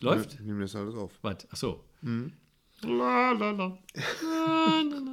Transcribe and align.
Läuft? 0.00 0.34
Ja, 0.34 0.38
nimm 0.44 0.60
das 0.60 0.74
alles 0.74 0.94
auf. 0.94 1.12
Was? 1.22 1.46
Ach 1.50 1.56
so. 1.56 1.84
Mhm. 2.02 2.32
La, 2.82 3.32
la, 3.32 3.50
la. 3.50 3.78
La, 3.94 4.80
la, 4.82 4.98
la. 4.98 5.12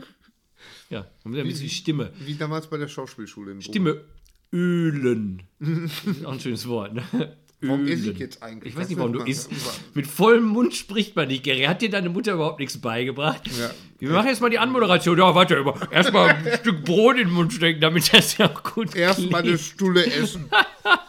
Ja, 0.89 1.05
und 1.23 1.35
ein 1.35 1.43
bisschen 1.43 1.63
die 1.63 1.69
Stimme. 1.69 2.11
Wie 2.25 2.35
damals 2.35 2.67
bei 2.67 2.77
der 2.77 2.87
Schauspielschule 2.87 3.51
in 3.51 3.57
Bochum. 3.59 3.71
Stimme 3.71 4.01
ölen. 4.53 5.43
Ist 5.59 6.25
auch 6.25 6.31
ein 6.31 6.39
schönes 6.39 6.67
Wort, 6.67 6.93
ne? 6.93 7.03
Warum 7.59 7.81
Ölen. 7.81 7.93
esse 7.93 8.11
ich 8.11 8.19
jetzt 8.19 8.43
eigentlich? 8.43 8.73
Ich 8.73 8.79
weiß 8.79 8.87
nicht, 8.87 8.99
warum 8.99 9.13
du 9.13 9.19
isst. 9.23 9.49
Mit 9.95 10.05
vollem 10.05 10.45
Mund 10.45 10.75
spricht 10.75 11.15
man 11.15 11.27
nicht, 11.27 11.43
Gary. 11.43 11.63
Hat 11.63 11.81
dir 11.81 11.89
deine 11.89 12.09
Mutter 12.09 12.33
überhaupt 12.33 12.59
nichts 12.59 12.77
beigebracht? 12.79 13.41
Ja. 13.59 13.71
Wir 13.97 14.11
machen 14.11 14.27
jetzt 14.27 14.41
mal 14.41 14.49
die 14.51 14.59
Anmoderation. 14.59 15.17
Ja, 15.17 15.33
warte, 15.33 15.65
erstmal 15.91 16.29
ein 16.29 16.57
Stück 16.59 16.85
Brot 16.85 17.17
in 17.17 17.27
den 17.27 17.33
Mund 17.33 17.51
stecken, 17.51 17.81
damit 17.81 18.13
das 18.13 18.37
ja 18.37 18.49
auch 18.49 18.63
gut 18.63 18.95
Erstmal 18.95 19.41
eine. 19.41 19.57
Stulle 19.57 20.05
essen. 20.05 20.49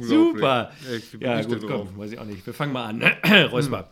Super. 0.00 0.70
Ja, 1.18 1.42
gut, 1.42 1.66
komm, 1.66 1.98
weiß 1.98 2.12
ich 2.12 2.18
auch 2.18 2.24
nicht. 2.24 2.46
Wir 2.46 2.54
fangen 2.54 2.72
mal 2.72 2.86
an. 2.86 3.02
Räusper. 3.50 3.90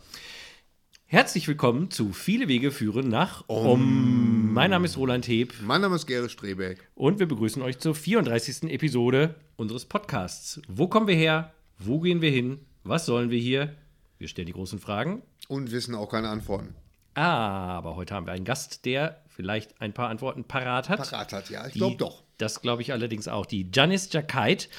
Herzlich 1.05 1.47
willkommen 1.47 1.89
zu 1.91 2.13
Viele 2.13 2.47
Wege 2.47 2.71
führen 2.71 3.09
nach 3.09 3.43
Om. 3.47 4.53
Mein 4.53 4.69
Name 4.71 4.85
ist 4.85 4.97
Roland 4.97 5.27
Heb 5.27 5.53
Mein 5.61 5.81
Name 5.81 5.95
ist 5.95 6.05
Gerrit 6.05 6.31
Strebeck. 6.31 6.87
und 6.95 7.19
wir 7.19 7.27
begrüßen 7.27 7.61
euch 7.61 7.79
zur 7.79 7.95
34. 7.95 8.71
Episode 8.71 9.35
unseres 9.57 9.85
Podcasts. 9.85 10.61
Wo 10.67 10.87
kommen 10.87 11.07
wir 11.07 11.15
her? 11.15 11.53
Wo 11.79 11.99
gehen 11.99 12.21
wir 12.21 12.31
hin? 12.31 12.59
Was 12.83 13.05
sollen 13.05 13.29
wir 13.31 13.39
hier? 13.39 13.75
Wir 14.19 14.27
stellen 14.27 14.45
die 14.45 14.53
großen 14.53 14.79
Fragen. 14.79 15.23
Und 15.47 15.71
wissen 15.71 15.95
auch 15.95 16.09
keine 16.09 16.29
Antworten. 16.29 16.75
Aber 17.15 17.95
heute 17.95 18.13
haben 18.13 18.25
wir 18.27 18.33
einen 18.33 18.45
Gast, 18.45 18.85
der 18.85 19.21
vielleicht 19.27 19.81
ein 19.81 19.93
paar 19.93 20.09
Antworten 20.09 20.43
parat 20.43 20.89
hat. 20.89 20.99
Parat 21.09 21.33
hat, 21.33 21.49
ja. 21.49 21.65
Ich 21.67 21.73
glaube 21.73 21.97
doch. 21.97 22.23
Das 22.39 22.61
glaube 22.61 22.81
ich 22.81 22.93
allerdings 22.93 23.27
auch. 23.27 23.45
Die 23.45 23.69
Janis 23.71 24.11
Jakait, 24.13 24.69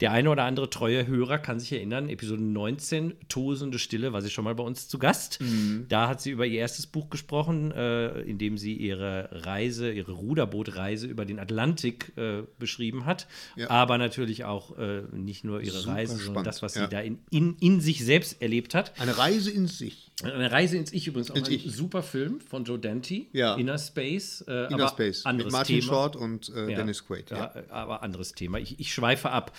der 0.00 0.10
eine 0.10 0.30
oder 0.30 0.44
andere 0.44 0.70
treue 0.70 1.06
Hörer 1.06 1.38
kann 1.38 1.60
sich 1.60 1.70
erinnern, 1.72 2.08
Episode 2.08 2.42
19, 2.42 3.14
Tosende 3.28 3.78
Stille, 3.78 4.14
war 4.14 4.22
sie 4.22 4.30
schon 4.30 4.44
mal 4.44 4.54
bei 4.54 4.64
uns 4.64 4.88
zu 4.88 4.98
Gast. 4.98 5.38
Mhm. 5.40 5.84
Da 5.90 6.08
hat 6.08 6.22
sie 6.22 6.30
über 6.30 6.46
ihr 6.46 6.60
erstes 6.60 6.86
Buch 6.86 7.10
gesprochen, 7.10 7.72
äh, 7.72 8.22
in 8.22 8.38
dem 8.38 8.56
sie 8.56 8.74
ihre 8.74 9.28
Reise, 9.32 9.92
ihre 9.92 10.12
Ruderbootreise 10.12 11.06
über 11.06 11.26
den 11.26 11.38
Atlantik 11.38 12.12
äh, 12.16 12.42
beschrieben 12.58 13.04
hat. 13.04 13.26
Ja. 13.54 13.68
Aber 13.68 13.98
natürlich 13.98 14.44
auch 14.44 14.78
äh, 14.78 15.02
nicht 15.12 15.44
nur 15.44 15.60
ihre 15.60 15.78
Super 15.78 15.96
Reise, 15.96 16.12
sondern 16.14 16.32
spannend, 16.32 16.46
das, 16.46 16.62
was 16.62 16.74
ja. 16.74 16.84
sie 16.84 16.88
da 16.88 17.00
in, 17.00 17.18
in, 17.30 17.56
in 17.60 17.80
sich 17.82 18.02
selbst 18.02 18.40
erlebt 18.40 18.74
hat. 18.74 18.98
Eine 18.98 19.18
Reise 19.18 19.50
in 19.50 19.66
sich. 19.66 20.09
Eine 20.22 20.50
Reise 20.52 20.76
ins 20.76 20.92
Ich 20.92 21.06
übrigens 21.06 21.30
auch 21.30 21.36
Ins 21.36 21.48
ein 21.48 21.54
Ich. 21.54 21.72
super 21.72 22.02
Film 22.02 22.40
von 22.40 22.64
Joe 22.64 22.78
Dante, 22.78 23.22
Ja. 23.32 23.54
Inner 23.54 23.78
Space. 23.78 24.44
Äh, 24.46 24.66
Inner 24.66 24.74
aber 24.74 24.88
Space. 24.88 25.24
Anderes 25.24 25.46
Mit 25.46 25.52
Martin 25.52 25.80
Thema. 25.80 25.92
Short 25.92 26.16
und 26.16 26.52
äh, 26.54 26.70
Ja, 26.70 26.76
Dennis 26.76 27.06
Quaid. 27.06 27.30
Ja. 27.30 27.52
Aber 27.70 28.02
anderes 28.02 28.32
Thema. 28.32 28.58
Ich, 28.58 28.78
ich 28.78 28.92
schweife 28.92 29.30
ab. 29.30 29.52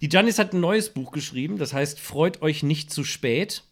Die 0.00 0.08
Janis 0.10 0.38
hat 0.40 0.52
ein 0.52 0.60
neues 0.60 0.90
Buch 0.90 1.12
geschrieben, 1.12 1.58
das 1.58 1.72
heißt 1.72 2.00
Freut 2.00 2.42
euch 2.42 2.62
nicht 2.64 2.90
zu 2.92 3.04
spät. 3.04 3.62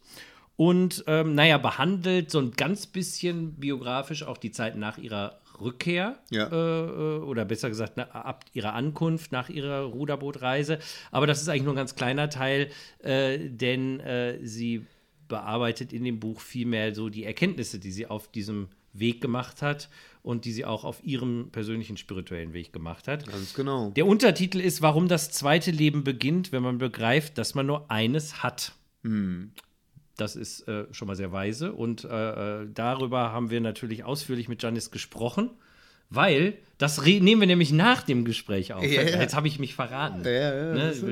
Und 0.57 1.05
ähm, 1.07 1.35
naja, 1.35 1.57
behandelt 1.59 2.31
so 2.31 2.39
ein 2.39 2.53
ganz 2.53 2.87
bisschen 2.87 3.55
biografisch 3.55 4.23
auch 4.23 4.37
die 4.37 4.51
Zeit 4.53 4.77
nach 4.77 4.99
ihrer 4.99 5.41
Rückkehr 5.59 6.19
Ja. 6.31 6.47
äh, 6.47 6.55
äh, 6.55 7.19
oder 7.23 7.45
besser 7.47 7.69
gesagt 7.71 7.95
na, 7.97 8.05
ab 8.11 8.45
ihrer 8.53 8.75
Ankunft 8.75 9.33
nach 9.33 9.49
ihrer 9.49 9.81
Ruderbootreise. 9.85 10.79
Aber 11.11 11.27
das 11.27 11.41
ist 11.41 11.49
eigentlich 11.49 11.63
nur 11.65 11.73
ein 11.73 11.77
ganz 11.77 11.95
kleiner 11.97 12.29
Teil, 12.31 12.69
äh, 13.03 13.39
denn 13.49 14.01
äh, 14.01 14.39
sie 14.47 14.87
bearbeitet 15.31 15.95
in 15.95 16.05
dem 16.05 16.21
Buch 16.21 16.41
vielmehr 16.43 16.95
so 16.95 17.09
die 17.09 17.25
Erkenntnisse, 17.25 17.79
die 17.79 17.91
sie 17.93 18.07
auf 18.07 18.31
diesem 18.31 18.69
Weg 18.93 19.23
gemacht 19.23 19.63
hat 19.63 19.89
und 20.23 20.45
die 20.45 20.53
sie 20.53 20.65
auch 20.67 20.85
auf 20.85 21.03
ihrem 21.05 21.49
persönlichen 21.53 21.97
spirituellen 21.97 22.53
Weg 22.53 22.73
gemacht 22.75 23.09
hat. 23.09 23.27
Ganz 23.27 23.55
genau. 23.55 23.91
Der 23.91 24.05
Untertitel 24.05 24.61
ist, 24.61 24.83
warum 24.83 25.09
das 25.09 25.31
zweite 25.31 25.71
Leben 25.71 26.05
beginnt, 26.05 26.53
wenn 26.53 26.63
man 26.63 26.77
begreift, 26.79 27.39
dass 27.39 27.55
man 27.55 27.65
nur 27.67 27.91
eines 27.91 28.43
hat. 28.43 28.73
Das 30.17 30.37
ist 30.37 30.69
äh, 30.69 30.85
schon 30.93 31.09
mal 31.09 31.17
sehr 31.17 31.33
weise 31.33 31.73
und 31.73 32.05
äh, 32.05 32.09
äh, 32.63 32.67
darüber 32.75 33.33
haben 33.33 33.49
wir 33.49 33.61
natürlich 33.63 34.05
ausführlich 34.05 34.49
mit 34.49 34.63
Janis 34.63 34.91
gesprochen, 34.91 35.49
weil 36.11 36.59
das 36.77 37.01
nehmen 37.03 37.41
wir 37.41 37.47
nämlich 37.47 37.73
nach 37.73 38.03
dem 38.03 38.25
Gespräch 38.27 38.75
auf. 38.75 38.83
Ja, 38.85 39.03
ja. 39.03 39.21
Jetzt 39.21 39.35
habe 39.35 39.49
ich 39.49 39.59
mich 39.59 39.75
verraten. 39.75 40.19
Ja. 40.25 40.75
Ne, 40.75 40.93
Jetzt 40.93 41.03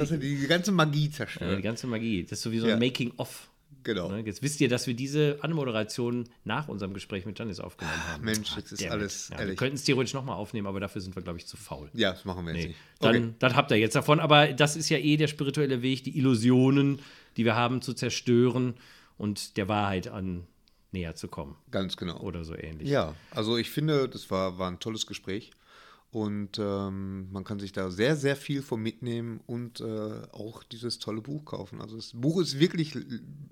hast 0.00 0.10
du 0.10 0.18
die- 0.18 0.46
ganze 0.48 0.72
Magie 0.72 1.02
Ja, 1.02 1.06
die 1.06 1.10
zerstört. 1.12 1.62
ganze 1.62 1.86
Magie. 1.86 2.22
Das 2.24 2.32
ist 2.38 2.42
sowieso 2.42 2.66
ein 2.66 2.78
Making-of. 2.80 3.50
Genau. 3.86 4.08
Ne? 4.08 4.20
Jetzt 4.26 4.42
wisst 4.42 4.60
ihr, 4.60 4.68
dass 4.68 4.88
wir 4.88 4.94
diese 4.94 5.38
Anmoderation 5.42 6.28
nach 6.44 6.66
unserem 6.66 6.92
Gespräch 6.92 7.24
mit 7.24 7.38
Janis 7.38 7.60
aufgenommen 7.60 7.96
haben. 8.08 8.24
Mensch, 8.24 8.56
jetzt 8.56 8.72
ist 8.72 8.84
alles 8.90 9.28
Ja, 9.28 9.36
wir 9.36 9.42
ehrlich. 9.44 9.56
könnten 9.58 9.76
es 9.76 9.84
theoretisch 9.84 10.12
nochmal 10.12 10.34
aufnehmen, 10.34 10.66
aber 10.66 10.80
dafür 10.80 11.00
sind 11.00 11.14
wir, 11.14 11.22
glaube 11.22 11.38
ich, 11.38 11.46
zu 11.46 11.56
faul. 11.56 11.88
Ja, 11.94 12.10
das 12.10 12.24
machen 12.24 12.44
wir 12.46 12.52
jetzt 12.52 12.62
Nee. 12.62 12.68
nicht. 12.70 12.80
Dann, 12.98 13.16
Okay. 13.16 13.34
dann 13.38 13.54
habt 13.54 13.70
ihr 13.70 13.76
jetzt 13.78 13.94
davon. 13.94 14.18
Aber 14.18 14.48
das 14.52 14.74
ist 14.74 14.88
ja 14.88 14.98
eh 14.98 15.16
der 15.16 15.28
spirituelle 15.28 15.82
Weg, 15.82 16.02
die 16.02 16.18
Illusionen, 16.18 16.98
die 17.36 17.44
wir 17.44 17.54
haben, 17.54 17.80
zu 17.80 17.94
zerstören 17.94 18.74
und 19.18 19.56
der 19.56 19.68
Wahrheit 19.68 20.08
an 20.08 20.48
näher 20.90 21.14
zu 21.14 21.28
kommen. 21.28 21.54
Ganz 21.70 21.96
genau. 21.96 22.18
Oder 22.18 22.44
so 22.44 22.56
ähnlich. 22.56 22.88
Ja, 22.88 23.14
also 23.30 23.56
ich 23.56 23.70
finde, 23.70 24.08
das 24.08 24.30
war, 24.32 24.58
war 24.58 24.68
ein 24.68 24.80
tolles 24.80 25.06
Gespräch. 25.06 25.52
Und 26.12 26.58
ähm, 26.58 27.30
man 27.30 27.44
kann 27.44 27.58
sich 27.60 27.72
da 27.72 27.90
sehr, 27.90 28.16
sehr 28.16 28.36
viel 28.36 28.62
von 28.62 28.80
mitnehmen 28.82 29.40
und 29.46 29.80
äh, 29.80 29.84
auch 30.32 30.62
dieses 30.62 30.98
tolle 30.98 31.20
Buch 31.20 31.44
kaufen. 31.44 31.80
Also 31.82 31.96
das 31.96 32.12
Buch 32.14 32.40
ist 32.40 32.58
wirklich, 32.58 32.96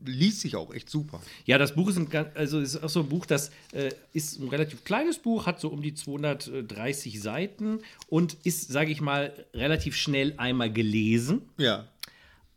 liest 0.05 0.41
sich 0.41 0.57
auch 0.57 0.73
echt 0.73 0.89
super. 0.89 1.21
Ja, 1.45 1.59
das 1.59 1.75
Buch 1.75 1.91
ist 1.91 1.99
ein, 1.99 2.09
ganz- 2.09 2.31
also 2.35 2.61
ist 2.61 2.83
auch 2.83 2.89
so 2.89 3.01
ein 3.01 3.09
Buch, 3.09 3.27
das 3.27 3.51
äh, 3.73 3.91
ist 4.15 4.41
ein 4.41 4.49
relativ 4.49 4.83
kleines 4.85 5.19
Buch, 5.19 5.45
hat 5.45 5.61
so 5.61 5.69
um 5.69 5.83
die 5.83 5.93
230 5.95 7.21
Seiten 7.21 7.81
und 8.09 8.35
ist, 8.45 8.69
sage 8.71 8.93
ich 8.93 9.03
mal, 9.03 9.45
relativ 9.53 9.95
schnell 9.97 10.33
einmal 10.39 10.73
gelesen. 10.73 11.43
Ja, 11.59 11.89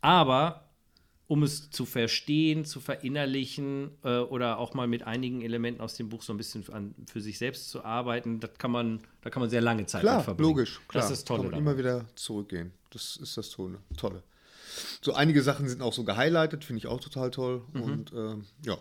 Aber 0.00 0.67
um 1.28 1.42
es 1.42 1.70
zu 1.70 1.84
verstehen, 1.84 2.64
zu 2.64 2.80
verinnerlichen 2.80 3.90
äh, 4.02 4.18
oder 4.18 4.58
auch 4.58 4.72
mal 4.72 4.88
mit 4.88 5.02
einigen 5.02 5.42
Elementen 5.42 5.82
aus 5.82 5.94
dem 5.94 6.08
Buch 6.08 6.22
so 6.22 6.32
ein 6.32 6.38
bisschen 6.38 6.68
an, 6.72 6.94
für 7.06 7.20
sich 7.20 7.38
selbst 7.38 7.68
zu 7.68 7.84
arbeiten, 7.84 8.40
das 8.40 8.52
kann 8.56 8.70
man, 8.70 9.00
da 9.20 9.28
kann 9.28 9.40
man 9.40 9.50
sehr 9.50 9.60
lange 9.60 9.84
Zeit 9.84 10.00
klar, 10.00 10.24
verbringen. 10.24 10.48
logisch. 10.48 10.80
Klar. 10.88 11.02
Das 11.02 11.10
ist 11.10 11.18
das 11.18 11.24
Tolle. 11.26 11.42
Kann 11.42 11.50
man 11.50 11.60
immer 11.60 11.78
wieder 11.78 12.06
zurückgehen. 12.14 12.72
Das 12.90 13.18
ist 13.18 13.36
das 13.36 13.50
Tolle. 13.50 13.78
Tolle. 13.98 14.22
So 15.02 15.12
einige 15.12 15.42
Sachen 15.42 15.68
sind 15.68 15.82
auch 15.82 15.92
so 15.92 16.02
gehighlightet, 16.02 16.64
finde 16.64 16.78
ich 16.78 16.86
auch 16.86 17.00
total 17.00 17.30
toll. 17.30 17.62
Und 17.74 18.12
ähm, 18.12 18.44
ja. 18.64 18.76
Mhm. 18.76 18.80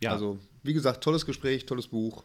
Ja. 0.00 0.12
also 0.12 0.38
wie 0.62 0.74
gesagt, 0.74 1.02
tolles 1.02 1.26
Gespräch, 1.26 1.66
tolles 1.66 1.88
Buch. 1.88 2.24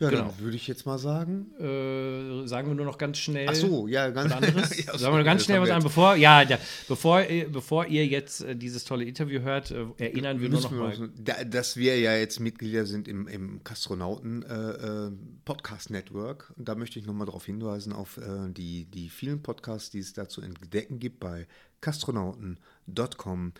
Ja, 0.00 0.10
Genau. 0.10 0.22
dann 0.24 0.38
würde 0.40 0.56
ich 0.56 0.66
jetzt 0.66 0.86
mal 0.86 0.98
sagen. 0.98 1.52
Äh, 1.60 2.48
sagen 2.48 2.66
wir 2.68 2.74
nur 2.74 2.84
noch 2.84 2.98
ganz 2.98 3.16
schnell. 3.18 3.46
Ach 3.48 3.54
so, 3.54 3.86
ja, 3.86 4.10
ganz 4.10 4.32
was 4.32 4.42
anderes. 4.42 4.76
ja, 4.86 4.98
Sagen 4.98 5.12
wir 5.12 5.18
nur 5.18 5.22
ganz 5.24 5.44
schnell 5.44 5.60
was 5.60 5.70
an, 5.70 5.84
bevor, 5.84 6.16
ja, 6.16 6.44
da, 6.44 6.58
bevor, 6.88 7.22
ihr- 7.22 7.48
bevor 7.48 7.86
ihr 7.86 8.04
jetzt 8.04 8.40
äh, 8.40 8.56
dieses 8.56 8.82
tolle 8.84 9.04
Interview 9.04 9.40
hört, 9.42 9.70
äh, 9.70 9.86
erinnern 9.98 10.40
wir 10.40 10.48
nur 10.48 10.62
noch 10.62 10.72
wir 10.72 10.78
mal. 10.78 10.98
noch 10.98 11.08
da, 11.16 11.44
dass 11.44 11.76
wir 11.76 11.96
ja 12.00 12.16
jetzt 12.16 12.40
Mitglieder 12.40 12.86
sind 12.86 13.06
im, 13.06 13.28
im 13.28 13.62
Kastronauten 13.62 14.42
äh, 14.42 14.70
äh, 15.06 15.12
Podcast 15.44 15.90
Network. 15.90 16.52
Und 16.56 16.68
da 16.68 16.74
möchte 16.74 16.98
ich 16.98 17.06
nochmal 17.06 17.26
darauf 17.26 17.46
hinweisen, 17.46 17.92
auf 17.92 18.16
äh, 18.18 18.48
die, 18.50 18.86
die 18.86 19.08
vielen 19.08 19.42
Podcasts, 19.42 19.90
die 19.90 20.00
es 20.00 20.12
da 20.12 20.28
zu 20.28 20.40
entdecken 20.42 20.98
gibt 20.98 21.20
bei 21.20 21.46
kastronauten.com. 21.82 23.52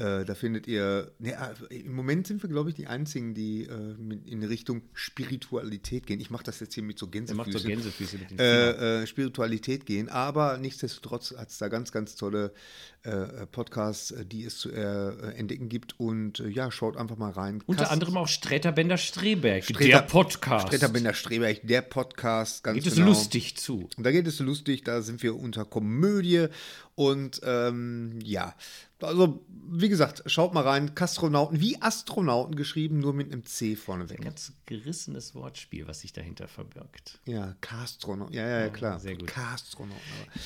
Äh, 0.00 0.24
da 0.24 0.34
findet 0.34 0.66
ihr, 0.66 1.12
ne, 1.18 1.36
äh, 1.68 1.76
im 1.76 1.94
Moment 1.94 2.26
sind 2.26 2.42
wir, 2.42 2.48
glaube 2.48 2.70
ich, 2.70 2.74
die 2.74 2.86
einzigen, 2.86 3.34
die 3.34 3.64
äh, 3.64 3.94
in 4.24 4.42
Richtung 4.42 4.82
Spiritualität 4.94 6.06
gehen. 6.06 6.20
Ich 6.20 6.30
mache 6.30 6.44
das 6.44 6.58
jetzt 6.60 6.72
hier 6.72 6.82
mit 6.82 6.98
so 6.98 7.06
Er 7.12 7.34
macht 7.34 7.52
so. 7.52 7.68
Gänsefüße 7.68 8.16
mit. 8.18 8.40
Äh, 8.40 9.02
äh, 9.02 9.06
Spiritualität 9.06 9.84
gehen, 9.84 10.08
aber 10.08 10.56
nichtsdestotrotz 10.56 11.34
hat 11.36 11.50
es 11.50 11.58
da 11.58 11.68
ganz, 11.68 11.92
ganz 11.92 12.16
tolle 12.16 12.52
äh, 13.02 13.46
Podcasts, 13.46 14.10
äh, 14.10 14.24
die 14.26 14.44
es 14.44 14.58
zu 14.58 14.70
äh, 14.70 15.32
entdecken 15.34 15.68
gibt 15.68 15.98
und 15.98 16.40
äh, 16.40 16.48
ja, 16.48 16.70
schaut 16.70 16.96
einfach 16.96 17.16
mal 17.16 17.30
rein. 17.30 17.62
Unter 17.66 17.82
Kast- 17.84 17.92
anderem 17.92 18.16
auch 18.16 18.28
Streter 18.28 18.72
Bender 18.72 18.98
Streberg, 18.98 19.64
Streter- 19.64 19.84
der 20.00 20.02
Podcast. 20.02 20.68
Streter 20.68 20.88
Bender 20.88 21.14
Streberg, 21.14 21.60
der 21.62 21.82
Podcast, 21.82 22.62
ganz 22.64 22.76
Geht 22.76 22.86
es 22.86 22.94
genau. 22.96 23.06
lustig 23.08 23.56
zu. 23.56 23.88
Da 23.96 24.10
geht 24.12 24.26
es 24.26 24.38
lustig, 24.40 24.84
da 24.84 25.02
sind 25.02 25.22
wir 25.22 25.36
unter 25.36 25.64
Komödie 25.64 26.46
und 26.94 27.40
ähm, 27.44 28.18
ja, 28.22 28.54
also 29.00 29.42
wie 29.72 29.88
gesagt, 29.88 30.22
schaut 30.26 30.52
mal 30.52 30.62
rein, 30.62 30.94
Kastronauten, 30.94 31.58
wie 31.60 31.80
Astronauten 31.80 32.54
geschrieben, 32.54 32.98
nur 32.98 33.14
mit 33.14 33.32
einem 33.32 33.46
C 33.46 33.74
vorneweg. 33.76 34.20
Ganz 34.20 34.52
gerissenes 34.66 35.34
Wortspiel, 35.34 35.88
was 35.88 36.00
sich 36.00 36.12
dahinter 36.12 36.48
verbirgt. 36.48 37.18
Ja, 37.24 37.54
Kastronauten, 37.62 38.34
ja, 38.34 38.46
ja, 38.46 38.60
ja, 38.60 38.68
klar. 38.68 38.98
sehr 39.00 39.16
gut. 39.16 39.28
Kastronauten. 39.28 39.96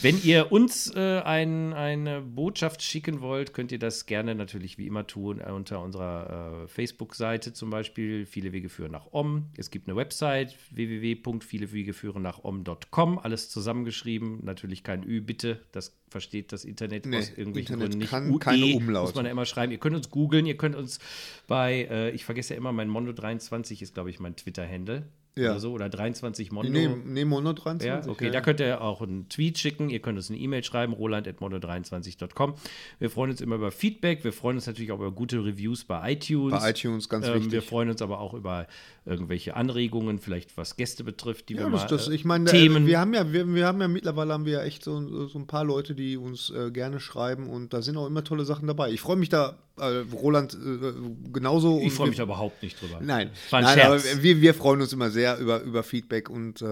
Wenn 0.02 0.22
ihr 0.22 0.52
uns 0.52 0.92
äh, 0.94 1.20
ein, 1.22 1.72
eine 1.72 2.20
Botschaft 2.20 2.43
schicken 2.52 3.20
wollt, 3.20 3.52
könnt 3.54 3.72
ihr 3.72 3.78
das 3.78 4.06
gerne 4.06 4.34
natürlich 4.34 4.78
wie 4.78 4.86
immer 4.86 5.06
tun 5.06 5.40
äh, 5.40 5.50
unter 5.50 5.80
unserer 5.82 6.64
äh, 6.64 6.68
Facebook-Seite 6.68 7.52
zum 7.52 7.70
Beispiel. 7.70 8.26
Viele 8.26 8.52
Wege 8.52 8.68
führen 8.68 8.92
nach 8.92 9.08
Om. 9.12 9.50
Es 9.56 9.70
gibt 9.70 9.88
eine 9.88 9.96
Website 9.96 10.56
www.vielewegeführen 10.70 12.22
nach 12.22 12.44
Om.com. 12.44 13.18
Alles 13.18 13.50
zusammengeschrieben. 13.50 14.40
Natürlich 14.44 14.82
kein 14.82 15.02
Ü, 15.04 15.20
bitte. 15.20 15.60
Das 15.72 15.96
versteht 16.08 16.52
das 16.52 16.64
Internet 16.64 17.06
Nee, 17.06 17.18
aus 17.18 17.30
irgendwelchen 17.30 17.74
Internet 17.80 17.80
Gründen 17.80 17.98
nicht. 17.98 18.10
kann 18.10 18.30
UE 18.30 18.38
keine 18.38 18.76
Umlaute. 18.76 19.06
Muss 19.06 19.14
man 19.14 19.24
ja 19.24 19.30
immer 19.32 19.46
schreiben. 19.46 19.72
Ihr 19.72 19.78
könnt 19.78 19.96
uns 19.96 20.10
googeln. 20.10 20.46
Ihr 20.46 20.56
könnt 20.56 20.76
uns 20.76 20.98
bei, 21.46 21.88
äh, 21.90 22.10
ich 22.10 22.24
vergesse 22.24 22.54
ja 22.54 22.58
immer, 22.58 22.72
mein 22.72 22.90
Mondo23 22.90 23.82
ist, 23.82 23.94
glaube 23.94 24.10
ich, 24.10 24.20
mein 24.20 24.36
Twitter-Handle. 24.36 25.06
Ja. 25.36 25.50
oder 25.50 25.60
so 25.60 25.72
oder 25.72 25.88
23 25.88 26.52
Mondo. 26.52 26.70
Nee, 26.70 26.88
nee 27.04 27.24
Mono 27.24 27.52
23. 27.52 27.88
Ja, 27.88 28.08
okay, 28.08 28.30
da 28.30 28.40
könnt 28.40 28.60
ihr 28.60 28.80
auch 28.80 29.02
einen 29.02 29.28
Tweet 29.28 29.58
schicken, 29.58 29.90
ihr 29.90 29.98
könnt 29.98 30.16
uns 30.16 30.30
eine 30.30 30.38
E-Mail 30.38 30.62
schreiben, 30.62 30.92
roland.mono23.com. 30.92 32.54
Wir 33.00 33.10
freuen 33.10 33.32
uns 33.32 33.40
immer 33.40 33.56
über 33.56 33.72
Feedback, 33.72 34.22
wir 34.22 34.32
freuen 34.32 34.56
uns 34.56 34.66
natürlich 34.66 34.92
auch 34.92 35.00
über 35.00 35.10
gute 35.10 35.44
Reviews 35.44 35.84
bei 35.84 36.12
iTunes. 36.12 36.60
Bei 36.60 36.70
iTunes, 36.70 37.08
ganz 37.08 37.26
ähm, 37.26 37.34
wichtig. 37.34 37.52
Wir 37.52 37.62
freuen 37.62 37.90
uns 37.90 38.00
aber 38.00 38.20
auch 38.20 38.34
über 38.34 38.68
irgendwelche 39.06 39.56
Anregungen, 39.56 40.20
vielleicht 40.20 40.56
was 40.56 40.76
Gäste 40.76 41.02
betrifft, 41.02 41.48
die 41.48 41.54
Ja, 41.54 41.64
wir 41.64 41.70
das, 41.70 41.82
mal 41.82 41.88
das, 41.88 42.08
äh, 42.08 42.14
ich 42.14 42.24
meine, 42.24 42.44
Themen. 42.44 42.84
äh, 42.84 42.86
wir 42.86 43.00
haben 43.00 43.12
ja, 43.12 43.32
wir, 43.32 43.52
wir 43.52 43.66
haben 43.66 43.80
ja 43.80 43.88
mittlerweile 43.88 44.32
haben 44.32 44.46
wir 44.46 44.52
ja 44.52 44.62
echt 44.62 44.84
so, 44.84 45.26
so 45.26 45.38
ein 45.38 45.48
paar 45.48 45.64
Leute, 45.64 45.96
die 45.96 46.16
uns 46.16 46.50
äh, 46.50 46.70
gerne 46.70 47.00
schreiben 47.00 47.48
und 47.48 47.72
da 47.72 47.82
sind 47.82 47.96
auch 47.96 48.06
immer 48.06 48.22
tolle 48.22 48.44
Sachen 48.44 48.68
dabei. 48.68 48.92
Ich 48.92 49.00
freue 49.00 49.16
mich 49.16 49.30
da, 49.30 49.58
äh, 49.78 50.04
Roland, 50.14 50.54
äh, 50.54 50.92
genauso. 51.32 51.80
ich 51.82 51.92
freue 51.92 52.08
mich 52.08 52.20
aber 52.20 52.34
überhaupt 52.34 52.62
nicht 52.62 52.80
drüber. 52.80 53.00
Nein, 53.02 53.30
nein 53.50 53.64
Scherz. 53.66 54.06
aber 54.12 54.22
wir, 54.22 54.40
wir 54.40 54.54
freuen 54.54 54.80
uns 54.80 54.92
immer 54.92 55.10
sehr 55.10 55.23
über, 55.32 55.60
über 55.62 55.82
Feedback 55.82 56.28
und 56.30 56.60
äh, 56.62 56.66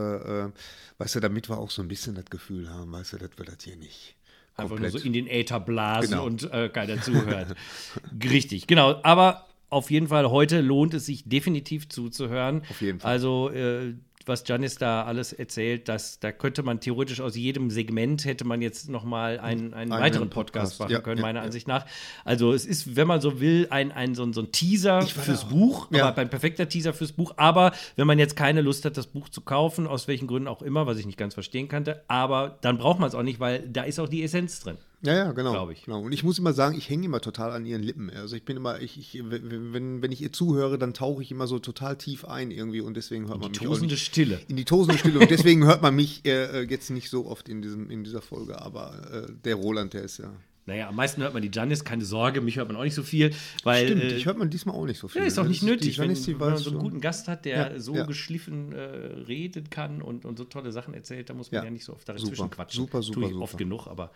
äh, 0.45 0.51
weißt 0.99 1.15
du, 1.17 1.21
damit 1.21 1.49
wir 1.49 1.59
auch 1.59 1.71
so 1.71 1.81
ein 1.83 1.89
bisschen 1.89 2.15
das 2.15 2.27
Gefühl 2.27 2.69
haben, 2.71 2.93
weißt 2.93 3.15
du, 3.15 3.19
dass 3.19 3.31
wir 3.37 3.45
das 3.47 3.57
hier 3.65 3.77
nicht 3.77 4.15
Einfach 4.57 4.71
nur 4.79 4.81
komplett. 4.81 4.93
so 5.03 5.07
in 5.07 5.13
den 5.15 5.27
Äther 5.27 5.61
blasen 5.61 6.11
Genau. 6.11 6.27
und 6.27 6.53
äh, 6.53 6.69
keiner 6.69 7.01
zuhört. 7.01 7.57
Richtig, 8.25 8.67
genau. 8.67 9.01
Aber 9.03 9.47
auf 9.71 9.91
jeden 9.91 10.09
Fall, 10.09 10.31
heute 10.31 10.61
lohnt 10.61 10.93
es 10.93 11.07
sich 11.07 11.25
definitiv 11.27 11.89
zuzuhören. 11.89 12.61
Auf 12.69 12.83
jeden 12.83 13.01
Fall. 13.01 13.11
Also, 13.11 13.49
äh, 13.51 13.95
was 14.29 14.45
Janis 14.47 14.77
da 14.77 15.05
alles 15.05 15.33
erzählt, 15.33 15.89
das, 15.89 16.19
da 16.21 16.33
könnte 16.33 16.63
man 16.63 16.81
theoretisch 16.81 17.21
aus 17.21 17.37
jedem 17.37 17.71
Segment 17.71 18.25
hätte 18.25 18.45
man 18.47 18.63
jetzt 18.63 18.89
nochmal 18.89 19.39
einen, 19.39 19.75
einen 19.75 19.93
Einen 19.93 20.03
weiteren 20.03 20.31
Podcast, 20.31 20.73
Podcast, 20.73 20.81
machen 20.81 20.93
ja, 20.93 21.01
können, 21.01 21.19
ja, 21.19 21.23
meiner 21.23 21.41
ja. 21.41 21.47
Ansicht 21.47 21.69
nach. 21.69 21.87
Also 22.25 22.53
es 22.53 22.65
ist, 22.67 22.97
wenn 22.97 23.07
man 23.07 23.21
so 23.21 23.41
will, 23.41 23.67
ein, 23.71 23.93
ein, 23.93 24.15
so, 24.15 24.23
ein- 24.25 24.33
so 24.33 24.43
ein 24.43 24.53
Teaser 24.53 25.03
fürs. 25.03 25.45
Buch, 25.49 25.89
aber 25.93 26.21
ein 26.21 26.31
perfekter 26.31 26.69
Teaser 26.69 26.93
fürs 26.95 27.13
Buch. 27.13 27.35
Aber 27.37 27.73
wenn 27.97 28.07
man 28.07 28.19
jetzt 28.19 28.37
keine 28.37 28.61
Lust 28.61 28.85
hat, 28.85 28.97
das 28.97 29.07
Buch 29.09 29.29
zu 29.29 29.41
kaufen, 29.41 29.87
aus 29.87 30.09
welchen 30.09 30.27
Gründen 30.27 30.49
auch 30.49 30.63
immer, 30.63 30.87
was 30.87 30.99
ich 30.99 31.07
nicht 31.07 31.19
ganz 31.19 31.35
verstehen 31.35 31.69
kannte, 31.69 32.03
aber 32.09 32.59
dann 32.61 32.79
braucht 32.79 32.99
man 33.01 33.09
es 33.09 33.15
auch 33.15 33.23
nicht, 33.23 33.41
weil 33.41 33.69
da 33.69 33.83
ist 33.83 33.99
auch 33.99 34.09
die 34.09 34.23
Essenz 34.23 34.61
drin. 34.61 34.77
Ja, 35.05 35.15
ja, 35.17 35.33
genau. 35.33 35.51
Glaub 35.53 35.71
ich. 35.71 35.85
genau. 35.85 36.01
Und 36.03 36.13
ich 36.13 36.23
muss 36.23 36.39
immer 36.39 36.53
sagen, 36.53 36.77
ich 36.79 36.89
hänge 36.89 37.07
immer 37.07 37.21
total 37.21 37.51
an 37.51 37.67
ihren 37.67 37.83
Lippen. 37.83 38.09
Also 38.11 38.37
ich 38.37 38.45
bin 38.45 38.57
immer, 38.57 38.81
ich, 38.81 38.97
ich, 38.99 39.21
wenn, 39.25 40.01
wenn 40.01 40.13
ich 40.13 40.21
ihr 40.23 40.33
zuhöre, 40.33 40.79
dann 40.79 40.95
tauche 40.95 41.23
ich 41.23 41.31
immer 41.33 41.49
so 41.49 41.59
total 41.59 41.97
tief 41.97 42.25
ein 42.25 42.51
irgendwie 42.53 42.81
und 42.81 42.97
deswegen 42.97 43.27
hört 43.29 43.41
man 43.41 43.51
mich 43.51 43.61
auch 43.61 43.65
Tosende 43.65 43.95
nicht. 43.95 44.05
Stille. 44.07 44.41
In 44.47 44.57
die 44.57 44.65
tosende 44.65 44.99
Stille. 44.99 45.19
Und 45.19 45.31
deswegen 45.31 45.65
hört 45.67 45.83
man 45.83 45.95
mich 45.97 46.25
äh, 46.25 46.61
äh, 46.63 46.67
jetzt 46.71 46.91
nicht 46.91 47.11
so 47.11 47.27
oft 47.27 47.49
in, 47.49 47.63
diesem, 47.63 47.91
in 47.91 48.05
dieser 48.05 48.23
Folge. 48.23 48.61
Aber 48.63 48.93
äh, 49.29 49.33
der 49.45 49.57
Roland, 49.57 49.93
der 49.95 50.03
ist 50.05 50.19
ja. 50.19 50.33
Naja, 50.67 50.89
am 50.89 50.95
meisten 50.95 51.21
hört 51.23 51.35
man 51.35 51.43
die 51.43 51.51
Janis, 51.53 51.83
keine 51.83 52.05
Sorge, 52.05 52.41
mich 52.41 52.55
hört 52.59 52.69
man 52.69 52.77
auch 52.77 52.85
nicht 52.85 52.95
so 52.95 53.03
viel, 53.03 53.33
weil 53.65 53.87
Stimmt, 53.89 54.03
äh, 54.05 54.17
ich 54.17 54.27
hört 54.27 54.39
man 54.39 54.49
diesmal 54.49 54.77
auch 54.77 54.87
nicht 54.87 55.01
so 55.01 55.09
viel. 55.09 55.21
ja, 55.23 55.27
ist 55.27 55.37
auch 55.37 55.43
nicht 55.49 55.63
Das- 55.63 55.69
nötig, 55.69 55.95
Die 55.97 56.01
wenn, 56.01 56.15
die 56.15 56.27
wenn 56.39 56.51
man 56.51 56.57
so 56.59 56.71
einen 56.71 56.79
guten 56.79 57.01
Gast 57.01 57.27
hat, 57.27 57.45
der 57.45 57.73
Ja, 57.73 57.81
so 57.81 57.97
ja. 57.97 58.05
geschliffen 58.07 58.71
äh, 58.73 58.79
reden 59.27 59.69
kann 59.71 60.01
und, 60.01 60.25
und 60.25 60.39
so 60.39 60.45
tolle 60.45 60.71
Sachen 60.71 60.95
erzählt, 60.95 61.29
da 61.31 61.35
muss 61.35 61.51
man 61.51 61.63
ja, 61.63 61.65
Ja, 61.65 61.71
nicht 61.73 61.85
so 61.85 61.95
oft 61.95 62.07
super, 62.07 62.13
dazwischen 62.17 62.51
quatschen. 62.51 62.77
super, 62.81 63.03
super, 63.03 63.15
Tue 63.15 63.25
ich 63.25 63.31
super. 63.33 63.43
oft 63.43 63.59
genug, 63.59 63.87
aber 63.89 64.13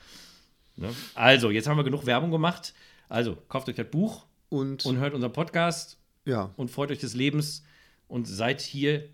ne? 0.77 0.95
Also, 1.15 1.51
jetzt 1.51 1.67
haben 1.69 1.77
wir 1.77 1.85
genug 1.85 2.07
Werbung 2.07 2.31
gemacht. 2.31 2.75
Also, 3.09 3.37
kauft 3.49 3.69
euch 3.69 3.77
das 3.77 3.91
Buch 3.91 4.27
Und, 4.49 4.85
und 4.87 4.99
hört 4.99 5.15
unseren 5.15 5.33
Podcast 5.33 5.99
ja, 6.25 6.53
und 6.57 6.71
freut 6.71 6.91
euch 6.91 6.99
des 6.99 7.15
Lebens 7.15 7.63
und 8.09 8.27
seid 8.27 8.61
hier 8.61 9.09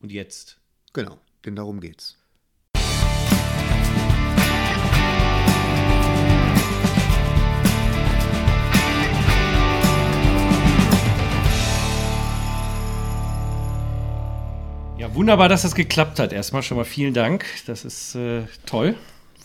und 0.00 0.12
jetzt. 0.12 0.58
genau. 0.92 1.18
Denn 1.44 1.54
darum 1.54 1.80
geht's. 1.80 2.16
Ja, 14.98 15.14
wunderbar, 15.14 15.48
dass 15.48 15.62
das 15.62 15.76
geklappt 15.76 16.18
hat. 16.18 16.32
Erstmal 16.32 16.62
schon 16.62 16.76
mal 16.76 16.84
vielen 16.84 17.14
Dank. 17.14 17.46
Das 17.66 17.84
ist 17.84 18.16
äh, 18.16 18.46
toll. 18.66 18.96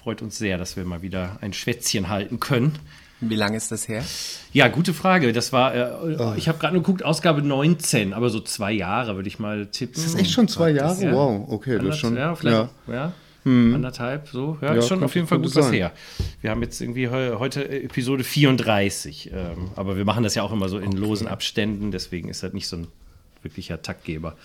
Freut 0.04 0.22
uns 0.22 0.38
sehr, 0.38 0.58
dass 0.58 0.76
wir 0.76 0.84
mal 0.84 1.02
wieder 1.02 1.38
ein 1.40 1.54
Schwätzchen 1.54 2.10
halten 2.10 2.42
können. 2.42 2.78
Wie 3.22 3.36
lange 3.36 3.56
ist 3.56 3.72
das 3.72 3.88
her? 3.88 4.04
Ja, 4.52 4.68
gute 4.68 4.94
Frage. 4.94 5.32
Das 5.32 5.54
war, 5.54 5.74
äh, 5.74 6.38
ich 6.38 6.50
habe 6.50 6.60
gerade 6.60 6.74
nur 6.74 6.84
geguckt, 6.84 7.06
Ausgabe 7.06 7.42
19, 7.42 8.12
aber 8.12 8.30
so 8.30 8.42
zwei 8.42 8.74
Jahre 8.74 9.16
würde 9.16 9.30
ich 9.30 9.40
mal 9.40 9.68
tippen. 9.68 9.96
Das 9.96 10.04
ist 10.04 10.20
echt 10.20 10.32
schon 10.32 10.50
zwei 10.50 10.72
Jahre? 10.72 11.02
Ja. 11.02 11.14
Wow, 11.14 11.48
okay, 11.48 11.78
das 11.78 11.96
ist 11.96 12.00
schon. 12.00 12.18
Ja, 12.18 12.36
vielleicht 12.36 12.54
ja. 12.54 12.64
auch, 12.64 12.94
ja. 12.94 13.14
Anderthalb, 13.46 14.28
so. 14.28 14.58
Ja, 14.62 14.74
Ja, 14.74 14.80
ist 14.80 14.90
schon 14.90 15.04
auf 15.06 15.16
jeden 15.16 15.28
Fall 15.28 15.40
gut 15.40 15.56
was 15.56 15.72
her. 15.72 15.94
Wir 16.42 16.50
haben 16.50 16.62
jetzt 16.62 16.82
irgendwie 16.82 17.08
heu, 17.08 17.40
heute 17.40 17.70
Episode 17.70 18.26
34, 18.26 19.32
ähm, 19.32 19.72
aber 19.76 19.96
wir 19.96 20.04
machen 20.04 20.24
das 20.24 20.36
ja 20.36 20.44
auch 20.44 20.52
immer 20.52 20.68
so 20.68 20.80
in 20.80 20.92
losen 20.92 21.28
Abständen, 21.28 21.92
deswegen 21.92 22.28
ist 22.28 22.44
das 22.44 22.52
nicht 22.52 22.68
so 22.68 22.76
ein 22.78 22.88
wirklicher 23.42 23.82
Taktgeber. 23.82 24.36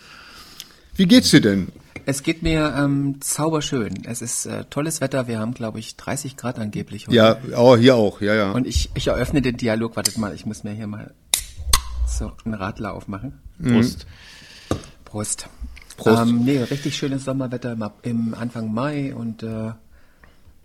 Wie 0.97 1.07
geht's 1.07 1.31
dir 1.31 1.41
denn? 1.41 1.69
Es 2.09 2.23
geht 2.23 2.43
mir 2.43 2.75
ähm, 2.75 3.21
zauberschön. 3.21 4.07
Es 4.07 4.23
ist 4.23 4.47
äh, 4.47 4.65
tolles 4.71 5.03
Wetter. 5.03 5.29
Wir 5.29 5.41
haben, 5.41 5.53
glaube 5.53 5.79
ich, 5.79 5.95
30 5.97 6.39
Grad 6.39 6.59
angeblich 6.59 7.07
heute. 7.07 7.15
Ja, 7.15 7.37
oh, 7.55 7.77
hier 7.77 7.97
auch, 7.97 8.23
ja, 8.23 8.35
ja. 8.35 8.53
Und 8.53 8.67
ich, 8.67 8.89
ich 8.95 9.09
eröffne 9.09 9.43
den 9.43 9.59
Dialog. 9.59 9.95
Wartet 9.95 10.17
mal, 10.17 10.35
ich 10.35 10.47
muss 10.47 10.65
mir 10.65 10.71
hier 10.71 10.87
mal 10.87 11.13
so 12.07 12.33
einen 12.47 12.55
Radler 12.55 12.95
aufmachen. 12.95 13.39
Prost. 13.63 14.07
Prost. 15.05 15.49
Prost. 15.99 16.23
Ähm, 16.23 16.47
nee, 16.47 16.57
richtig 16.63 16.97
schönes 16.97 17.25
Sommerwetter 17.25 17.73
im, 17.73 17.85
im 18.01 18.35
Anfang 18.35 18.73
Mai 18.73 19.15
und 19.15 19.43
äh, 19.43 19.73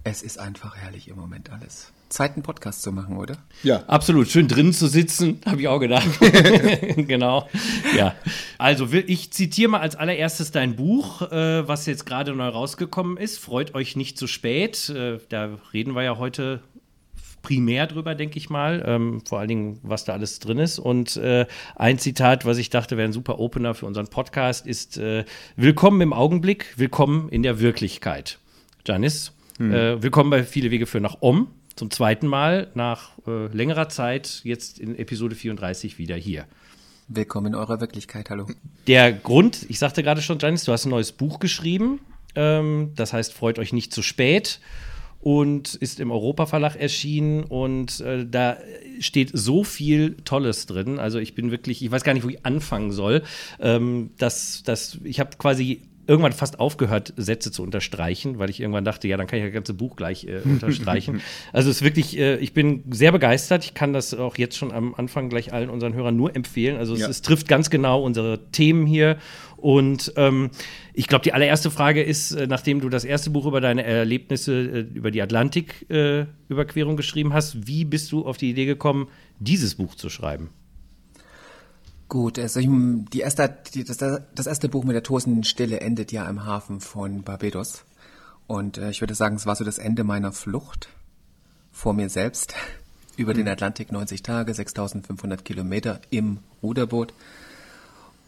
es 0.05 0.21
ist 0.21 0.39
einfach 0.39 0.77
herrlich 0.77 1.09
im 1.09 1.17
Moment 1.17 1.51
alles. 1.51 1.91
Zeit, 2.13 2.33
einen 2.33 2.43
Podcast 2.43 2.83
zu 2.83 2.91
machen, 2.91 3.17
oder? 3.17 3.37
ja. 3.63 3.83
Absolut, 3.87 4.29
schön 4.29 4.47
drin 4.47 4.71
zu 4.71 4.87
sitzen, 4.87 5.41
habe 5.45 5.61
ich 5.61 5.67
auch 5.67 5.79
gedacht. 5.79 6.07
genau. 6.95 7.49
Ja. 7.97 8.15
Also, 8.57 8.87
ich 8.91 9.31
zitiere 9.31 9.71
mal 9.71 9.79
als 9.79 9.95
allererstes 9.95 10.51
dein 10.51 10.75
Buch, 10.75 11.23
äh, 11.23 11.67
was 11.67 11.87
jetzt 11.87 12.05
gerade 12.05 12.33
neu 12.33 12.47
rausgekommen 12.47 13.17
ist. 13.17 13.39
Freut 13.39 13.73
euch 13.73 13.95
nicht 13.95 14.17
zu 14.17 14.27
spät. 14.27 14.89
Äh, 14.89 15.17
da 15.29 15.57
reden 15.73 15.95
wir 15.95 16.03
ja 16.03 16.17
heute 16.17 16.61
primär 17.41 17.87
drüber, 17.87 18.13
denke 18.13 18.37
ich 18.37 18.49
mal. 18.49 18.83
Ähm, 18.85 19.21
vor 19.27 19.39
allen 19.39 19.49
Dingen, 19.49 19.79
was 19.81 20.05
da 20.05 20.13
alles 20.13 20.39
drin 20.39 20.59
ist. 20.59 20.77
Und 20.77 21.17
äh, 21.17 21.47
ein 21.75 21.97
Zitat, 21.97 22.45
was 22.45 22.59
ich 22.59 22.69
dachte, 22.69 22.95
wäre 22.95 23.09
ein 23.09 23.13
super 23.13 23.39
Opener 23.39 23.73
für 23.73 23.87
unseren 23.87 24.07
Podcast, 24.07 24.67
ist: 24.67 24.97
äh, 24.97 25.25
Willkommen 25.55 25.99
im 26.01 26.13
Augenblick, 26.13 26.73
willkommen 26.77 27.29
in 27.29 27.41
der 27.41 27.59
Wirklichkeit. 27.59 28.37
Janis, 28.85 29.33
äh, 29.59 30.01
willkommen 30.01 30.29
bei 30.29 30.43
Viele 30.43 30.71
Wege 30.71 30.85
für 30.85 30.99
nach 30.99 31.17
Om. 31.21 31.47
Zum 31.75 31.89
zweiten 31.89 32.27
Mal 32.27 32.67
nach 32.75 33.11
äh, 33.27 33.47
längerer 33.47 33.89
Zeit, 33.89 34.41
jetzt 34.43 34.77
in 34.77 34.95
Episode 34.95 35.33
34 35.33 35.97
wieder 35.97 36.15
hier. 36.15 36.45
Willkommen 37.07 37.47
in 37.47 37.55
eurer 37.55 37.81
Wirklichkeit, 37.81 38.29
hallo. 38.29 38.47
Der 38.85 39.11
Grund, 39.11 39.65
ich 39.69 39.79
sagte 39.79 40.03
gerade 40.03 40.21
schon, 40.21 40.37
Janis, 40.37 40.65
du 40.65 40.71
hast 40.71 40.85
ein 40.85 40.91
neues 40.91 41.11
Buch 41.11 41.39
geschrieben. 41.39 41.99
Ähm, 42.35 42.91
das 42.95 43.11
heißt, 43.11 43.33
freut 43.33 43.57
euch 43.57 43.73
nicht 43.73 43.91
zu 43.91 44.03
spät. 44.03 44.59
Und 45.19 45.73
ist 45.75 45.99
im 45.99 46.11
Europa-Verlag 46.11 46.75
erschienen. 46.75 47.43
Und 47.43 48.01
äh, 48.01 48.27
da 48.29 48.57
steht 48.99 49.31
so 49.33 49.63
viel 49.63 50.17
Tolles 50.25 50.67
drin. 50.67 50.99
Also 50.99 51.17
ich 51.17 51.33
bin 51.33 51.49
wirklich, 51.49 51.83
ich 51.83 51.89
weiß 51.89 52.03
gar 52.03 52.13
nicht, 52.13 52.23
wo 52.23 52.29
ich 52.29 52.45
anfangen 52.45 52.91
soll. 52.91 53.23
Ähm, 53.59 54.11
dass, 54.19 54.61
dass, 54.63 54.99
ich 55.03 55.19
habe 55.19 55.37
quasi 55.37 55.81
irgendwann 56.07 56.33
fast 56.33 56.59
aufgehört, 56.59 57.13
Sätze 57.17 57.51
zu 57.51 57.63
unterstreichen, 57.63 58.39
weil 58.39 58.49
ich 58.49 58.59
irgendwann 58.59 58.85
dachte, 58.85 59.07
ja, 59.07 59.17
dann 59.17 59.27
kann 59.27 59.39
ich 59.39 59.45
das 59.45 59.53
ganze 59.53 59.73
Buch 59.73 59.95
gleich 59.95 60.25
äh, 60.25 60.39
unterstreichen. 60.43 61.21
also 61.53 61.69
es 61.69 61.77
ist 61.77 61.81
wirklich, 61.83 62.17
äh, 62.17 62.37
ich 62.37 62.53
bin 62.53 62.83
sehr 62.91 63.11
begeistert. 63.11 63.63
Ich 63.63 63.73
kann 63.73 63.93
das 63.93 64.13
auch 64.13 64.37
jetzt 64.37 64.57
schon 64.57 64.71
am 64.71 64.93
Anfang 64.95 65.29
gleich 65.29 65.53
allen 65.53 65.69
unseren 65.69 65.93
Hörern 65.93 66.15
nur 66.15 66.35
empfehlen. 66.35 66.77
Also 66.77 66.93
es, 66.93 67.01
Ja. 67.01 67.09
es 67.09 67.21
trifft 67.21 67.47
ganz 67.47 67.69
genau 67.69 68.03
unsere 68.03 68.51
Themen 68.51 68.85
hier. 68.85 69.17
Und 69.57 70.11
ähm, 70.17 70.49
ich 70.93 71.07
glaube, 71.07 71.23
die 71.23 71.31
allererste 71.31 71.71
Frage 71.71 72.03
ist, 72.03 72.33
äh, 72.33 72.47
nachdem 72.47 72.81
du 72.81 72.89
das 72.89 73.05
erste 73.05 73.29
Buch 73.29 73.45
über 73.45 73.61
deine 73.61 73.83
Erlebnisse 73.85 74.53
äh, 74.53 74.79
über 74.93 75.09
die 75.09 75.21
Atlantik-Überquerung 75.21 76.97
geschrieben 76.97 77.33
hast, 77.33 77.65
wie 77.65 77.85
bist 77.85 78.11
du 78.11 78.25
auf 78.25 78.35
die 78.35 78.49
Idee 78.49 78.65
gekommen, 78.65 79.07
dieses 79.39 79.75
Buch 79.75 79.95
zu 79.95 80.09
schreiben? 80.09 80.49
Gut, 82.13 82.37
also 82.37 82.59
ich, 82.59 82.69
die 82.69 83.21
erste, 83.21 83.57
die, 83.73 83.83
das, 83.83 83.97
das 83.97 84.45
erste 84.45 84.69
Buch 84.69 84.83
mit 84.83 84.93
der 84.93 85.01
tosenden 85.01 85.43
Stille 85.43 85.79
endet 85.79 86.11
ja 86.11 86.29
im 86.29 86.45
Hafen 86.45 86.79
von 86.79 87.23
Barbados. 87.23 87.85
Und 88.45 88.77
äh, 88.77 88.91
ich 88.91 89.01
würde 89.01 89.15
sagen, 89.15 89.35
es 89.35 89.47
war 89.47 89.55
so 89.55 89.63
das 89.63 89.79
Ende 89.79 90.03
meiner 90.03 90.31
Flucht 90.31 90.89
vor 91.71 91.95
mir 91.95 92.09
selbst 92.09 92.53
über 93.17 93.33
den 93.33 93.47
Atlantik 93.47 93.91
90 93.91 94.21
Tage, 94.21 94.53
6500 94.53 95.43
Kilometer 95.43 96.01
im 96.11 96.37
Ruderboot. 96.61 97.15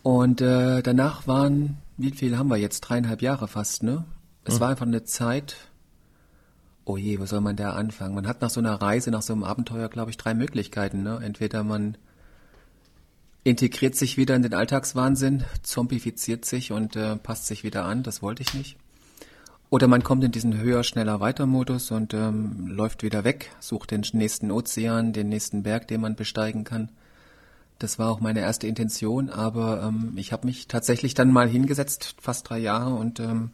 Und 0.01 0.41
äh, 0.41 0.81
danach 0.81 1.27
waren, 1.27 1.77
wie 1.97 2.09
viel 2.09 2.39
haben 2.39 2.49
wir 2.49 2.57
jetzt? 2.57 2.81
Dreieinhalb 2.81 3.21
Jahre 3.21 3.47
fast, 3.47 3.83
ne? 3.83 4.03
Es 4.45 4.59
war 4.59 4.69
einfach 4.69 4.87
eine 4.87 5.03
Zeit, 5.03 5.57
oh 6.85 6.97
je, 6.97 7.19
wo 7.19 7.27
soll 7.27 7.41
man 7.41 7.55
da 7.55 7.73
anfangen? 7.73 8.15
Man 8.15 8.27
hat 8.27 8.41
nach 8.41 8.49
so 8.49 8.61
einer 8.61 8.81
Reise, 8.81 9.11
nach 9.11 9.21
so 9.21 9.33
einem 9.33 9.43
Abenteuer, 9.43 9.89
glaube 9.89 10.09
ich, 10.09 10.17
drei 10.17 10.33
Möglichkeiten, 10.33 11.03
ne? 11.03 11.19
Entweder 11.21 11.63
man 11.63 11.99
integriert 13.45 13.95
sich 13.95 14.17
wieder 14.17 14.35
in 14.35 14.41
den 14.41 14.55
Alltagswahnsinn, 14.55 15.45
zombifiziert 15.61 16.45
sich 16.45 16.71
und 16.71 16.95
äh, 16.95 17.15
passt 17.15 17.45
sich 17.45 17.63
wieder 17.63 17.85
an, 17.85 18.01
das 18.01 18.21
wollte 18.21 18.41
ich 18.41 18.55
nicht. 18.55 18.75
Oder 19.69 19.87
man 19.87 20.03
kommt 20.03 20.23
in 20.23 20.31
diesen 20.31 20.57
höher, 20.57 20.83
schneller, 20.83 21.19
weiter 21.19 21.45
Modus 21.45 21.91
und 21.91 22.13
ähm, 22.15 22.67
läuft 22.67 23.03
wieder 23.03 23.23
weg, 23.23 23.51
sucht 23.59 23.91
den 23.91 24.03
nächsten 24.13 24.51
Ozean, 24.51 25.13
den 25.13 25.29
nächsten 25.29 25.61
Berg, 25.61 25.87
den 25.87 26.01
man 26.01 26.15
besteigen 26.15 26.63
kann. 26.63 26.89
Das 27.77 27.99
war 27.99 28.09
auch 28.09 28.19
meine 28.19 28.39
erste 28.39 28.65
Intention, 28.65 29.29
aber 29.29 29.83
ähm, 29.83 30.13
ich 30.15 30.31
habe 30.31 30.47
mich 30.47 30.67
tatsächlich 30.67 31.13
dann 31.13 31.31
mal 31.31 31.47
hingesetzt, 31.47 32.15
fast 32.19 32.49
drei 32.49 32.57
Jahre, 32.57 32.95
und 32.95 33.19
ähm, 33.19 33.51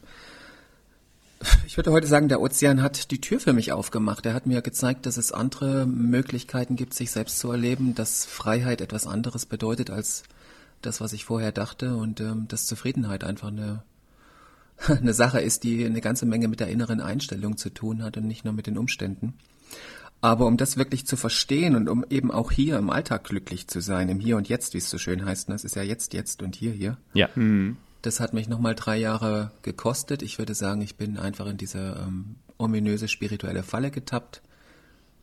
ich 1.66 1.78
würde 1.78 1.92
heute 1.92 2.08
sagen, 2.08 2.30
der 2.30 2.42
Ozean 2.42 2.82
hat 2.82 3.12
die 3.12 3.22
Tür 3.22 3.40
für 3.40 3.54
mich 3.54 3.72
aufgemacht. 3.72 4.26
Er 4.26 4.34
hat 4.34 4.46
mir 4.46 4.62
gezeigt, 4.62 5.06
dass 5.06 5.18
es 5.18 5.32
andere 5.32 5.86
Möglichkeiten 5.86 6.76
gibt, 6.76 6.94
sich 6.94 7.12
selbst 7.12 7.40
zu 7.40 7.52
erleben, 7.52 7.96
dass 7.96 8.26
Freiheit 8.26 8.82
etwas 8.82 9.08
anderes 9.08 9.46
bedeutet 9.46 9.90
als 9.90 10.24
das, 10.82 11.02
was 11.02 11.14
ich 11.14 11.26
vorher 11.26 11.52
dachte, 11.52 11.96
und 11.96 12.20
ähm, 12.20 12.48
dass 12.48 12.68
Zufriedenheit 12.68 13.24
einfach 13.24 13.50
eine, 13.50 13.84
eine 14.88 15.14
Sache 15.14 15.42
ist, 15.42 15.64
die 15.64 15.86
eine 15.86 16.02
ganze 16.02 16.26
Menge 16.26 16.48
mit 16.48 16.60
der 16.60 16.70
inneren 16.70 17.02
Einstellung 17.02 17.58
zu 17.58 17.70
tun 17.70 18.04
hat 18.04 18.18
und 18.18 18.28
nicht 18.28 18.46
nur 18.46 18.54
mit 18.54 18.68
den 18.68 18.78
Umständen. 18.78 19.34
Aber 20.22 20.46
um 20.46 20.58
das 20.58 20.78
wirklich 20.78 21.08
zu 21.08 21.18
verstehen 21.18 21.76
und 21.76 21.90
um 21.90 22.06
eben 22.10 22.32
auch 22.32 22.52
hier 22.52 22.78
im 22.78 22.92
Alltag 22.92 23.24
glücklich 23.24 23.68
zu 23.68 23.82
sein, 23.82 24.08
im 24.08 24.20
Hier 24.20 24.38
und 24.38 24.50
Jetzt, 24.50 24.76
wie 24.76 24.78
es 24.78 24.90
so 24.90 25.00
schön 25.00 25.26
heißt, 25.26 25.50
das 25.50 25.64
ne? 25.64 25.68
ist 25.68 25.76
ja 25.76 25.82
jetzt, 25.82 26.14
jetzt 26.14 26.44
und 26.44 26.56
hier, 26.56 26.72
hier. 26.72 26.98
Ja. 27.14 27.30
Mhm. 27.34 27.78
Das 28.02 28.20
hat 28.20 28.34
mich 28.34 28.48
nochmal 28.48 28.74
drei 28.74 28.98
Jahre 28.98 29.52
gekostet. 29.62 30.24
Ich 30.24 30.40
würde 30.40 30.56
sagen, 30.56 30.82
ich 30.82 30.96
bin 30.96 31.18
einfach 31.18 31.46
in 31.46 31.58
diese 31.58 32.04
ähm, 32.06 32.36
ominöse 32.58 33.08
spirituelle 33.08 33.64
Falle 33.64 33.92
getappt, 33.92 34.42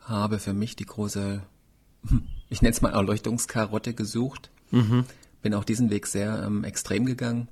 habe 0.01 0.39
für 0.39 0.53
mich 0.53 0.77
die 0.77 0.87
große, 0.87 1.43
ich 2.49 2.63
nenne 2.63 2.73
es 2.73 2.81
mal 2.81 2.93
Erleuchtungskarotte 2.93 3.95
gesucht, 3.95 4.51
mhm. 4.71 5.05
bin 5.43 5.55
auch 5.55 5.65
diesen 5.65 5.91
Weg 5.91 6.07
sehr 6.07 6.43
ähm, 6.45 6.65
extrem 6.65 7.05
gegangen 7.05 7.49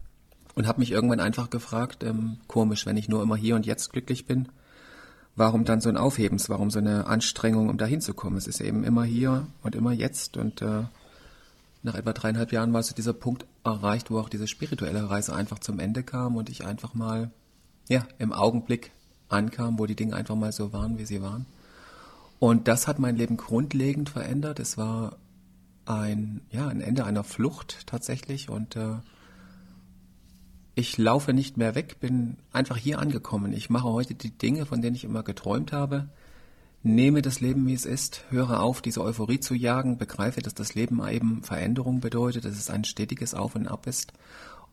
und 0.54 0.66
habe 0.66 0.80
mich 0.80 0.92
irgendwann 0.92 1.21
einfach 1.21 1.50
gefragt, 1.50 2.04
ähm, 2.04 2.38
komisch, 2.47 2.87
wenn 2.87 2.97
ich 2.97 3.09
nur 3.09 3.23
immer 3.23 3.37
hier 3.37 3.56
und 3.56 3.66
jetzt 3.66 3.92
glücklich 3.92 4.26
bin, 4.26 4.49
warum 5.35 5.64
dann 5.64 5.80
so 5.80 5.88
ein 5.88 5.97
Aufhebens, 5.97 6.49
warum 6.49 6.71
so 6.71 6.78
eine 6.78 7.06
Anstrengung, 7.06 7.68
um 7.68 7.78
da 7.78 7.85
hinzukommen? 7.85 8.38
Es 8.38 8.47
ist 8.47 8.61
eben 8.61 8.85
immer 8.85 9.04
hier 9.04 9.47
und 9.62 9.75
immer 9.75 9.92
jetzt 9.92 10.37
und 10.37 10.62
äh, 10.62 10.85
nach 11.83 11.95
etwa 11.95 12.12
dreieinhalb 12.12 12.52
Jahren 12.52 12.73
war 12.73 12.83
so 12.83 12.95
dieser 12.95 13.12
Punkt 13.12 13.47
erreicht, 13.66 14.11
wo 14.11 14.18
auch 14.18 14.28
diese 14.28 14.46
spirituelle 14.46 15.11
Reise 15.11 15.35
einfach 15.35 15.58
zum 15.58 15.78
Ende 15.78 16.02
kam 16.02 16.37
und 16.37 16.49
ich 16.49 16.64
einfach 16.64 16.94
mal, 16.94 17.30
ja, 17.88 18.06
im 18.18 18.32
Augenblick 18.32 18.92
ankam, 19.28 19.78
wo 19.78 19.87
die 19.87 19.96
Dinge 19.96 20.14
einfach 20.14 20.35
mal 20.35 20.52
so 20.52 20.73
waren, 20.73 20.99
wie 20.99 21.06
sie 21.06 21.23
waren. 21.23 21.46
Und 22.38 22.68
das 22.68 22.87
hat 22.87 22.99
mein 22.99 23.16
Leben 23.16 23.37
grundlegend 23.37 24.11
verändert. 24.11 24.61
Es 24.61 24.76
war 24.76 25.16
ein, 25.87 26.40
ja, 26.50 26.68
ein 26.68 26.80
Ende 26.80 27.04
einer 27.04 27.25
Flucht 27.25 27.87
tatsächlich 27.87 28.49
und 28.49 28.76
äh, 28.76 28.96
ich 30.75 30.99
laufe 30.99 31.32
nicht 31.32 31.56
mehr 31.56 31.75
weg, 31.75 32.00
bin 32.00 32.37
einfach 32.52 32.76
hier 32.76 32.99
angekommen. 32.99 33.52
Ich 33.54 33.70
mache 33.70 33.85
heute 33.85 34.14
die 34.14 34.37
Dinge, 34.37 34.66
von 34.66 34.82
denen 34.82 34.94
ich 34.94 35.04
immer 35.04 35.23
geträumt 35.23 35.73
habe. 35.73 36.11
Nehme 36.83 37.21
das 37.21 37.40
Leben, 37.40 37.66
wie 37.66 37.75
es 37.75 37.85
ist, 37.85 38.25
höre 38.30 38.61
auf, 38.61 38.80
diese 38.80 39.02
Euphorie 39.02 39.40
zu 39.40 39.54
jagen, 39.54 39.99
begreife, 39.99 40.40
dass 40.40 40.54
das 40.54 40.75
Leben 40.75 41.06
eben 41.06 41.42
Veränderung 41.42 42.00
bedeutet, 42.00 42.45
dass 42.45 42.56
es 42.56 42.71
ein 42.71 42.85
stetiges 42.85 43.35
Auf 43.35 43.56
und 43.56 43.66
Ab 43.66 43.87
ist. 43.87 44.12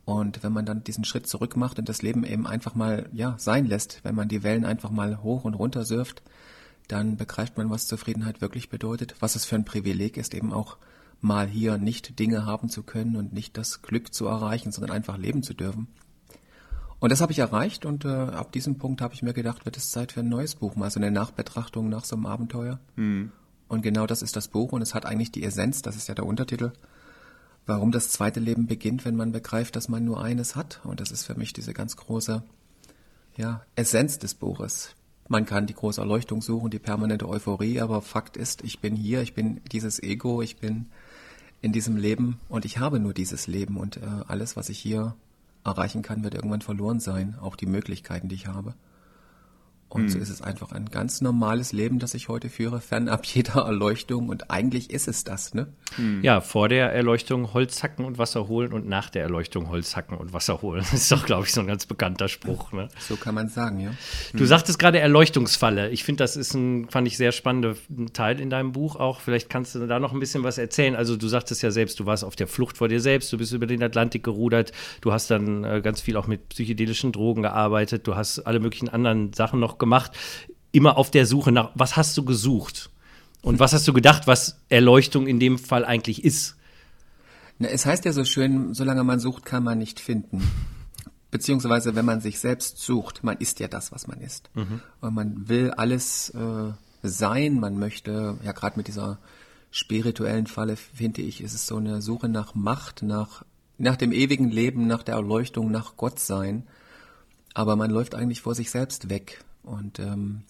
Und 0.06 0.44
wenn 0.44 0.54
man 0.54 0.66
dann 0.66 0.84
diesen 0.84 1.06
Schritt 1.06 1.28
zurück 1.28 1.56
macht 1.56 1.80
und 1.80 1.90
das 1.90 2.02
Leben 2.02 2.24
eben 2.24 2.46
einfach 2.46 2.76
mal, 2.76 3.10
ja, 3.14 3.36
sein 3.40 3.66
lässt, 3.66 4.04
wenn 4.04 4.16
man 4.16 4.28
die 4.28 4.44
Wellen 4.44 4.66
einfach 4.66 4.92
mal 4.92 5.24
hoch 5.24 5.46
und 5.46 5.54
runter 5.54 5.86
surft, 5.86 6.22
dann 6.88 7.16
begreift 7.16 7.58
man, 7.58 7.70
was 7.70 7.88
Zufriedenheit 7.88 8.42
wirklich 8.42 8.70
bedeutet, 8.70 9.16
was 9.20 9.36
es 9.36 9.46
für 9.46 9.56
ein 9.56 9.66
Privileg 9.66 10.18
ist, 10.18 10.34
eben 10.34 10.52
auch 10.52 10.78
mal 11.22 11.48
hier 11.48 11.78
nicht 11.78 12.20
Dinge 12.20 12.46
haben 12.46 12.70
zu 12.70 12.84
können 12.84 13.16
und 13.16 13.32
nicht 13.32 13.58
das 13.58 13.82
Glück 13.82 14.14
zu 14.14 14.28
erreichen, 14.28 14.72
sondern 14.72 14.96
einfach 14.96 15.18
leben 15.18 15.42
zu 15.42 15.54
dürfen. 15.54 15.88
Und 17.04 17.12
das 17.12 17.20
habe 17.20 17.34
ich 17.34 17.40
erreicht 17.40 17.86
und 17.86 18.06
äh, 18.06 18.08
ab 18.08 18.54
diesem 18.54 18.78
Punkt 18.78 19.02
habe 19.02 19.14
ich 19.14 19.22
mir 19.22 19.34
gedacht, 19.34 19.66
wird 19.66 19.76
es 19.76 19.92
Zeit 19.92 20.14
für 20.14 20.22
ein 20.22 20.30
neues 20.30 20.56
Buch, 20.56 20.78
mal 20.78 20.90
so 20.90 21.02
eine 21.02 21.12
Nachbetrachtung 21.12 21.90
nach 21.90 22.06
so 22.06 22.16
einem 22.16 22.26
Abenteuer. 22.26 22.80
Mhm. 22.96 23.34
Und 23.68 23.82
genau 23.82 24.08
das 24.08 24.22
ist 24.22 24.38
das 24.38 24.48
Buch 24.48 24.72
und 24.72 24.82
es 24.82 24.94
hat 24.94 25.06
eigentlich 25.06 25.30
die 25.30 25.44
Essenz, 25.44 25.82
das 25.82 25.98
ist 25.98 26.08
ja 26.08 26.16
der 26.16 26.26
Untertitel, 26.26 26.72
warum 27.66 27.92
das 27.92 28.08
zweite 28.12 28.40
Leben 28.40 28.68
beginnt, 28.68 29.04
wenn 29.04 29.18
man 29.18 29.34
begreift, 29.34 29.76
dass 29.76 29.90
man 29.90 30.06
nur 30.06 30.24
eines 30.24 30.56
hat. 30.56 30.80
Und 30.86 31.02
das 31.02 31.12
ist 31.12 31.26
für 31.26 31.36
mich 31.36 31.52
diese 31.52 31.74
ganz 31.74 31.98
große 31.98 32.42
ja, 33.36 33.64
Essenz 33.76 34.18
des 34.18 34.34
Buches. 34.34 34.96
Man 35.28 35.46
kann 35.46 35.68
die 35.68 35.76
große 35.76 36.00
Erleuchtung 36.00 36.42
suchen, 36.42 36.72
die 36.72 36.80
permanente 36.80 37.28
Euphorie, 37.28 37.82
aber 37.82 38.02
Fakt 38.02 38.38
ist, 38.38 38.64
ich 38.64 38.80
bin 38.80 38.96
hier, 38.96 39.22
ich 39.24 39.34
bin 39.34 39.60
dieses 39.74 40.02
Ego, 40.02 40.42
ich 40.42 40.56
bin 40.56 40.86
in 41.60 41.74
diesem 41.74 41.98
Leben 41.98 42.40
und 42.48 42.64
ich 42.64 42.78
habe 42.78 43.02
nur 43.02 43.14
dieses 43.14 43.48
Leben 43.48 43.76
und 43.76 43.98
äh, 43.98 44.24
alles, 44.26 44.56
was 44.56 44.70
ich 44.70 44.80
hier 44.80 45.18
erreichen 45.64 46.02
kann, 46.02 46.24
wird 46.24 46.36
irgendwann 46.36 46.62
verloren 46.62 47.00
sein, 47.00 47.36
auch 47.42 47.56
die 47.56 47.66
Möglichkeiten, 47.66 48.28
die 48.28 48.36
ich 48.36 48.48
habe. 48.48 48.74
Und 49.94 50.06
hm. 50.06 50.10
so 50.10 50.18
ist 50.18 50.30
es 50.30 50.42
einfach 50.42 50.72
ein 50.72 50.88
ganz 50.88 51.22
normales 51.22 51.72
Leben, 51.72 52.00
das 52.00 52.16
ich 52.16 52.28
heute 52.28 52.50
führe, 52.50 52.82
fernab 52.82 53.26
jeder 53.34 53.62
Erleuchtung. 53.62 54.30
Und 54.30 54.50
eigentlich 54.50 54.90
ist 54.90 55.08
es 55.08 55.24
das, 55.24 55.54
ne? 55.54 55.68
Hm. 55.98 56.24
Ja, 56.24 56.42
vor 56.42 56.68
der 56.68 56.92
Erleuchtung 56.94 57.54
Holz 57.54 57.84
hacken 57.84 58.04
und 58.04 58.18
Wasser 58.18 58.48
holen 58.48 58.74
und 58.74 58.88
nach 58.88 59.12
der 59.12 59.22
Erleuchtung 59.22 59.70
Holz 59.70 59.96
hacken 59.96 60.18
und 60.18 60.34
Wasser 60.34 60.62
holen. 60.62 60.84
Das 60.94 61.02
ist 61.02 61.12
doch, 61.12 61.26
glaube 61.26 61.46
ich, 61.46 61.54
so 61.54 61.62
ein 61.62 61.68
ganz 61.68 61.86
bekannter 61.86 62.28
Spruch, 62.28 62.72
ne? 62.72 62.88
So 63.00 63.16
kann 63.16 63.34
man 63.34 63.48
sagen, 63.48 63.80
ja. 63.80 63.92
Du 64.34 64.40
hm. 64.40 64.46
sagtest 64.48 64.80
gerade 64.80 65.00
Erleuchtungsfalle. 65.00 65.90
Ich 65.90 66.04
finde, 66.04 66.24
das 66.24 66.36
ist 66.36 66.54
ein, 66.54 66.90
fand 66.90 67.08
ich 67.08 67.18
sehr 67.18 67.32
spannender 67.32 67.76
Teil 68.14 68.40
in 68.40 68.50
deinem 68.50 68.72
Buch 68.72 68.96
auch. 68.96 69.22
Vielleicht 69.22 69.50
kannst 69.50 69.76
du 69.76 69.86
da 69.86 70.00
noch 70.00 70.14
ein 70.14 70.20
bisschen 70.20 70.44
was 70.44 70.58
erzählen. 70.58 70.96
Also 70.96 71.18
du 71.18 71.28
sagtest 71.28 71.62
ja 71.62 71.72
selbst, 71.72 72.00
du 72.00 72.06
warst 72.06 72.24
auf 72.24 72.36
der 72.36 72.48
Flucht 72.48 72.78
vor 72.78 72.88
dir 72.88 73.00
selbst, 73.00 73.32
du 73.32 73.38
bist 73.38 73.54
über 73.54 73.66
den 73.66 73.84
Atlantik 73.84 74.24
gerudert, 74.24 74.72
du 75.02 75.14
hast 75.14 75.30
dann 75.30 75.64
äh, 75.64 75.82
ganz 75.82 76.02
viel 76.02 76.18
auch 76.18 76.28
mit 76.28 76.50
psychedelischen 76.50 77.12
Drogen 77.12 77.44
gearbeitet, 77.44 78.08
du 78.08 78.16
hast 78.16 78.40
alle 78.40 78.60
möglichen 78.60 78.90
anderen 78.90 79.34
Sachen 79.34 79.60
noch 79.60 79.78
gemacht, 79.84 80.12
immer 80.72 80.98
auf 80.98 81.12
der 81.12 81.26
Suche 81.26 81.52
nach, 81.52 81.72
was 81.76 81.96
hast 81.98 82.18
du 82.18 82.24
gesucht? 82.24 82.90
Und 83.42 83.60
was 83.60 83.74
hast 83.74 83.88
du 83.88 83.94
gedacht, 83.94 84.26
was 84.26 84.62
Erleuchtung 84.70 85.28
in 85.28 85.40
dem 85.40 85.60
Fall 85.60 85.84
eigentlich 85.84 86.24
ist? 86.24 86.56
Na, 87.60 87.68
es 87.68 87.86
heißt 87.86 88.06
ja 88.06 88.14
so 88.14 88.24
schön, 88.24 88.74
solange 88.74 89.04
man 89.04 89.20
sucht, 89.20 89.46
kann 89.46 89.64
man 89.64 89.78
nicht 89.78 90.00
finden. 90.00 90.42
Beziehungsweise, 91.30 91.96
wenn 91.96 92.06
man 92.06 92.22
sich 92.22 92.40
selbst 92.40 92.78
sucht, 92.78 93.24
man 93.24 93.38
ist 93.38 93.60
ja 93.60 93.68
das, 93.68 93.92
was 93.92 94.08
man 94.08 94.22
ist. 94.22 94.50
Mhm. 94.54 94.82
Und 95.02 95.14
man 95.14 95.50
will 95.50 95.72
alles 95.72 96.30
äh, 96.30 96.72
sein, 97.04 97.60
man 97.60 97.78
möchte, 97.78 98.38
ja 98.44 98.54
gerade 98.54 98.78
mit 98.78 98.88
dieser 98.88 99.20
spirituellen 99.72 100.48
Falle, 100.48 100.78
finde 100.78 101.22
ich, 101.22 101.42
ist 101.42 101.54
es 101.54 101.68
so 101.68 101.78
eine 101.78 102.02
Suche 102.02 102.30
nach 102.30 102.56
Macht, 102.56 103.02
nach, 103.02 103.44
nach 103.78 103.98
dem 103.98 104.12
ewigen 104.12 104.50
Leben, 104.52 104.88
nach 104.88 105.04
der 105.04 105.16
Erleuchtung, 105.16 105.72
nach 105.72 105.98
Gott 105.98 106.20
sein. 106.20 106.68
Aber 107.54 107.76
man 107.76 107.92
läuft 107.92 108.16
eigentlich 108.16 108.42
vor 108.42 108.56
sich 108.56 108.72
selbst 108.72 109.10
weg. 109.10 109.44
Und 109.64 110.00
ähm, 110.00 110.44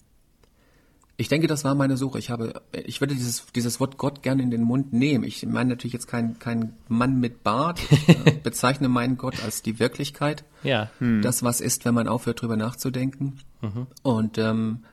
ich 1.16 1.28
denke, 1.28 1.46
das 1.46 1.62
war 1.64 1.74
meine 1.74 1.96
Suche. 1.96 2.18
Ich 2.18 2.30
habe, 2.30 2.60
ich 2.72 3.00
würde 3.00 3.14
dieses, 3.14 3.46
dieses 3.54 3.78
Wort 3.78 3.98
Gott 3.98 4.22
gerne 4.22 4.42
in 4.42 4.50
den 4.50 4.62
Mund 4.62 4.92
nehmen. 4.92 5.22
Ich 5.22 5.46
meine 5.46 5.70
natürlich 5.70 5.92
jetzt 5.92 6.08
kein, 6.08 6.38
kein 6.40 6.74
Mann 6.88 7.20
mit 7.20 7.44
Bart. 7.44 7.80
Ich 7.90 8.08
äh, 8.08 8.32
bezeichne 8.42 8.88
meinen 8.88 9.16
Gott 9.16 9.42
als 9.44 9.62
die 9.62 9.78
Wirklichkeit. 9.78 10.44
Ja. 10.64 10.90
Hm. 10.98 11.22
Das, 11.22 11.44
was 11.44 11.60
ist, 11.60 11.84
wenn 11.84 11.94
man 11.94 12.08
aufhört, 12.08 12.42
drüber 12.42 12.56
nachzudenken. 12.56 13.38
Mhm. 13.60 13.86
Und 14.02 14.38
ähm, 14.38 14.84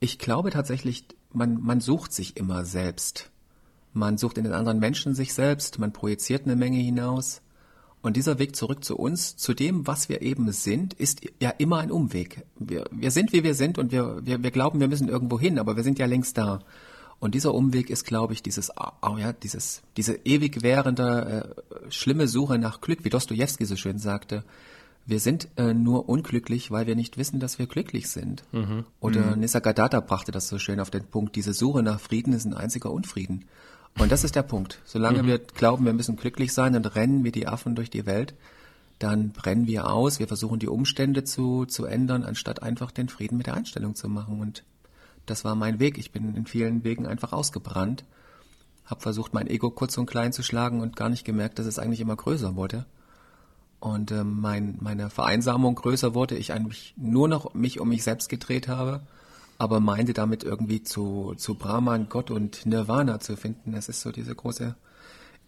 ich 0.00 0.18
glaube 0.18 0.50
tatsächlich, 0.50 1.04
man, 1.32 1.62
man 1.62 1.80
sucht 1.80 2.12
sich 2.12 2.36
immer 2.36 2.64
selbst. 2.64 3.30
Man 3.92 4.18
sucht 4.18 4.38
in 4.38 4.44
den 4.44 4.54
anderen 4.54 4.80
Menschen 4.80 5.14
sich 5.14 5.34
selbst, 5.34 5.78
man 5.78 5.92
projiziert 5.92 6.44
eine 6.44 6.56
Menge 6.56 6.78
hinaus. 6.78 7.42
Und 8.02 8.16
dieser 8.16 8.40
Weg 8.40 8.56
zurück 8.56 8.84
zu 8.84 8.96
uns, 8.96 9.36
zu 9.36 9.54
dem, 9.54 9.86
was 9.86 10.08
wir 10.08 10.22
eben 10.22 10.50
sind, 10.50 10.92
ist 10.94 11.20
ja 11.40 11.50
immer 11.50 11.78
ein 11.78 11.92
Umweg. 11.92 12.44
Wir, 12.58 12.84
wir 12.90 13.12
sind, 13.12 13.32
wie 13.32 13.44
wir 13.44 13.54
sind 13.54 13.78
und 13.78 13.92
wir, 13.92 14.20
wir, 14.24 14.42
wir 14.42 14.50
glauben, 14.50 14.80
wir 14.80 14.88
müssen 14.88 15.08
irgendwo 15.08 15.38
hin, 15.38 15.58
aber 15.58 15.76
wir 15.76 15.84
sind 15.84 16.00
ja 16.00 16.06
längst 16.06 16.36
da. 16.36 16.60
Und 17.20 17.36
dieser 17.36 17.54
Umweg 17.54 17.88
ist, 17.88 18.04
glaube 18.04 18.32
ich, 18.32 18.42
dieses, 18.42 18.72
oh 18.76 19.16
ja, 19.16 19.32
dieses, 19.32 19.82
diese 19.96 20.14
ewig 20.24 20.62
währende, 20.62 21.54
äh, 21.78 21.90
schlimme 21.92 22.26
Suche 22.26 22.58
nach 22.58 22.80
Glück, 22.80 23.04
wie 23.04 23.10
Dostoevsky 23.10 23.64
so 23.64 23.76
schön 23.76 23.98
sagte. 23.98 24.42
Wir 25.06 25.20
sind 25.20 25.48
äh, 25.56 25.72
nur 25.72 26.08
unglücklich, 26.08 26.72
weil 26.72 26.88
wir 26.88 26.96
nicht 26.96 27.18
wissen, 27.18 27.38
dass 27.38 27.60
wir 27.60 27.68
glücklich 27.68 28.08
sind. 28.08 28.42
Mhm. 28.50 28.84
Oder 28.98 29.36
mhm. 29.36 29.40
Nisargadatta 29.40 30.00
brachte 30.00 30.32
das 30.32 30.48
so 30.48 30.58
schön 30.58 30.80
auf 30.80 30.90
den 30.90 31.04
Punkt. 31.04 31.36
Diese 31.36 31.52
Suche 31.52 31.84
nach 31.84 32.00
Frieden 32.00 32.32
ist 32.32 32.44
ein 32.44 32.54
einziger 32.54 32.90
Unfrieden. 32.90 33.44
Und 33.98 34.10
das 34.10 34.24
ist 34.24 34.36
der 34.36 34.42
Punkt. 34.42 34.80
Solange 34.84 35.22
mhm. 35.22 35.26
wir 35.26 35.38
glauben, 35.38 35.84
wir 35.84 35.92
müssen 35.92 36.16
glücklich 36.16 36.52
sein 36.52 36.74
und 36.74 36.94
rennen 36.94 37.24
wie 37.24 37.32
die 37.32 37.46
Affen 37.46 37.74
durch 37.74 37.90
die 37.90 38.06
Welt, 38.06 38.34
dann 38.98 39.30
brennen 39.30 39.66
wir 39.66 39.90
aus, 39.90 40.18
wir 40.18 40.28
versuchen 40.28 40.58
die 40.58 40.68
Umstände 40.68 41.24
zu, 41.24 41.66
zu 41.66 41.86
ändern, 41.86 42.22
anstatt 42.22 42.62
einfach 42.62 42.90
den 42.90 43.08
Frieden 43.08 43.36
mit 43.36 43.46
der 43.46 43.54
Einstellung 43.54 43.94
zu 43.94 44.08
machen. 44.08 44.40
Und 44.40 44.64
das 45.26 45.44
war 45.44 45.54
mein 45.54 45.80
Weg. 45.80 45.98
Ich 45.98 46.12
bin 46.12 46.34
in 46.34 46.46
vielen 46.46 46.84
Wegen 46.84 47.06
einfach 47.06 47.32
ausgebrannt, 47.32 48.04
habe 48.84 49.00
versucht, 49.00 49.34
mein 49.34 49.48
Ego 49.48 49.70
kurz 49.70 49.98
und 49.98 50.06
klein 50.06 50.32
zu 50.32 50.42
schlagen 50.42 50.80
und 50.80 50.96
gar 50.96 51.08
nicht 51.08 51.24
gemerkt, 51.24 51.58
dass 51.58 51.66
es 51.66 51.78
eigentlich 51.78 52.00
immer 52.00 52.16
größer 52.16 52.54
wurde. 52.54 52.86
Und 53.80 54.12
äh, 54.12 54.22
mein, 54.22 54.78
meine 54.80 55.10
Vereinsamung 55.10 55.74
größer 55.74 56.14
wurde, 56.14 56.36
ich 56.36 56.52
eigentlich 56.52 56.94
nur 56.96 57.26
noch 57.26 57.54
mich 57.54 57.80
um 57.80 57.88
mich 57.88 58.04
selbst 58.04 58.28
gedreht 58.28 58.68
habe 58.68 59.02
aber 59.62 59.78
meinte 59.78 60.12
damit 60.12 60.42
irgendwie 60.42 60.82
zu, 60.82 61.34
zu 61.36 61.54
Brahman, 61.54 62.08
Gott 62.08 62.32
und 62.32 62.66
Nirvana 62.66 63.20
zu 63.20 63.36
finden. 63.36 63.70
Das 63.70 63.88
ist 63.88 64.00
so 64.00 64.10
diese 64.10 64.34
große 64.34 64.74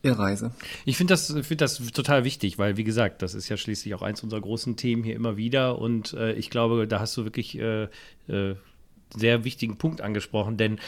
Irrreise. 0.02 0.52
Ich 0.84 0.96
finde 0.96 1.14
das, 1.14 1.34
find 1.42 1.60
das 1.60 1.78
total 1.90 2.22
wichtig, 2.22 2.56
weil, 2.56 2.76
wie 2.76 2.84
gesagt, 2.84 3.22
das 3.22 3.34
ist 3.34 3.48
ja 3.48 3.56
schließlich 3.56 3.92
auch 3.92 4.02
eins 4.02 4.22
unserer 4.22 4.40
großen 4.40 4.76
Themen 4.76 5.02
hier 5.02 5.16
immer 5.16 5.36
wieder. 5.36 5.80
Und 5.80 6.12
äh, 6.12 6.32
ich 6.34 6.48
glaube, 6.48 6.86
da 6.86 7.00
hast 7.00 7.16
du 7.16 7.24
wirklich 7.24 7.58
äh, 7.58 7.88
äh, 8.28 8.54
sehr 9.16 9.42
wichtigen 9.42 9.78
Punkt 9.78 10.00
angesprochen, 10.00 10.58
denn 10.58 10.78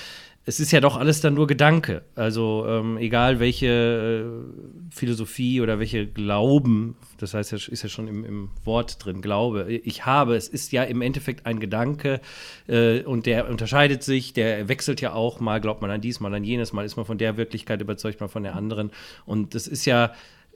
es 0.48 0.60
ist 0.60 0.70
ja 0.70 0.80
doch 0.80 0.96
alles 0.96 1.20
dann 1.20 1.34
nur 1.34 1.48
Gedanke. 1.48 2.02
Also 2.14 2.64
ähm, 2.68 2.98
egal 2.98 3.40
welche 3.40 3.66
äh, 3.66 4.94
Philosophie 4.94 5.60
oder 5.60 5.80
welche 5.80 6.06
Glauben, 6.06 6.94
das 7.18 7.34
heißt, 7.34 7.52
ist 7.52 7.82
ja 7.82 7.88
schon 7.88 8.06
im, 8.06 8.24
im, 8.24 8.50
Wort 8.64 9.04
drin, 9.04 9.22
Glaube, 9.22 9.72
ich 9.72 10.06
habe, 10.06 10.36
es 10.36 10.46
ist 10.48 10.70
ja 10.70 10.84
im 10.84 11.02
Endeffekt 11.02 11.46
ein 11.46 11.58
Gedanke 11.58 12.20
äh, 12.68 13.02
und 13.02 13.26
der 13.26 13.50
unterscheidet 13.50 14.04
sich, 14.04 14.34
der 14.34 14.68
wechselt 14.68 15.00
ja 15.00 15.14
auch, 15.14 15.40
mal 15.40 15.60
glaubt 15.60 15.82
man 15.82 15.90
an 15.90 16.00
dies, 16.00 16.20
mal 16.20 16.32
an 16.32 16.44
jenes, 16.44 16.72
mal 16.72 16.84
ist 16.84 16.96
man 16.96 17.06
von 17.06 17.18
der 17.18 17.36
Wirklichkeit 17.36 17.80
überzeugt, 17.80 18.20
mal 18.20 18.28
von 18.28 18.44
der 18.44 18.54
anderen. 18.54 18.92
Und 19.24 19.56
das 19.56 19.66
ist 19.66 19.84
ja 19.84 20.12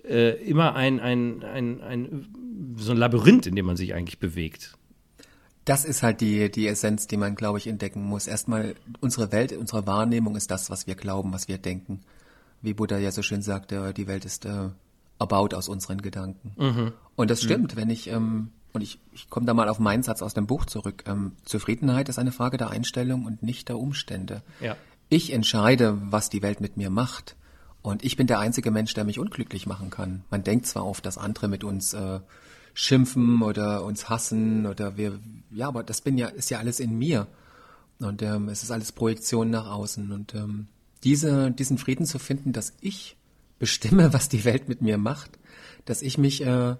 äh, 0.08 0.36
immer 0.44 0.76
ein, 0.76 1.00
ein, 1.00 1.42
ein, 1.42 1.80
ein, 1.80 2.28
so 2.76 2.92
ein 2.92 2.96
Labyrinth, 2.96 3.48
in 3.48 3.56
dem 3.56 3.66
man 3.66 3.76
sich 3.76 3.92
eigentlich 3.92 4.20
bewegt. 4.20 4.78
Das 5.64 5.84
ist 5.84 6.02
halt 6.02 6.20
die, 6.20 6.50
die 6.50 6.66
Essenz, 6.66 7.06
die 7.06 7.16
man, 7.16 7.34
glaube 7.34 7.58
ich, 7.58 7.66
entdecken 7.66 8.02
muss. 8.02 8.26
Erstmal, 8.26 8.74
unsere 9.00 9.30
Welt, 9.30 9.52
unsere 9.52 9.86
Wahrnehmung 9.86 10.36
ist 10.36 10.50
das, 10.50 10.70
was 10.70 10.86
wir 10.86 10.94
glauben, 10.94 11.32
was 11.32 11.48
wir 11.48 11.58
denken. 11.58 12.00
Wie 12.62 12.74
Buddha 12.74 12.98
ja 12.98 13.12
so 13.12 13.22
schön 13.22 13.42
sagte, 13.42 13.92
die 13.94 14.06
Welt 14.06 14.24
ist 14.24 14.44
äh, 14.44 14.70
erbaut 15.18 15.54
aus 15.54 15.68
unseren 15.68 16.02
Gedanken. 16.02 16.52
Mhm. 16.56 16.92
Und 17.14 17.30
das 17.30 17.42
stimmt, 17.42 17.74
mhm. 17.74 17.80
wenn 17.80 17.90
ich, 17.90 18.08
ähm, 18.08 18.50
und 18.72 18.80
ich, 18.80 18.98
ich 19.12 19.28
komme 19.28 19.46
da 19.46 19.54
mal 19.54 19.68
auf 19.68 19.78
meinen 19.78 20.02
Satz 20.02 20.22
aus 20.22 20.34
dem 20.34 20.46
Buch 20.46 20.64
zurück, 20.64 21.04
ähm, 21.06 21.32
Zufriedenheit 21.44 22.08
ist 22.08 22.18
eine 22.18 22.32
Frage 22.32 22.56
der 22.56 22.70
Einstellung 22.70 23.26
und 23.26 23.42
nicht 23.42 23.68
der 23.68 23.78
Umstände. 23.78 24.42
Ja. 24.60 24.76
Ich 25.08 25.32
entscheide, 25.32 25.98
was 26.10 26.30
die 26.30 26.42
Welt 26.42 26.60
mit 26.60 26.76
mir 26.76 26.90
macht. 26.90 27.36
Und 27.82 28.04
ich 28.04 28.16
bin 28.16 28.26
der 28.26 28.38
einzige 28.38 28.70
Mensch, 28.70 28.94
der 28.94 29.04
mich 29.04 29.18
unglücklich 29.18 29.66
machen 29.66 29.90
kann. 29.90 30.24
Man 30.30 30.44
denkt 30.44 30.66
zwar 30.66 30.86
oft, 30.86 31.04
dass 31.04 31.18
andere 31.18 31.48
mit 31.48 31.64
uns 31.64 31.94
äh, 31.94 32.20
schimpfen 32.74 33.42
oder 33.42 33.84
uns 33.84 34.08
hassen 34.08 34.66
oder 34.66 34.96
wir, 34.96 35.18
ja, 35.50 35.68
aber 35.68 35.82
das 35.82 36.00
bin 36.00 36.18
ja, 36.18 36.28
ist 36.28 36.50
ja 36.50 36.58
alles 36.58 36.80
in 36.80 36.96
mir. 36.98 37.26
Und 37.98 38.22
ähm, 38.22 38.48
es 38.48 38.62
ist 38.62 38.70
alles 38.70 38.92
Projektion 38.92 39.50
nach 39.50 39.66
außen. 39.70 40.10
Und 40.10 40.34
ähm, 40.34 40.68
diese, 41.04 41.50
diesen 41.50 41.78
Frieden 41.78 42.06
zu 42.06 42.18
finden, 42.18 42.52
dass 42.52 42.72
ich 42.80 43.16
bestimme, 43.58 44.12
was 44.12 44.28
die 44.28 44.44
Welt 44.44 44.68
mit 44.68 44.82
mir 44.82 44.98
macht, 44.98 45.38
dass 45.84 46.02
ich 46.02 46.18
mich, 46.18 46.44
äh, 46.44 46.76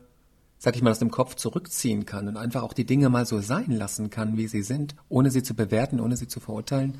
sag 0.58 0.76
ich 0.76 0.82
mal, 0.82 0.90
aus 0.90 0.98
dem 0.98 1.10
Kopf 1.10 1.34
zurückziehen 1.34 2.06
kann 2.06 2.26
und 2.26 2.36
einfach 2.36 2.62
auch 2.62 2.72
die 2.72 2.86
Dinge 2.86 3.08
mal 3.10 3.26
so 3.26 3.40
sein 3.40 3.70
lassen 3.70 4.10
kann, 4.10 4.36
wie 4.36 4.48
sie 4.48 4.62
sind, 4.62 4.94
ohne 5.08 5.30
sie 5.30 5.42
zu 5.42 5.54
bewerten, 5.54 6.00
ohne 6.00 6.16
sie 6.16 6.28
zu 6.28 6.40
verurteilen. 6.40 6.98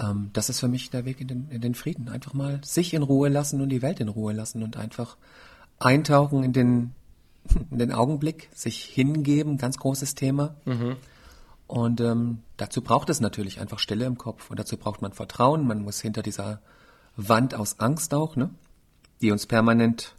Ähm, 0.00 0.30
das 0.32 0.48
ist 0.50 0.60
für 0.60 0.68
mich 0.68 0.90
der 0.90 1.04
Weg 1.04 1.20
in 1.20 1.28
den, 1.28 1.48
in 1.50 1.60
den 1.60 1.74
Frieden. 1.74 2.08
Einfach 2.08 2.34
mal 2.34 2.60
sich 2.64 2.94
in 2.94 3.02
Ruhe 3.02 3.28
lassen 3.28 3.60
und 3.60 3.68
die 3.68 3.82
Welt 3.82 4.00
in 4.00 4.08
Ruhe 4.08 4.32
lassen 4.32 4.62
und 4.62 4.76
einfach 4.76 5.16
eintauchen 5.78 6.42
in 6.42 6.52
den, 6.52 6.92
den 7.70 7.92
Augenblick, 7.92 8.48
sich 8.54 8.84
hingeben, 8.84 9.58
ganz 9.58 9.78
großes 9.78 10.14
Thema. 10.14 10.56
Mhm. 10.64 10.96
Und 11.66 12.00
ähm, 12.00 12.42
dazu 12.56 12.80
braucht 12.80 13.10
es 13.10 13.20
natürlich 13.20 13.60
einfach 13.60 13.78
Stille 13.78 14.04
im 14.04 14.18
Kopf 14.18 14.50
und 14.50 14.58
dazu 14.58 14.76
braucht 14.76 15.02
man 15.02 15.12
Vertrauen. 15.12 15.66
Man 15.66 15.82
muss 15.82 16.00
hinter 16.00 16.22
dieser 16.22 16.60
Wand 17.16 17.54
aus 17.54 17.80
Angst 17.80 18.14
auch, 18.14 18.36
ne, 18.36 18.50
die 19.20 19.32
uns 19.32 19.46
permanent 19.46 20.14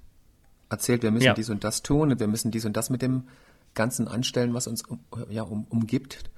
erzählt, 0.69 1.03
wir 1.03 1.11
müssen 1.11 1.25
ja. 1.25 1.33
dies 1.33 1.49
und 1.49 1.63
das 1.63 1.83
tun 1.83 2.11
und 2.11 2.19
wir 2.19 2.27
müssen 2.27 2.51
dies 2.51 2.65
und 2.65 2.75
das 2.75 2.89
mit 2.89 3.01
dem 3.01 3.23
Ganzen 3.73 4.07
anstellen, 4.07 4.53
was 4.53 4.67
uns 4.67 4.81
um, 4.83 4.99
ja, 5.29 5.43
um, 5.43 5.65
umgibt. 5.69 6.29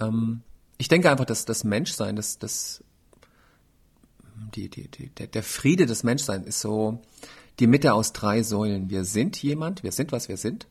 Ähm, 0.00 0.42
ich 0.76 0.88
denke 0.88 1.10
einfach, 1.10 1.24
dass 1.24 1.44
das 1.44 1.64
Menschsein, 1.64 2.16
das, 2.16 2.38
das 2.38 2.84
die, 4.54 4.68
die, 4.68 4.88
die, 4.88 5.08
der, 5.10 5.28
der 5.28 5.42
Friede 5.42 5.86
des 5.86 6.02
Menschseins 6.02 6.46
ist 6.46 6.60
so, 6.60 7.00
die 7.58 7.66
Mitte 7.66 7.92
aus 7.92 8.12
drei 8.12 8.42
Säulen. 8.42 8.90
Wir 8.90 9.04
sind 9.04 9.42
jemand, 9.42 9.82
wir 9.82 9.92
sind, 9.92 10.12
was 10.12 10.28
wir 10.28 10.36
sind. 10.36 10.66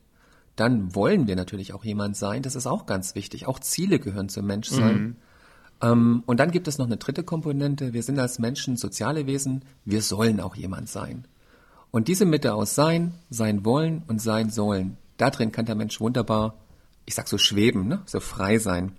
Dann 0.55 0.95
wollen 0.95 1.27
wir 1.27 1.35
natürlich 1.35 1.73
auch 1.73 1.83
jemand 1.83 2.17
sein. 2.17 2.41
Das 2.41 2.55
ist 2.55 2.67
auch 2.67 2.85
ganz 2.85 3.13
wichtig. 3.15 3.45
Auch 3.47 3.59
Ziele 3.59 3.99
gehören 3.99 4.29
zum 4.29 4.47
Menschsein. 4.47 4.99
Mhm. 4.99 5.15
Ähm, 5.81 6.23
und 6.25 6.39
dann 6.39 6.51
gibt 6.51 6.67
es 6.67 6.77
noch 6.77 6.87
eine 6.87 6.97
dritte 6.97 7.23
Komponente. 7.23 7.93
Wir 7.93 8.03
sind 8.03 8.17
als 8.19 8.39
Menschen 8.39 8.77
soziale 8.77 9.27
Wesen. 9.27 9.63
Wir 9.85 10.01
sollen 10.01 10.39
auch 10.39 10.55
jemand 10.55 10.89
sein. 10.89 11.25
Und 11.91 12.07
diese 12.07 12.25
Mitte 12.25 12.53
aus 12.53 12.75
Sein, 12.75 13.13
Sein 13.29 13.65
wollen 13.65 14.03
und 14.07 14.21
Sein 14.21 14.49
sollen, 14.49 14.97
da 15.17 15.29
drin 15.29 15.51
kann 15.51 15.65
der 15.65 15.75
Mensch 15.75 15.99
wunderbar, 15.99 16.55
ich 17.05 17.15
sag 17.15 17.27
so 17.27 17.37
schweben, 17.37 17.87
ne? 17.87 18.01
so 18.05 18.19
frei 18.19 18.59
sein. 18.59 18.93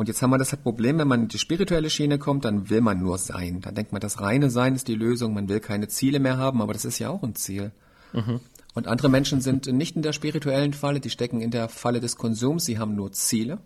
Und 0.00 0.08
jetzt 0.08 0.22
haben 0.22 0.30
wir 0.30 0.38
das 0.38 0.56
Problem, 0.56 0.96
wenn 0.96 1.08
man 1.08 1.24
in 1.24 1.28
die 1.28 1.36
spirituelle 1.36 1.90
Schiene 1.90 2.18
kommt, 2.18 2.46
dann 2.46 2.70
will 2.70 2.80
man 2.80 3.00
nur 3.00 3.18
sein. 3.18 3.60
Dann 3.60 3.74
denkt 3.74 3.92
man, 3.92 4.00
das 4.00 4.18
reine 4.18 4.48
Sein 4.48 4.74
ist 4.74 4.88
die 4.88 4.94
Lösung, 4.94 5.34
man 5.34 5.50
will 5.50 5.60
keine 5.60 5.88
Ziele 5.88 6.20
mehr 6.20 6.38
haben, 6.38 6.62
aber 6.62 6.72
das 6.72 6.86
ist 6.86 6.98
ja 7.00 7.10
auch 7.10 7.22
ein 7.22 7.34
Ziel. 7.34 7.70
Mhm. 8.14 8.40
Und 8.72 8.86
andere 8.86 9.10
Menschen 9.10 9.42
sind 9.42 9.66
nicht 9.66 9.96
in 9.96 10.00
der 10.00 10.14
spirituellen 10.14 10.72
Falle, 10.72 11.00
die 11.00 11.10
stecken 11.10 11.42
in 11.42 11.50
der 11.50 11.68
Falle 11.68 12.00
des 12.00 12.16
Konsums, 12.16 12.64
sie 12.64 12.78
haben 12.78 12.94
nur 12.94 13.12
Ziele. 13.12 13.58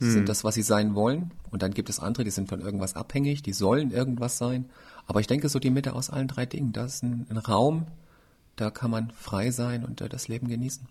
Mhm. 0.00 0.10
sind 0.10 0.28
das, 0.28 0.42
was 0.42 0.56
sie 0.56 0.62
sein 0.62 0.96
wollen. 0.96 1.30
Und 1.52 1.62
dann 1.62 1.72
gibt 1.72 1.88
es 1.88 2.00
andere, 2.00 2.24
die 2.24 2.32
sind 2.32 2.48
von 2.48 2.60
irgendwas 2.60 2.96
abhängig, 2.96 3.40
die 3.44 3.52
sollen 3.52 3.92
irgendwas 3.92 4.38
sein. 4.38 4.64
Aber 5.06 5.20
ich 5.20 5.28
denke, 5.28 5.48
so 5.48 5.60
die 5.60 5.70
Mitte 5.70 5.92
aus 5.92 6.10
allen 6.10 6.26
drei 6.26 6.46
Dingen, 6.46 6.72
das 6.72 6.96
ist 6.96 7.04
ein, 7.04 7.28
ein 7.30 7.36
Raum, 7.36 7.86
da 8.56 8.72
kann 8.72 8.90
man 8.90 9.12
frei 9.12 9.52
sein 9.52 9.84
und 9.84 10.00
äh, 10.00 10.08
das 10.08 10.26
Leben 10.26 10.48
genießen. 10.48 10.84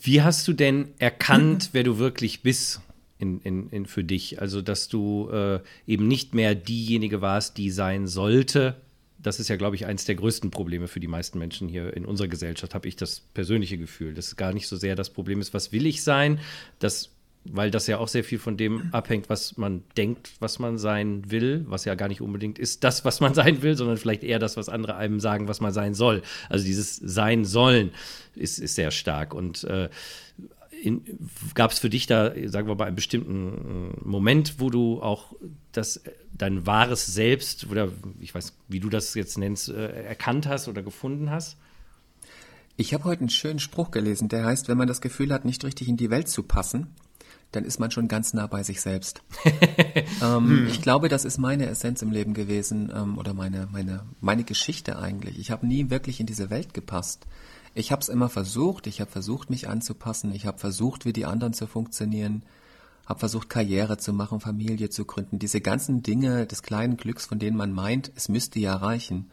Wie 0.00 0.22
hast 0.22 0.48
du 0.48 0.54
denn 0.54 0.88
erkannt, 0.98 1.68
wer 1.72 1.84
du 1.84 1.98
wirklich 1.98 2.42
bist? 2.42 2.80
In, 3.22 3.40
in, 3.40 3.68
in 3.70 3.86
für 3.86 4.02
dich. 4.02 4.40
Also, 4.40 4.60
dass 4.60 4.88
du 4.88 5.30
äh, 5.30 5.60
eben 5.86 6.08
nicht 6.08 6.34
mehr 6.34 6.56
diejenige 6.56 7.22
warst, 7.22 7.56
die 7.56 7.70
sein 7.70 8.08
sollte. 8.08 8.76
Das 9.18 9.38
ist 9.38 9.46
ja, 9.46 9.54
glaube 9.54 9.76
ich, 9.76 9.86
eines 9.86 10.04
der 10.04 10.16
größten 10.16 10.50
Probleme 10.50 10.88
für 10.88 10.98
die 10.98 11.06
meisten 11.06 11.38
Menschen 11.38 11.68
hier 11.68 11.96
in 11.96 12.04
unserer 12.04 12.26
Gesellschaft, 12.26 12.74
habe 12.74 12.88
ich 12.88 12.96
das 12.96 13.20
persönliche 13.20 13.78
Gefühl. 13.78 14.14
Das 14.14 14.26
ist 14.26 14.36
gar 14.36 14.52
nicht 14.52 14.66
so 14.66 14.74
sehr 14.74 14.96
das 14.96 15.10
Problem 15.10 15.40
ist, 15.40 15.54
was 15.54 15.70
will 15.70 15.86
ich 15.86 16.02
sein, 16.02 16.40
das, 16.80 17.10
weil 17.44 17.70
das 17.70 17.86
ja 17.86 17.98
auch 17.98 18.08
sehr 18.08 18.24
viel 18.24 18.40
von 18.40 18.56
dem 18.56 18.92
abhängt, 18.92 19.28
was 19.28 19.56
man 19.56 19.84
denkt, 19.96 20.32
was 20.40 20.58
man 20.58 20.76
sein 20.76 21.30
will, 21.30 21.64
was 21.68 21.84
ja 21.84 21.94
gar 21.94 22.08
nicht 22.08 22.20
unbedingt 22.20 22.58
ist 22.58 22.82
das, 22.82 23.04
was 23.04 23.20
man 23.20 23.34
sein 23.34 23.62
will, 23.62 23.76
sondern 23.76 23.96
vielleicht 23.96 24.24
eher 24.24 24.40
das, 24.40 24.56
was 24.56 24.68
andere 24.68 24.96
einem 24.96 25.20
sagen, 25.20 25.46
was 25.46 25.60
man 25.60 25.72
sein 25.72 25.94
soll. 25.94 26.22
Also 26.48 26.64
dieses 26.64 26.96
Sein 26.96 27.44
sollen 27.44 27.92
ist, 28.34 28.58
ist 28.58 28.74
sehr 28.74 28.90
stark. 28.90 29.32
Und 29.32 29.62
äh, 29.62 29.88
gab 31.54 31.70
es 31.70 31.78
für 31.78 31.90
dich 31.90 32.06
da, 32.06 32.32
sagen 32.46 32.68
wir 32.68 32.74
mal, 32.74 32.86
einen 32.86 32.96
bestimmten 32.96 33.92
äh, 33.94 34.08
Moment, 34.08 34.58
wo 34.58 34.70
du 34.70 35.02
auch 35.02 35.34
das, 35.72 36.02
dein 36.32 36.66
wahres 36.66 37.06
Selbst 37.06 37.66
oder 37.70 37.88
ich 38.20 38.34
weiß, 38.34 38.54
wie 38.68 38.80
du 38.80 38.88
das 38.88 39.14
jetzt 39.14 39.38
nennst, 39.38 39.68
äh, 39.68 40.04
erkannt 40.04 40.46
hast 40.46 40.68
oder 40.68 40.82
gefunden 40.82 41.30
hast? 41.30 41.56
Ich 42.76 42.94
habe 42.94 43.04
heute 43.04 43.20
einen 43.20 43.28
schönen 43.28 43.58
Spruch 43.58 43.90
gelesen, 43.90 44.28
der 44.28 44.44
heißt, 44.44 44.68
wenn 44.68 44.78
man 44.78 44.88
das 44.88 45.00
Gefühl 45.00 45.32
hat, 45.32 45.44
nicht 45.44 45.64
richtig 45.64 45.88
in 45.88 45.96
die 45.96 46.10
Welt 46.10 46.28
zu 46.28 46.42
passen, 46.42 46.88
dann 47.52 47.64
ist 47.64 47.78
man 47.78 47.90
schon 47.90 48.08
ganz 48.08 48.34
nah 48.34 48.46
bei 48.46 48.62
sich 48.62 48.80
selbst. 48.80 49.22
ähm, 50.22 50.48
hm. 50.48 50.66
Ich 50.68 50.82
glaube, 50.82 51.08
das 51.08 51.24
ist 51.24 51.38
meine 51.38 51.66
Essenz 51.66 52.02
im 52.02 52.10
Leben 52.10 52.34
gewesen 52.34 52.90
ähm, 52.94 53.18
oder 53.18 53.34
meine, 53.34 53.68
meine, 53.70 54.04
meine 54.20 54.44
Geschichte 54.44 54.98
eigentlich. 54.98 55.38
Ich 55.38 55.50
habe 55.50 55.66
nie 55.66 55.90
wirklich 55.90 56.18
in 56.18 56.26
diese 56.26 56.50
Welt 56.50 56.74
gepasst. 56.74 57.26
Ich 57.74 57.92
habe 57.92 58.02
es 58.02 58.08
immer 58.08 58.28
versucht, 58.28 58.86
ich 58.86 59.00
habe 59.00 59.10
versucht, 59.10 59.50
mich 59.50 59.68
anzupassen, 59.68 60.34
ich 60.34 60.46
habe 60.46 60.58
versucht, 60.58 61.04
wie 61.04 61.12
die 61.12 61.24
anderen 61.24 61.54
zu 61.54 61.66
funktionieren, 61.66 62.42
habe 63.06 63.20
versucht, 63.20 63.48
Karriere 63.48 63.96
zu 63.96 64.12
machen, 64.12 64.40
Familie 64.40 64.90
zu 64.90 65.04
gründen, 65.04 65.38
diese 65.38 65.60
ganzen 65.60 66.02
Dinge 66.02 66.46
des 66.46 66.62
kleinen 66.62 66.96
Glücks, 66.96 67.26
von 67.26 67.38
denen 67.38 67.56
man 67.56 67.72
meint, 67.72 68.12
es 68.14 68.28
müsste 68.28 68.58
ja 68.58 68.76
reichen. 68.76 69.30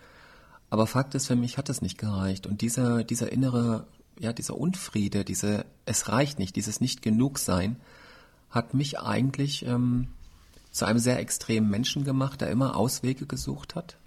Aber 0.70 0.88
Fakt 0.88 1.16
ist, 1.16 1.28
für 1.28 1.36
mich 1.36 1.58
hat 1.58 1.70
es 1.70 1.82
nicht 1.82 1.98
gereicht. 1.98 2.48
Und 2.48 2.62
dieser, 2.62 3.04
dieser 3.04 3.32
innere, 3.32 3.88
ja, 4.20 4.34
dieser 4.34 4.56
Unfriede, 4.56 5.26
diese, 5.26 5.66
es 5.86 6.08
reicht 6.10 6.40
nicht, 6.40 6.56
dieses 6.56 6.80
nicht 6.80 7.02
genug 7.02 7.40
sein, 7.40 7.78
hat 8.50 8.74
mich 8.74 9.00
eigentlich 9.00 9.66
ähm, 9.66 10.08
zu 10.72 10.86
einem 10.86 11.00
sehr 11.00 11.20
extremen 11.20 11.70
Menschen 11.70 12.04
gemacht, 12.04 12.42
der 12.42 12.50
immer 12.50 12.76
Auswege 12.76 13.26
gesucht 13.26 13.76
hat, 13.76 13.98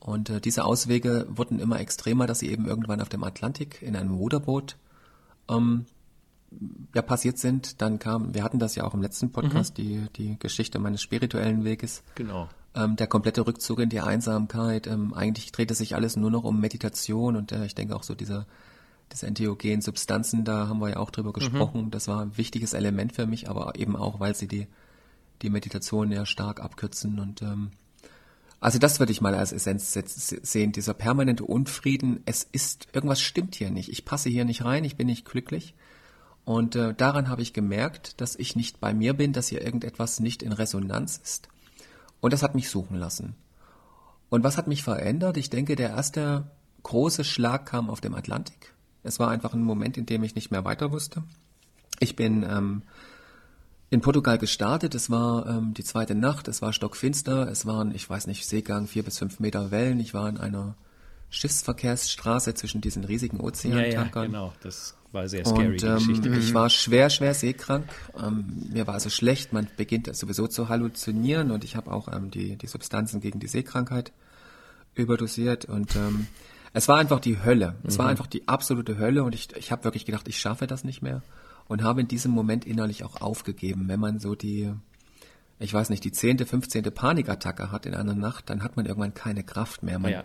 und 0.00 0.30
äh, 0.30 0.40
diese 0.40 0.64
Auswege 0.64 1.26
wurden 1.28 1.60
immer 1.60 1.78
extremer, 1.78 2.26
dass 2.26 2.40
sie 2.40 2.48
eben 2.48 2.66
irgendwann 2.66 3.02
auf 3.02 3.10
dem 3.10 3.22
Atlantik 3.22 3.82
in 3.82 3.94
einem 3.94 4.14
Ruderboot 4.14 4.76
ähm, 5.48 5.84
ja, 6.94 7.02
passiert 7.02 7.38
sind. 7.38 7.82
Dann 7.82 7.98
kam, 7.98 8.34
wir 8.34 8.42
hatten 8.42 8.58
das 8.58 8.74
ja 8.74 8.84
auch 8.84 8.94
im 8.94 9.02
letzten 9.02 9.30
Podcast, 9.30 9.76
mhm. 9.78 9.82
die, 9.82 10.06
die 10.16 10.38
Geschichte 10.38 10.78
meines 10.78 11.02
spirituellen 11.02 11.64
Weges. 11.64 12.02
Genau. 12.14 12.48
Ähm, 12.74 12.96
der 12.96 13.08
komplette 13.08 13.46
Rückzug 13.46 13.80
in 13.80 13.90
die 13.90 14.00
Einsamkeit. 14.00 14.86
Ähm, 14.86 15.12
eigentlich 15.12 15.52
drehte 15.52 15.74
sich 15.74 15.94
alles 15.94 16.16
nur 16.16 16.30
noch 16.30 16.44
um 16.44 16.58
Meditation 16.58 17.36
und 17.36 17.52
äh, 17.52 17.66
ich 17.66 17.74
denke 17.74 17.94
auch 17.94 18.02
so 18.02 18.14
diese, 18.14 18.46
diese 19.12 19.26
entheogenen 19.26 19.80
Substanzen, 19.80 20.44
da 20.44 20.68
haben 20.68 20.80
wir 20.80 20.90
ja 20.90 20.96
auch 20.96 21.10
drüber 21.10 21.30
mhm. 21.30 21.34
gesprochen. 21.34 21.84
Mhm. 21.86 21.90
Das 21.90 22.08
war 22.08 22.22
ein 22.22 22.36
wichtiges 22.36 22.72
Element 22.72 23.12
für 23.14 23.26
mich, 23.26 23.48
aber 23.48 23.76
eben 23.76 23.96
auch, 23.96 24.20
weil 24.20 24.34
sie 24.34 24.48
die, 24.48 24.66
die 25.42 25.50
Meditation 25.50 26.12
ja 26.12 26.26
stark 26.26 26.60
abkürzen 26.60 27.18
und 27.18 27.42
ähm, 27.42 27.70
also 28.60 28.78
das 28.78 29.00
würde 29.00 29.10
ich 29.10 29.22
mal 29.22 29.34
als 29.34 29.52
Essenz 29.52 29.98
sehen, 30.42 30.72
dieser 30.72 30.92
permanente 30.92 31.44
Unfrieden. 31.44 32.22
Es 32.26 32.46
ist, 32.52 32.88
irgendwas 32.92 33.22
stimmt 33.22 33.54
hier 33.54 33.70
nicht. 33.70 33.88
Ich 33.88 34.04
passe 34.04 34.28
hier 34.28 34.44
nicht 34.44 34.66
rein, 34.66 34.84
ich 34.84 34.96
bin 34.96 35.06
nicht 35.06 35.24
glücklich. 35.24 35.74
Und 36.44 36.76
äh, 36.76 36.94
daran 36.94 37.28
habe 37.28 37.40
ich 37.40 37.54
gemerkt, 37.54 38.20
dass 38.20 38.36
ich 38.36 38.56
nicht 38.56 38.78
bei 38.78 38.92
mir 38.92 39.14
bin, 39.14 39.32
dass 39.32 39.48
hier 39.48 39.62
irgendetwas 39.62 40.20
nicht 40.20 40.42
in 40.42 40.52
Resonanz 40.52 41.18
ist. 41.22 41.48
Und 42.20 42.34
das 42.34 42.42
hat 42.42 42.54
mich 42.54 42.68
suchen 42.68 42.98
lassen. 42.98 43.34
Und 44.28 44.44
was 44.44 44.58
hat 44.58 44.68
mich 44.68 44.82
verändert? 44.82 45.38
Ich 45.38 45.48
denke, 45.48 45.74
der 45.74 45.90
erste 45.90 46.50
große 46.82 47.24
Schlag 47.24 47.64
kam 47.64 47.88
auf 47.88 48.02
dem 48.02 48.14
Atlantik. 48.14 48.74
Es 49.02 49.18
war 49.18 49.30
einfach 49.30 49.54
ein 49.54 49.62
Moment, 49.62 49.96
in 49.96 50.06
dem 50.06 50.22
ich 50.22 50.34
nicht 50.34 50.50
mehr 50.50 50.64
weiter 50.64 50.92
wusste. 50.92 51.22
Ich 51.98 52.16
bin 52.16 52.42
ähm, 52.42 52.82
in 53.90 54.00
Portugal 54.00 54.38
gestartet. 54.38 54.94
Es 54.94 55.10
war 55.10 55.46
ähm, 55.46 55.74
die 55.74 55.84
zweite 55.84 56.14
Nacht, 56.14 56.48
es 56.48 56.62
war 56.62 56.72
stockfinster, 56.72 57.48
es 57.48 57.66
waren, 57.66 57.94
ich 57.94 58.08
weiß 58.08 58.26
nicht, 58.26 58.46
Seegang, 58.46 58.86
vier 58.86 59.02
bis 59.02 59.18
fünf 59.18 59.40
Meter 59.40 59.70
Wellen. 59.70 60.00
Ich 60.00 60.14
war 60.14 60.28
in 60.28 60.38
einer 60.38 60.76
Schiffsverkehrsstraße 61.30 62.54
zwischen 62.54 62.80
diesen 62.80 63.04
riesigen 63.04 63.40
Ozeantankern. 63.40 63.92
Ja, 63.92 64.02
ja, 64.02 64.26
genau, 64.26 64.52
das 64.62 64.96
war 65.12 65.28
sehr 65.28 65.44
scary, 65.44 65.66
und, 65.66 65.82
ähm, 65.82 65.96
Geschichte. 65.96 66.28
Ich 66.30 66.54
war 66.54 66.70
schwer, 66.70 67.10
schwer 67.10 67.34
seekrank. 67.34 67.86
Ähm, 68.20 68.68
mir 68.72 68.86
war 68.86 68.94
also 68.94 69.10
schlecht. 69.10 69.52
Man 69.52 69.68
beginnt 69.76 70.14
sowieso 70.14 70.46
zu 70.46 70.68
halluzinieren 70.68 71.50
und 71.50 71.64
ich 71.64 71.76
habe 71.76 71.92
auch 71.92 72.12
ähm, 72.12 72.30
die, 72.30 72.56
die 72.56 72.66
Substanzen 72.66 73.20
gegen 73.20 73.40
die 73.40 73.48
Seekrankheit 73.48 74.12
überdosiert 74.94 75.64
und 75.64 75.94
ähm, 75.96 76.26
es 76.72 76.88
war 76.88 76.98
einfach 76.98 77.20
die 77.20 77.42
Hölle. 77.42 77.76
Es 77.84 77.94
mhm. 77.94 77.98
war 77.98 78.08
einfach 78.08 78.26
die 78.26 78.48
absolute 78.48 78.98
Hölle 78.98 79.24
und 79.24 79.34
ich, 79.34 79.54
ich 79.56 79.72
habe 79.72 79.84
wirklich 79.84 80.04
gedacht, 80.04 80.28
ich 80.28 80.38
schaffe 80.38 80.66
das 80.66 80.84
nicht 80.84 81.02
mehr 81.02 81.22
und 81.68 81.82
habe 81.82 82.00
in 82.00 82.08
diesem 82.08 82.32
Moment 82.32 82.64
innerlich 82.64 83.04
auch 83.04 83.20
aufgegeben. 83.20 83.88
Wenn 83.88 84.00
man 84.00 84.18
so 84.18 84.34
die, 84.34 84.72
ich 85.58 85.72
weiß 85.72 85.90
nicht, 85.90 86.04
die 86.04 86.12
zehnte, 86.12 86.46
fünfzehnte 86.46 86.90
Panikattacke 86.90 87.72
hat 87.72 87.86
in 87.86 87.94
einer 87.94 88.14
Nacht, 88.14 88.50
dann 88.50 88.62
hat 88.62 88.76
man 88.76 88.86
irgendwann 88.86 89.14
keine 89.14 89.44
Kraft 89.44 89.82
mehr. 89.82 89.98
Man, 89.98 90.12
ja 90.12 90.24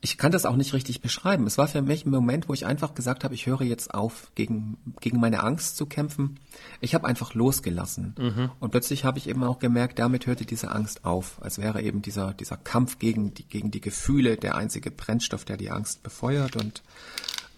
ich 0.00 0.18
kann 0.18 0.30
das 0.30 0.44
auch 0.44 0.56
nicht 0.56 0.72
richtig 0.72 1.00
beschreiben. 1.00 1.46
Es 1.46 1.58
war 1.58 1.68
für 1.68 1.82
mich 1.82 2.04
ein 2.04 2.10
Moment, 2.10 2.48
wo 2.48 2.54
ich 2.54 2.66
einfach 2.66 2.94
gesagt 2.94 3.24
habe, 3.24 3.34
ich 3.34 3.46
höre 3.46 3.62
jetzt 3.62 3.94
auf, 3.94 4.30
gegen, 4.34 4.76
gegen 5.00 5.18
meine 5.18 5.42
Angst 5.42 5.76
zu 5.76 5.86
kämpfen. 5.86 6.38
Ich 6.80 6.94
habe 6.94 7.06
einfach 7.06 7.34
losgelassen. 7.34 8.14
Mhm. 8.18 8.50
Und 8.60 8.70
plötzlich 8.70 9.04
habe 9.04 9.18
ich 9.18 9.28
eben 9.28 9.42
auch 9.42 9.58
gemerkt, 9.58 9.98
damit 9.98 10.26
hörte 10.26 10.44
diese 10.44 10.70
Angst 10.70 11.04
auf. 11.04 11.42
Als 11.42 11.58
wäre 11.58 11.82
eben 11.82 12.02
dieser, 12.02 12.34
dieser 12.34 12.56
Kampf 12.56 12.98
gegen 12.98 13.34
die, 13.34 13.44
gegen 13.44 13.70
die 13.70 13.80
Gefühle 13.80 14.36
der 14.36 14.54
einzige 14.54 14.90
Brennstoff, 14.90 15.44
der 15.44 15.56
die 15.56 15.70
Angst 15.70 16.02
befeuert. 16.02 16.56
Und 16.56 16.82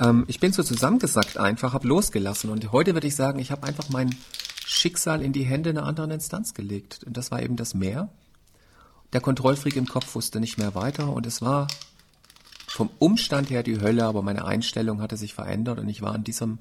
ähm, 0.01 0.25
ich 0.29 0.39
bin 0.39 0.53
so 0.53 0.63
zusammengesackt 0.63 1.39
einfach, 1.39 1.73
habe 1.73 1.89
losgelassen. 1.89 2.51
Und 2.51 2.71
heute 2.73 2.95
würde 2.95 3.09
ich 3.09 3.17
sagen, 3.17 3.41
ich 3.41 3.51
habe 3.51 3.67
einfach 3.67 3.89
mein 3.89 4.15
Schicksal 4.65 5.23
in 5.23 5.33
die 5.33 5.45
Hände 5.45 5.71
einer 5.71 5.85
anderen 5.85 6.13
Instanz 6.13 6.55
gelegt. 6.55 7.03
Und 7.05 7.17
das 7.17 7.31
war 7.31 7.43
eben 7.43 7.57
das 7.57 7.75
Meer. 7.75 8.11
Der 9.13 9.21
Kontrollfreak 9.21 9.77
im 9.77 9.89
Kopf 9.89 10.15
wusste 10.15 10.39
nicht 10.39 10.59
mehr 10.59 10.75
weiter 10.75 11.13
und 11.13 11.27
es 11.27 11.41
war 11.41 11.67
vom 12.71 12.91
Umstand 12.99 13.51
her 13.51 13.63
die 13.63 13.81
Hölle, 13.81 14.05
aber 14.05 14.23
meine 14.23 14.45
Einstellung 14.45 15.01
hatte 15.01 15.17
sich 15.17 15.35
verändert 15.35 15.79
und 15.79 15.89
ich 15.89 16.03
war 16.03 16.15
in 16.15 16.25
diesem 16.25 16.59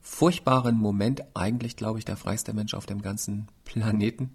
furchtbaren 0.00 0.76
Moment 0.76 1.24
eigentlich, 1.34 1.76
glaube 1.76 1.98
ich, 1.98 2.04
der 2.04 2.16
freiste 2.16 2.52
Mensch 2.52 2.74
auf 2.74 2.86
dem 2.86 3.00
ganzen 3.00 3.48
Planeten. 3.64 4.30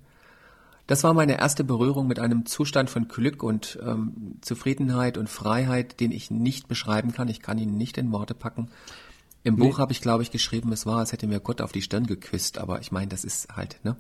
Das 0.88 1.04
war 1.04 1.14
meine 1.14 1.38
erste 1.38 1.64
Berührung 1.64 2.08
mit 2.08 2.20
einem 2.20 2.48
Zustand 2.48 2.90
von 2.90 3.08
Glück 3.08 3.44
und 3.44 3.78
ähm, 3.86 4.38
Zufriedenheit 4.42 5.20
und 5.20 5.30
Freiheit, 5.30 6.00
den 6.00 6.12
ich 6.12 6.32
nicht 6.32 6.68
beschreiben 6.68 7.12
kann. 7.12 7.28
Ich 7.28 7.42
kann 7.42 7.60
ihn 7.60 7.78
nicht 7.78 8.00
in 8.00 8.12
Worte 8.12 8.34
packen. 8.34 8.70
Im 9.44 9.56
nee. 9.56 9.68
Buch 9.68 9.78
habe 9.78 9.92
ich, 9.92 10.02
glaube 10.02 10.24
ich, 10.24 10.32
geschrieben, 10.32 10.72
es 10.72 10.88
war, 10.88 10.98
als 10.98 11.12
hätte 11.12 11.28
mir 11.28 11.40
Gott 11.40 11.62
auf 11.62 11.72
die 11.72 11.84
Stirn 11.84 12.08
geküsst, 12.08 12.58
aber 12.58 12.82
ich 12.82 12.92
meine, 12.92 13.08
das 13.08 13.24
ist 13.24 13.56
halt, 13.56 13.80
ne? 13.84 13.96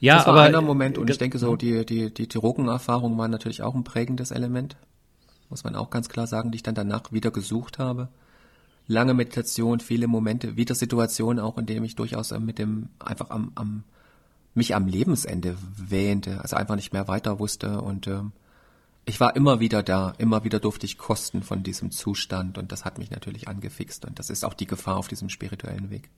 Ja, 0.00 0.16
das 0.16 0.26
war 0.26 0.34
aber 0.34 0.42
einer 0.42 0.60
Moment 0.60 0.98
und 0.98 1.08
ich 1.08 1.18
denke 1.18 1.38
so, 1.38 1.56
die, 1.56 1.84
die, 1.86 2.12
die 2.12 2.28
Drogenerfahrung 2.28 3.16
war 3.16 3.28
natürlich 3.28 3.62
auch 3.62 3.74
ein 3.74 3.84
prägendes 3.84 4.30
Element 4.30 4.76
muss 5.50 5.64
man 5.64 5.76
auch 5.76 5.90
ganz 5.90 6.08
klar 6.08 6.26
sagen, 6.26 6.50
die 6.50 6.56
ich 6.56 6.62
dann 6.62 6.74
danach 6.74 7.12
wieder 7.12 7.30
gesucht 7.30 7.78
habe. 7.78 8.08
Lange 8.86 9.14
Meditation, 9.14 9.80
viele 9.80 10.08
Momente, 10.08 10.56
wieder 10.56 10.74
Situationen 10.74 11.38
auch, 11.38 11.58
in 11.58 11.66
denen 11.66 11.84
ich 11.84 11.96
durchaus 11.96 12.30
mit 12.38 12.58
dem 12.58 12.88
einfach 12.98 13.30
am, 13.30 13.52
am 13.54 13.84
mich 14.54 14.74
am 14.74 14.86
Lebensende 14.86 15.56
wähnte, 15.76 16.40
also 16.40 16.56
einfach 16.56 16.76
nicht 16.76 16.92
mehr 16.92 17.06
weiter 17.06 17.38
wusste 17.38 17.80
und 17.80 18.06
ähm, 18.08 18.32
ich 19.06 19.18
war 19.18 19.34
immer 19.34 19.60
wieder 19.60 19.82
da, 19.82 20.14
immer 20.18 20.44
wieder 20.44 20.60
durfte 20.60 20.86
ich 20.86 20.98
kosten 20.98 21.42
von 21.42 21.62
diesem 21.62 21.90
Zustand 21.90 22.58
und 22.58 22.70
das 22.70 22.84
hat 22.84 22.98
mich 22.98 23.10
natürlich 23.10 23.48
angefixt 23.48 24.04
und 24.04 24.18
das 24.18 24.30
ist 24.30 24.44
auch 24.44 24.54
die 24.54 24.66
Gefahr 24.66 24.96
auf 24.96 25.08
diesem 25.08 25.28
spirituellen 25.28 25.90
Weg. 25.90 26.08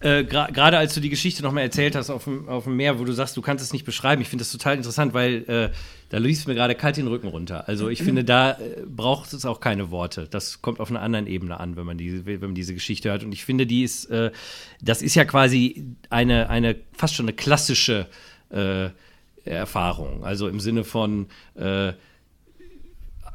Äh, 0.00 0.24
Gerade 0.24 0.76
als 0.76 0.94
du 0.94 1.00
die 1.00 1.08
Geschichte 1.08 1.42
nochmal 1.42 1.62
erzählt 1.62 1.94
hast 1.94 2.10
auf 2.10 2.24
dem, 2.24 2.48
auf 2.48 2.64
dem 2.64 2.76
Meer, 2.76 2.98
wo 2.98 3.04
du 3.04 3.12
sagst, 3.12 3.36
du 3.36 3.42
kannst 3.42 3.64
es 3.64 3.72
nicht 3.72 3.84
beschreiben, 3.84 4.20
ich 4.20 4.28
finde 4.28 4.42
das 4.42 4.52
total 4.52 4.76
interessant, 4.76 5.14
weil 5.14 5.44
äh, 5.48 5.70
da 6.10 6.18
lief 6.18 6.46
mir 6.46 6.54
gerade 6.54 6.74
kalt 6.74 6.96
den 6.96 7.06
Rücken 7.06 7.28
runter. 7.28 7.68
Also 7.68 7.88
ich 7.88 8.02
finde, 8.02 8.22
da 8.22 8.52
äh, 8.52 8.82
braucht 8.86 9.32
es 9.32 9.46
auch 9.46 9.60
keine 9.60 9.90
Worte. 9.90 10.28
Das 10.28 10.60
kommt 10.60 10.80
auf 10.80 10.90
einer 10.90 11.00
anderen 11.00 11.26
Ebene 11.26 11.58
an, 11.58 11.76
wenn 11.76 11.86
man, 11.86 11.96
die, 11.96 12.26
wenn 12.26 12.40
man 12.40 12.54
diese 12.54 12.74
Geschichte 12.74 13.10
hört. 13.10 13.24
Und 13.24 13.32
ich 13.32 13.44
finde, 13.44 13.66
die 13.66 13.84
ist, 13.84 14.06
äh, 14.06 14.32
das 14.82 15.00
ist 15.00 15.14
ja 15.14 15.24
quasi 15.24 15.86
eine, 16.10 16.50
eine 16.50 16.76
fast 16.92 17.14
schon 17.14 17.24
eine 17.24 17.34
klassische 17.34 18.06
äh, 18.50 18.90
Erfahrung. 19.54 20.24
Also 20.24 20.48
im 20.48 20.60
Sinne 20.60 20.84
von 20.84 21.26
äh, 21.54 21.92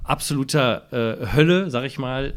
absoluter 0.03 0.91
äh, 0.91 1.33
Hölle, 1.33 1.69
sag 1.69 1.85
ich 1.85 1.97
mal, 1.97 2.33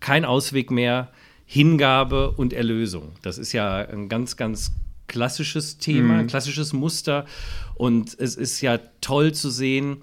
kein 0.00 0.24
Ausweg 0.24 0.70
mehr, 0.70 1.10
Hingabe 1.46 2.30
und 2.30 2.52
Erlösung. 2.52 3.12
Das 3.22 3.38
ist 3.38 3.52
ja 3.52 3.76
ein 3.76 4.08
ganz, 4.08 4.36
ganz 4.36 4.72
klassisches 5.06 5.78
Thema, 5.78 6.14
ein 6.14 6.22
mhm. 6.22 6.28
klassisches 6.28 6.72
Muster. 6.72 7.26
Und 7.74 8.18
es 8.18 8.36
ist 8.36 8.60
ja 8.60 8.78
toll 9.00 9.32
zu 9.32 9.50
sehen, 9.50 9.98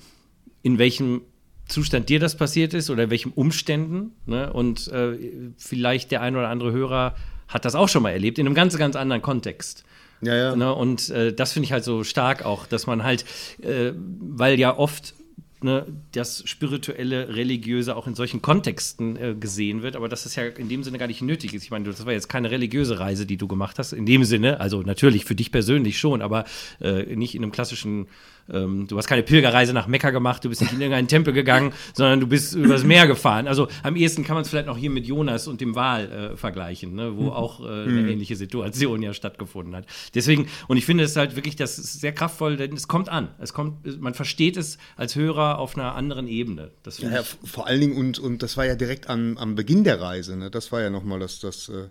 in 0.62 0.78
welchem 0.78 1.22
Zustand 1.68 2.10
dir 2.10 2.20
das 2.20 2.36
passiert 2.36 2.74
ist 2.74 2.90
oder 2.90 3.04
in 3.04 3.10
welchen 3.10 3.32
Umständen. 3.32 4.12
Ne? 4.26 4.52
Und 4.52 4.88
äh, 4.90 5.18
vielleicht 5.58 6.12
der 6.12 6.22
ein 6.22 6.36
oder 6.36 6.50
andere 6.50 6.72
Hörer 6.72 7.16
hat 7.48 7.66
das 7.66 7.76
auch 7.76 7.90
schon 7.90 8.04
mal 8.04 8.12
erlebt, 8.12 8.38
in 8.38 8.46
einem 8.46 8.56
ganz, 8.56 8.78
ganz 8.78 8.96
anderen 8.96 9.22
Kontext. 9.22 9.84
Ja, 10.22 10.36
ja. 10.36 10.56
Ne? 10.56 10.74
Und 10.74 11.10
äh, 11.10 11.34
das 11.34 11.54
finde 11.54 11.66
ich 11.66 11.72
halt 11.72 11.84
so 11.84 12.04
stark 12.04 12.44
auch, 12.46 12.68
dass 12.68 12.88
man 12.88 13.04
halt, 13.04 13.26
äh, 13.62 13.94
weil 13.96 14.60
ja 14.60 14.78
oft 14.78 15.14
ne, 15.64 15.86
das 16.12 16.44
spirituelle, 16.46 17.36
religiöse 17.36 17.96
auch 17.96 18.08
in 18.08 18.16
solchen 18.16 18.42
Kontexten 18.42 19.16
äh, 19.18 19.36
gesehen 19.36 19.82
wird, 19.82 19.96
aber 19.96 20.10
dass 20.10 20.24
das 20.24 20.36
ja 20.36 20.44
in 20.44 20.70
dem 20.70 20.84
Sinne 20.84 20.98
gar 20.98 21.08
nicht 21.08 21.22
nötig 21.22 21.54
ist. 21.54 21.64
Ich 21.64 21.72
meine, 21.72 21.86
das 21.86 22.06
war 22.06 22.14
jetzt 22.14 22.30
keine 22.30 22.52
religiöse 22.52 23.00
Reise, 23.00 23.26
die 23.26 23.38
du 23.38 23.48
gemacht 23.48 23.80
hast, 23.80 23.94
in 23.94 24.06
dem 24.06 24.24
Sinne, 24.24 24.60
also 24.60 24.82
natürlich 24.82 25.26
für 25.26 25.36
dich 25.36 25.52
persönlich 25.52 26.00
schon, 26.00 26.22
aber 26.22 26.46
äh, 26.82 27.16
nicht 27.16 27.36
in 27.36 27.44
einem 27.44 27.52
klassischen 27.52 28.08
ähm, 28.52 28.88
du 28.88 28.98
hast 28.98 29.08
keine 29.08 29.24
Pilgerreise 29.24 29.74
nach 29.74 29.88
Mekka 29.88 30.10
gemacht, 30.12 30.44
du 30.44 30.50
bist 30.50 30.62
nicht 30.62 30.74
in 30.74 30.82
irgendeinen 30.82 31.08
Tempel 31.08 31.34
gegangen, 31.34 31.74
sondern 31.94 32.20
du 32.20 32.28
bist 32.28 32.56
übers 32.56 32.84
Meer 32.84 33.08
gefahren. 33.08 33.48
Also 33.48 33.68
am 33.84 33.96
ehesten 33.96 34.24
kann 34.24 34.36
man 34.36 34.44
es 34.44 34.50
vielleicht 34.50 34.68
noch 34.68 34.78
hier 34.78 34.90
mit 34.90 35.06
Jonas 35.06 35.48
und 35.48 35.62
dem 35.62 35.76
Wal 35.76 36.12
äh, 36.34 36.38
vergleichen, 36.38 36.96
ne, 36.96 37.18
wo 37.18 37.30
auch 37.30 37.62
äh, 37.62 37.64
eine 37.64 37.92
mhm. 37.92 38.10
ähnliche 38.10 38.36
Situation 38.36 39.02
ja 39.02 39.14
stattgefunden 39.14 39.76
hat. 39.76 39.86
Deswegen, 40.16 40.48
und 40.68 40.78
ich 40.78 40.86
finde 40.86 41.04
es 41.04 41.16
halt 41.16 41.36
wirklich, 41.36 41.56
das 41.56 41.80
ist 41.80 42.00
sehr 42.00 42.12
kraftvoll, 42.12 42.58
denn 42.58 42.74
es 42.74 42.88
kommt 42.88 43.10
an. 43.10 43.30
Es 43.40 43.54
kommt, 43.54 44.02
man 44.02 44.14
versteht 44.14 44.58
es 44.58 44.78
als 44.96 45.16
Hörer 45.16 45.60
auf 45.60 45.78
einer 45.78 45.96
anderen 45.96 46.28
Ebene. 46.28 46.72
Das 46.84 47.00
ja, 47.00 47.12
ja, 47.12 47.24
vor 47.24 47.68
allen 47.68 47.82
Dingen, 47.82 47.98
und, 47.98 48.20
und 48.20 48.44
das 48.44 48.58
war 48.58 48.66
ja 48.66 48.76
direkt 48.76 49.10
am, 49.10 49.38
am 49.38 49.56
Beginn 49.56 49.84
der 49.84 50.02
Reise, 50.02 50.38
ne? 50.38 50.50
Das 50.50 50.72
war 50.72 50.82
ja 50.82 50.90
nochmal 50.90 51.20
das, 51.20 51.40
das, 51.40 51.70
äh, 51.70 51.88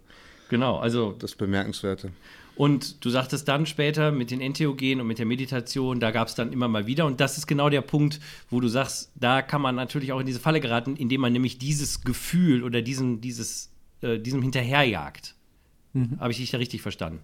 genau, 0.49 0.79
also 0.79 1.13
das 1.19 1.35
Bemerkenswerte. 1.35 2.11
Und 2.59 3.05
du 3.05 3.11
sagtest 3.11 3.47
dann 3.47 3.67
später 3.67 4.11
mit 4.11 4.33
den 4.33 4.41
Entheogenen 4.41 5.01
und 5.03 5.07
mit 5.07 5.21
der 5.21 5.27
Meditation, 5.27 6.01
da 6.01 6.11
gab 6.11 6.27
es 6.27 6.35
dann 6.35 6.53
immer 6.53 6.67
mal 6.67 6.89
wieder. 6.89 7.07
Und 7.07 7.21
das 7.21 7.39
ist 7.39 7.47
genau 7.47 7.71
der 7.71 7.83
Punkt, 7.83 8.19
wo 8.51 8.61
du 8.61 8.67
sagst, 8.67 9.13
da 9.15 9.43
kann 9.43 9.63
man 9.63 9.77
natürlich 9.77 10.11
auch 10.11 10.19
in 10.19 10.27
diese 10.27 10.41
Falle 10.41 10.59
geraten, 10.59 10.97
indem 10.97 11.21
man 11.21 11.33
nämlich 11.33 11.59
dieses 11.59 12.01
Gefühl 12.01 12.65
oder 12.65 12.83
diesen, 12.83 13.21
dieses, 13.21 13.71
äh, 14.01 14.19
diesem 14.19 14.43
hinterherjagt. 14.43 15.37
Mhm. 15.93 16.19
Habe 16.19 16.33
ich 16.33 16.39
dich 16.39 16.51
da 16.51 16.59
richtig 16.59 16.83
verstanden? 16.83 17.21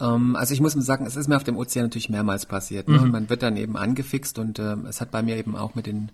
Um, 0.00 0.30
ähm, 0.30 0.36
also 0.36 0.52
ich 0.52 0.60
muss 0.60 0.72
sagen, 0.72 1.06
es 1.06 1.14
ist 1.14 1.28
mir 1.28 1.36
auf 1.36 1.44
dem 1.44 1.56
Ozean 1.56 1.84
natürlich 1.84 2.08
mehrmals 2.08 2.44
passiert. 2.44 2.88
Ne? 2.88 2.98
Mhm. 2.98 3.12
Man 3.12 3.30
wird 3.30 3.44
dann 3.44 3.56
eben 3.56 3.76
angefixt 3.76 4.40
und 4.40 4.58
äh, 4.58 4.74
es 4.88 5.00
hat 5.00 5.12
bei 5.12 5.22
mir 5.22 5.36
eben 5.36 5.54
auch 5.54 5.76
mit 5.76 5.86
den 5.86 6.10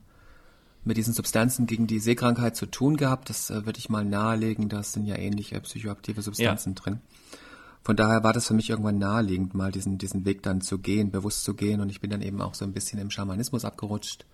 mit 0.85 0.99
diesen 0.99 1.15
Substanzen 1.15 1.67
gegen 1.67 1.87
die 1.87 1.99
Seekrankheit 1.99 2.57
zu 2.57 2.67
tun 2.67 2.99
gehabt. 2.99 3.31
Das 3.31 3.49
äh, 3.49 3.65
würde 3.65 3.79
ich 3.79 3.89
mal 3.89 4.05
nahelegen. 4.05 4.69
Da 4.69 4.83
sind 4.83 5.07
ja 5.07 5.17
ähnliche 5.17 5.59
psychoaktive 5.61 6.21
Substanzen 6.21 6.75
ja. 6.75 6.83
drin. 6.83 7.01
Von 7.83 7.97
daher 7.97 8.23
war 8.23 8.33
das 8.33 8.47
für 8.47 8.55
mich 8.55 8.71
irgendwann 8.71 8.99
naheliegend, 8.99 9.55
mal 9.55 9.73
diesen, 9.73 9.99
diesen 9.99 10.25
Weg 10.25 10.43
dann 10.43 10.61
zu 10.61 10.79
gehen, 10.79 11.11
bewusst 11.11 11.45
zu 11.45 11.55
gehen. 11.55 11.81
Und 11.81 11.91
ich 11.91 12.01
bin 12.01 12.11
dann 12.11 12.23
eben 12.23 12.43
auch 12.43 12.55
so 12.55 12.65
ein 12.65 12.73
bisschen 12.73 13.01
im 13.01 13.11
Schamanismus 13.11 13.65
abgerutscht. 13.65 14.27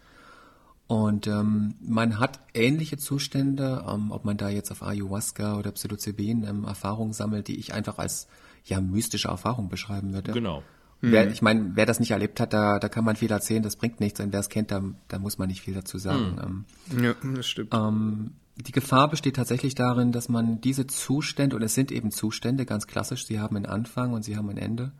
Und 0.89 1.27
ähm, 1.27 1.75
man 1.81 2.21
hat 2.21 2.41
ähnliche 2.55 2.97
Zustände, 2.97 3.85
ähm, 3.89 4.13
ob 4.13 4.25
man 4.25 4.37
da 4.37 4.49
jetzt 4.49 4.71
auf 4.71 4.83
Ayahuasca 4.83 5.59
oder 5.59 5.73
Psilocybin 5.73 6.45
ähm, 6.45 6.65
Erfahrungen 6.65 7.13
sammelt, 7.13 7.49
die 7.49 7.59
ich 7.59 7.73
einfach 7.73 7.99
als 7.99 8.29
ja 8.65 8.81
mystische 8.81 9.29
Erfahrung 9.29 9.69
beschreiben 9.69 10.13
würde. 10.13 10.33
Genau. 10.33 10.63
Wer, 11.01 11.27
mhm. 11.27 11.33
ich 11.33 11.43
meine, 11.43 11.71
wer 11.75 11.87
das 11.87 12.01
nicht 12.01 12.13
erlebt 12.13 12.41
hat, 12.41 12.53
da, 12.53 12.79
da 12.79 12.89
kann 12.89 13.05
man 13.05 13.17
viel 13.17 13.31
erzählen, 13.31 13.63
das 13.63 13.77
bringt 13.77 14.01
nichts. 14.01 14.19
Und 14.21 14.33
wer 14.33 14.41
es 14.41 14.49
kennt, 14.49 14.71
da, 14.71 14.83
da 15.09 15.19
muss 15.19 15.39
man 15.39 15.49
nicht 15.49 15.61
viel 15.61 15.75
dazu 15.75 15.99
sagen. 15.99 16.65
Mhm. 16.89 17.05
ja, 17.05 17.15
das 17.35 17.47
stimmt. 17.47 17.75
Ähm, 17.75 18.31
die 18.57 18.73
Gefahr 18.73 19.09
besteht 19.09 19.37
tatsächlich 19.37 19.75
darin, 19.75 20.13
dass 20.13 20.29
man 20.29 20.61
diese 20.61 20.87
Zustände, 20.87 21.57
und 21.57 21.63
es 21.63 21.75
sind 21.75 21.93
eben 21.93 22.11
Zustände, 22.11 22.65
ganz 22.65 22.87
klassisch, 22.87 23.27
sie 23.27 23.39
haben 23.39 23.57
einen 23.57 23.67
Anfang 23.67 24.13
und 24.13 24.25
sie 24.25 24.37
haben 24.37 24.49
ein 24.49 24.57
Ende, 24.57 24.93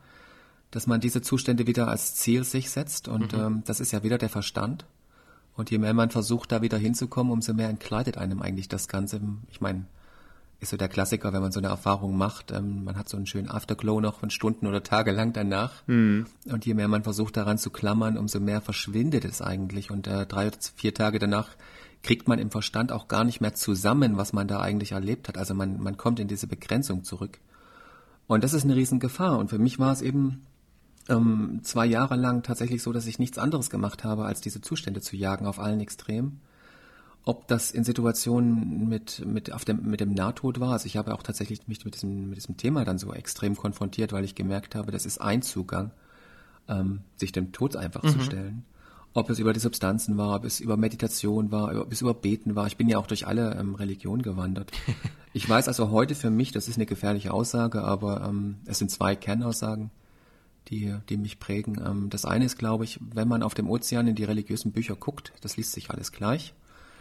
dass 0.69 0.85
man 0.85 0.99
diese 0.99 1.21
Zustände 1.21 1.65
wieder 1.65 1.87
als 1.87 2.15
Ziel 2.15 2.43
sich 2.43 2.69
setzt 2.69 3.07
und 3.07 3.33
mhm. 3.33 3.39
ähm, 3.39 3.63
das 3.65 3.79
ist 3.79 3.91
ja 3.91 4.03
wieder 4.03 4.17
der 4.17 4.29
Verstand. 4.29 4.85
Und 5.55 5.71
je 5.71 5.79
mehr 5.79 5.95
man 5.95 6.11
versucht, 6.11 6.51
da 6.51 6.61
wieder 6.61 6.77
hinzukommen, 6.77 7.33
umso 7.33 7.53
mehr 7.53 7.69
entkleidet 7.69 8.17
einem 8.17 8.43
eigentlich 8.43 8.67
das 8.67 8.87
Ganze. 8.87 9.19
Ich 9.49 9.59
meine, 9.59 9.85
ist 10.59 10.69
so 10.69 10.77
der 10.77 10.87
Klassiker, 10.87 11.33
wenn 11.33 11.41
man 11.41 11.51
so 11.51 11.59
eine 11.59 11.69
Erfahrung 11.69 12.15
macht, 12.15 12.51
ähm, 12.51 12.83
man 12.83 12.95
hat 12.95 13.09
so 13.09 13.17
einen 13.17 13.25
schönen 13.25 13.49
Afterglow 13.49 13.99
noch 14.01 14.19
von 14.19 14.29
Stunden 14.29 14.67
oder 14.67 14.83
Tage 14.83 15.11
lang 15.11 15.33
danach. 15.33 15.71
Mhm. 15.87 16.25
Und 16.45 16.65
je 16.65 16.75
mehr 16.75 16.87
man 16.87 17.03
versucht, 17.03 17.37
daran 17.37 17.57
zu 17.57 17.71
klammern, 17.71 18.17
umso 18.17 18.39
mehr 18.39 18.61
verschwindet 18.61 19.25
es 19.25 19.41
eigentlich. 19.41 19.89
Und 19.89 20.07
äh, 20.07 20.27
drei 20.27 20.47
oder 20.47 20.57
vier 20.75 20.93
Tage 20.93 21.17
danach 21.17 21.49
kriegt 22.07 22.29
man 22.29 22.39
im 22.39 22.51
Verstand 22.51 22.93
auch 22.93 23.09
gar 23.09 23.25
nicht 23.25 23.41
mehr 23.41 23.53
zusammen, 23.53 24.15
was 24.15 24.31
man 24.31 24.47
da 24.47 24.61
eigentlich 24.61 24.93
erlebt 24.93 25.27
hat. 25.27 25.37
Also 25.37 25.53
man, 25.53 25.77
man 25.83 25.97
kommt 25.97 26.21
in 26.21 26.29
diese 26.29 26.47
Begrenzung 26.47 27.03
zurück. 27.03 27.41
Und 28.27 28.45
das 28.45 28.53
ist 28.53 28.63
eine 28.63 28.77
Riesengefahr. 28.77 29.37
Und 29.37 29.49
für 29.49 29.59
mich 29.59 29.77
war 29.77 29.91
es 29.91 30.01
eben 30.01 30.43
ähm, 31.09 31.59
zwei 31.63 31.85
Jahre 31.85 32.15
lang 32.15 32.43
tatsächlich 32.43 32.81
so, 32.81 32.93
dass 32.93 33.07
ich 33.07 33.19
nichts 33.19 33.37
anderes 33.37 33.69
gemacht 33.69 34.05
habe, 34.05 34.23
als 34.23 34.39
diese 34.39 34.61
Zustände 34.61 35.01
zu 35.01 35.17
jagen 35.17 35.47
auf 35.47 35.59
allen 35.59 35.81
Extremen. 35.81 36.39
Ob 37.25 37.45
das 37.49 37.71
in 37.71 37.83
Situationen 37.83 38.87
mit, 38.87 39.25
mit, 39.25 39.51
auf 39.51 39.65
dem, 39.65 39.83
mit 39.83 39.99
dem 39.99 40.13
Nahtod 40.13 40.61
war, 40.61 40.71
also 40.71 40.85
ich 40.85 40.95
habe 40.95 41.13
auch 41.13 41.23
tatsächlich 41.23 41.67
mich 41.67 41.83
mit 41.83 41.95
diesem, 41.95 42.29
mit 42.29 42.37
diesem 42.37 42.55
Thema 42.55 42.85
dann 42.85 42.99
so 42.99 43.11
extrem 43.11 43.57
konfrontiert, 43.57 44.13
weil 44.13 44.23
ich 44.23 44.33
gemerkt 44.33 44.75
habe, 44.75 44.93
das 44.93 45.05
ist 45.05 45.19
ein 45.19 45.41
Zugang, 45.41 45.91
ähm, 46.69 47.01
sich 47.17 47.33
dem 47.33 47.51
Tod 47.51 47.75
einfach 47.75 48.03
mhm. 48.03 48.09
zu 48.11 48.21
stellen. 48.21 48.63
Ob 49.17 49.31
es 49.31 49.39
über 49.39 49.51
die 49.51 49.59
Substanzen 49.59 50.15
war, 50.17 50.35
ob 50.35 50.45
es 50.45 50.59
über 50.59 50.77
Meditation 50.77 51.51
war, 51.51 51.75
ob 51.81 51.91
es 51.91 52.01
über 52.01 52.13
Beten 52.13 52.55
war. 52.55 52.67
Ich 52.67 52.77
bin 52.77 52.87
ja 52.87 52.99
auch 52.99 53.07
durch 53.07 53.25
alle 53.25 53.57
ähm, 53.59 53.73
Religionen 53.75 54.21
gewandert. 54.21 54.71
Ich 55.33 55.47
weiß 55.47 55.67
also 55.67 55.91
heute 55.91 56.15
für 56.15 56.31
mich, 56.31 56.51
das 56.51 56.67
ist 56.67 56.77
eine 56.77 56.87
gefährliche 56.87 57.31
Aussage, 57.31 57.83
aber 57.83 58.25
ähm, 58.27 58.57
es 58.65 58.79
sind 58.79 58.89
zwei 58.89 59.15
Kernaussagen 59.15 59.91
die, 60.69 60.95
die 61.09 61.17
mich 61.17 61.39
prägen. 61.39 61.81
Ähm, 61.85 62.09
das 62.09 62.25
eine 62.25 62.45
ist, 62.45 62.57
glaube 62.57 62.83
ich, 62.83 62.99
wenn 63.13 63.27
man 63.27 63.43
auf 63.43 63.53
dem 63.53 63.69
Ozean 63.69 64.07
in 64.07 64.15
die 64.15 64.23
religiösen 64.23 64.71
Bücher 64.71 64.95
guckt, 64.95 65.33
das 65.41 65.57
liest 65.57 65.73
sich 65.73 65.89
alles 65.91 66.11
gleich. 66.11 66.53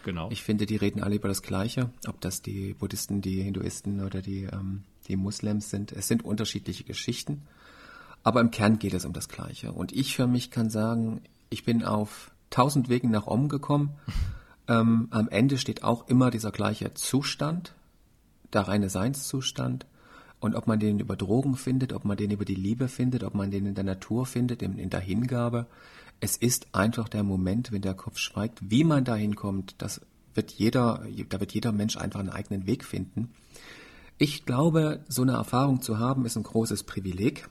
Genau. 0.04 0.28
Ich 0.30 0.42
finde, 0.42 0.66
die 0.66 0.76
reden 0.76 1.02
alle 1.02 1.16
über 1.16 1.28
das 1.28 1.42
Gleiche, 1.42 1.90
ob 2.06 2.20
das 2.20 2.42
die 2.42 2.74
Buddhisten, 2.74 3.20
die 3.20 3.42
Hinduisten 3.42 4.00
oder 4.02 4.22
die, 4.22 4.44
ähm, 4.44 4.84
die 5.08 5.16
Muslims 5.16 5.70
sind. 5.70 5.92
Es 5.92 6.06
sind 6.06 6.24
unterschiedliche 6.24 6.84
Geschichten, 6.84 7.42
aber 8.22 8.40
im 8.40 8.50
Kern 8.50 8.78
geht 8.78 8.94
es 8.94 9.04
um 9.04 9.12
das 9.12 9.28
Gleiche. 9.28 9.72
Und 9.72 9.92
ich 9.92 10.14
für 10.14 10.26
mich 10.26 10.50
kann 10.50 10.70
sagen, 10.70 11.22
ich 11.50 11.64
bin 11.64 11.84
auf 11.84 12.30
tausend 12.50 12.88
Wegen 12.88 13.10
nach 13.10 13.26
Om 13.26 13.48
gekommen. 13.48 13.90
ähm, 14.68 15.08
am 15.10 15.28
Ende 15.28 15.58
steht 15.58 15.82
auch 15.82 16.08
immer 16.08 16.30
dieser 16.30 16.50
gleiche 16.50 16.94
Zustand, 16.94 17.74
der 18.52 18.62
reine 18.62 18.90
Seinszustand. 18.90 19.86
Und 20.38 20.54
ob 20.54 20.66
man 20.66 20.78
den 20.78 21.00
über 21.00 21.16
Drogen 21.16 21.56
findet, 21.56 21.92
ob 21.92 22.04
man 22.04 22.16
den 22.16 22.30
über 22.30 22.44
die 22.44 22.54
Liebe 22.54 22.88
findet, 22.88 23.24
ob 23.24 23.34
man 23.34 23.50
den 23.50 23.66
in 23.66 23.74
der 23.74 23.84
Natur 23.84 24.26
findet, 24.26 24.62
in, 24.62 24.78
in 24.78 24.90
der 24.90 25.00
Hingabe, 25.00 25.66
es 26.20 26.36
ist 26.36 26.68
einfach 26.72 27.08
der 27.08 27.22
Moment, 27.22 27.72
wenn 27.72 27.82
der 27.82 27.94
Kopf 27.94 28.18
schweigt. 28.18 28.58
Wie 28.70 28.84
man 28.84 29.04
da 29.04 29.14
hinkommt, 29.14 29.74
das 29.78 30.00
wird 30.34 30.52
jeder, 30.52 31.02
da 31.28 31.40
wird 31.40 31.52
jeder 31.52 31.72
Mensch 31.72 31.96
einfach 31.96 32.20
einen 32.20 32.30
eigenen 32.30 32.66
Weg 32.66 32.84
finden. 32.84 33.30
Ich 34.18 34.46
glaube, 34.46 35.04
so 35.08 35.22
eine 35.22 35.32
Erfahrung 35.32 35.82
zu 35.82 35.98
haben, 35.98 36.24
ist 36.24 36.36
ein 36.36 36.42
großes 36.42 36.84
Privileg. 36.84 37.48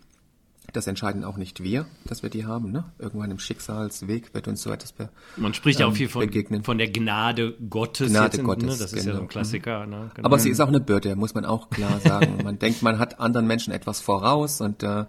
Das 0.74 0.88
entscheiden 0.88 1.24
auch 1.24 1.38
nicht 1.38 1.64
wir, 1.64 1.86
dass 2.06 2.24
wir 2.24 2.30
die 2.30 2.46
haben. 2.46 2.72
Ne? 2.72 2.86
Irgendwann 3.00 3.32
im 3.32 3.40
Schicksalsweg 3.40 4.34
wird 4.34 4.48
uns 4.48 4.62
so 4.62 4.72
etwas 4.72 4.92
be 4.92 5.10
Man 5.38 5.54
spricht 5.54 5.80
ja 5.80 5.86
auch 5.86 5.92
ähm, 5.92 5.96
viel 5.96 6.10
von, 6.10 6.22
begegnen. 6.22 6.64
von 6.64 6.78
der 6.78 6.90
Gnade 6.90 7.54
Gottes. 7.70 8.12
Gnade 8.12 8.38
in, 8.38 8.44
Gottes, 8.44 8.64
ne? 8.64 8.78
Das 8.78 8.94
ist 8.94 9.00
genau. 9.00 9.08
ja 9.08 9.16
so 9.16 9.22
ein 9.22 9.28
Klassiker. 9.28 9.86
Ne? 9.86 10.12
Genau. 10.16 10.26
Aber 10.26 10.40
sie 10.40 10.50
ist 10.50 10.60
auch 10.60 10.68
eine 10.68 10.80
Bürde, 10.80 11.16
muss 11.16 11.34
man 11.34 11.46
auch 11.46 11.70
klar 11.70 12.00
sagen. 12.00 12.40
man 12.44 12.60
denkt, 12.60 12.82
man 12.82 13.00
hat 13.00 13.20
anderen 13.20 13.48
Menschen 13.48 13.74
etwas 13.74 14.02
voraus 14.02 14.62
und 14.62 14.84
äh, 14.84 15.06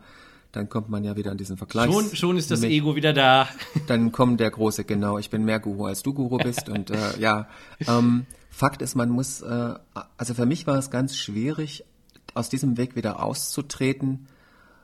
dann 0.53 0.69
kommt 0.71 0.88
man 0.88 1.05
ja 1.05 1.16
wieder 1.16 1.31
an 1.31 1.37
diesen 1.37 1.57
Vergleich. 1.57 1.92
Schon, 1.92 2.16
schon 2.16 2.37
ist 2.37 2.51
das 2.51 2.61
mit, 2.61 2.71
Ego 2.71 2.97
wieder 2.97 3.12
da. 3.12 3.47
Dann 3.88 4.11
kommt 4.11 4.40
der 4.40 4.51
große, 4.51 4.85
genau, 4.85 5.19
ich 5.19 5.29
bin 5.29 5.45
mehr 5.45 5.61
Guru 5.61 5.85
als 5.85 6.03
du 6.03 6.14
Guru 6.14 6.38
bist. 6.38 6.71
und 6.71 6.90
äh, 6.90 7.19
ja, 7.19 7.49
ähm, 7.87 8.25
Fakt 8.49 8.81
ist, 8.81 8.95
man 8.95 9.11
muss, 9.11 9.42
äh, 9.42 9.75
also 10.16 10.33
für 10.33 10.47
mich 10.47 10.66
war 10.66 10.79
es 10.79 10.90
ganz 10.90 11.14
schwierig, 11.14 11.85
aus 12.33 12.49
diesem 12.49 12.79
Weg 12.79 12.97
wieder 12.97 13.23
auszutreten, 13.23 14.29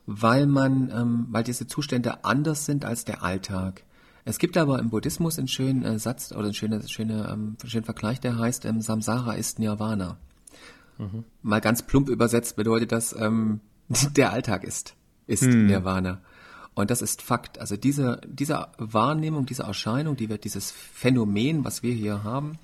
weil 0.07 0.47
man, 0.47 0.91
ähm, 0.91 1.27
weil 1.31 1.45
diese 1.45 1.67
Zustände 1.67 2.25
anders 2.25 2.67
sind 2.67 2.85
als 2.85 3.05
der 3.05 3.23
Alltag. 3.23 3.85
Es 4.25 4.39
gibt 4.39 4.57
aber 4.57 4.79
im 4.79 4.91
Buddhismus 4.91 5.39
einen 5.39 5.49
schönen 5.49 5.85
äh, 5.85 5.99
Satz 5.99 6.33
oder 6.33 6.45
einen 6.45 6.55
schönen, 6.55 6.87
schöne, 6.89 7.29
ähm, 7.33 7.57
schönen 7.65 7.85
Vergleich, 7.85 8.21
der 8.21 8.39
heißt, 8.39 8.65
ähm, 8.65 8.81
Samsara 8.81 9.35
ist 9.35 9.59
Nirvana. 9.59 10.17
Mhm. 10.99 11.25
Mal 11.43 11.61
ganz 11.61 11.83
plump 11.83 12.09
übersetzt 12.09 12.57
bedeutet 12.57 12.93
das, 12.93 13.15
ähm, 13.19 13.61
der 14.17 14.33
Alltag 14.33 14.65
ist, 14.65 14.95
ist 15.27 15.43
mhm. 15.43 15.67
Nirvana. 15.67 16.21
Und 16.75 16.91
das 16.91 17.03
ist 17.03 17.21
Fakt. 17.21 17.59
Also 17.59 17.77
diese, 17.77 18.21
diese 18.27 18.69
Wahrnehmung, 18.79 19.45
diese 19.45 19.65
Erscheinung, 19.65 20.17
die 20.17 20.29
wird, 20.31 20.45
dieses 20.45 20.71
Phänomen, 20.71 21.65
was 21.65 21.83
wir 21.83 21.93
hier 21.93 22.25
haben, 22.25 22.59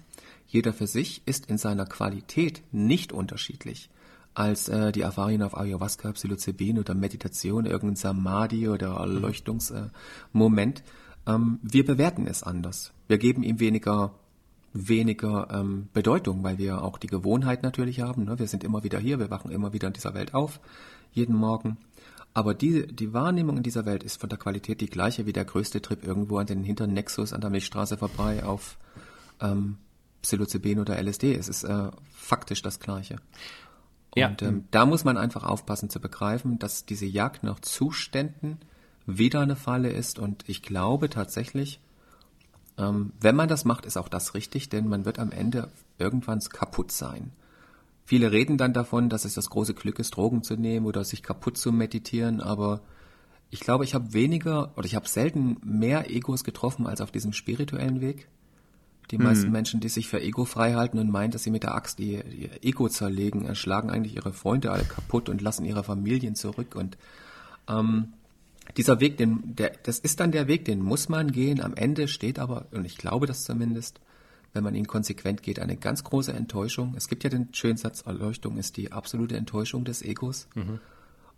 jeder 0.47 0.73
für 0.73 0.87
sich, 0.87 1.23
ist 1.27 1.47
in 1.47 1.59
seiner 1.59 1.85
Qualität 1.85 2.63
nicht 2.73 3.13
unterschiedlich 3.13 3.91
als 4.35 4.69
äh, 4.69 4.93
die 4.93 5.01
Erfahrungen 5.01 5.43
auf 5.43 5.57
Ayahuasca, 5.57 6.13
Psilocybin 6.13 6.79
oder 6.79 6.95
Meditation, 6.95 7.67
irgendein 7.67 7.97
Samadhi 7.97 8.69
oder 8.69 8.95
Erleuchtungsmoment. 8.95 10.81
Äh, 11.27 11.35
ähm, 11.35 11.59
wir 11.63 11.85
bewerten 11.85 12.27
es 12.27 12.43
anders. 12.43 12.93
Wir 13.09 13.19
geben 13.19 13.43
ihm 13.43 13.61
weniger 13.61 14.15
weniger 14.73 15.49
ähm, 15.51 15.89
Bedeutung, 15.93 16.43
weil 16.43 16.59
wir 16.59 16.83
auch 16.83 16.99
die 16.99 17.07
Gewohnheit 17.07 17.63
natürlich 17.63 18.01
haben. 18.01 18.25
Ne? 18.25 18.39
Wir 18.39 18.47
sind 18.47 18.65
immer 18.65 18.85
wieder 18.85 18.99
hier, 18.99 19.19
wir 19.19 19.31
wachen 19.31 19.51
immer 19.51 19.73
wieder 19.73 19.89
in 19.89 19.95
dieser 19.95 20.15
Welt 20.15 20.35
auf, 20.35 20.61
jeden 21.13 21.35
Morgen. 21.35 21.79
Aber 22.35 22.55
die, 22.55 22.87
die 22.87 23.13
Wahrnehmung 23.13 23.57
in 23.57 23.63
dieser 23.63 23.87
Welt 23.87 24.03
ist 24.03 24.21
von 24.21 24.29
der 24.29 24.39
Qualität 24.39 24.81
die 24.81 24.91
gleiche 24.91 25.27
wie 25.27 25.33
der 25.33 25.45
größte 25.45 25.83
Trip 25.83 26.05
irgendwo 26.07 26.39
an 26.39 26.47
den 26.47 26.63
hinteren 26.63 26.93
Nexus 26.93 27.33
an 27.33 27.41
der 27.41 27.51
Milchstraße 27.51 27.97
vorbei 27.97 28.45
auf 28.45 28.79
ähm, 29.41 29.79
Psilocybin 30.23 30.79
oder 30.81 31.03
LSD. 31.03 31.35
Es 31.35 31.49
ist 31.49 31.65
äh, 31.65 31.91
faktisch 32.13 32.63
das 32.63 32.79
gleiche. 32.79 33.17
Und 34.15 34.41
ja. 34.41 34.49
ähm, 34.49 34.65
da 34.71 34.87
muss 34.87 35.05
man 35.05 35.17
einfach 35.17 35.45
aufpassen 35.45 35.91
zu 35.91 36.01
begreifen, 36.01 36.59
dass 36.59 36.87
diese 36.87 37.07
Jagd 37.07 37.43
nach 37.43 37.61
Zuständen 37.61 38.59
wieder 39.07 39.41
eine 39.41 39.57
Falle 39.57 39.91
ist. 39.91 40.19
Und 40.19 40.45
ich 40.49 40.63
glaube 40.63 41.11
tatsächlich, 41.11 41.81
ähm, 42.79 43.13
wenn 43.21 43.37
man 43.37 43.49
das 43.49 43.65
macht, 43.65 43.87
ist 43.87 43.97
auch 43.97 44.09
das 44.09 44.35
richtig, 44.35 44.69
denn 44.69 44.89
man 44.89 45.05
wird 45.05 45.19
am 45.19 45.33
Ende 45.33 45.71
irgendwann 45.99 46.41
kaputt 46.41 46.93
sein. 46.93 47.33
Viele 48.05 48.33
reden 48.33 48.57
dann 48.57 48.73
davon, 48.73 49.11
dass 49.11 49.27
es 49.27 49.35
das 49.35 49.51
große 49.51 49.75
Glück 49.75 49.99
ist, 49.99 50.17
Drogen 50.17 50.43
zu 50.43 50.57
nehmen 50.57 50.87
oder 50.87 51.05
sich 51.05 51.23
kaputt 51.23 51.59
zu 51.59 51.73
meditieren, 51.73 52.41
aber 52.41 52.81
ich 53.51 53.61
glaube, 53.61 53.85
ich 53.85 53.95
habe 53.95 54.13
weniger 54.13 54.73
oder 54.77 54.87
ich 54.87 54.95
habe 54.95 55.09
selten 55.09 55.59
mehr 55.63 56.11
Egos 56.11 56.45
getroffen 56.45 56.87
als 56.87 57.01
auf 57.01 57.11
diesem 57.11 57.33
spirituellen 57.33 58.01
Weg. 58.01 58.29
Die 59.11 59.19
meisten 59.19 59.47
mhm. 59.47 59.53
Menschen, 59.53 59.81
die 59.81 59.89
sich 59.89 60.09
für 60.09 60.21
Ego 60.21 60.45
frei 60.45 60.75
halten 60.75 60.99
und 60.99 61.11
meinen, 61.11 61.31
dass 61.31 61.43
sie 61.43 61.51
mit 61.51 61.63
der 61.63 61.75
Axt 61.75 61.99
ihr, 62.01 62.25
ihr 62.27 62.63
Ego 62.63 62.89
zerlegen, 62.89 63.55
schlagen 63.55 63.91
eigentlich 63.91 64.17
ihre 64.17 64.33
Freunde 64.33 64.71
alle 64.71 64.85
kaputt 64.85 65.29
und 65.29 65.41
lassen 65.41 65.65
ihre 65.65 65.83
Familien 65.83 66.35
zurück. 66.35 66.75
Und 66.75 66.99
ähm, 67.69 68.13
dieser 68.77 69.01
Weg, 69.01 69.17
den, 69.17 69.57
der, 69.57 69.73
das 69.83 69.99
ist 69.99 70.21
dann 70.21 70.33
der 70.33 70.47
Weg, 70.47 70.65
den 70.67 70.83
muss 70.83 71.09
man 71.09 71.33
gehen. 71.33 71.63
Am 71.63 71.75
Ende 71.75 72.09
steht 72.09 72.39
aber, 72.39 72.67
und 72.73 72.85
ich 72.85 72.99
glaube 72.99 73.27
das 73.27 73.45
zumindest, 73.45 74.01
wenn 74.53 74.65
man 74.65 74.75
ihn 74.75 74.87
konsequent 74.87 75.43
geht, 75.43 75.59
eine 75.59 75.77
ganz 75.77 76.05
große 76.05 76.33
Enttäuschung. 76.33 76.95
Es 76.97 77.09
gibt 77.09 77.25
ja 77.25 77.31
den 77.31 77.49
schönen 77.53 77.77
Satz, 77.77 78.03
Erleuchtung 78.03 78.57
ist 78.57 78.77
die 78.77 78.93
absolute 78.93 79.37
Enttäuschung 79.37 79.85
des 79.85 80.03
Egos. 80.03 80.49
Mhm. 80.55 80.81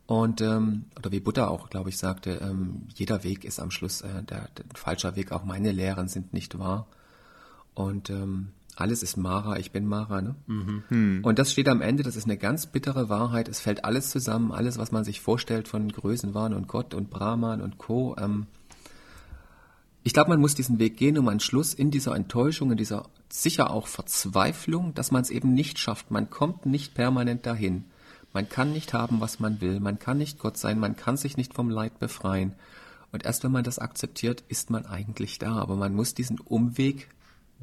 Und, 0.06 0.40
ähm, 0.40 0.87
oder 0.98 1.12
wie 1.12 1.20
Buddha 1.20 1.46
auch, 1.46 1.70
glaube 1.70 1.90
ich, 1.90 1.98
sagte, 1.98 2.40
ähm, 2.42 2.88
jeder 2.94 3.22
Weg 3.22 3.44
ist 3.44 3.61
am 3.61 3.70
Schluss 3.70 4.00
äh, 4.00 4.24
der, 4.24 4.48
der 4.56 4.64
falscher 4.74 5.14
Weg, 5.14 5.30
auch 5.30 5.44
meine 5.44 5.70
Lehren 5.70 6.09
sind 6.09 6.33
nicht 6.33 6.59
wahr. 6.59 6.88
Und 7.74 8.11
ähm, 8.11 8.48
alles 8.76 9.02
ist 9.02 9.16
Mara, 9.16 9.59
ich 9.59 9.72
bin 9.72 9.87
Mara. 9.87 10.22
Ne? 10.22 10.35
Mhm. 10.46 10.83
Hm. 10.88 11.20
Und 11.22 11.38
das 11.38 11.52
steht 11.52 11.68
am 11.68 11.83
Ende, 11.83 12.02
das 12.02 12.16
ist 12.16 12.24
eine 12.24 12.37
ganz 12.37 12.66
bittere 12.66 13.09
Wahrheit. 13.09 13.48
Es 13.48 13.61
fällt 13.61 13.85
alles 13.85 14.11
zusammen, 14.11 14.52
alles, 14.52 14.78
was 14.78 14.92
man 14.92 15.04
sich 15.04 15.20
vorstellt 15.20 15.68
von 15.68 15.90
Größenwahn 15.90 16.54
und 16.54 16.68
Gott 16.68 16.94
und 16.94 17.11
Brahman 17.11 17.61
und 17.61 17.78
Co. 17.78 18.16
Ähm, 18.18 18.46
ich 20.02 20.14
glaube, 20.14 20.30
man 20.30 20.40
muss 20.40 20.54
diesen 20.54 20.78
Weg 20.78 20.96
gehen, 20.96 21.18
um 21.18 21.28
einen 21.28 21.40
Schluss 21.40 21.74
in 21.74 21.90
dieser 21.90 22.16
Enttäuschung, 22.16 22.70
in 22.70 22.78
dieser 22.78 23.09
sicher 23.28 23.70
auch 23.70 23.87
Verzweiflung, 23.87 24.94
dass 24.94 25.11
man 25.11 25.22
es 25.22 25.30
eben 25.30 25.52
nicht 25.52 25.78
schafft. 25.78 26.11
Man 26.11 26.30
kommt 26.30 26.64
nicht 26.64 26.94
permanent 26.94 27.44
dahin. 27.44 27.85
Man 28.33 28.48
kann 28.48 28.72
nicht 28.72 28.94
haben, 28.94 29.20
was 29.20 29.40
man 29.40 29.61
will. 29.61 29.80
Man 29.80 29.98
kann 29.98 30.16
nicht 30.16 30.38
Gott 30.38 30.56
sein. 30.56 30.78
Man 30.78 30.96
kann 30.96 31.16
sich 31.16 31.37
nicht 31.37 31.52
vom 31.52 31.68
Leid 31.68 31.98
befreien. 31.98 32.54
Und 33.12 33.24
erst 33.24 33.44
wenn 33.44 33.52
man 33.52 33.64
das 33.64 33.78
akzeptiert, 33.78 34.42
ist 34.48 34.70
man 34.70 34.87
eigentlich 34.87 35.38
da. 35.38 35.56
Aber 35.56 35.76
man 35.76 35.94
muss 35.94 36.14
diesen 36.14 36.38
Umweg 36.38 37.09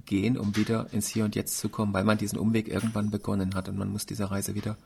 gehen, 0.05 0.37
um 0.37 0.55
wieder 0.55 0.87
ins 0.91 1.07
Hier 1.07 1.25
und 1.25 1.35
Jetzt 1.35 1.57
zu 1.57 1.69
kommen, 1.69 1.93
weil 1.93 2.03
man 2.03 2.17
diesen 2.17 2.39
Umweg 2.39 2.67
irgendwann 2.67 3.09
begonnen 3.11 3.55
hat 3.55 3.69
und 3.69 3.77
man 3.77 3.89
muss 3.89 4.05
diese 4.05 4.29
Reise 4.31 4.55
wieder 4.55 4.77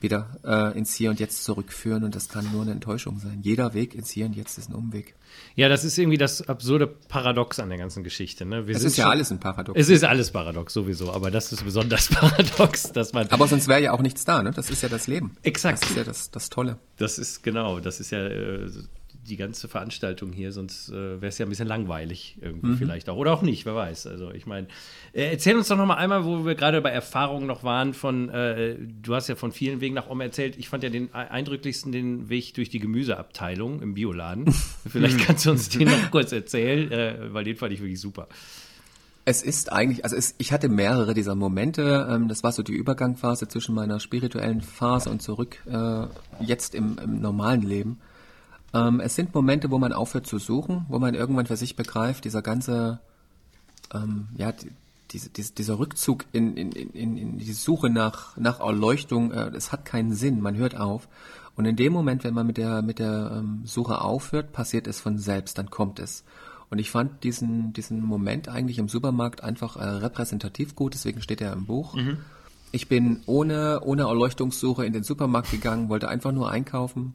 wieder 0.00 0.38
äh, 0.44 0.78
ins 0.78 0.94
Hier 0.94 1.10
und 1.10 1.20
Jetzt 1.20 1.44
zurückführen 1.44 2.04
und 2.04 2.14
das 2.14 2.28
kann 2.28 2.50
nur 2.52 2.62
eine 2.62 2.72
Enttäuschung 2.72 3.18
sein. 3.18 3.40
Jeder 3.42 3.74
Weg 3.74 3.94
ins 3.94 4.10
Hier 4.10 4.26
und 4.26 4.34
Jetzt 4.34 4.58
ist 4.58 4.70
ein 4.70 4.74
Umweg. 4.74 5.14
Ja, 5.56 5.68
das 5.68 5.84
ist 5.84 5.98
irgendwie 5.98 6.18
das 6.18 6.48
absurde 6.48 6.86
Paradox 6.86 7.58
an 7.58 7.68
der 7.68 7.78
ganzen 7.78 8.04
Geschichte. 8.04 8.46
Ne? 8.46 8.64
es 8.68 8.84
ist 8.84 8.96
ja 8.96 9.04
schon, 9.04 9.12
alles 9.12 9.30
ein 9.30 9.40
Paradox. 9.40 9.78
Es 9.78 9.88
ist 9.88 10.04
alles 10.04 10.30
Paradox 10.30 10.72
sowieso, 10.72 11.12
aber 11.12 11.30
das 11.30 11.52
ist 11.52 11.64
besonders 11.64 12.08
paradox, 12.14 12.92
dass 12.92 13.12
man. 13.12 13.28
Aber 13.30 13.48
sonst 13.48 13.68
wäre 13.68 13.82
ja 13.82 13.92
auch 13.92 14.00
nichts 14.00 14.24
da, 14.24 14.42
ne? 14.42 14.52
Das 14.52 14.70
ist 14.70 14.82
ja 14.82 14.88
das 14.88 15.06
Leben. 15.06 15.36
Exakt. 15.42 15.82
Das 15.82 15.90
ist 15.90 15.96
ja 15.96 16.04
das, 16.04 16.30
das 16.30 16.48
Tolle. 16.48 16.78
Das 16.96 17.18
ist 17.18 17.42
genau, 17.42 17.80
das 17.80 18.00
ist 18.00 18.10
ja 18.10 18.24
äh, 18.24 18.70
die 19.28 19.36
ganze 19.36 19.68
Veranstaltung 19.68 20.32
hier, 20.32 20.52
sonst 20.52 20.88
äh, 20.88 21.20
wäre 21.20 21.26
es 21.26 21.38
ja 21.38 21.46
ein 21.46 21.48
bisschen 21.48 21.68
langweilig 21.68 22.38
irgendwie 22.40 22.68
mhm. 22.68 22.78
vielleicht 22.78 23.08
auch. 23.08 23.16
Oder 23.16 23.32
auch 23.32 23.42
nicht, 23.42 23.66
wer 23.66 23.74
weiß. 23.74 24.06
Also 24.06 24.30
ich 24.32 24.46
meine, 24.46 24.66
äh, 25.12 25.30
erzähl 25.30 25.56
uns 25.56 25.68
doch 25.68 25.76
noch 25.76 25.86
mal 25.86 25.96
einmal, 25.96 26.24
wo 26.24 26.44
wir 26.44 26.54
gerade 26.54 26.80
bei 26.80 26.90
Erfahrungen 26.90 27.46
noch 27.46 27.62
waren 27.62 27.94
von, 27.94 28.28
äh, 28.30 28.76
du 28.78 29.14
hast 29.14 29.28
ja 29.28 29.36
von 29.36 29.52
vielen 29.52 29.80
Wegen 29.80 29.94
nach 29.94 30.08
Om 30.08 30.20
erzählt. 30.20 30.56
Ich 30.58 30.68
fand 30.68 30.82
ja 30.82 30.90
den 30.90 31.12
eindrücklichsten 31.14 31.92
den 31.92 32.28
Weg 32.28 32.54
durch 32.54 32.70
die 32.70 32.78
Gemüseabteilung 32.78 33.82
im 33.82 33.94
Bioladen. 33.94 34.52
vielleicht 34.88 35.18
kannst 35.20 35.46
du 35.46 35.50
uns 35.50 35.68
den 35.68 35.88
noch 35.88 36.10
kurz 36.10 36.32
erzählen, 36.32 36.90
äh, 36.90 37.34
weil 37.34 37.44
den 37.44 37.56
fand 37.56 37.72
ich 37.72 37.80
wirklich 37.80 38.00
super. 38.00 38.28
Es 39.24 39.42
ist 39.42 39.70
eigentlich, 39.70 40.04
also 40.04 40.16
es, 40.16 40.34
ich 40.38 40.52
hatte 40.52 40.70
mehrere 40.70 41.12
dieser 41.12 41.34
Momente. 41.34 42.08
Ähm, 42.10 42.28
das 42.28 42.42
war 42.42 42.50
so 42.50 42.62
die 42.62 42.72
Übergangphase 42.72 43.46
zwischen 43.46 43.74
meiner 43.74 44.00
spirituellen 44.00 44.62
Phase 44.62 45.10
und 45.10 45.20
zurück 45.20 45.62
äh, 45.70 46.06
jetzt 46.42 46.74
im, 46.74 46.96
im 46.96 47.20
normalen 47.20 47.60
Leben. 47.60 47.98
Ähm, 48.74 49.00
es 49.00 49.14
sind 49.14 49.34
Momente, 49.34 49.70
wo 49.70 49.78
man 49.78 49.92
aufhört 49.92 50.26
zu 50.26 50.38
suchen, 50.38 50.84
wo 50.88 50.98
man 50.98 51.14
irgendwann 51.14 51.46
für 51.46 51.56
sich 51.56 51.76
begreift, 51.76 52.24
dieser 52.24 52.42
ganze, 52.42 53.00
ähm, 53.94 54.28
ja, 54.36 54.52
diese, 55.10 55.30
diese, 55.30 55.52
dieser 55.54 55.78
Rückzug 55.78 56.26
in, 56.32 56.56
in, 56.56 56.72
in, 56.72 57.16
in 57.16 57.38
die 57.38 57.52
Suche 57.52 57.88
nach, 57.88 58.36
nach 58.36 58.60
Erleuchtung, 58.60 59.32
äh, 59.32 59.50
es 59.56 59.72
hat 59.72 59.84
keinen 59.84 60.12
Sinn, 60.12 60.40
man 60.40 60.56
hört 60.56 60.76
auf. 60.76 61.08
Und 61.56 61.64
in 61.64 61.76
dem 61.76 61.92
Moment, 61.92 62.24
wenn 62.24 62.34
man 62.34 62.46
mit 62.46 62.56
der, 62.56 62.82
mit 62.82 62.98
der 62.98 63.32
ähm, 63.38 63.62
Suche 63.64 64.00
aufhört, 64.00 64.52
passiert 64.52 64.86
es 64.86 65.00
von 65.00 65.18
selbst, 65.18 65.58
dann 65.58 65.70
kommt 65.70 65.98
es. 65.98 66.24
Und 66.70 66.78
ich 66.78 66.90
fand 66.90 67.24
diesen, 67.24 67.72
diesen 67.72 68.04
Moment 68.04 68.48
eigentlich 68.48 68.78
im 68.78 68.88
Supermarkt 68.88 69.42
einfach 69.42 69.76
äh, 69.76 69.84
repräsentativ 69.84 70.76
gut, 70.76 70.92
deswegen 70.92 71.22
steht 71.22 71.40
er 71.40 71.54
im 71.54 71.64
Buch. 71.64 71.94
Mhm. 71.94 72.18
Ich 72.70 72.88
bin 72.88 73.22
ohne, 73.24 73.80
ohne 73.82 74.02
Erleuchtungssuche 74.02 74.84
in 74.84 74.92
den 74.92 75.02
Supermarkt 75.02 75.50
gegangen, 75.50 75.88
wollte 75.88 76.08
einfach 76.08 76.32
nur 76.32 76.50
einkaufen 76.50 77.14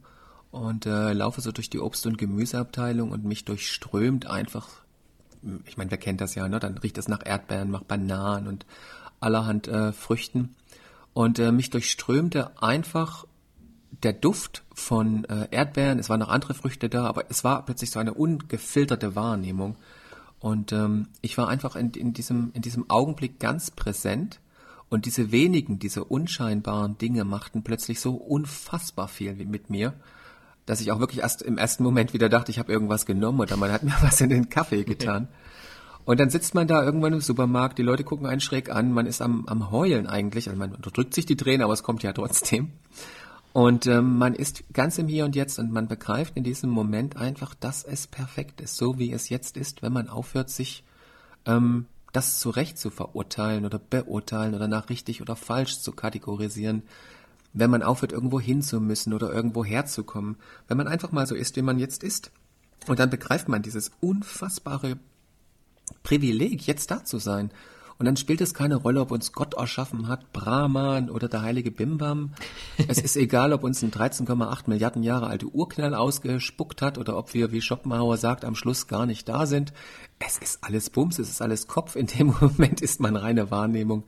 und 0.54 0.86
äh, 0.86 1.14
laufe 1.14 1.42
so 1.42 1.52
durch 1.52 1.72
die 1.72 1.80
Obst- 1.80 2.06
und 2.06 2.20
Gemüseabteilung 2.20 3.10
und 3.10 3.26
mich 3.26 3.44
durchströmt 3.44 4.28
einfach, 4.28 4.70
ich 5.66 5.78
meine, 5.78 5.90
wer 5.90 5.98
kennt 5.98 6.22
das 6.22 6.36
ja, 6.36 6.48
ne? 6.48 6.60
Dann 6.60 6.78
riecht 6.78 7.00
es 7.00 7.08
nach 7.08 7.26
Erdbeeren, 7.26 7.72
nach 7.72 7.82
Bananen 7.82 8.48
und 8.48 8.68
allerhand 9.20 9.68
äh, 9.68 9.92
Früchten. 9.92 10.54
Und 11.16 11.40
äh, 11.40 11.52
mich 11.52 11.72
durchströmte 11.72 12.62
einfach 12.62 13.26
der 14.04 14.14
Duft 14.14 14.64
von 14.76 15.26
äh, 15.26 15.48
Erdbeeren, 15.50 15.98
es 15.98 16.10
waren 16.10 16.20
noch 16.20 16.30
andere 16.30 16.54
Früchte 16.54 16.88
da, 16.88 17.06
aber 17.06 17.32
es 17.32 17.44
war 17.44 17.66
plötzlich 17.66 17.90
so 17.90 17.98
eine 17.98 18.14
ungefilterte 18.14 19.16
Wahrnehmung. 19.16 19.76
Und 20.40 20.72
ähm, 20.72 21.08
ich 21.22 21.36
war 21.36 21.48
einfach 21.48 21.76
in, 21.76 21.90
in, 21.94 22.14
diesem, 22.14 22.52
in 22.54 22.62
diesem 22.62 22.92
Augenblick 22.92 23.40
ganz 23.40 23.72
präsent 23.72 24.40
und 24.88 25.08
diese 25.08 25.32
wenigen, 25.32 25.80
diese 25.80 26.04
unscheinbaren 26.04 27.00
Dinge 27.00 27.24
machten 27.24 27.64
plötzlich 27.64 28.00
so 28.00 28.14
unfassbar 28.14 29.08
viel 29.08 29.34
mit 29.34 29.72
mir, 29.72 29.96
dass 30.66 30.82
ich 30.82 30.92
auch 30.92 31.00
wirklich 31.00 31.22
erst 31.22 31.42
im 31.42 31.58
ersten 31.58 31.84
Moment 31.84 32.14
wieder 32.14 32.30
dachte, 32.30 32.52
ich 32.52 32.60
habe 32.60 32.72
irgendwas 32.72 33.06
genommen 33.06 33.40
oder 33.40 33.58
man 33.58 33.72
hat 33.72 33.84
mir 33.84 33.96
was 34.02 34.22
in 34.22 34.30
den 34.30 34.50
Kaffee 34.50 34.84
getan. 34.84 35.28
Und 36.06 36.20
dann 36.20 36.30
sitzt 36.30 36.54
man 36.54 36.68
da 36.68 36.84
irgendwann 36.84 37.14
im 37.14 37.22
Supermarkt, 37.22 37.78
die 37.78 37.84
Leute 37.84 38.04
gucken 38.04 38.28
einen 38.28 38.42
schräg 38.42 38.70
an, 38.70 38.92
man 38.92 39.06
ist 39.06 39.22
am, 39.22 39.46
am 39.48 39.72
Heulen 39.72 40.06
eigentlich, 40.06 40.50
also 40.50 40.60
man 40.60 40.74
unterdrückt 40.74 41.14
sich 41.14 41.26
die 41.26 41.38
Tränen, 41.38 41.62
aber 41.62 41.74
es 41.74 41.84
kommt 41.84 42.04
ja 42.04 42.12
trotzdem. 42.12 42.72
Und 43.54 43.86
ähm, 43.86 44.18
man 44.18 44.34
ist 44.34 44.64
ganz 44.74 44.98
im 44.98 45.08
Hier 45.08 45.26
und 45.26 45.36
Jetzt 45.36 45.60
und 45.60 45.72
man 45.72 45.88
begreift 45.88 46.36
in 46.36 46.44
diesem 46.44 46.72
Moment 46.72 47.18
einfach, 47.18 47.54
dass 47.54 47.84
es 47.84 48.08
perfekt 48.08 48.60
ist, 48.60 48.76
so 48.76 48.98
wie 48.98 49.14
es 49.14 49.30
jetzt 49.30 49.58
ist, 49.58 49.84
wenn 49.84 49.94
man 49.94 50.10
aufhört, 50.10 50.50
sich 50.50 50.84
ähm, 51.46 51.86
das 52.12 52.40
zurecht 52.40 52.78
zu 52.78 52.90
verurteilen 52.90 53.66
oder 53.66 53.80
beurteilen 53.80 54.56
oder 54.56 54.68
nach 54.68 54.90
richtig 54.90 55.22
oder 55.22 55.36
falsch 55.36 55.80
zu 55.80 55.92
kategorisieren, 55.92 56.84
wenn 57.54 57.70
man 57.70 57.84
aufhört, 57.84 58.12
irgendwo 58.12 58.40
hin 58.40 58.64
müssen 58.82 59.14
oder 59.14 59.32
irgendwo 59.32 59.64
herzukommen, 59.64 60.38
wenn 60.68 60.78
man 60.78 60.88
einfach 60.88 61.12
mal 61.12 61.28
so 61.28 61.36
ist, 61.36 61.56
wie 61.56 61.62
man 61.62 61.80
jetzt 61.80 62.04
ist. 62.04 62.32
Und 62.88 63.00
dann 63.00 63.10
begreift 63.10 63.48
man 63.48 63.62
dieses 63.62 63.92
unfassbare 64.02 64.98
Privileg, 66.02 66.66
jetzt 66.68 66.92
da 66.92 67.04
zu 67.04 67.20
sein 67.20 67.52
und 68.04 68.06
dann 68.06 68.18
spielt 68.18 68.42
es 68.42 68.54
keine 68.54 68.76
Rolle, 68.76 69.02
ob 69.02 69.12
uns 69.12 69.32
Gott 69.32 69.54
erschaffen 69.54 70.08
hat, 70.08 70.34
Brahman 70.34 71.10
oder 71.10 71.30
der 71.30 71.42
heilige 71.42 71.72
Bimbam. 71.72 72.34
Es 72.88 72.98
ist 72.98 73.16
egal, 73.16 73.54
ob 73.54 73.64
uns 73.64 73.82
ein 73.82 73.92
13,8 73.92 74.64
Milliarden 74.68 75.04
Jahre 75.04 75.28
alte 75.28 75.48
Urknall 75.48 75.94
ausgespuckt 75.94 76.82
hat 76.82 76.98
oder 76.98 77.18
ob 77.18 77.34
wir, 77.34 77.52
wie 77.52 77.62
Schopenhauer 77.62 78.18
sagt, 78.18 78.46
am 78.46 78.56
Schluss 78.56 78.88
gar 78.88 79.06
nicht 79.06 79.30
da 79.30 79.46
sind. 79.46 79.74
Es 80.20 80.38
ist 80.38 80.64
alles 80.64 80.90
Bums, 80.90 81.20
es 81.20 81.30
ist 81.30 81.42
alles 81.42 81.68
Kopf. 81.68 81.96
In 81.96 82.08
dem 82.08 82.36
Moment 82.42 82.82
ist 82.82 83.00
man 83.00 83.16
reine 83.16 83.52
Wahrnehmung 83.52 84.04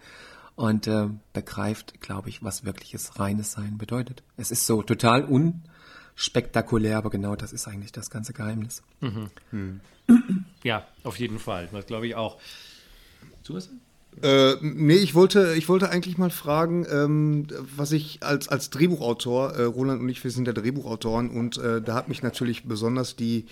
und 0.55 0.87
äh, 0.87 1.09
begreift, 1.33 1.99
glaube 2.01 2.29
ich, 2.29 2.43
was 2.43 2.65
wirkliches 2.65 3.19
reines 3.19 3.51
Sein 3.51 3.77
bedeutet. 3.77 4.23
Es 4.37 4.51
ist 4.51 4.65
so 4.65 4.81
total 4.81 5.25
unspektakulär, 5.25 6.97
aber 6.97 7.09
genau 7.09 7.35
das 7.35 7.53
ist 7.53 7.67
eigentlich 7.67 7.91
das 7.91 8.09
ganze 8.09 8.33
Geheimnis. 8.33 8.83
Mhm. 9.01 9.29
Hm. 9.51 9.81
Ja, 10.63 10.85
auf 11.03 11.19
jeden 11.19 11.39
Fall. 11.39 11.69
Das 11.71 11.85
glaube 11.85 12.07
ich 12.07 12.15
auch. 12.15 12.37
Du 13.43 13.55
was? 13.55 13.69
Äh, 14.21 14.55
nee, 14.61 14.95
ich 14.95 15.13
wollte, 15.13 15.55
ich 15.57 15.67
wollte 15.67 15.89
eigentlich 15.89 16.17
mal 16.17 16.29
fragen, 16.29 16.85
ähm, 16.89 17.47
was 17.75 17.91
ich 17.91 18.19
als, 18.23 18.47
als 18.47 18.69
Drehbuchautor, 18.69 19.55
äh, 19.55 19.63
Roland 19.63 20.01
und 20.01 20.07
ich, 20.07 20.23
wir 20.23 20.31
sind 20.31 20.47
ja 20.47 20.53
Drehbuchautoren 20.53 21.29
und 21.29 21.57
äh, 21.57 21.81
da 21.81 21.95
hat 21.95 22.07
mich 22.07 22.23
natürlich 22.23 22.63
besonders 22.63 23.17
die, 23.17 23.45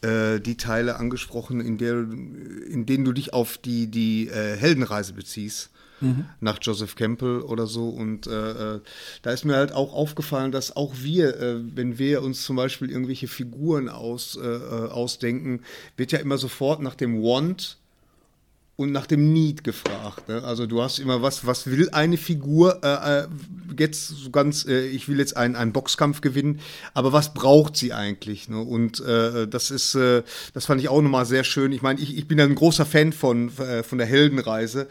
äh, 0.00 0.40
die 0.40 0.56
Teile 0.56 0.96
angesprochen, 0.96 1.60
in, 1.60 1.78
der, 1.78 2.00
in 2.00 2.84
denen 2.84 3.04
du 3.04 3.12
dich 3.12 3.32
auf 3.32 3.58
die, 3.58 3.86
die 3.86 4.28
äh, 4.28 4.56
Heldenreise 4.56 5.12
beziehst. 5.12 5.70
Mhm. 6.00 6.26
Nach 6.40 6.58
Joseph 6.60 6.96
Campbell 6.96 7.40
oder 7.40 7.66
so. 7.66 7.88
Und 7.88 8.26
äh, 8.26 8.74
äh, 8.76 8.80
da 9.22 9.30
ist 9.30 9.44
mir 9.44 9.56
halt 9.56 9.72
auch 9.72 9.92
aufgefallen, 9.92 10.52
dass 10.52 10.76
auch 10.76 10.94
wir, 11.02 11.62
wenn 11.74 11.98
wir 11.98 12.22
uns 12.22 12.44
zum 12.44 12.56
Beispiel 12.56 12.90
irgendwelche 12.90 13.28
Figuren 13.28 13.88
aus, 13.88 14.36
ausdenken, 14.38 15.62
wird 15.96 16.12
ja 16.12 16.18
immer 16.18 16.38
sofort 16.38 16.80
nach 16.80 16.94
dem 16.94 17.22
Want 17.22 17.78
und 18.78 18.92
nach 18.92 19.06
dem 19.06 19.32
Need 19.32 19.64
gefragt. 19.64 20.28
Ne? 20.28 20.44
Also 20.44 20.66
du 20.66 20.80
hast 20.80 21.00
immer 21.00 21.20
was, 21.20 21.44
was 21.44 21.66
will 21.66 21.90
eine 21.90 22.16
Figur 22.16 22.78
äh, 22.84 23.22
äh, 23.22 23.28
jetzt 23.76 24.06
so 24.06 24.30
ganz, 24.30 24.66
äh, 24.66 24.86
ich 24.86 25.08
will 25.08 25.18
jetzt 25.18 25.36
einen, 25.36 25.56
einen 25.56 25.72
Boxkampf 25.72 26.20
gewinnen, 26.20 26.60
aber 26.94 27.12
was 27.12 27.34
braucht 27.34 27.76
sie 27.76 27.92
eigentlich? 27.92 28.48
Ne? 28.48 28.60
Und 28.60 29.00
äh, 29.00 29.48
das 29.48 29.72
ist, 29.72 29.96
äh, 29.96 30.22
das 30.54 30.66
fand 30.66 30.80
ich 30.80 30.88
auch 30.88 31.02
nochmal 31.02 31.26
sehr 31.26 31.42
schön. 31.42 31.72
Ich 31.72 31.82
meine, 31.82 31.98
ich, 31.98 32.16
ich 32.16 32.28
bin 32.28 32.40
ein 32.40 32.54
großer 32.54 32.86
Fan 32.86 33.12
von, 33.12 33.48
äh, 33.58 33.82
von 33.82 33.98
der 33.98 34.06
Heldenreise 34.06 34.86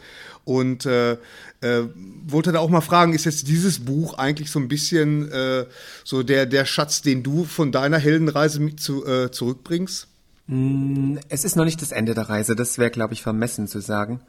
und 0.48 0.86
äh, 0.86 1.12
äh, 1.60 1.82
wollte 2.26 2.52
da 2.52 2.60
auch 2.60 2.70
mal 2.70 2.80
fragen, 2.80 3.12
ist 3.12 3.26
jetzt 3.26 3.48
dieses 3.48 3.80
Buch 3.80 4.14
eigentlich 4.14 4.50
so 4.50 4.58
ein 4.58 4.66
bisschen 4.66 5.30
äh, 5.30 5.66
so 6.04 6.22
der, 6.22 6.46
der 6.46 6.64
Schatz, 6.64 7.02
den 7.02 7.22
du 7.22 7.44
von 7.44 7.70
deiner 7.70 7.98
Heldenreise 7.98 8.58
mit 8.58 8.80
zu, 8.80 9.06
äh, 9.06 9.30
zurückbringst? 9.30 10.08
Mm, 10.46 11.18
es 11.28 11.44
ist 11.44 11.56
noch 11.56 11.66
nicht 11.66 11.82
das 11.82 11.92
Ende 11.92 12.14
der 12.14 12.30
Reise, 12.30 12.56
das 12.56 12.78
wäre, 12.78 12.90
glaube 12.90 13.12
ich, 13.12 13.22
vermessen 13.22 13.68
zu 13.68 13.80
sagen. 13.80 14.20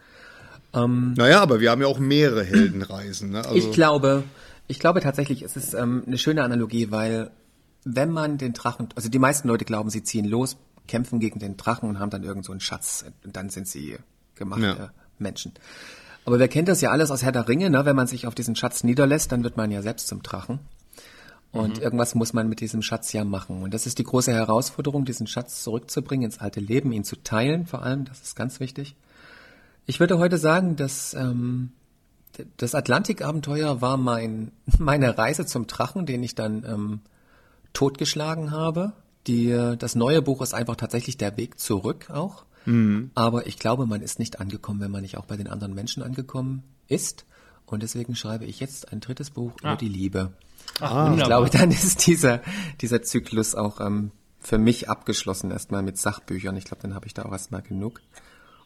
Ähm, 0.73 1.13
naja, 1.15 1.39
aber 1.41 1.61
wir 1.61 1.71
haben 1.71 1.81
ja 1.81 1.87
auch 1.87 1.99
mehrere 1.99 2.43
Heldenreisen. 2.43 3.31
Ne? 3.31 3.39
Also 3.39 3.55
ich 3.55 3.71
glaube, 3.71 4.23
ich 4.67 4.79
glaube 4.79 4.99
tatsächlich, 4.99 5.41
es 5.41 5.55
ist 5.55 5.73
ähm, 5.73 6.03
eine 6.05 6.17
schöne 6.17 6.43
Analogie, 6.43 6.91
weil 6.91 7.31
wenn 7.85 8.11
man 8.11 8.37
den 8.37 8.51
Drachen, 8.51 8.89
also 8.95 9.07
die 9.07 9.19
meisten 9.19 9.47
Leute 9.47 9.63
glauben, 9.63 9.89
sie 9.89 10.03
ziehen 10.03 10.25
los, 10.25 10.57
kämpfen 10.87 11.19
gegen 11.19 11.39
den 11.39 11.55
Drachen 11.55 11.87
und 11.87 11.97
haben 11.97 12.09
dann 12.09 12.23
irgend 12.23 12.43
so 12.43 12.51
einen 12.51 12.59
Schatz 12.59 13.05
und 13.23 13.37
dann 13.37 13.49
sind 13.49 13.69
sie 13.69 13.97
gemachte 14.35 14.65
ja. 14.65 14.91
Menschen. 15.17 15.53
Aber 16.25 16.39
wer 16.39 16.47
kennt 16.47 16.67
das 16.67 16.81
ja 16.81 16.91
alles 16.91 17.11
aus 17.11 17.23
Herr 17.23 17.31
der 17.31 17.47
Ringe, 17.47 17.69
ne? 17.69 17.85
wenn 17.85 17.95
man 17.95 18.07
sich 18.07 18.27
auf 18.27 18.35
diesen 18.35 18.55
Schatz 18.55 18.83
niederlässt, 18.83 19.31
dann 19.31 19.43
wird 19.43 19.57
man 19.57 19.71
ja 19.71 19.81
selbst 19.81 20.07
zum 20.07 20.21
Drachen. 20.21 20.59
Und 21.51 21.77
mhm. 21.77 21.83
irgendwas 21.83 22.13
muss 22.13 22.33
man 22.33 22.47
mit 22.47 22.59
diesem 22.59 22.81
Schatz 22.81 23.11
ja 23.13 23.23
machen. 23.23 23.63
Und 23.63 23.73
das 23.73 23.87
ist 23.87 23.97
die 23.97 24.03
große 24.03 24.31
Herausforderung, 24.31 25.05
diesen 25.05 25.25
Schatz 25.25 25.63
zurückzubringen 25.63 26.25
ins 26.25 26.39
alte 26.39 26.59
Leben, 26.59 26.91
ihn 26.91 27.03
zu 27.03 27.15
teilen 27.15 27.65
vor 27.65 27.81
allem. 27.81 28.05
Das 28.05 28.21
ist 28.21 28.35
ganz 28.35 28.59
wichtig. 28.59 28.95
Ich 29.85 29.99
würde 29.99 30.19
heute 30.19 30.37
sagen, 30.37 30.75
dass 30.75 31.15
ähm, 31.15 31.71
das 32.57 32.75
Atlantikabenteuer 32.75 33.81
war 33.81 33.97
mein, 33.97 34.51
meine 34.77 35.17
Reise 35.17 35.45
zum 35.45 35.65
Drachen, 35.65 36.05
den 36.05 36.21
ich 36.21 36.35
dann 36.35 36.63
ähm, 36.63 36.99
totgeschlagen 37.73 38.51
habe. 38.51 38.93
Die, 39.27 39.49
das 39.77 39.95
neue 39.95 40.21
Buch 40.21 40.41
ist 40.41 40.53
einfach 40.53 40.75
tatsächlich 40.75 41.17
der 41.17 41.35
Weg 41.37 41.59
zurück 41.59 42.09
auch. 42.09 42.45
Mhm. 42.69 43.11
Aber 43.15 43.47
ich 43.47 43.57
glaube, 43.57 43.87
man 43.87 44.01
ist 44.01 44.19
nicht 44.19 44.39
angekommen, 44.39 44.79
wenn 44.79 44.91
man 44.91 45.01
nicht 45.01 45.17
auch 45.17 45.25
bei 45.25 45.37
den 45.37 45.47
anderen 45.47 45.73
Menschen 45.73 46.03
angekommen 46.03 46.63
ist. 46.87 47.25
Und 47.65 47.83
deswegen 47.83 48.15
schreibe 48.15 48.45
ich 48.45 48.59
jetzt 48.59 48.91
ein 48.91 48.99
drittes 48.99 49.31
Buch 49.31 49.53
ah. 49.63 49.73
über 49.73 49.77
die 49.77 49.89
Liebe. 49.89 50.33
Ach, 50.79 51.07
und 51.07 51.17
ich 51.17 51.23
glaube, 51.23 51.49
dann 51.49 51.71
ist 51.71 52.05
dieser, 52.05 52.41
dieser 52.81 53.01
Zyklus 53.01 53.55
auch 53.55 53.81
ähm, 53.81 54.11
für 54.39 54.57
mich 54.57 54.87
abgeschlossen, 54.87 55.51
erstmal 55.51 55.81
mit 55.81 55.97
Sachbüchern. 55.97 56.55
Ich 56.57 56.65
glaube, 56.65 56.81
dann 56.83 56.93
habe 56.93 57.07
ich 57.07 57.13
da 57.13 57.23
auch 57.23 57.31
erstmal 57.31 57.63
genug. 57.63 58.01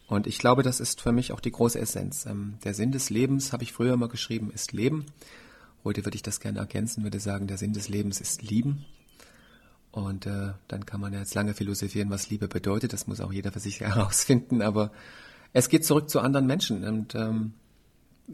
Und 0.08 0.28
ich 0.28 0.38
glaube, 0.38 0.63
das 0.63 0.82
ist 0.82 1.02
für 1.02 1.13
mich 1.13 1.32
auch 1.32 1.39
die 1.39 1.52
große 1.52 1.80
Essenz. 1.80 2.26
Ähm, 2.26 2.56
der 2.66 2.74
Sinn 2.74 2.92
des 2.92 3.10
Lebens, 3.10 3.54
habe 3.54 3.63
ich 3.63 3.72
früher 3.72 3.96
mal 3.96 4.10
geschrieben, 4.10 4.52
ist 4.54 4.74
Leben. 4.74 5.06
Heute 5.86 6.06
würde 6.06 6.16
ich 6.16 6.24
das 6.24 6.42
gerne 6.42 6.60
ergänzen, 6.60 7.04
würde 7.04 7.20
sagen, 7.20 7.48
der 7.48 7.58
Sinn 7.58 7.74
des 7.74 7.88
Lebens 7.88 8.20
ist 8.20 8.42
Lieben. 8.42 8.86
Und 9.94 10.26
äh, 10.26 10.54
dann 10.68 10.88
kann 10.88 11.00
man 11.00 11.14
ja 11.14 11.20
jetzt 11.20 11.36
lange 11.36 11.54
philosophieren, 11.54 12.10
was 12.10 12.32
Liebe 12.32 12.48
bedeutet. 12.48 12.94
Das 12.94 13.06
muss 13.06 13.22
auch 13.22 13.32
jeder 13.32 13.52
für 13.52 13.60
sich 13.60 13.80
herausfinden. 13.80 14.64
Aber 14.64 14.92
es 15.54 15.70
geht 15.70 15.86
zurück 15.86 16.10
zu 16.10 16.20
anderen 16.20 16.48
Menschen 16.48 16.84
und 16.84 17.14
ähm, 17.14 17.54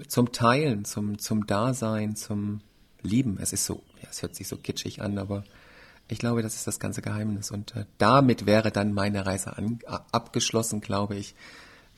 zum 0.08 0.32
Teilen, 0.32 0.86
zum, 0.86 1.20
zum 1.20 1.46
Dasein, 1.46 2.16
zum 2.16 2.62
lieben. 3.02 3.38
Es 3.42 3.52
ist 3.52 3.66
so, 3.66 3.84
ja, 4.02 4.08
es 4.10 4.22
hört 4.22 4.36
sich 4.36 4.48
so 4.48 4.56
kitschig 4.56 5.02
an, 5.02 5.18
aber 5.18 5.44
ich 6.08 6.18
glaube, 6.18 6.42
das 6.42 6.56
ist 6.56 6.66
das 6.66 6.80
ganze 6.80 7.02
Geheimnis. 7.02 7.52
Und 7.52 7.76
äh, 7.76 7.84
damit 7.98 8.46
wäre 8.46 8.72
dann 8.72 8.94
meine 8.94 9.26
Reise 9.26 9.58
an, 9.58 9.80
abgeschlossen, 10.14 10.80
glaube 10.80 11.18
ich, 11.18 11.36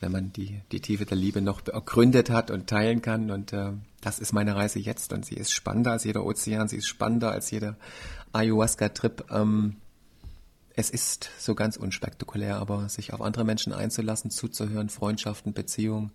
wenn 0.02 0.12
man 0.12 0.34
die, 0.34 0.62
die 0.72 0.82
Tiefe 0.82 1.06
der 1.06 1.16
Liebe 1.16 1.42
noch 1.42 1.66
ergründet 1.68 2.30
hat 2.30 2.52
und 2.52 2.68
teilen 2.68 3.02
kann. 3.02 3.32
Und 3.32 3.54
äh, 3.54 3.72
das 4.02 4.20
ist 4.20 4.34
meine 4.34 4.56
Reise 4.56 4.80
jetzt. 4.80 5.14
Und 5.14 5.26
sie 5.26 5.36
ist 5.36 5.52
spannender 5.52 5.92
als 5.92 6.04
jeder 6.04 6.26
Ozean, 6.26 6.68
sie 6.68 6.78
ist 6.78 6.88
spannender 6.88 7.32
als 7.32 7.52
jeder 7.52 7.78
Ayahuasca-Trip. 8.34 9.26
Ähm, 9.32 9.78
es 10.76 10.90
ist 10.90 11.30
so 11.38 11.54
ganz 11.54 11.78
unspektakulär, 11.78 12.58
aber 12.58 12.90
sich 12.90 13.14
auf 13.14 13.22
andere 13.22 13.46
Menschen 13.46 13.74
einzulassen, 13.74 14.32
zuzuhören, 14.32 14.90
Freundschaften, 14.90 15.54
Beziehungen, 15.54 16.12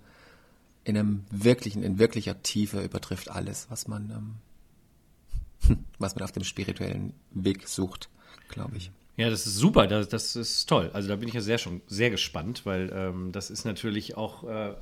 in 0.83 0.97
einem 0.97 1.25
wirklichen, 1.31 1.83
in 1.83 1.99
wirklicher 1.99 2.43
Tiefe 2.43 2.83
übertrifft 2.83 3.31
alles, 3.31 3.67
was 3.71 3.89
man, 3.89 4.39
ähm, 5.69 5.79
was 5.99 6.15
man 6.15 6.25
auf 6.25 6.33
dem 6.33 6.45
spirituellen 6.45 7.13
Weg 7.31 7.69
sucht, 7.69 8.09
glaube 8.49 8.77
ich. 8.77 8.91
Ja, 9.17 9.31
das 9.31 9.47
ist 9.47 9.57
super, 9.57 9.87
das, 9.87 10.09
das, 10.09 10.37
ist 10.37 10.67
toll. 10.67 10.91
Also 10.93 11.09
da 11.09 11.17
bin 11.17 11.29
ich 11.29 11.35
ja 11.35 11.41
sehr 11.41 11.59
schon 11.59 11.81
sehr 11.87 12.11
gespannt, 12.11 12.67
weil 12.67 12.93
ähm, 12.95 13.33
das 13.33 13.51
ist 13.51 13.65
natürlich 13.65 14.17
auch, 14.17 14.45
äh, 14.45 14.75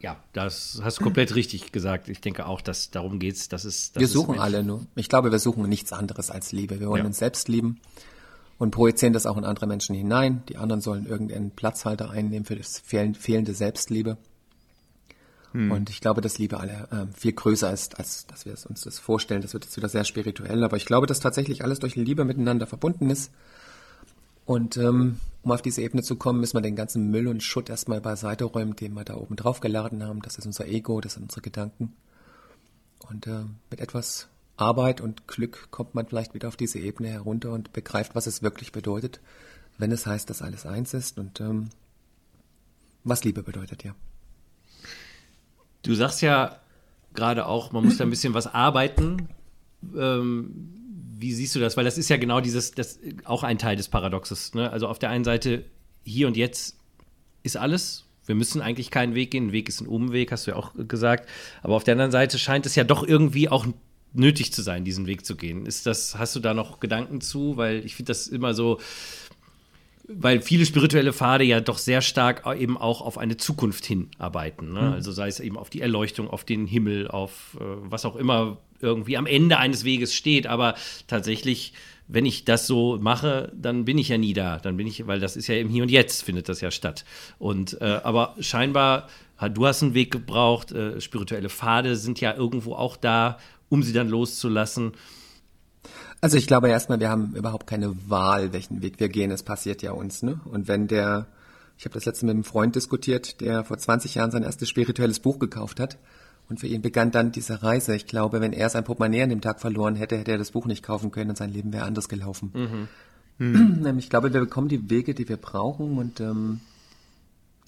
ja, 0.00 0.16
das 0.32 0.80
hast 0.82 1.00
du 1.00 1.04
komplett 1.04 1.34
richtig 1.34 1.70
gesagt. 1.70 2.08
Ich 2.08 2.20
denke 2.20 2.46
auch, 2.46 2.62
dass 2.62 2.90
darum 2.90 3.18
geht 3.18 3.36
es, 3.36 3.48
dass 3.48 3.64
es. 3.64 3.92
wir 3.94 4.08
suchen 4.08 4.38
alle 4.38 4.62
nur. 4.62 4.86
Ich 4.94 5.08
glaube, 5.08 5.30
wir 5.30 5.38
suchen 5.38 5.68
nichts 5.68 5.92
anderes 5.92 6.30
als 6.30 6.52
Liebe. 6.52 6.80
Wir 6.80 6.88
wollen 6.88 7.02
ja. 7.02 7.06
uns 7.06 7.18
selbst 7.18 7.48
lieben 7.48 7.80
und 8.58 8.70
projizieren 8.70 9.12
das 9.12 9.26
auch 9.26 9.36
in 9.36 9.44
andere 9.44 9.66
Menschen 9.66 9.94
hinein. 9.94 10.42
Die 10.48 10.56
anderen 10.56 10.80
sollen 10.80 11.06
irgendeinen 11.06 11.50
Platzhalter 11.50 12.10
einnehmen 12.10 12.46
für 12.46 12.56
das 12.56 12.80
fehlende 12.80 13.54
Selbstliebe. 13.54 14.16
Hm. 15.52 15.72
Und 15.72 15.90
ich 15.90 16.00
glaube, 16.00 16.20
dass 16.20 16.38
Liebe 16.38 16.58
alle 16.58 16.88
äh, 16.90 17.18
viel 17.18 17.32
größer 17.32 17.72
ist, 17.72 17.98
als 17.98 18.26
dass 18.26 18.46
wir 18.46 18.52
es 18.52 18.66
uns 18.66 18.82
das 18.82 18.98
vorstellen. 18.98 19.42
Das 19.42 19.52
wird 19.52 19.64
jetzt 19.64 19.76
wieder 19.76 19.88
sehr 19.88 20.04
spirituell, 20.04 20.64
aber 20.64 20.76
ich 20.76 20.86
glaube, 20.86 21.06
dass 21.06 21.20
tatsächlich 21.20 21.64
alles 21.64 21.78
durch 21.78 21.96
Liebe 21.96 22.24
miteinander 22.24 22.66
verbunden 22.66 23.10
ist. 23.10 23.30
Und 24.48 24.78
ähm, 24.78 25.20
um 25.42 25.52
auf 25.52 25.60
diese 25.60 25.82
Ebene 25.82 26.02
zu 26.02 26.16
kommen, 26.16 26.40
müssen 26.40 26.56
wir 26.56 26.62
den 26.62 26.74
ganzen 26.74 27.10
Müll 27.10 27.28
und 27.28 27.42
Schutt 27.42 27.68
erstmal 27.68 28.00
beiseite 28.00 28.46
räumen, 28.46 28.74
den 28.74 28.94
wir 28.94 29.04
da 29.04 29.14
oben 29.14 29.36
drauf 29.36 29.60
geladen 29.60 30.02
haben. 30.02 30.22
Das 30.22 30.38
ist 30.38 30.46
unser 30.46 30.66
Ego, 30.66 31.02
das 31.02 31.12
sind 31.12 31.24
unsere 31.24 31.42
Gedanken. 31.42 31.92
Und 33.10 33.26
äh, 33.26 33.44
mit 33.68 33.80
etwas 33.80 34.28
Arbeit 34.56 35.02
und 35.02 35.28
Glück 35.28 35.70
kommt 35.70 35.94
man 35.94 36.06
vielleicht 36.06 36.32
wieder 36.32 36.48
auf 36.48 36.56
diese 36.56 36.78
Ebene 36.78 37.10
herunter 37.10 37.52
und 37.52 37.74
begreift, 37.74 38.14
was 38.14 38.26
es 38.26 38.42
wirklich 38.42 38.72
bedeutet, 38.72 39.20
wenn 39.76 39.92
es 39.92 40.06
heißt, 40.06 40.30
dass 40.30 40.40
alles 40.40 40.64
eins 40.64 40.94
ist 40.94 41.18
und 41.18 41.42
ähm, 41.42 41.68
was 43.04 43.24
Liebe 43.24 43.42
bedeutet, 43.42 43.84
ja. 43.84 43.94
Du 45.82 45.94
sagst 45.94 46.22
ja 46.22 46.58
gerade 47.12 47.44
auch, 47.44 47.70
man 47.72 47.84
muss 47.84 47.98
da 47.98 48.04
ein 48.04 48.10
bisschen 48.10 48.32
was 48.32 48.46
arbeiten. 48.46 49.28
Ähm, 49.94 50.77
wie 51.18 51.32
siehst 51.32 51.54
du 51.54 51.60
das? 51.60 51.76
Weil 51.76 51.84
das 51.84 51.98
ist 51.98 52.08
ja 52.08 52.16
genau 52.16 52.40
dieses, 52.40 52.70
das 52.72 53.00
auch 53.24 53.42
ein 53.42 53.58
Teil 53.58 53.76
des 53.76 53.88
Paradoxes. 53.88 54.54
Ne? 54.54 54.70
Also 54.70 54.86
auf 54.86 54.98
der 54.98 55.10
einen 55.10 55.24
Seite, 55.24 55.64
hier 56.04 56.26
und 56.26 56.36
jetzt 56.36 56.76
ist 57.42 57.56
alles. 57.56 58.04
Wir 58.26 58.34
müssen 58.34 58.60
eigentlich 58.60 58.90
keinen 58.90 59.14
Weg 59.14 59.32
gehen. 59.32 59.48
Ein 59.48 59.52
Weg 59.52 59.68
ist 59.68 59.80
ein 59.80 59.88
Umweg, 59.88 60.30
hast 60.30 60.46
du 60.46 60.52
ja 60.52 60.56
auch 60.56 60.72
gesagt. 60.76 61.28
Aber 61.62 61.74
auf 61.74 61.84
der 61.84 61.92
anderen 61.92 62.12
Seite 62.12 62.38
scheint 62.38 62.66
es 62.66 62.74
ja 62.76 62.84
doch 62.84 63.06
irgendwie 63.06 63.48
auch 63.48 63.66
nötig 64.12 64.52
zu 64.52 64.62
sein, 64.62 64.84
diesen 64.84 65.06
Weg 65.06 65.26
zu 65.26 65.36
gehen. 65.36 65.66
Ist 65.66 65.86
das, 65.86 66.18
hast 66.18 66.36
du 66.36 66.40
da 66.40 66.54
noch 66.54 66.78
Gedanken 66.80 67.20
zu? 67.20 67.56
Weil 67.56 67.84
ich 67.84 67.96
finde 67.96 68.10
das 68.10 68.28
immer 68.28 68.54
so, 68.54 68.78
weil 70.06 70.40
viele 70.40 70.66
spirituelle 70.66 71.12
Pfade 71.12 71.44
ja 71.44 71.60
doch 71.60 71.78
sehr 71.78 72.00
stark 72.00 72.46
eben 72.58 72.78
auch 72.78 73.00
auf 73.00 73.18
eine 73.18 73.36
Zukunft 73.36 73.84
hinarbeiten. 73.86 74.72
Ne? 74.72 74.82
Mhm. 74.82 74.92
Also 74.92 75.10
sei 75.10 75.28
es 75.28 75.40
eben 75.40 75.58
auf 75.58 75.68
die 75.68 75.80
Erleuchtung, 75.80 76.28
auf 76.28 76.44
den 76.44 76.66
Himmel, 76.66 77.08
auf 77.08 77.56
äh, 77.60 77.64
was 77.64 78.04
auch 78.04 78.16
immer 78.16 78.58
irgendwie 78.80 79.16
am 79.16 79.26
Ende 79.26 79.58
eines 79.58 79.84
Weges 79.84 80.14
steht. 80.14 80.46
Aber 80.46 80.74
tatsächlich, 81.06 81.72
wenn 82.06 82.26
ich 82.26 82.44
das 82.44 82.66
so 82.66 82.98
mache, 83.00 83.52
dann 83.54 83.84
bin 83.84 83.98
ich 83.98 84.08
ja 84.08 84.18
nie 84.18 84.32
da. 84.32 84.58
Dann 84.58 84.76
bin 84.76 84.86
ich, 84.86 85.06
weil 85.06 85.20
das 85.20 85.36
ist 85.36 85.46
ja 85.46 85.56
im 85.56 85.68
Hier 85.68 85.82
und 85.82 85.90
Jetzt 85.90 86.22
findet 86.22 86.48
das 86.48 86.60
ja 86.60 86.70
statt. 86.70 87.04
Und 87.38 87.80
äh, 87.80 88.00
aber 88.02 88.34
scheinbar, 88.40 89.08
du 89.52 89.66
hast 89.66 89.82
einen 89.82 89.94
Weg 89.94 90.10
gebraucht. 90.10 90.72
Äh, 90.72 91.00
spirituelle 91.00 91.48
Pfade 91.48 91.96
sind 91.96 92.20
ja 92.20 92.34
irgendwo 92.34 92.74
auch 92.74 92.96
da, 92.96 93.38
um 93.68 93.82
sie 93.82 93.92
dann 93.92 94.08
loszulassen. 94.08 94.92
Also 96.20 96.36
ich 96.36 96.48
glaube 96.48 96.68
erstmal, 96.68 96.98
wir 96.98 97.10
haben 97.10 97.34
überhaupt 97.36 97.66
keine 97.68 97.94
Wahl, 98.08 98.52
welchen 98.52 98.82
Weg 98.82 98.98
wir 98.98 99.08
gehen. 99.08 99.30
Es 99.30 99.44
passiert 99.44 99.82
ja 99.82 99.92
uns, 99.92 100.22
ne? 100.22 100.40
Und 100.46 100.66
wenn 100.66 100.88
der, 100.88 101.28
ich 101.76 101.84
habe 101.84 101.94
das 101.94 102.06
letzte 102.06 102.26
mit 102.26 102.34
einem 102.34 102.44
Freund 102.44 102.74
diskutiert, 102.74 103.40
der 103.40 103.62
vor 103.64 103.78
20 103.78 104.16
Jahren 104.16 104.32
sein 104.32 104.42
erstes 104.42 104.68
spirituelles 104.68 105.20
Buch 105.20 105.38
gekauft 105.38 105.78
hat. 105.78 105.98
Und 106.48 106.60
für 106.60 106.66
ihn 106.66 106.80
begann 106.80 107.10
dann 107.10 107.30
diese 107.30 107.62
Reise. 107.62 107.94
Ich 107.94 108.06
glaube, 108.06 108.40
wenn 108.40 108.52
er 108.52 108.70
sein 108.70 108.84
Portemonnaie 108.84 109.22
an 109.22 109.28
dem 109.28 109.40
Tag 109.40 109.60
verloren 109.60 109.96
hätte, 109.96 110.16
hätte 110.16 110.32
er 110.32 110.38
das 110.38 110.52
Buch 110.52 110.66
nicht 110.66 110.82
kaufen 110.82 111.10
können 111.10 111.30
und 111.30 111.36
sein 111.36 111.52
Leben 111.52 111.72
wäre 111.72 111.84
anders 111.84 112.08
gelaufen. 112.08 112.52
Mhm. 112.54 112.88
Mhm. 113.38 113.86
Ich 113.98 114.10
glaube, 114.10 114.32
wir 114.32 114.40
bekommen 114.40 114.68
die 114.68 114.90
Wege, 114.90 115.14
die 115.14 115.28
wir 115.28 115.36
brauchen 115.36 115.98
und 115.98 116.20
ähm, 116.20 116.60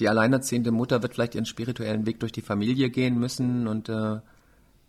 die 0.00 0.08
alleinerziehende 0.08 0.70
Mutter 0.70 1.02
wird 1.02 1.14
vielleicht 1.14 1.34
ihren 1.34 1.44
spirituellen 1.44 2.06
Weg 2.06 2.20
durch 2.20 2.32
die 2.32 2.40
Familie 2.40 2.88
gehen 2.88 3.18
müssen 3.18 3.66
und 3.66 3.88
äh, 3.90 4.20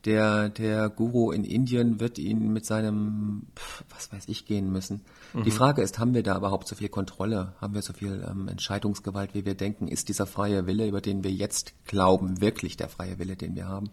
der, 0.06 0.50
der 0.50 0.90
Guru 0.90 1.32
in 1.32 1.44
Indien 1.44 2.00
wird 2.00 2.18
ihn 2.18 2.52
mit 2.52 2.66
seinem, 2.66 3.44
was 3.90 4.12
weiß 4.12 4.24
ich, 4.28 4.46
gehen 4.46 4.72
müssen. 4.72 5.02
Mhm. 5.34 5.44
Die 5.44 5.52
Frage 5.52 5.82
ist, 5.82 6.00
haben 6.00 6.14
wir 6.14 6.24
da 6.24 6.38
überhaupt 6.38 6.68
so 6.68 6.76
viel 6.76 6.90
Kontrolle? 6.90 7.54
Haben 7.62 7.76
wir 7.76 7.82
so 7.82 7.94
viel 7.94 8.26
ähm, 8.30 8.48
Entscheidungsgewalt, 8.48 9.34
wie 9.34 9.46
wir 9.46 9.56
denken? 9.56 9.88
Ist 9.88 10.10
dieser 10.10 10.26
freie 10.26 10.66
Wille, 10.66 10.88
über 10.88 11.02
den 11.02 11.24
wir 11.24 11.32
jetzt 11.32 11.74
glauben, 11.86 12.42
wirklich 12.42 12.78
der 12.78 12.90
freie 12.90 13.20
Wille, 13.20 13.36
den 13.36 13.56
wir 13.56 13.68
haben? 13.68 13.92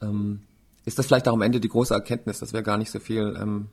Ähm, 0.00 0.42
ist 0.84 0.98
das 0.98 1.06
vielleicht 1.06 1.28
auch 1.28 1.34
am 1.34 1.42
Ende 1.42 1.60
die 1.60 1.68
große 1.68 1.94
Erkenntnis, 1.94 2.40
dass 2.40 2.52
wir 2.52 2.62
gar 2.62 2.76
nicht 2.76 2.90
so 2.90 2.98
viel, 2.98 3.36
ähm, 3.40 3.68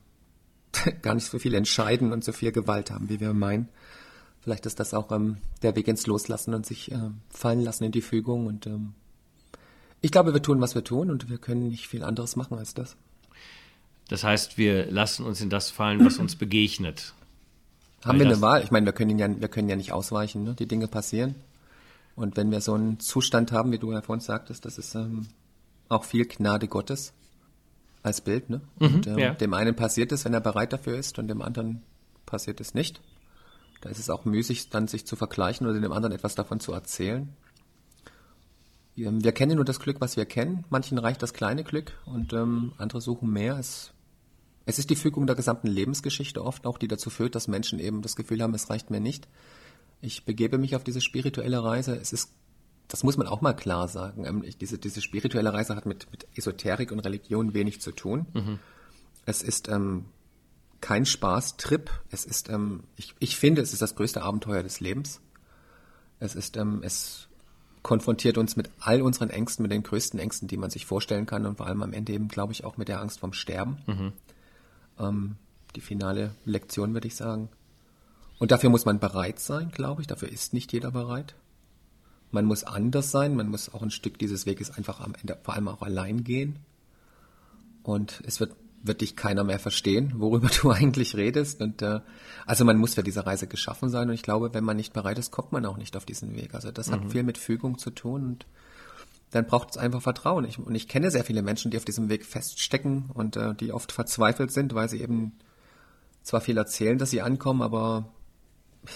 gar 1.01 1.15
nicht 1.15 1.25
so 1.25 1.39
viel 1.39 1.55
entscheiden 1.55 2.13
und 2.13 2.23
so 2.23 2.31
viel 2.31 2.51
Gewalt 2.51 2.91
haben, 2.91 3.09
wie 3.09 3.19
wir 3.19 3.33
meinen? 3.33 3.69
Vielleicht 4.41 4.67
ist 4.67 4.79
das 4.79 4.93
auch 4.93 5.11
ähm, 5.11 5.37
der 5.63 5.75
Weg 5.75 5.87
ins 5.87 6.05
Loslassen 6.05 6.53
und 6.53 6.65
sich 6.65 6.91
äh, 6.91 7.09
fallen 7.29 7.61
lassen 7.61 7.85
in 7.85 7.91
die 7.91 8.01
Fügung 8.01 8.45
und 8.45 8.67
ähm, 8.67 8.93
ich 10.01 10.11
glaube, 10.11 10.33
wir 10.33 10.41
tun, 10.41 10.61
was 10.61 10.75
wir 10.75 10.83
tun 10.83 11.09
und 11.09 11.29
wir 11.29 11.37
können 11.37 11.69
nicht 11.69 11.87
viel 11.87 12.03
anderes 12.03 12.35
machen 12.35 12.57
als 12.57 12.73
das. 12.73 12.95
Das 14.07 14.23
heißt, 14.23 14.57
wir 14.57 14.91
lassen 14.91 15.25
uns 15.25 15.39
in 15.41 15.49
das 15.49 15.69
fallen, 15.69 16.03
was 16.03 16.17
uns 16.17 16.35
begegnet. 16.35 17.13
Haben 18.03 18.19
Weil 18.19 18.25
wir 18.25 18.33
eine 18.33 18.41
Wahl? 18.41 18.63
Ich 18.63 18.71
meine, 18.71 18.85
wir 18.85 18.93
können 18.93 19.19
ja, 19.19 19.29
wir 19.39 19.47
können 19.49 19.69
ja 19.69 19.75
nicht 19.75 19.91
ausweichen. 19.91 20.43
Ne? 20.43 20.55
Die 20.55 20.67
Dinge 20.67 20.87
passieren. 20.87 21.35
Und 22.15 22.37
wenn 22.37 22.51
wir 22.51 22.61
so 22.61 22.73
einen 22.73 22.99
Zustand 22.99 23.51
haben, 23.51 23.71
wie 23.71 23.77
du 23.77 23.91
ja 23.91 24.01
vorhin 24.01 24.21
sagtest, 24.21 24.65
das 24.65 24.77
ist 24.77 24.95
ähm, 24.95 25.27
auch 25.89 26.03
viel 26.03 26.25
Gnade 26.25 26.67
Gottes 26.67 27.13
als 28.01 28.21
Bild. 28.21 28.49
Ne? 28.49 28.61
Mhm, 28.79 28.85
und 28.87 29.07
ähm, 29.07 29.17
ja. 29.17 29.33
dem 29.33 29.53
einen 29.53 29.75
passiert 29.75 30.11
es, 30.11 30.25
wenn 30.25 30.33
er 30.33 30.41
bereit 30.41 30.73
dafür 30.73 30.97
ist, 30.97 31.19
und 31.19 31.27
dem 31.27 31.41
anderen 31.41 31.81
passiert 32.25 32.61
es 32.61 32.73
nicht. 32.73 33.01
Da 33.81 33.89
ist 33.89 33.99
es 33.99 34.09
auch 34.09 34.25
müßig, 34.25 34.69
dann 34.69 34.87
sich 34.87 35.05
zu 35.05 35.15
vergleichen 35.15 35.67
oder 35.67 35.79
dem 35.79 35.91
anderen 35.91 36.13
etwas 36.13 36.35
davon 36.35 36.59
zu 36.59 36.73
erzählen. 36.73 37.29
Wir 38.99 39.31
kennen 39.31 39.55
nur 39.55 39.65
das 39.65 39.79
Glück, 39.79 40.01
was 40.01 40.17
wir 40.17 40.25
kennen. 40.25 40.65
Manchen 40.69 40.97
reicht 40.97 41.21
das 41.21 41.33
kleine 41.33 41.63
Glück 41.63 41.93
und 42.05 42.33
ähm, 42.33 42.73
andere 42.77 43.01
suchen 43.01 43.31
mehr. 43.31 43.57
Es, 43.57 43.93
es 44.65 44.79
ist 44.79 44.89
die 44.89 44.95
Fügung 44.95 45.27
der 45.27 45.35
gesamten 45.35 45.67
Lebensgeschichte 45.67 46.43
oft 46.43 46.65
auch, 46.65 46.77
die 46.77 46.87
dazu 46.87 47.09
führt, 47.09 47.35
dass 47.35 47.47
Menschen 47.47 47.79
eben 47.79 48.01
das 48.01 48.15
Gefühl 48.15 48.41
haben, 48.41 48.53
es 48.53 48.69
reicht 48.69 48.89
mir 48.89 48.99
nicht. 48.99 49.27
Ich 50.01 50.25
begebe 50.25 50.57
mich 50.57 50.75
auf 50.75 50.83
diese 50.83 51.01
spirituelle 51.01 51.63
Reise. 51.63 51.95
Es 51.95 52.13
ist, 52.13 52.31
das 52.87 53.03
muss 53.03 53.17
man 53.17 53.27
auch 53.27 53.41
mal 53.41 53.53
klar 53.53 53.87
sagen. 53.87 54.25
Ähm, 54.25 54.43
ich, 54.43 54.57
diese, 54.57 54.77
diese 54.77 55.01
spirituelle 55.01 55.53
Reise 55.53 55.75
hat 55.75 55.85
mit, 55.85 56.11
mit 56.11 56.27
Esoterik 56.35 56.91
und 56.91 56.99
Religion 56.99 57.53
wenig 57.53 57.81
zu 57.81 57.91
tun. 57.91 58.25
Mhm. 58.33 58.59
Es 59.25 59.41
ist 59.41 59.69
ähm, 59.69 60.05
kein 60.81 61.05
Spaßtrip. 61.05 61.89
Es 62.09 62.25
ist, 62.25 62.49
ähm, 62.49 62.83
ich, 62.95 63.15
ich 63.19 63.37
finde, 63.37 63.61
es 63.61 63.73
ist 63.73 63.81
das 63.81 63.95
größte 63.95 64.21
Abenteuer 64.21 64.63
des 64.63 64.79
Lebens. 64.79 65.21
Es 66.19 66.35
ist, 66.35 66.57
ähm, 66.57 66.81
es 66.83 67.28
konfrontiert 67.83 68.37
uns 68.37 68.55
mit 68.55 68.69
all 68.79 69.01
unseren 69.01 69.29
Ängsten, 69.29 69.63
mit 69.63 69.71
den 69.71 69.83
größten 69.83 70.19
Ängsten, 70.19 70.47
die 70.47 70.57
man 70.57 70.69
sich 70.69 70.85
vorstellen 70.85 71.25
kann 71.25 71.45
und 71.45 71.57
vor 71.57 71.67
allem 71.67 71.81
am 71.81 71.93
Ende 71.93 72.13
eben, 72.13 72.27
glaube 72.27 72.53
ich, 72.53 72.63
auch 72.63 72.77
mit 72.77 72.87
der 72.87 73.01
Angst 73.01 73.19
vom 73.19 73.33
Sterben. 73.33 73.77
Mhm. 73.87 74.13
Ähm, 74.99 75.35
die 75.75 75.81
finale 75.81 76.35
Lektion, 76.45 76.93
würde 76.93 77.07
ich 77.07 77.15
sagen. 77.15 77.49
Und 78.39 78.51
dafür 78.51 78.69
muss 78.69 78.85
man 78.85 78.99
bereit 78.99 79.39
sein, 79.39 79.71
glaube 79.71 80.01
ich. 80.01 80.07
Dafür 80.07 80.29
ist 80.29 80.53
nicht 80.53 80.73
jeder 80.73 80.91
bereit. 80.91 81.35
Man 82.31 82.45
muss 82.45 82.63
anders 82.63 83.11
sein. 83.11 83.35
Man 83.35 83.49
muss 83.49 83.73
auch 83.73 83.81
ein 83.81 83.91
Stück 83.91 84.17
dieses 84.17 84.45
Weges 84.45 84.71
einfach 84.71 84.99
am 85.01 85.15
Ende 85.15 85.37
vor 85.43 85.53
allem 85.53 85.67
auch 85.67 85.81
allein 85.81 86.23
gehen. 86.23 86.59
Und 87.83 88.21
es 88.25 88.39
wird 88.39 88.55
wird 88.81 89.01
dich 89.01 89.15
keiner 89.15 89.43
mehr 89.43 89.59
verstehen, 89.59 90.13
worüber 90.17 90.49
du 90.61 90.71
eigentlich 90.71 91.15
redest. 91.15 91.61
Und 91.61 91.81
äh, 91.81 91.99
also 92.45 92.65
man 92.65 92.77
muss 92.77 92.95
für 92.95 93.03
diese 93.03 93.25
Reise 93.25 93.47
geschaffen 93.47 93.89
sein. 93.89 94.09
Und 94.09 94.15
ich 94.15 94.23
glaube, 94.23 94.53
wenn 94.53 94.63
man 94.63 94.77
nicht 94.77 94.93
bereit 94.93 95.19
ist, 95.19 95.31
kommt 95.31 95.51
man 95.51 95.65
auch 95.65 95.77
nicht 95.77 95.95
auf 95.97 96.05
diesen 96.05 96.35
Weg. 96.35 96.53
Also 96.53 96.71
das 96.71 96.87
mhm. 96.87 96.93
hat 96.93 97.11
viel 97.11 97.23
mit 97.23 97.37
Fügung 97.37 97.77
zu 97.77 97.91
tun 97.91 98.23
und 98.23 98.45
dann 99.31 99.45
braucht 99.45 99.71
es 99.71 99.77
einfach 99.77 100.01
Vertrauen. 100.01 100.45
Ich, 100.45 100.57
und 100.57 100.73
ich 100.73 100.87
kenne 100.87 101.11
sehr 101.11 101.23
viele 101.23 101.43
Menschen, 101.43 101.69
die 101.71 101.77
auf 101.77 101.85
diesem 101.85 102.09
Weg 102.09 102.25
feststecken 102.25 103.11
und 103.13 103.35
äh, 103.35 103.53
die 103.53 103.71
oft 103.71 103.91
verzweifelt 103.91 104.51
sind, 104.51 104.73
weil 104.73 104.89
sie 104.89 105.01
eben 105.01 105.33
zwar 106.23 106.41
viel 106.41 106.57
erzählen, 106.57 106.97
dass 106.97 107.11
sie 107.11 107.21
ankommen, 107.21 107.61
aber 107.61 108.09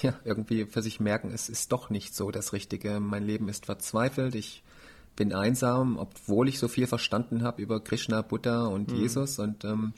ja, 0.01 0.13
irgendwie 0.23 0.65
für 0.65 0.81
sich 0.81 0.99
merken, 0.99 1.31
es 1.31 1.49
ist 1.49 1.71
doch 1.71 1.89
nicht 1.89 2.15
so 2.15 2.31
das 2.31 2.53
Richtige. 2.53 2.99
Mein 2.99 3.25
Leben 3.25 3.49
ist 3.49 3.65
verzweifelt. 3.65 4.33
Ich 4.33 4.63
bin 5.15 5.33
einsam, 5.33 5.97
obwohl 5.97 6.47
ich 6.49 6.59
so 6.59 6.67
viel 6.67 6.87
verstanden 6.87 7.43
habe 7.43 7.61
über 7.61 7.79
Krishna, 7.79 8.21
Buddha 8.21 8.65
und 8.65 8.91
mhm. 8.91 8.97
Jesus. 8.97 9.39
Und 9.39 9.63
ähm, 9.63 9.93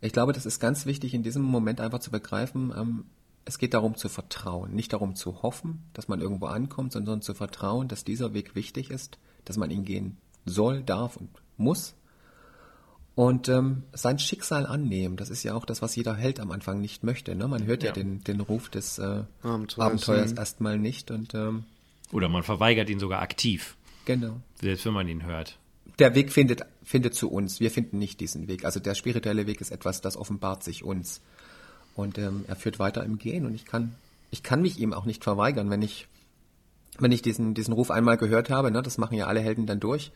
ich 0.00 0.12
glaube, 0.12 0.32
das 0.32 0.46
ist 0.46 0.60
ganz 0.60 0.84
wichtig, 0.86 1.14
in 1.14 1.22
diesem 1.22 1.42
Moment 1.42 1.80
einfach 1.80 2.00
zu 2.00 2.10
begreifen, 2.10 2.72
ähm, 2.76 3.04
es 3.44 3.58
geht 3.58 3.74
darum 3.74 3.96
zu 3.96 4.08
vertrauen, 4.08 4.72
nicht 4.72 4.92
darum 4.92 5.16
zu 5.16 5.42
hoffen, 5.42 5.82
dass 5.94 6.06
man 6.06 6.20
irgendwo 6.20 6.46
ankommt, 6.46 6.92
sondern 6.92 7.22
zu 7.22 7.34
vertrauen, 7.34 7.88
dass 7.88 8.04
dieser 8.04 8.34
Weg 8.34 8.54
wichtig 8.54 8.90
ist, 8.90 9.18
dass 9.44 9.56
man 9.56 9.70
ihn 9.70 9.84
gehen 9.84 10.16
soll, 10.44 10.82
darf 10.82 11.16
und 11.16 11.28
muss. 11.56 11.94
und 13.14 13.48
ähm, 13.48 13.82
sein 13.92 14.18
Schicksal 14.18 14.64
annehmen. 14.66 15.16
Das 15.16 15.28
ist 15.28 15.42
ja 15.42 15.54
auch 15.54 15.64
das, 15.64 15.82
was 15.82 15.96
jeder 15.96 16.14
Held 16.14 16.38
am 16.40 16.50
Anfang 16.52 16.80
nicht 16.80 17.02
möchte. 17.04 17.34
Ne? 17.34 17.46
Man 17.48 17.64
hört 17.66 17.82
ja, 17.82 17.88
Ja. 17.88 17.92
den, 17.94 18.22
den 18.24 18.40
Ruf 18.40 18.68
des 18.68 18.98
äh, 18.98 19.24
Abenteuers, 19.42 19.78
Abenteuers 19.78 20.32
erstmal 20.32 20.78
nicht. 20.78 21.10
Und 21.10 21.34
ähm, 21.34 21.64
Oder 22.12 22.28
man 22.28 22.42
verweigert 22.42 22.88
ihn 22.90 23.00
sogar 23.00 23.20
aktiv, 23.22 23.76
genau. 24.04 24.40
selbst 24.60 24.84
wenn 24.86 24.92
man 24.92 25.08
ihn 25.08 25.24
hört. 25.24 25.58
Der 25.98 26.14
Weg 26.14 26.32
findet, 26.32 26.62
findet 26.82 27.14
zu 27.14 27.30
uns. 27.30 27.60
Wir 27.60 27.70
finden 27.70 27.98
nicht 27.98 28.20
diesen 28.20 28.48
Weg. 28.48 28.64
Also 28.64 28.80
der 28.80 28.94
spirituelle 28.94 29.46
Weg 29.46 29.60
ist 29.60 29.70
etwas, 29.70 30.00
das 30.00 30.16
offenbart 30.16 30.64
sich 30.64 30.84
uns. 30.84 31.20
Und 31.94 32.16
ähm, 32.18 32.44
er 32.48 32.56
führt 32.56 32.78
weiter 32.78 33.04
im 33.04 33.18
Gehen. 33.18 33.44
Und 33.44 33.54
ich 33.54 33.64
kann, 33.66 33.94
ich 34.30 34.42
kann 34.42 34.62
mich 34.62 34.78
ihm 34.78 34.94
auch 34.94 35.04
nicht 35.04 35.22
verweigern, 35.22 35.68
wenn 35.70 35.82
ich, 35.82 36.08
wenn 36.98 37.12
ich 37.12 37.20
diesen, 37.22 37.52
diesen 37.54 37.74
Ruf 37.74 37.90
einmal 37.90 38.16
gehört 38.16 38.48
habe. 38.48 38.70
Ne, 38.70 38.80
das 38.82 38.96
machen 38.96 39.16
ja 39.16 39.26
alle 39.26 39.40
Helden 39.40 39.66
dann 39.66 39.80
durch. 39.80 40.12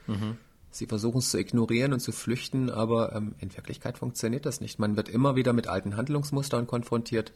Sie 0.70 0.86
versuchen 0.86 1.18
es 1.18 1.30
zu 1.30 1.38
ignorieren 1.38 1.92
und 1.92 2.00
zu 2.00 2.12
flüchten, 2.12 2.70
aber 2.70 3.14
ähm, 3.14 3.34
in 3.38 3.54
Wirklichkeit 3.54 3.98
funktioniert 3.98 4.46
das 4.46 4.60
nicht. 4.60 4.78
Man 4.78 4.96
wird 4.96 5.08
immer 5.08 5.36
wieder 5.36 5.52
mit 5.52 5.68
alten 5.68 5.96
Handlungsmustern 5.96 6.66
konfrontiert. 6.66 7.32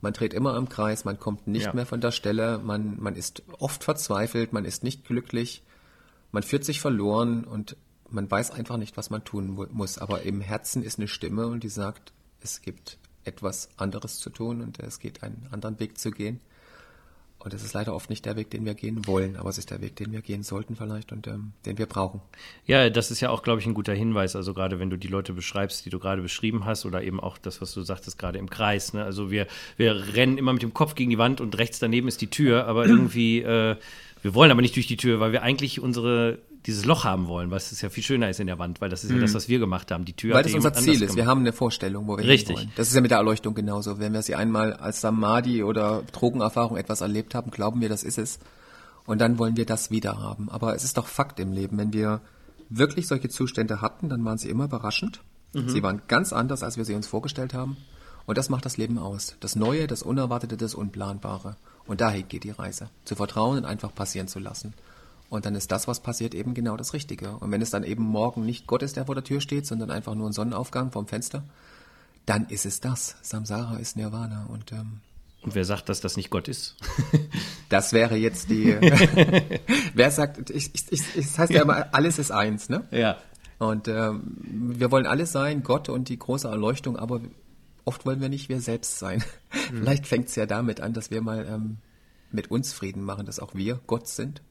Man 0.00 0.12
dreht 0.12 0.34
immer 0.34 0.54
am 0.54 0.68
Kreis, 0.68 1.04
man 1.04 1.18
kommt 1.18 1.46
nicht 1.46 1.66
Ja. 1.66 1.74
mehr 1.74 1.86
von 1.86 2.00
der 2.00 2.10
Stelle, 2.10 2.58
man, 2.58 3.00
man 3.00 3.14
ist 3.14 3.42
oft 3.58 3.84
verzweifelt, 3.84 4.52
man 4.52 4.64
ist 4.64 4.82
nicht 4.82 5.04
glücklich, 5.04 5.62
man 6.32 6.42
fühlt 6.42 6.64
sich 6.64 6.80
verloren 6.80 7.44
und 7.44 7.76
man 8.10 8.30
weiß 8.30 8.50
einfach 8.50 8.76
nicht, 8.76 8.96
was 8.96 9.10
man 9.10 9.24
tun 9.24 9.48
mu- 9.50 9.66
muss. 9.70 9.98
Aber 9.98 10.22
im 10.22 10.40
Herzen 10.40 10.82
ist 10.82 10.98
eine 10.98 11.08
Stimme 11.08 11.46
und 11.46 11.62
die 11.62 11.68
sagt, 11.68 12.12
es 12.40 12.60
gibt 12.62 12.98
etwas 13.24 13.68
anderes 13.76 14.18
zu 14.18 14.30
tun 14.30 14.60
und 14.60 14.80
es 14.80 14.98
geht 14.98 15.22
einen 15.22 15.46
anderen 15.52 15.78
Weg 15.78 15.98
zu 15.98 16.10
gehen. 16.10 16.40
Und 17.38 17.52
es 17.54 17.64
ist 17.64 17.72
leider 17.72 17.92
oft 17.92 18.08
nicht 18.08 18.24
der 18.24 18.36
Weg, 18.36 18.50
den 18.50 18.64
wir 18.64 18.74
gehen 18.74 19.04
wollen, 19.08 19.34
aber 19.34 19.50
es 19.50 19.58
ist 19.58 19.70
der 19.70 19.80
Weg, 19.80 19.96
den 19.96 20.12
wir 20.12 20.20
gehen 20.20 20.44
sollten 20.44 20.76
vielleicht 20.76 21.10
und 21.10 21.26
ähm, 21.26 21.52
den 21.66 21.76
wir 21.76 21.86
brauchen. 21.86 22.20
Ja, 22.66 22.88
das 22.88 23.10
ist 23.10 23.20
ja 23.20 23.30
auch, 23.30 23.42
glaube 23.42 23.58
ich, 23.60 23.66
ein 23.66 23.74
guter 23.74 23.94
Hinweis. 23.94 24.36
Also 24.36 24.54
gerade 24.54 24.78
wenn 24.78 24.90
du 24.90 24.96
die 24.96 25.08
Leute 25.08 25.32
beschreibst, 25.32 25.84
die 25.84 25.90
du 25.90 25.98
gerade 25.98 26.22
beschrieben 26.22 26.66
hast, 26.66 26.84
oder 26.86 27.02
eben 27.02 27.18
auch 27.18 27.38
das, 27.38 27.60
was 27.60 27.74
du 27.74 27.82
sagtest, 27.82 28.16
gerade 28.16 28.38
im 28.38 28.48
Kreis. 28.48 28.92
Ne? 28.92 29.02
Also 29.02 29.32
wir, 29.32 29.48
wir 29.76 30.14
rennen 30.14 30.38
immer 30.38 30.52
mit 30.52 30.62
dem 30.62 30.72
Kopf 30.72 30.94
gegen 30.94 31.10
die 31.10 31.18
Wand 31.18 31.40
und 31.40 31.58
rechts 31.58 31.80
daneben 31.80 32.06
ist 32.06 32.20
die 32.20 32.30
Tür, 32.30 32.66
aber 32.68 32.86
irgendwie, 32.86 33.40
äh, 33.42 33.76
wir 34.22 34.34
wollen 34.34 34.50
aber 34.50 34.62
nicht 34.62 34.76
durch 34.76 34.86
die 34.86 34.96
Tür, 34.96 35.20
weil 35.20 35.32
wir 35.32 35.42
eigentlich 35.42 35.80
unsere 35.80 36.38
dieses 36.64 36.84
Loch 36.84 37.04
haben 37.04 37.26
wollen, 37.26 37.50
was 37.50 37.72
es 37.72 37.80
ja 37.80 37.90
viel 37.90 38.04
schöner 38.04 38.30
ist 38.30 38.38
in 38.38 38.46
der 38.46 38.58
Wand, 38.58 38.80
weil 38.80 38.88
das 38.88 39.02
ist 39.02 39.10
ja 39.10 39.18
das, 39.18 39.34
was 39.34 39.48
wir 39.48 39.58
gemacht 39.58 39.90
haben. 39.90 40.04
Die 40.04 40.12
Tür 40.12 40.30
Mhm. 40.30 40.34
Weil 40.36 40.42
das 40.44 40.54
unser 40.54 40.72
Ziel 40.72 40.92
ist. 40.94 41.00
Wir 41.00 41.08
gemacht. 41.08 41.26
haben 41.26 41.40
eine 41.40 41.52
Vorstellung, 41.52 42.06
wo 42.06 42.16
wir 42.16 42.24
Richtig. 42.24 42.56
hin 42.56 42.66
wollen. 42.66 42.72
Das 42.76 42.86
ist 42.88 42.94
ja 42.94 43.00
mit 43.00 43.10
der 43.10 43.18
Erleuchtung 43.18 43.54
genauso. 43.54 43.98
Wenn 43.98 44.12
wir 44.12 44.22
sie 44.22 44.36
einmal 44.36 44.72
als 44.74 45.00
Samadhi 45.00 45.64
oder 45.64 46.04
Drogenerfahrung 46.12 46.76
etwas 46.76 47.00
erlebt 47.00 47.34
haben, 47.34 47.50
glauben 47.50 47.80
wir, 47.80 47.88
das 47.88 48.04
ist 48.04 48.16
es. 48.16 48.38
Und 49.06 49.20
dann 49.20 49.38
wollen 49.38 49.56
wir 49.56 49.66
das 49.66 49.90
wieder 49.90 50.20
haben. 50.20 50.48
Aber 50.50 50.76
es 50.76 50.84
ist 50.84 50.98
doch 50.98 51.08
Fakt 51.08 51.40
im 51.40 51.50
Leben. 51.52 51.76
Wenn 51.78 51.92
wir 51.92 52.20
wirklich 52.70 53.08
solche 53.08 53.28
Zustände 53.28 53.80
hatten, 53.80 54.08
dann 54.08 54.24
waren 54.24 54.38
sie 54.38 54.48
immer 54.48 54.66
überraschend. 54.66 55.20
Mhm. 55.54 55.68
Sie 55.68 55.82
waren 55.82 56.02
ganz 56.06 56.32
anders, 56.32 56.62
als 56.62 56.76
wir 56.76 56.84
sie 56.84 56.94
uns 56.94 57.08
vorgestellt 57.08 57.54
haben. 57.54 57.76
Und 58.24 58.38
das 58.38 58.50
macht 58.50 58.64
das 58.64 58.76
Leben 58.76 58.98
aus. 58.98 59.34
Das 59.40 59.56
Neue, 59.56 59.88
das 59.88 60.04
Unerwartete, 60.04 60.56
das 60.56 60.74
Unplanbare. 60.74 61.56
Und 61.86 62.00
dahin 62.00 62.28
geht 62.28 62.44
die 62.44 62.50
Reise. 62.50 62.88
Zu 63.04 63.14
vertrauen 63.16 63.58
und 63.58 63.64
einfach 63.64 63.94
passieren 63.94 64.28
zu 64.28 64.38
lassen. 64.38 64.74
Und 65.28 65.46
dann 65.46 65.54
ist 65.54 65.72
das, 65.72 65.88
was 65.88 66.00
passiert, 66.00 66.34
eben 66.34 66.52
genau 66.52 66.76
das 66.76 66.92
Richtige. 66.92 67.36
Und 67.38 67.50
wenn 67.50 67.62
es 67.62 67.70
dann 67.70 67.84
eben 67.84 68.02
morgen 68.02 68.44
nicht 68.44 68.66
Gott 68.66 68.82
ist, 68.82 68.96
der 68.96 69.06
vor 69.06 69.14
der 69.14 69.24
Tür 69.24 69.40
steht, 69.40 69.66
sondern 69.66 69.90
einfach 69.90 70.14
nur 70.14 70.28
ein 70.28 70.34
Sonnenaufgang 70.34 70.92
vom 70.92 71.06
Fenster, 71.06 71.42
dann 72.26 72.46
ist 72.46 72.66
es 72.66 72.80
das. 72.80 73.16
Samsara 73.22 73.76
ist 73.76 73.96
Nirvana. 73.96 74.46
Und 74.50 74.72
ähm, 74.72 75.00
Und 75.42 75.54
wer 75.54 75.64
sagt, 75.64 75.88
dass 75.88 76.00
das 76.00 76.16
nicht 76.16 76.30
Gott 76.30 76.48
ist? 76.48 76.76
das 77.70 77.92
wäre 77.92 78.16
jetzt 78.16 78.50
die. 78.50 78.76
wer 79.94 80.10
sagt, 80.10 80.50
ich, 80.50 80.70
ich, 80.74 80.92
ich, 80.92 81.16
es 81.16 81.38
heißt 81.38 81.52
ja 81.52 81.62
immer, 81.62 81.86
alles 81.92 82.18
ist 82.18 82.30
eins, 82.30 82.68
ne? 82.68 82.86
ja. 82.90 83.16
Und 83.58 83.86
ähm, 83.86 84.36
wir 84.42 84.90
wollen 84.90 85.06
alles 85.06 85.30
sein, 85.30 85.62
Gott 85.62 85.88
und 85.88 86.08
die 86.08 86.18
große 86.18 86.48
Erleuchtung, 86.48 86.96
aber 86.96 87.20
oft 87.84 88.06
wollen 88.06 88.20
wir 88.20 88.28
nicht 88.28 88.48
wir 88.48 88.60
selbst 88.60 88.98
sein. 88.98 89.22
Vielleicht 89.50 90.06
fängt 90.06 90.28
es 90.28 90.36
ja 90.36 90.46
damit 90.46 90.80
an, 90.80 90.92
dass 90.92 91.10
wir 91.10 91.22
mal 91.22 91.46
ähm, 91.46 91.78
mit 92.30 92.50
uns 92.50 92.72
Frieden 92.72 93.02
machen, 93.02 93.26
dass 93.26 93.40
auch 93.40 93.54
wir 93.54 93.80
Gott 93.86 94.08
sind. 94.08 94.42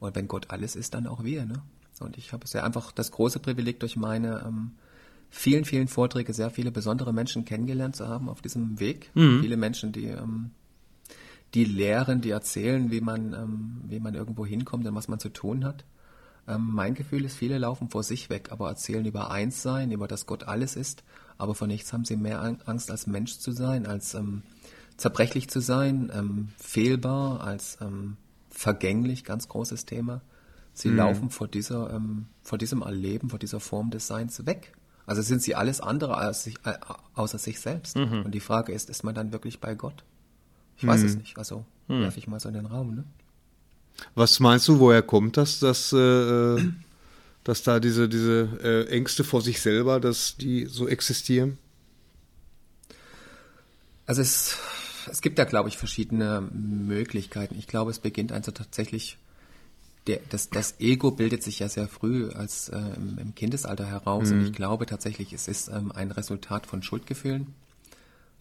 Und 0.00 0.14
wenn 0.14 0.28
Gott 0.28 0.50
alles 0.50 0.76
ist, 0.76 0.94
dann 0.94 1.06
auch 1.06 1.24
wir. 1.24 1.44
Ne? 1.44 1.62
Und 2.00 2.16
ich 2.16 2.32
habe 2.32 2.44
es 2.44 2.52
ja 2.52 2.62
einfach 2.62 2.92
das 2.92 3.10
große 3.10 3.40
Privileg, 3.40 3.80
durch 3.80 3.96
meine 3.96 4.44
ähm, 4.46 4.72
vielen, 5.28 5.64
vielen 5.64 5.88
Vorträge 5.88 6.32
sehr 6.32 6.50
viele 6.50 6.70
besondere 6.70 7.12
Menschen 7.12 7.44
kennengelernt 7.44 7.96
zu 7.96 8.06
haben 8.06 8.28
auf 8.28 8.40
diesem 8.40 8.78
Weg. 8.78 9.10
Viele 9.40 9.56
Menschen, 9.56 9.92
die 9.92 10.06
ähm, 10.06 10.52
die 11.54 11.64
lehren, 11.64 12.20
die 12.20 12.30
erzählen, 12.30 12.90
wie 12.90 13.00
man, 13.00 13.32
ähm, 13.32 13.80
wie 13.84 14.00
man 14.00 14.14
irgendwo 14.14 14.44
hinkommt 14.44 14.86
und 14.86 14.94
was 14.94 15.08
man 15.08 15.18
zu 15.18 15.30
tun 15.30 15.64
hat. 15.64 15.84
Ähm, 16.48 16.70
mein 16.72 16.94
Gefühl 16.94 17.24
ist, 17.24 17.36
viele 17.36 17.58
laufen 17.58 17.90
vor 17.90 18.02
sich 18.02 18.30
weg, 18.30 18.48
aber 18.50 18.68
erzählen 18.68 19.04
über 19.04 19.30
Einssein, 19.30 19.90
über 19.92 20.08
das 20.08 20.26
Gott 20.26 20.44
alles 20.44 20.74
ist, 20.76 21.04
aber 21.36 21.54
vor 21.54 21.66
nichts 21.68 21.92
haben 21.92 22.04
sie 22.04 22.16
mehr 22.16 22.40
An- 22.40 22.60
Angst, 22.64 22.90
als 22.90 23.06
Mensch 23.06 23.38
zu 23.38 23.52
sein, 23.52 23.86
als 23.86 24.14
ähm, 24.14 24.42
zerbrechlich 24.96 25.48
zu 25.48 25.60
sein, 25.60 26.10
ähm, 26.14 26.48
fehlbar, 26.58 27.42
als 27.42 27.78
ähm, 27.80 28.16
vergänglich, 28.50 29.24
ganz 29.24 29.48
großes 29.48 29.84
Thema. 29.84 30.22
Sie 30.72 30.88
laufen 30.96 31.30
vor 31.30 31.48
dieser, 31.48 31.92
ähm, 31.92 32.26
vor 32.42 32.56
diesem 32.58 32.82
Erleben, 32.82 33.30
vor 33.30 33.38
dieser 33.38 33.60
Form 33.60 33.90
des 33.90 34.06
Seins 34.06 34.46
weg. 34.46 34.72
Also 35.06 35.22
sind 35.22 35.42
sie 35.42 35.54
alles 35.54 35.80
andere 35.80 36.16
als 36.16 36.44
sich, 36.44 36.56
äh, 36.64 36.74
außer 37.14 37.38
sich 37.38 37.60
selbst. 37.60 37.96
Und 38.24 38.32
die 38.32 38.40
Frage 38.40 38.72
ist, 38.72 38.90
ist 38.90 39.04
man 39.04 39.14
dann 39.14 39.32
wirklich 39.32 39.60
bei 39.60 39.74
Gott? 39.74 40.04
Ich 40.76 40.86
weiß 40.86 41.02
es 41.06 41.16
nicht. 41.16 41.38
Also 41.38 41.64
werfe 42.02 42.18
ich 42.18 42.28
mal 42.28 42.38
so 42.40 42.48
in 42.48 42.54
den 42.54 42.66
Raum. 42.66 42.94
Ne? 42.94 43.04
Was 44.14 44.40
meinst 44.40 44.68
du, 44.68 44.78
woher 44.78 45.02
kommt 45.02 45.36
das, 45.36 45.58
dass, 45.58 45.92
äh, 45.92 46.56
dass 47.44 47.62
da 47.62 47.80
diese, 47.80 48.08
diese 48.08 48.48
äh, 48.62 48.88
Ängste 48.88 49.24
vor 49.24 49.42
sich 49.42 49.60
selber, 49.60 50.00
dass 50.00 50.36
die 50.36 50.66
so 50.66 50.88
existieren? 50.88 51.58
Also 54.06 54.22
es, 54.22 54.56
es 55.10 55.20
gibt 55.20 55.38
ja, 55.38 55.44
glaube 55.44 55.68
ich, 55.68 55.76
verschiedene 55.76 56.40
Möglichkeiten. 56.40 57.56
Ich 57.58 57.66
glaube, 57.66 57.90
es 57.90 57.98
beginnt 57.98 58.32
also 58.32 58.52
tatsächlich, 58.52 59.18
der, 60.06 60.20
das, 60.30 60.48
das 60.48 60.80
Ego 60.80 61.10
bildet 61.10 61.42
sich 61.42 61.58
ja 61.58 61.68
sehr 61.68 61.88
früh 61.88 62.30
als 62.30 62.70
äh, 62.70 62.78
im, 62.78 63.34
Kindesalter 63.34 63.86
heraus 63.86 64.30
und 64.30 64.44
ich 64.44 64.52
glaube 64.52 64.86
tatsächlich, 64.86 65.32
es 65.32 65.46
ist 65.46 65.68
ähm, 65.68 65.92
ein 65.92 66.10
Resultat 66.10 66.66
von 66.66 66.82
Schuldgefühlen. 66.82 67.54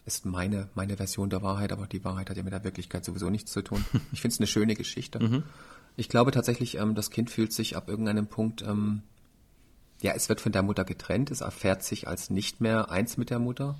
Ist 0.08 0.26
meine, 0.26 0.70
meine 0.74 0.95
Version 0.95 1.30
der 1.30 1.41
Wahrheit, 1.41 1.74
aber 1.74 1.86
die 1.86 2.01
Wahrheit 2.05 2.30
hat 2.30 2.38
ja 2.38 2.43
mit 2.43 2.53
der 2.53 2.64
Wirklichkeit 2.64 3.03
sowieso 3.03 3.30
nichts 3.30 3.51
zu 3.51 3.62
tun. 3.62 3.84
Ich 4.14 4.22
finde 4.22 4.36
es 4.36 4.39
eine 4.39 4.47
schöne 4.47 4.74
Geschichte. 4.74 5.43
Ich 5.97 6.08
glaube 6.08 6.32
tatsächlich, 6.32 6.78
ähm, 6.78 6.95
das 6.95 7.10
Kind 7.10 7.30
fühlt 7.30 7.51
sich 7.51 7.76
ab 7.76 7.89
irgendeinem 7.89 8.28
Punkt, 8.28 8.62
ähm, 8.62 9.01
ja, 10.01 10.14
es 10.14 10.30
wird 10.30 10.39
von 10.39 10.53
der 10.53 10.64
Mutter 10.64 10.86
getrennt, 10.86 11.30
es 11.30 11.41
erfährt 11.41 11.84
sich 11.84 12.08
als 12.08 12.30
nicht 12.30 12.62
mehr 12.62 12.89
eins 12.89 13.18
mit 13.18 13.32
der 13.32 13.39
Mutter. 13.39 13.78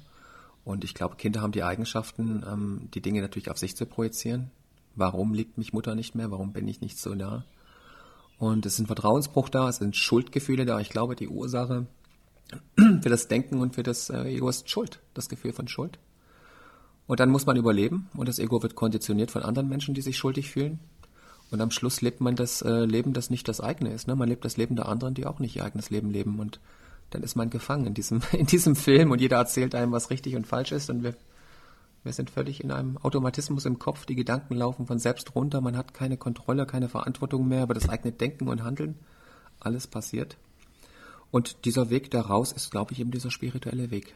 Und 0.66 0.84
ich 0.84 0.94
glaube, 0.94 1.16
Kinder 1.16 1.40
haben 1.40 1.54
die 1.54 1.64
Eigenschaften, 1.64 2.44
ähm, 2.46 2.90
die 2.94 3.02
Dinge 3.02 3.22
natürlich 3.22 3.50
auf 3.50 3.58
sich 3.58 3.78
zu 3.78 3.86
projizieren. 3.86 4.52
Warum 4.96 5.34
liebt 5.34 5.58
mich 5.58 5.72
Mutter 5.72 5.96
nicht 5.96 6.14
mehr? 6.14 6.30
Warum 6.30 6.52
bin 6.52 6.68
ich 6.68 6.82
nicht 6.82 7.00
so 7.00 7.16
nah? 7.16 7.46
Und 8.38 8.66
es 8.66 8.74
ist 8.74 8.80
ein 8.80 8.88
Vertrauensbruch 8.88 9.48
da, 9.48 9.70
es 9.70 9.78
sind 9.78 9.96
Schuldgefühle 9.96 10.66
da. 10.66 10.80
Ich 10.82 10.90
glaube, 10.90 11.16
die 11.16 11.30
Ursache 11.30 11.88
für 12.76 13.10
das 13.10 13.30
Denken 13.30 13.62
und 13.62 13.76
für 13.76 13.84
das 13.84 14.10
äh, 14.10 14.24
Ego 14.24 14.50
ist 14.50 14.70
Schuld, 14.70 15.00
das 15.14 15.30
Gefühl 15.30 15.54
von 15.54 15.70
Schuld. 15.70 16.00
Und 17.08 17.22
dann 17.22 17.30
muss 17.30 17.46
man 17.46 17.56
überleben 17.56 18.10
und 18.16 18.28
das 18.28 18.38
Ego 18.38 18.62
wird 18.62 18.76
konditioniert 18.76 19.32
von 19.32 19.42
anderen 19.42 19.70
Menschen, 19.70 19.94
die 19.94 20.02
sich 20.02 20.18
schuldig 20.18 20.52
fühlen. 20.52 20.80
Und 21.50 21.62
am 21.62 21.72
Schluss 21.72 22.02
lebt 22.02 22.20
man 22.20 22.36
das 22.36 22.62
äh, 22.62 22.84
Leben, 22.84 23.14
das 23.14 23.30
nicht 23.30 23.48
das 23.48 23.62
eigene 23.62 23.94
ist. 23.94 24.08
Ne? 24.08 24.16
Man 24.16 24.28
lebt 24.28 24.44
das 24.44 24.58
Leben 24.58 24.76
der 24.76 24.90
anderen, 24.90 25.14
die 25.14 25.26
auch 25.26 25.40
nicht 25.40 25.56
ihr 25.56 25.64
eigenes 25.64 25.90
Leben 25.90 26.12
leben. 26.12 26.40
Und 26.40 26.60
dann 27.10 27.24
ist 27.24 27.36
man 27.36 27.50
gefangen 27.50 27.86
in 27.86 27.94
diesem, 27.94 28.22
in 28.34 28.46
diesem 28.46 28.76
Film 28.76 29.12
und 29.12 29.22
jeder 29.22 29.38
erzählt 29.38 29.74
einem, 29.74 29.94
was 29.94 30.10
richtig 30.10 30.36
und 30.36 30.46
falsch 30.46 30.74
ist. 30.74 30.90
Und 30.90 31.04
wir, 31.04 31.16
wir 32.04 32.12
sind 32.12 32.30
völlig 32.30 32.62
in 32.62 32.72
einem 32.72 32.98
Automatismus 32.98 33.66
im 33.66 33.80
Kopf. 33.80 34.06
Die 34.06 34.16
Gedanken 34.16 34.56
laufen 34.56 34.86
von 34.86 35.00
selbst 35.00 35.34
runter. 35.36 35.62
Man 35.62 35.78
hat 35.78 35.94
keine 35.94 36.18
Kontrolle, 36.18 36.66
keine 36.66 36.90
Verantwortung 36.90 37.48
mehr 37.48 37.64
über 37.64 37.74
das 37.74 37.88
eigene 37.88 38.12
Denken 38.12 38.50
und 38.50 38.66
Handeln. 38.66 38.96
Alles 39.62 39.88
passiert. 39.88 40.36
Und 41.32 41.64
dieser 41.64 41.90
Weg 41.90 42.12
da 42.12 42.22
raus 42.22 42.52
ist, 42.52 42.72
glaube 42.72 42.92
ich, 42.92 43.00
eben 43.00 43.12
dieser 43.12 43.32
spirituelle 43.32 43.92
Weg. 43.92 44.14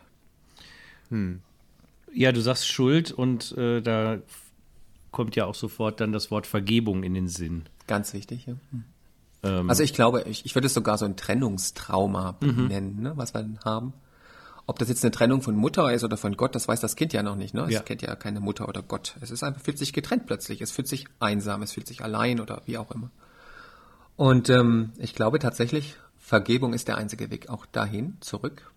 Ja, 2.14 2.32
du 2.32 2.42
sagst 2.42 2.68
Schuld 2.68 3.12
und 3.12 3.52
äh, 3.58 3.82
da 3.82 4.18
kommt 5.12 5.36
ja 5.36 5.46
auch 5.46 5.56
sofort 5.56 6.00
dann 6.02 6.12
das 6.12 6.32
Wort 6.32 6.48
Vergebung 6.48 7.04
in 7.04 7.14
den 7.14 7.28
Sinn. 7.28 7.64
Ganz 7.88 8.14
wichtig, 8.14 8.46
ja. 8.46 8.56
Ähm, 9.44 9.70
Also 9.70 9.84
ich 9.84 9.94
glaube, 9.94 10.24
ich, 10.28 10.46
ich 10.46 10.56
würde 10.56 10.68
es 10.68 10.74
sogar 10.74 10.98
so 10.98 11.06
ein 11.06 11.16
Trennungstrauma 11.18 12.38
nennen, 12.42 13.02
ne, 13.02 13.14
was 13.16 13.34
wir 13.34 13.46
haben. 13.66 13.94
Ob 14.68 14.78
das 14.80 14.88
jetzt 14.90 15.04
eine 15.04 15.12
Trennung 15.12 15.42
von 15.42 15.56
Mutter 15.56 15.92
ist 15.92 16.04
oder 16.04 16.16
von 16.16 16.38
Gott, 16.38 16.54
das 16.56 16.68
weiß 16.68 16.80
das 16.80 16.96
Kind 16.96 17.12
ja 17.14 17.24
noch 17.24 17.36
nicht. 17.36 17.54
Ne? 17.54 17.64
Es 17.66 17.72
Ja. 17.72 17.82
kennt 17.82 18.02
ja 18.04 18.16
keine 18.16 18.40
Mutter 18.40 18.70
oder 18.70 18.82
Gott. 18.84 19.16
Es 19.20 19.32
ist 19.32 19.44
einfach, 19.44 19.62
fühlt 19.62 19.78
sich 19.78 19.92
getrennt 19.92 20.28
plötzlich. 20.28 20.62
Es 20.62 20.72
fühlt 20.72 20.88
sich 20.88 21.08
einsam, 21.20 21.62
es 21.64 21.74
fühlt 21.74 21.88
sich 21.88 22.04
allein 22.04 22.40
oder 22.40 22.62
wie 22.68 22.78
auch 22.78 22.92
immer. 22.92 23.10
Und 24.16 24.50
ähm, 24.50 24.92
ich 24.98 25.16
glaube 25.16 25.40
tatsächlich, 25.40 25.96
Vergebung 26.20 26.74
ist 26.74 26.88
der 26.88 26.98
einzige 26.98 27.32
Weg 27.32 27.50
auch 27.50 27.66
dahin, 27.66 28.18
zurück. 28.22 28.72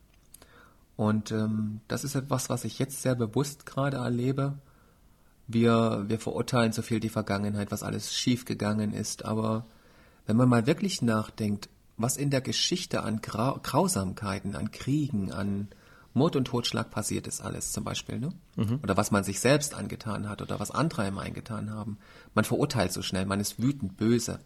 Und 0.97 1.32
ähm, 1.32 1.80
das 1.88 2.05
ist 2.05 2.14
etwas, 2.14 2.49
was 2.51 2.64
ich 2.64 2.78
jetzt 2.78 3.03
sehr 3.03 3.14
bewusst 3.14 3.66
gerade 3.66 3.99
erlebe. 3.99 4.59
Wir, 5.47 6.05
wir 6.07 6.18
verurteilen 6.18 6.72
so 6.72 6.82
viel 6.82 7.01
die 7.01 7.09
Vergangenheit, 7.09 7.70
was 7.70 7.82
alles 7.82 8.14
schiefgegangen 8.14 8.92
ist. 8.92 9.24
Aber 9.24 9.66
wenn 10.26 10.36
man 10.36 10.49
mal 10.49 10.66
wirklich 10.66 11.03
nachdenkt, 11.03 11.68
was 11.97 12.16
in 12.16 12.30
der 12.30 12.40
Geschichte 12.40 13.03
an 13.03 13.20
Grau 13.20 13.59
Grausamkeiten, 13.62 14.57
an 14.57 14.70
Kriegen, 14.70 15.32
an 15.32 15.68
Mord 16.12 16.36
und 16.36 16.47
Totschlag 16.47 16.90
passiert 16.90 17.26
ist 17.26 17.40
alles 17.40 17.72
zum 17.72 17.82
Beispiel, 17.84 18.20
ne? 18.20 18.32
Mhm. 18.57 18.78
Oder 18.82 18.97
was 18.97 19.11
man 19.11 19.24
sich 19.24 19.40
selbst 19.40 19.74
angetan 19.74 20.28
hat 20.28 20.42
oder 20.42 20.61
was 20.61 20.70
andere 20.70 21.03
einem 21.03 21.18
eingetan 21.18 21.70
haben. 21.70 21.99
Man 22.34 22.45
verurteilt 22.45 22.92
so 22.92 23.03
schnell, 23.03 23.26
man 23.26 23.40
ist 23.40 23.61
wütend, 23.61 23.97
böse. 23.97 24.38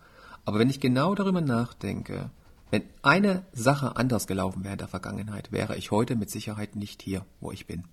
Aber 0.46 0.58
wenn 0.58 0.70
ich 0.70 0.80
genau 0.80 1.14
darüber 1.14 1.42
nachdenke, 1.42 2.30
wenn 2.70 2.82
eine 3.02 3.44
Sache 3.52 3.96
anders 3.96 4.26
gelaufen 4.26 4.64
wäre 4.64 4.74
in 4.74 4.78
der 4.78 4.88
Vergangenheit, 4.88 5.52
wäre 5.52 5.76
ich 5.76 5.90
heute 5.90 6.16
mit 6.16 6.30
Sicherheit 6.30 6.76
nicht 6.76 7.02
hier, 7.02 7.24
wo 7.40 7.52
ich 7.52 7.66
bin. 7.66 7.84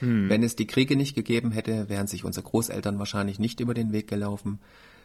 Hm. 0.00 0.28
Wenn 0.28 0.42
es 0.42 0.56
die 0.56 0.66
Kriege 0.66 0.96
nicht 0.96 1.14
gegeben 1.14 1.52
hätte, 1.52 1.88
wären 1.88 2.06
sich 2.06 2.24
unsere 2.24 2.44
Großeltern 2.44 2.98
wahrscheinlich 2.98 3.38
nicht 3.38 3.60
über 3.60 3.74
den 3.74 3.92
Weg 3.92 4.08
gelaufen. 4.08 4.58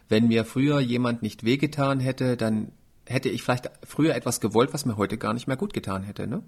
Wenn 0.08 0.28
mir 0.28 0.44
früher 0.44 0.80
jemand 0.80 1.22
nicht 1.22 1.44
wehgetan 1.44 2.00
hätte, 2.00 2.36
dann 2.36 2.72
hätte 3.06 3.28
ich 3.28 3.42
vielleicht 3.42 3.70
früher 3.84 4.14
etwas 4.14 4.40
gewollt, 4.40 4.72
was 4.72 4.86
mir 4.86 4.96
heute 4.96 5.18
gar 5.18 5.34
nicht 5.34 5.46
mehr 5.46 5.56
gut 5.56 5.72
getan 5.72 6.02
hätte. 6.02 6.26
Ne? 6.26 6.42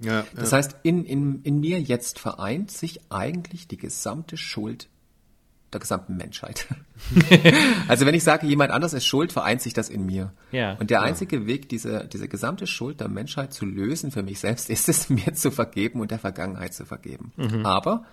Ja, 0.00 0.24
das 0.34 0.50
ja. 0.50 0.58
heißt, 0.58 0.76
in, 0.82 1.04
in, 1.04 1.42
in 1.42 1.60
mir 1.60 1.80
jetzt 1.80 2.18
vereint 2.18 2.70
sich 2.70 3.00
eigentlich 3.10 3.68
die 3.68 3.76
gesamte 3.76 4.36
Schuld 4.36 4.88
der 5.74 5.80
gesamten 5.80 6.16
Menschheit. 6.16 6.66
also 7.88 8.06
wenn 8.06 8.14
ich 8.14 8.24
sage, 8.24 8.46
jemand 8.46 8.70
anders 8.70 8.94
ist 8.94 9.04
schuld, 9.04 9.32
vereint 9.32 9.60
sich 9.60 9.74
das 9.74 9.90
in 9.90 10.06
mir. 10.06 10.32
Ja, 10.52 10.74
und 10.74 10.90
der 10.90 11.00
ja. 11.00 11.04
einzige 11.04 11.46
Weg, 11.46 11.68
diese, 11.68 12.08
diese 12.10 12.28
gesamte 12.28 12.66
Schuld 12.66 13.00
der 13.00 13.08
Menschheit 13.08 13.52
zu 13.52 13.66
lösen 13.66 14.10
für 14.10 14.22
mich 14.22 14.40
selbst, 14.40 14.70
ist 14.74 14.88
es, 14.88 15.10
mir 15.10 15.34
zu 15.34 15.50
vergeben 15.50 16.00
und 16.00 16.10
der 16.10 16.18
Vergangenheit 16.18 16.74
zu 16.74 16.86
vergeben. 16.86 17.32
Mhm. 17.36 17.66
Aber 17.66 18.04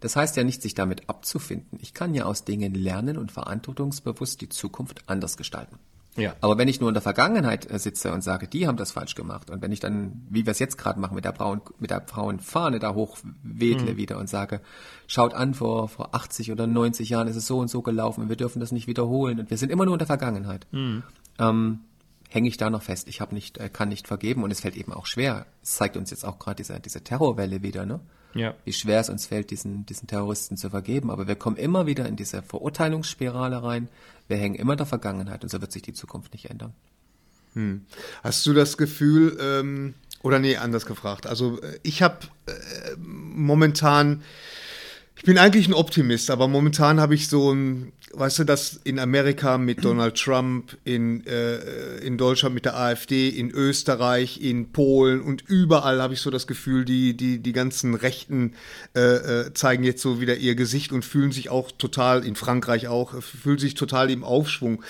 das 0.00 0.16
heißt 0.16 0.36
ja 0.36 0.44
nicht, 0.44 0.62
sich 0.62 0.74
damit 0.74 1.08
abzufinden. 1.08 1.78
Ich 1.80 1.94
kann 1.94 2.14
ja 2.14 2.24
aus 2.24 2.44
Dingen 2.44 2.74
lernen 2.74 3.18
und 3.18 3.30
verantwortungsbewusst 3.30 4.40
die 4.40 4.48
Zukunft 4.48 5.02
anders 5.06 5.36
gestalten. 5.36 5.78
Ja. 6.16 6.36
Aber 6.40 6.58
wenn 6.58 6.68
ich 6.68 6.80
nur 6.80 6.90
in 6.90 6.94
der 6.94 7.02
Vergangenheit 7.02 7.70
äh, 7.70 7.78
sitze 7.78 8.12
und 8.12 8.22
sage, 8.22 8.46
die 8.46 8.66
haben 8.66 8.76
das 8.76 8.92
falsch 8.92 9.14
gemacht, 9.14 9.50
und 9.50 9.62
wenn 9.62 9.72
ich 9.72 9.80
dann, 9.80 10.26
wie 10.28 10.44
wir 10.44 10.50
es 10.50 10.58
jetzt 10.58 10.76
gerade 10.76 11.00
machen, 11.00 11.14
mit 11.14 11.24
der 11.24 11.32
braunen, 11.32 11.62
mit 11.78 11.90
der 11.90 12.00
braunen 12.00 12.40
Fahne 12.40 12.78
da 12.78 12.94
hochwedle 12.94 13.92
mhm. 13.92 13.96
wieder 13.96 14.18
und 14.18 14.28
sage, 14.28 14.60
schaut 15.06 15.32
an, 15.32 15.54
vor, 15.54 15.88
vor 15.88 16.14
80 16.14 16.52
oder 16.52 16.66
90 16.66 17.08
Jahren 17.08 17.28
ist 17.28 17.36
es 17.36 17.46
so 17.46 17.58
und 17.58 17.68
so 17.68 17.80
gelaufen 17.80 18.22
und 18.22 18.28
wir 18.28 18.36
dürfen 18.36 18.60
das 18.60 18.72
nicht 18.72 18.86
wiederholen 18.86 19.40
und 19.40 19.50
wir 19.50 19.56
sind 19.56 19.70
immer 19.70 19.86
nur 19.86 19.94
in 19.94 19.98
der 19.98 20.06
Vergangenheit, 20.06 20.66
mhm. 20.70 21.02
ähm, 21.38 21.80
hänge 22.28 22.48
ich 22.48 22.58
da 22.58 22.68
noch 22.68 22.82
fest. 22.82 23.08
Ich 23.08 23.20
habe 23.22 23.34
nicht, 23.34 23.56
äh, 23.58 23.70
kann 23.70 23.88
nicht 23.88 24.06
vergeben 24.06 24.42
und 24.42 24.50
es 24.50 24.60
fällt 24.60 24.76
eben 24.76 24.92
auch 24.92 25.06
schwer. 25.06 25.46
Es 25.62 25.76
zeigt 25.76 25.96
uns 25.96 26.10
jetzt 26.10 26.24
auch 26.24 26.38
gerade 26.38 26.56
diese, 26.56 26.78
diese 26.78 27.02
Terrorwelle 27.02 27.62
wieder, 27.62 27.86
ne? 27.86 28.00
ja. 28.34 28.54
wie 28.64 28.72
schwer 28.72 29.00
es 29.00 29.08
uns 29.08 29.26
fällt, 29.26 29.50
diesen, 29.50 29.86
diesen 29.86 30.06
Terroristen 30.06 30.56
zu 30.56 30.70
vergeben. 30.70 31.10
Aber 31.10 31.28
wir 31.28 31.36
kommen 31.36 31.56
immer 31.56 31.86
wieder 31.86 32.06
in 32.06 32.16
diese 32.16 32.42
Verurteilungsspirale 32.42 33.62
rein. 33.62 33.88
Wir 34.32 34.38
hängen 34.38 34.54
immer 34.54 34.76
der 34.76 34.86
Vergangenheit 34.86 35.42
und 35.42 35.50
so 35.50 35.60
wird 35.60 35.72
sich 35.72 35.82
die 35.82 35.92
Zukunft 35.92 36.32
nicht 36.32 36.48
ändern. 36.48 36.72
Hm. 37.52 37.84
Hast 38.22 38.46
du 38.46 38.54
das 38.54 38.78
Gefühl, 38.78 39.36
ähm, 39.38 39.92
oder 40.22 40.38
nee, 40.38 40.56
anders 40.56 40.86
gefragt. 40.86 41.26
Also 41.26 41.60
äh, 41.60 41.78
ich 41.82 42.00
habe 42.00 42.16
äh, 42.46 42.52
momentan 42.96 44.22
ich 45.16 45.24
bin 45.24 45.38
eigentlich 45.38 45.68
ein 45.68 45.74
Optimist, 45.74 46.30
aber 46.30 46.48
momentan 46.48 47.00
habe 47.00 47.14
ich 47.14 47.28
so 47.28 47.52
ein, 47.52 47.92
weißt 48.14 48.40
du, 48.40 48.44
dass 48.44 48.80
in 48.84 48.98
Amerika 48.98 49.58
mit 49.58 49.84
Donald 49.84 50.16
Trump, 50.16 50.76
in, 50.84 51.26
äh, 51.26 51.98
in 51.98 52.18
Deutschland 52.18 52.54
mit 52.54 52.64
der 52.64 52.76
AfD, 52.76 53.28
in 53.28 53.50
Österreich, 53.50 54.40
in 54.40 54.72
Polen 54.72 55.20
und 55.20 55.42
überall 55.42 56.00
habe 56.02 56.14
ich 56.14 56.20
so 56.20 56.30
das 56.30 56.46
Gefühl, 56.46 56.84
die, 56.84 57.16
die, 57.16 57.38
die 57.38 57.52
ganzen 57.52 57.94
Rechten 57.94 58.54
äh, 58.96 59.00
äh, 59.00 59.54
zeigen 59.54 59.84
jetzt 59.84 60.02
so 60.02 60.20
wieder 60.20 60.36
ihr 60.36 60.54
Gesicht 60.54 60.92
und 60.92 61.04
fühlen 61.04 61.30
sich 61.30 61.50
auch 61.50 61.70
total, 61.70 62.24
in 62.24 62.34
Frankreich 62.34 62.88
auch, 62.88 63.22
fühlen 63.22 63.58
sich 63.58 63.74
total 63.74 64.10
im 64.10 64.24
Aufschwung. 64.24 64.82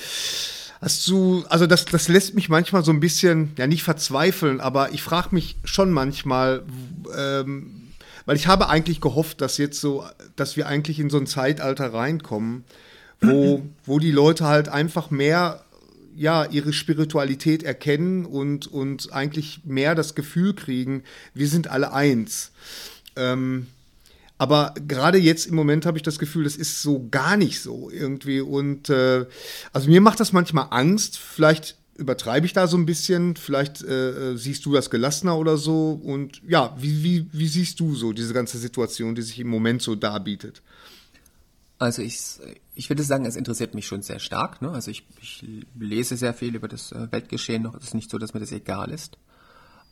Hast 0.81 1.07
du, 1.09 1.45
also 1.49 1.67
das, 1.67 1.85
das 1.85 2.09
lässt 2.09 2.35
mich 2.35 2.49
manchmal 2.49 2.85
so 2.85 2.91
ein 2.91 3.01
bisschen, 3.01 3.53
ja 3.59 3.67
nicht 3.67 3.83
verzweifeln, 3.83 4.61
aber 4.61 4.93
ich 4.93 5.03
frage 5.03 5.29
mich 5.33 5.57
schon 5.65 5.93
manchmal, 5.93 6.63
ähm, 7.17 7.82
weil 8.27 8.37
ich 8.37 8.47
habe 8.47 8.69
eigentlich 8.69 9.01
gehofft, 9.01 9.41
dass 9.41 9.59
jetzt 9.59 9.81
so, 9.81 10.05
dass 10.37 10.57
wir 10.57 10.67
eigentlich 10.67 10.99
in 11.01 11.11
so 11.11 11.19
ein 11.19 11.27
Zeitalter 11.27 11.93
reinkommen, 11.93 12.65
wo, 13.21 13.63
wo 13.85 13.99
die 13.99 14.13
Leute 14.13 14.45
halt 14.45 14.69
einfach 14.69 15.11
mehr 15.11 15.65
ja, 16.15 16.45
ihre 16.45 16.73
Spiritualität 16.73 17.63
erkennen 17.63 18.27
und, 18.27 18.67
und 18.67 19.13
eigentlich 19.13 19.63
mehr 19.65 19.95
das 19.95 20.15
Gefühl 20.15 20.55
kriegen, 20.55 21.05
wir 21.33 21.49
sind 21.49 21.69
alle 21.69 21.93
eins. 21.93 22.53
Ähm, 23.17 23.67
aber 24.39 24.75
gerade 24.89 25.19
jetzt 25.19 25.47
im 25.47 25.55
Moment 25.55 25.87
habe 25.87 25.99
ich 25.99 26.03
das 26.03 26.19
Gefühl, 26.19 26.45
das 26.45 26.57
ist 26.57 26.83
so 26.83 27.07
gar 27.11 27.37
nicht 27.37 27.61
so 27.61 27.91
irgendwie. 27.91 28.41
Und 28.41 28.91
äh, 28.91 29.25
also 29.73 29.89
mir 29.89 30.01
macht 30.01 30.19
das 30.19 30.33
manchmal 30.33 30.67
Angst. 30.71 31.17
Vielleicht 31.17 31.77
übertreibe 31.97 32.47
ich 32.47 32.53
da 32.53 32.67
so 32.67 32.77
ein 32.77 32.87
bisschen? 32.87 33.37
Vielleicht 33.37 33.83
äh, 33.83 34.33
äh, 34.33 34.37
siehst 34.37 34.65
du 34.67 34.73
das 34.73 34.91
gelassener 34.91 35.37
oder 35.39 35.57
so. 35.57 36.01
Und 36.03 36.41
ja, 36.47 36.77
wie, 36.79 37.03
wie, 37.03 37.27
wie 37.33 37.49
siehst 37.49 37.81
du 37.81 37.95
so 37.95 38.13
diese 38.13 38.35
ganze 38.35 38.59
Situation, 38.59 39.15
die 39.15 39.23
sich 39.23 39.39
im 39.39 39.49
Moment 39.49 39.83
so 39.83 39.95
darbietet? 39.95 40.63
Also 41.79 42.03
ich, 42.03 42.19
ich 42.75 42.89
würde 42.89 43.03
sagen, 43.03 43.25
es 43.25 43.37
interessiert 43.37 43.75
mich 43.75 43.87
schon 43.87 44.03
sehr 44.03 44.21
stark. 44.21 44.63
Ne? 44.63 44.71
Also 44.71 44.91
ich, 44.91 45.05
ich 45.21 45.45
lese 45.79 46.17
sehr 46.17 46.33
viel 46.33 46.55
über 46.55 46.69
das 46.69 46.93
äh, 46.93 47.11
Weltgeschehen 47.11 47.63
noch. 47.63 47.75
Es 47.75 47.85
ist 47.85 47.95
nicht 47.95 48.11
so, 48.11 48.19
dass 48.19 48.35
mir 48.35 48.41
das 48.41 48.53
egal 48.53 48.91
ist. 48.91 49.19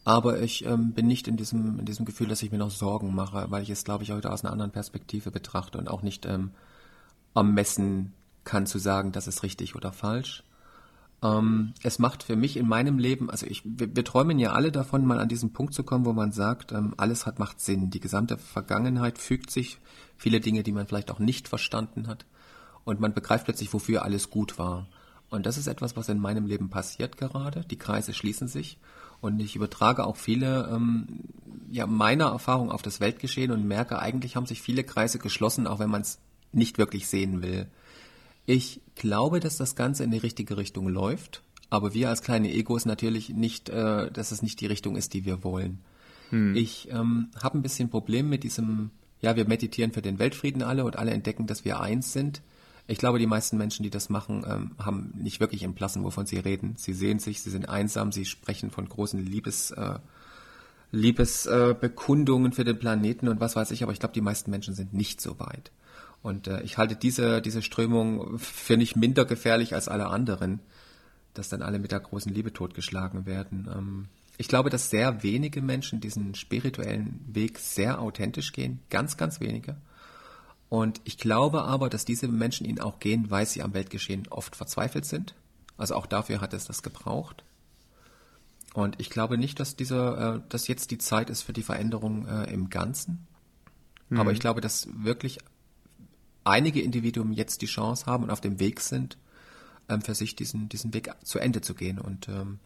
Aber 0.05 0.41
ich 0.41 0.65
ähm, 0.65 0.93
bin 0.93 1.07
nicht 1.07 1.29
in 1.29 1.37
diesem, 1.37 1.79
in 1.81 1.85
diesem 1.85 2.07
Gefühl, 2.07 2.29
dass 2.29 2.43
ich 2.43 2.51
mir 2.51 2.59
noch 2.59 2.71
Sorgen 2.71 3.15
mache, 3.15 3.47
weil 3.51 3.63
ich 3.63 3.71
es, 3.71 3.85
glaube 3.85 4.05
ich, 4.05 4.13
heute 4.13 4.33
aus 4.33 4.45
einer 4.45 4.53
anderen 4.53 4.71
Perspektive 4.71 5.31
betrachte 5.31 5.79
und 5.79 5.89
auch 5.89 6.03
nicht 6.03 6.25
ähm, 6.27 6.53
ermessen 7.35 8.15
kann 8.45 8.67
zu 8.67 8.79
sagen, 8.79 9.13
das 9.13 9.29
ist 9.29 9.43
richtig 9.43 9.75
oder 9.77 9.93
falsch. 9.93 10.43
Ähm, 11.23 11.75
es 11.83 11.99
macht 11.99 12.23
für 12.23 12.37
mich 12.37 12.57
in 12.57 12.67
meinem 12.67 12.99
Leben, 12.99 13.31
also 13.31 13.47
ich, 13.47 13.63
wir, 13.65 13.95
wir, 13.95 14.05
träumen 14.05 14.39
ja 14.39 14.53
alle 14.53 14.73
davon, 14.73 15.05
mal 15.05 15.21
an 15.21 15.29
diesen 15.29 15.53
Punkt 15.53 15.75
zu 15.75 15.83
kommen, 15.83 16.07
wo 16.07 16.13
man 16.13 16.33
sagt, 16.33 16.73
ähm, 16.73 16.95
alles 16.97 17.27
hat 17.27 17.39
macht 17.39 17.61
Sinn. 17.61 17.91
Die 17.91 18.01
gesamte 18.01 18.39
Vergangenheit 18.39 19.19
fügt 19.19 19.51
sich, 19.51 19.79
viele 20.17 20.41
Dinge, 20.41 20.63
die 20.63 20.73
man 20.73 20.87
vielleicht 20.87 21.11
auch 21.11 21.19
nicht 21.19 21.49
verstanden 21.49 22.07
hat, 22.07 22.25
und 22.85 23.01
man 23.01 23.13
begreift 23.13 23.45
plötzlich, 23.45 23.73
wofür 23.73 24.03
alles 24.03 24.31
gut 24.31 24.59
war. 24.59 24.87
Und 25.29 25.47
das 25.47 25.59
ist 25.59 25.67
etwas, 25.67 25.97
was 25.97 26.09
in 26.09 26.19
meinem 26.19 26.47
Leben 26.47 26.71
passiert 26.71 27.17
gerade. 27.17 27.65
Die 27.71 27.79
Kreise 27.79 28.13
schließen 28.13 28.49
sich 28.49 28.79
und 29.21 29.39
ich 29.41 29.55
übertrage 29.55 30.05
auch 30.05 30.17
viele 30.17 30.69
ähm, 30.73 31.21
ja, 31.71 31.87
meiner 31.87 32.27
Erfahrung 32.27 32.73
auf 32.73 32.83
das 32.83 32.99
Weltgeschehen 32.99 33.53
und 33.53 33.69
merke, 33.69 34.01
eigentlich 34.01 34.35
haben 34.35 34.47
sich 34.47 34.61
viele 34.61 34.83
Kreise 34.83 35.19
geschlossen, 35.19 35.67
auch 35.67 35.79
wenn 35.79 35.91
man 35.91 36.01
es 36.01 36.19
nicht 36.53 36.79
wirklich 36.79 37.07
sehen 37.07 37.43
will. 37.43 37.69
Ich 38.51 38.81
glaube, 38.97 39.39
dass 39.39 39.59
das 39.59 39.77
Ganze 39.77 40.03
in 40.03 40.11
die 40.11 40.19
richtige 40.19 40.57
Richtung 40.57 40.89
läuft, 40.89 41.45
aber 41.71 41.95
wir 41.95 42.09
als 42.09 42.21
kleine 42.21 42.53
Egos 42.53 42.85
natürlich 42.85 43.29
nicht, 43.29 43.69
äh, 43.69 44.11
dass 44.11 44.33
es 44.33 44.43
nicht 44.43 44.61
die 44.61 44.67
Richtung 44.67 44.97
ist, 44.97 45.15
die 45.15 45.25
wir 45.25 45.45
wollen. 45.45 45.79
Hm. 46.31 46.57
Ich 46.57 46.89
ähm, 46.91 47.29
habe 47.41 47.59
ein 47.59 47.63
bisschen 47.63 47.91
Problem 47.91 48.29
mit 48.29 48.43
diesem, 48.43 48.91
ja, 49.21 49.37
wir 49.37 49.47
meditieren 49.47 49.93
für 49.93 50.03
den 50.03 50.19
Weltfrieden 50.19 50.65
alle 50.65 50.85
und 50.85 50.97
alle 50.97 51.13
entdecken, 51.13 51.47
dass 51.47 51.65
wir 51.65 51.79
eins 51.79 52.13
sind. 52.13 52.43
Ich 52.89 52.99
glaube, 52.99 53.21
die 53.21 53.29
meisten 53.29 53.57
Menschen, 53.57 53.85
die 53.85 53.91
das 53.91 54.09
machen, 54.09 54.45
ähm, 54.45 54.73
haben 54.85 55.15
nicht 55.17 55.39
wirklich 55.39 55.63
im 55.63 55.75
Plassen, 55.75 56.03
wovon 56.03 56.27
sie 56.27 56.39
reden. 56.39 56.75
Sie 56.77 56.93
sehen 56.93 57.21
sich, 57.21 57.43
sie 57.43 57.51
sind 57.51 57.69
einsam, 57.69 58.11
sie 58.11 58.25
sprechen 58.25 58.73
von 58.73 58.89
großen 58.89 59.25
Liebes, 59.25 59.71
äh, 59.71 60.01
Liebesbekundungen 60.91 62.51
äh, 62.51 62.55
für 62.57 62.65
den 62.65 62.81
Planeten 62.81 63.29
und 63.29 63.39
was 63.39 63.55
weiß 63.55 63.71
ich, 63.71 63.85
aber 63.85 63.93
ich 63.93 64.01
glaube, 64.01 64.15
die 64.15 64.21
meisten 64.21 64.51
Menschen 64.51 64.75
sind 64.75 64.93
nicht 64.93 65.21
so 65.21 65.39
weit. 65.39 65.71
Und 66.23 66.49
äh, 66.49 66.63
ich 66.63 66.79
halte 66.79 66.97
diese, 66.97 67.41
diese 67.41 67.63
Strömung 67.63 68.39
für 68.39 68.77
nicht 68.77 68.97
minder 68.97 69.25
gefährlich 69.25 69.75
als 69.75 69.89
alle 69.89 70.09
anderen, 70.09 70.61
dass 71.35 71.49
dann 71.49 71.63
alle 71.63 71.79
mit 71.79 71.93
der 71.93 72.01
großen 72.01 72.33
Liebe 72.33 72.53
totgeschlagen 72.53 73.27
werden. 73.27 73.69
Ähm, 73.73 74.09
ich 74.37 74.49
glaube, 74.49 74.71
dass 74.71 74.91
sehr 74.91 75.23
wenige 75.23 75.63
Menschen 75.63 76.01
diesen 76.01 76.35
spirituellen 76.35 77.21
Weg 77.27 77.59
sehr 77.59 78.01
authentisch 78.01 78.53
gehen, 78.53 78.81
ganz, 78.91 79.17
ganz 79.17 79.41
wenige. 79.41 79.77
Und 80.69 81.01
ich 81.05 81.19
glaube 81.19 81.65
aber, 81.65 81.91
dass 81.91 82.05
diese 82.05 82.29
Menschen 82.29 82.67
ihn 82.67 82.81
auch 82.81 83.01
gehen, 83.01 83.31
weil 83.31 83.45
sie 83.45 83.63
am 83.63 83.75
Weltgeschehen 83.75 84.29
oft 84.29 84.57
verzweifelt 84.57 85.05
sind. 85.05 85.35
Also 85.77 85.95
auch 85.95 86.07
dafür 86.07 86.41
hat 86.41 86.55
es 86.55 86.65
das 86.67 86.83
gebraucht. 86.83 87.45
Und 88.73 89.01
ich 89.01 89.11
glaube 89.11 89.37
nicht, 89.37 89.59
dass 89.59 89.77
dieser, 89.77 90.37
äh, 90.37 90.41
dass 90.49 90.69
jetzt 90.69 90.91
die 90.91 90.99
Zeit 90.99 91.29
ist 91.29 91.43
für 91.43 91.53
die 91.53 91.63
Veränderung 91.63 92.27
äh, 92.27 92.53
im 92.53 92.71
Ganzen. 92.71 93.27
Mhm. 94.11 94.21
Aber 94.21 94.33
ich 94.33 94.41
glaube, 94.41 94.61
dass 94.61 94.89
wirklich 94.95 95.39
einige 96.45 96.81
Individuen 96.81 97.33
jetzt 97.33 97.63
die 97.63 97.67
Chance 97.67 98.07
haben 98.07 98.25
und 98.25 98.31
auf 98.31 98.41
dem 98.41 98.59
Weg 98.61 98.81
sind, 98.81 99.19
ähm, 99.89 100.03
für 100.03 100.15
sich 100.15 100.37
diesen, 100.37 100.69
diesen 100.69 100.95
Weg 100.95 101.11
zu 101.25 101.39
Ende 101.39 101.61
zu 101.61 101.75
gehen. 101.75 101.99
Und 101.99 102.29
ähm, 102.29 102.59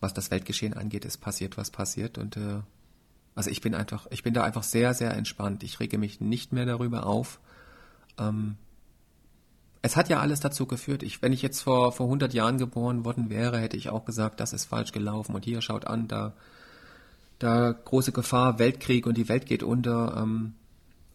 was 0.00 0.14
das 0.14 0.30
Weltgeschehen 0.30 0.74
angeht, 0.74 1.04
ist 1.04 1.18
passiert, 1.18 1.56
was 1.56 1.70
passiert. 1.70 2.18
Und 2.18 2.36
äh, 2.36 2.60
also 3.34 3.50
ich 3.50 3.60
bin 3.60 3.74
einfach, 3.74 4.06
ich 4.10 4.22
bin 4.22 4.34
da 4.34 4.42
einfach 4.42 4.62
sehr, 4.62 4.94
sehr 4.94 5.14
entspannt. 5.14 5.62
Ich 5.62 5.80
rege 5.80 5.98
mich 5.98 6.20
nicht 6.20 6.52
mehr 6.52 6.66
darüber 6.66 7.06
auf. 7.06 7.38
Ähm, 8.18 8.56
es 9.82 9.94
hat 9.94 10.08
ja 10.08 10.20
alles 10.20 10.40
dazu 10.40 10.66
geführt. 10.66 11.02
Ich, 11.02 11.22
wenn 11.22 11.32
ich 11.32 11.42
jetzt 11.42 11.60
vor, 11.62 11.92
vor 11.92 12.06
100 12.06 12.34
Jahren 12.34 12.58
geboren 12.58 13.04
worden 13.04 13.30
wäre, 13.30 13.58
hätte 13.58 13.76
ich 13.76 13.88
auch 13.88 14.04
gesagt, 14.04 14.40
das 14.40 14.52
ist 14.52 14.64
falsch 14.64 14.92
gelaufen. 14.92 15.34
Und 15.34 15.44
hier 15.44 15.60
schaut 15.60 15.86
an, 15.86 16.08
da, 16.08 16.32
da 17.38 17.72
große 17.72 18.12
Gefahr, 18.12 18.58
Weltkrieg 18.58 19.06
und 19.06 19.16
die 19.16 19.28
Welt 19.28 19.46
geht 19.46 19.62
unter. 19.62 20.16
Ähm, 20.16 20.54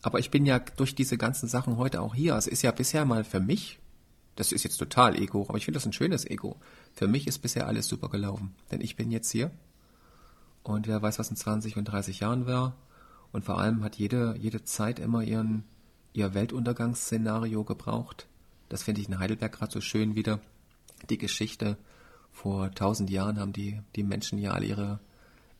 aber 0.01 0.19
ich 0.19 0.31
bin 0.31 0.45
ja 0.45 0.59
durch 0.59 0.95
diese 0.95 1.17
ganzen 1.17 1.47
Sachen 1.47 1.77
heute 1.77 2.01
auch 2.01 2.15
hier. 2.15 2.35
Es 2.35 2.47
ist 2.47 2.61
ja 2.61 2.71
bisher 2.71 3.05
mal 3.05 3.23
für 3.23 3.39
mich 3.39 3.79
Das 4.35 4.51
ist 4.51 4.63
jetzt 4.63 4.77
total 4.77 5.15
Ego, 5.15 5.45
aber 5.47 5.57
ich 5.57 5.65
finde 5.65 5.77
das 5.77 5.85
ein 5.85 5.93
schönes 5.93 6.25
Ego. 6.25 6.55
Für 6.93 7.07
mich 7.07 7.27
ist 7.27 7.39
bisher 7.39 7.67
alles 7.67 7.87
super 7.87 8.09
gelaufen, 8.09 8.55
denn 8.71 8.81
ich 8.81 8.95
bin 8.95 9.11
jetzt 9.11 9.29
hier 9.29 9.51
und 10.63 10.87
wer 10.87 11.01
weiß, 11.01 11.19
was 11.19 11.29
in 11.29 11.35
20 11.35 11.77
und 11.77 11.85
30 11.85 12.19
Jahren 12.19 12.45
wäre. 12.45 12.73
Und 13.31 13.45
vor 13.45 13.59
allem 13.59 13.83
hat 13.83 13.95
jede, 13.95 14.35
jede 14.37 14.63
Zeit 14.63 14.99
immer 14.99 15.23
ihren, 15.23 15.63
ihr 16.13 16.33
Weltuntergangsszenario 16.33 17.63
gebraucht. 17.63 18.27
Das 18.69 18.83
finde 18.83 19.01
ich 19.01 19.07
in 19.07 19.19
Heidelberg 19.19 19.53
gerade 19.53 19.71
so 19.71 19.81
schön 19.81 20.15
wieder. 20.15 20.39
Die 21.09 21.17
Geschichte, 21.17 21.77
vor 22.31 22.71
tausend 22.71 23.09
Jahren 23.09 23.39
haben 23.39 23.53
die, 23.53 23.81
die 23.95 24.03
Menschen 24.03 24.37
ja 24.37 24.51
alle 24.51 24.65
ihre, 24.65 24.99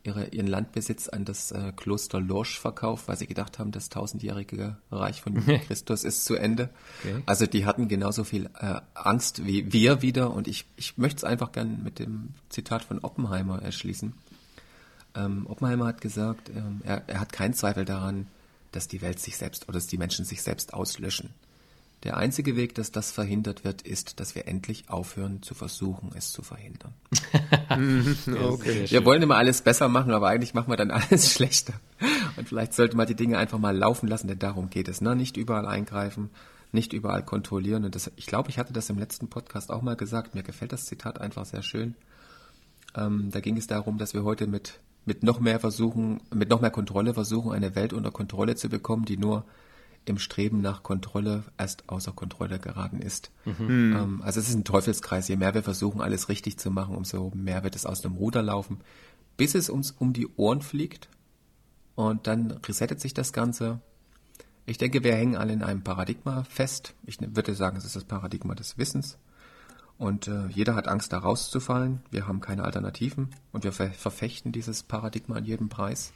ihre, 0.04 0.28
ihren 0.30 0.48
Landbesitz 0.48 1.08
an 1.08 1.26
das 1.26 1.52
äh, 1.52 1.72
Kloster 1.76 2.20
Lorsch 2.20 2.60
verkauft, 2.60 3.08
weil 3.08 3.18
sie 3.18 3.28
gedacht 3.28 3.60
haben, 3.60 3.72
das 3.72 3.90
tausendjährige 3.90 4.78
Reich 4.92 5.22
von 5.22 5.46
Christus 5.68 6.04
ist 6.04 6.26
zu 6.26 6.36
Ende. 6.36 6.70
Okay. 7.00 7.22
Also 7.26 7.46
die 7.46 7.66
hatten 7.66 7.88
genauso 7.88 8.24
viel 8.24 8.50
äh, 8.60 8.82
Angst 8.94 9.46
wie 9.46 9.72
wir 9.72 10.02
wieder. 10.02 10.34
Und 10.34 10.48
ich, 10.48 10.66
ich 10.76 10.98
möchte 10.98 11.18
es 11.18 11.24
einfach 11.24 11.52
gern 11.52 11.84
mit 11.84 12.00
dem 12.00 12.30
Zitat 12.50 12.84
von 12.84 13.00
Oppenheimer 13.00 13.62
erschließen. 13.62 14.14
Ähm, 15.16 15.46
Oppenheimer 15.48 15.88
hat 15.88 16.02
gesagt, 16.02 16.50
ähm, 16.50 16.82
er, 16.84 17.04
er 17.08 17.20
hat 17.20 17.32
keinen 17.32 17.54
Zweifel 17.54 17.86
daran, 17.86 18.28
dass 18.72 18.88
die 18.88 19.02
Welt 19.02 19.20
sich 19.20 19.38
selbst 19.38 19.68
oder 19.68 19.78
dass 19.78 19.88
die 19.88 19.98
Menschen 19.98 20.26
sich 20.26 20.42
selbst 20.42 20.74
auslöschen. 20.74 21.32
Der 22.04 22.18
einzige 22.18 22.56
Weg, 22.56 22.74
dass 22.74 22.92
das 22.92 23.12
verhindert 23.12 23.64
wird, 23.64 23.84
ist, 23.84 24.20
dass 24.20 24.34
wir 24.34 24.48
endlich 24.48 24.90
aufhören 24.90 25.44
zu 25.44 25.54
versuchen, 25.54 26.10
es 26.16 26.32
zu 26.32 26.42
verhindern. 26.42 26.94
okay. 27.70 28.90
Wir 28.90 29.06
wollen 29.06 29.22
immer 29.22 29.38
alles 29.38 29.62
besser 29.62 29.88
machen, 29.88 30.12
aber 30.12 30.28
eigentlich 30.28 30.56
machen 30.56 30.72
wir 30.72 30.78
dann 30.78 30.90
alles 31.10 31.32
schlechter. 31.32 31.74
Und 32.38 32.50
vielleicht 32.50 32.74
sollte 32.74 32.98
man 32.98 33.06
die 33.06 33.16
Dinge 33.16 33.38
einfach 33.38 33.60
mal 33.60 33.78
laufen 33.78 34.08
lassen, 34.08 34.28
denn 34.28 34.40
darum 34.40 34.72
geht 34.72 34.88
es. 34.88 35.02
Ne? 35.02 35.16
Nicht 35.16 35.38
überall 35.38 35.68
eingreifen, 35.68 36.32
nicht 36.72 36.94
überall 36.94 37.24
kontrollieren. 37.24 37.86
Und 37.86 37.94
das, 37.94 38.12
ich 38.16 38.26
glaube, 38.26 38.50
ich 38.50 38.58
hatte 38.58 38.74
das 38.74 38.90
im 38.90 38.98
letzten 38.98 39.28
Podcast 39.28 39.70
auch 39.70 39.84
mal 39.84 39.96
gesagt. 39.96 40.34
Mir 40.34 40.44
gefällt 40.44 40.74
das 40.74 40.86
Zitat 40.86 41.22
einfach 41.22 41.46
sehr 41.46 41.62
schön. 41.62 41.94
Ähm, 42.96 43.30
da 43.32 43.42
ging 43.42 43.58
es 43.58 43.68
darum, 43.68 44.00
dass 44.00 44.16
wir 44.16 44.24
heute 44.24 44.48
mit, 44.48 44.80
mit 45.06 45.22
noch 45.22 45.40
mehr 45.40 45.60
versuchen, 45.60 46.20
mit 46.34 46.50
noch 46.50 46.62
mehr 46.62 46.72
Kontrolle 46.72 47.14
versuchen, 47.14 47.52
eine 47.52 47.76
Welt 47.76 47.94
unter 47.94 48.10
Kontrolle 48.10 48.56
zu 48.56 48.70
bekommen, 48.70 49.06
die 49.06 49.18
nur 49.18 49.46
im 50.06 50.18
Streben 50.18 50.62
nach 50.62 50.84
Kontrolle 50.84 51.44
erst 51.58 51.90
außer 51.90 52.12
Kontrolle 52.12 52.60
geraten 52.60 53.00
ist. 53.00 53.32
Mhm. 53.46 53.96
Ähm, 53.96 54.22
also 54.24 54.40
es 54.40 54.50
ist 54.50 54.56
ein 54.56 54.64
Teufelskreis. 54.64 55.28
Je 55.28 55.38
mehr 55.38 55.54
wir 55.54 55.64
versuchen, 55.64 56.02
alles 56.02 56.30
richtig 56.30 56.58
zu 56.58 56.72
machen, 56.72 56.96
umso 56.96 57.32
mehr 57.36 57.64
wird 57.64 57.76
es 57.76 57.86
aus 57.86 58.02
dem 58.02 58.14
Ruder 58.14 58.42
laufen, 58.42 58.80
bis 59.38 59.56
es 59.56 59.70
uns 59.70 59.92
um 59.92 60.14
die 60.14 60.28
Ohren 60.38 60.62
fliegt 60.62 61.10
und 61.96 62.28
dann 62.28 62.52
resettet 62.52 63.00
sich 63.00 63.14
das 63.14 63.34
Ganze. 63.34 63.80
Ich 64.66 64.78
denke, 64.78 65.04
wir 65.04 65.16
hängen 65.16 65.36
alle 65.36 65.54
in 65.54 65.64
einem 65.64 65.84
Paradigma 65.84 66.44
fest. 66.44 66.94
Ich 67.06 67.18
würde 67.20 67.56
sagen, 67.56 67.78
es 67.78 67.86
ist 67.86 67.96
das 67.96 68.06
Paradigma 68.06 68.56
des 68.56 68.78
Wissens. 68.78 69.18
Und 69.98 70.28
äh, 70.28 70.48
jeder 70.48 70.76
hat 70.76 70.88
Angst, 70.88 71.14
da 71.14 71.20
rauszufallen. 71.20 72.02
Wir 72.10 72.28
haben 72.28 72.42
keine 72.42 72.64
Alternativen 72.64 73.30
und 73.52 73.64
wir 73.64 73.72
ver 73.72 73.92
verfechten 73.92 74.52
dieses 74.52 74.84
Paradigma 74.84 75.36
an 75.36 75.46
jedem 75.46 75.70
Preis. 75.70 76.12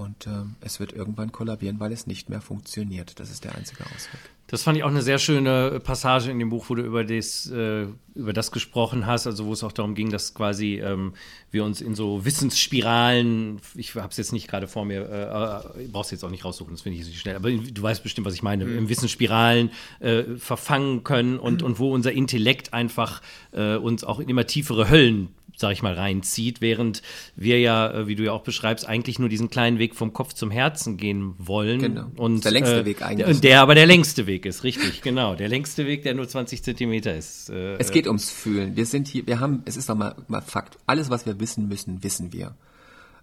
Und 0.00 0.26
äh, 0.26 0.44
es 0.62 0.80
wird 0.80 0.94
irgendwann 0.94 1.30
kollabieren, 1.30 1.78
weil 1.78 1.92
es 1.92 2.06
nicht 2.06 2.30
mehr 2.30 2.40
funktioniert. 2.40 3.20
Das 3.20 3.30
ist 3.30 3.44
der 3.44 3.54
einzige 3.54 3.84
Ausweg. 3.84 4.20
Das 4.50 4.64
fand 4.64 4.76
ich 4.76 4.82
auch 4.82 4.88
eine 4.88 5.02
sehr 5.02 5.18
schöne 5.18 5.78
Passage 5.78 6.28
in 6.28 6.40
dem 6.40 6.48
Buch, 6.48 6.66
wo 6.68 6.74
du 6.74 6.82
über 6.82 7.04
das, 7.04 7.48
äh, 7.50 7.86
über 8.16 8.32
das 8.32 8.50
gesprochen 8.50 9.06
hast, 9.06 9.28
also 9.28 9.46
wo 9.46 9.52
es 9.52 9.62
auch 9.62 9.70
darum 9.70 9.94
ging, 9.94 10.10
dass 10.10 10.34
quasi 10.34 10.82
ähm, 10.84 11.12
wir 11.52 11.62
uns 11.62 11.80
in 11.80 11.94
so 11.94 12.24
Wissensspiralen, 12.24 13.60
ich 13.76 13.94
habe 13.94 14.08
es 14.08 14.16
jetzt 14.16 14.32
nicht 14.32 14.48
gerade 14.48 14.66
vor 14.66 14.84
mir, 14.84 15.08
äh, 15.08 15.84
äh 15.84 15.86
brauchst 15.86 16.10
jetzt 16.10 16.24
auch 16.24 16.30
nicht 16.30 16.44
raussuchen, 16.44 16.72
das 16.74 16.82
finde 16.82 16.98
ich 16.98 17.06
nicht 17.06 17.20
schnell, 17.20 17.36
aber 17.36 17.52
du 17.52 17.80
weißt 17.80 18.02
bestimmt, 18.02 18.26
was 18.26 18.34
ich 18.34 18.42
meine, 18.42 18.64
mhm. 18.64 18.78
in 18.78 18.88
Wissensspiralen 18.88 19.70
äh, 20.00 20.24
verfangen 20.36 21.04
können 21.04 21.38
und, 21.38 21.60
mhm. 21.60 21.66
und 21.68 21.78
wo 21.78 21.94
unser 21.94 22.10
Intellekt 22.10 22.74
einfach 22.74 23.22
äh, 23.52 23.76
uns 23.76 24.02
auch 24.02 24.18
in 24.18 24.28
immer 24.28 24.48
tiefere 24.48 24.90
Höllen 24.90 25.28
sag 25.60 25.72
ich 25.72 25.82
mal, 25.82 25.94
reinzieht, 25.94 26.60
während 26.60 27.02
wir 27.36 27.60
ja, 27.60 27.92
äh, 27.92 28.06
wie 28.08 28.16
du 28.16 28.24
ja 28.24 28.32
auch 28.32 28.42
beschreibst, 28.42 28.88
eigentlich 28.88 29.18
nur 29.18 29.28
diesen 29.28 29.50
kleinen 29.50 29.78
Weg 29.78 29.94
vom 29.94 30.12
Kopf 30.12 30.32
zum 30.32 30.50
Herzen 30.50 30.96
gehen 30.96 31.34
wollen. 31.38 31.80
Genau. 31.80 32.06
Und, 32.16 32.44
der 32.44 32.52
längste 32.52 32.80
äh, 32.80 32.84
Weg 32.84 33.02
eigentlich. 33.02 33.28
Und 33.28 33.44
der 33.44 33.60
aber 33.60 33.74
der 33.74 33.86
längste 33.86 34.26
Weg 34.26 34.39
ist, 34.46 34.64
richtig, 34.64 35.02
genau. 35.02 35.34
Der 35.34 35.48
längste 35.48 35.86
Weg, 35.86 36.02
der 36.02 36.14
nur 36.14 36.28
20 36.28 36.62
Zentimeter 36.62 37.14
ist. 37.16 37.50
Äh, 37.50 37.76
es 37.76 37.90
geht 37.90 38.06
ums 38.06 38.30
Fühlen. 38.30 38.76
Wir 38.76 38.86
sind 38.86 39.08
hier, 39.08 39.26
wir 39.26 39.40
haben, 39.40 39.62
es 39.64 39.76
ist 39.76 39.88
doch 39.88 39.96
mal, 39.96 40.16
mal 40.28 40.40
Fakt. 40.40 40.78
Alles, 40.86 41.10
was 41.10 41.26
wir 41.26 41.40
wissen 41.40 41.68
müssen, 41.68 42.02
wissen 42.02 42.32
wir 42.32 42.54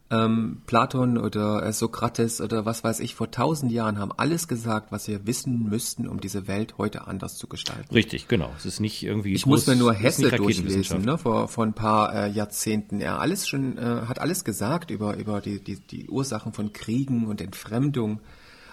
ähm, 0.10 0.62
Platon 0.66 1.18
oder 1.18 1.64
äh, 1.64 1.74
Sokrates 1.74 2.40
oder 2.40 2.66
was 2.66 2.84
weiß 2.84 3.00
ich 3.02 3.16
vor 3.16 3.30
tausend 3.32 3.72
Jahren 3.72 4.00
haben 4.00 4.12
alles 4.16 4.48
gesagt, 4.48 4.92
was 4.92 5.08
wir 5.08 5.28
wissen 5.28 5.68
müssten, 5.70 6.08
um 6.08 6.22
diese 6.22 6.48
Welt 6.48 6.78
heute 6.78 7.08
anders 7.08 7.38
zu 7.38 7.48
gestalten. 7.48 7.94
Richtig, 7.94 8.28
genau. 8.28 8.52
Es 8.58 8.66
ist 8.66 8.80
nicht 8.80 9.04
irgendwie. 9.04 9.34
Ich 9.34 9.46
muss 9.46 9.68
mir 9.68 9.76
nur 9.76 9.94
Hesse 9.94 10.30
durchlesen, 10.30 11.02
ne, 11.04 11.18
vor, 11.18 11.48
vor 11.48 11.66
ein 11.66 11.74
paar 11.74 12.14
äh, 12.14 12.30
Jahrzehnten. 12.30 13.02
Er 13.02 13.20
alles 13.20 13.48
schon, 13.48 13.78
äh, 13.78 13.82
hat 14.08 14.20
alles 14.20 14.46
gesagt 14.46 14.92
über, 14.92 15.18
über 15.18 15.42
die, 15.42 15.62
die, 15.62 15.80
die 15.80 16.10
Ursachen 16.10 16.54
von 16.54 16.72
Kriegen 16.72 17.28
und 17.28 17.42
Entfremdung. 17.42 18.22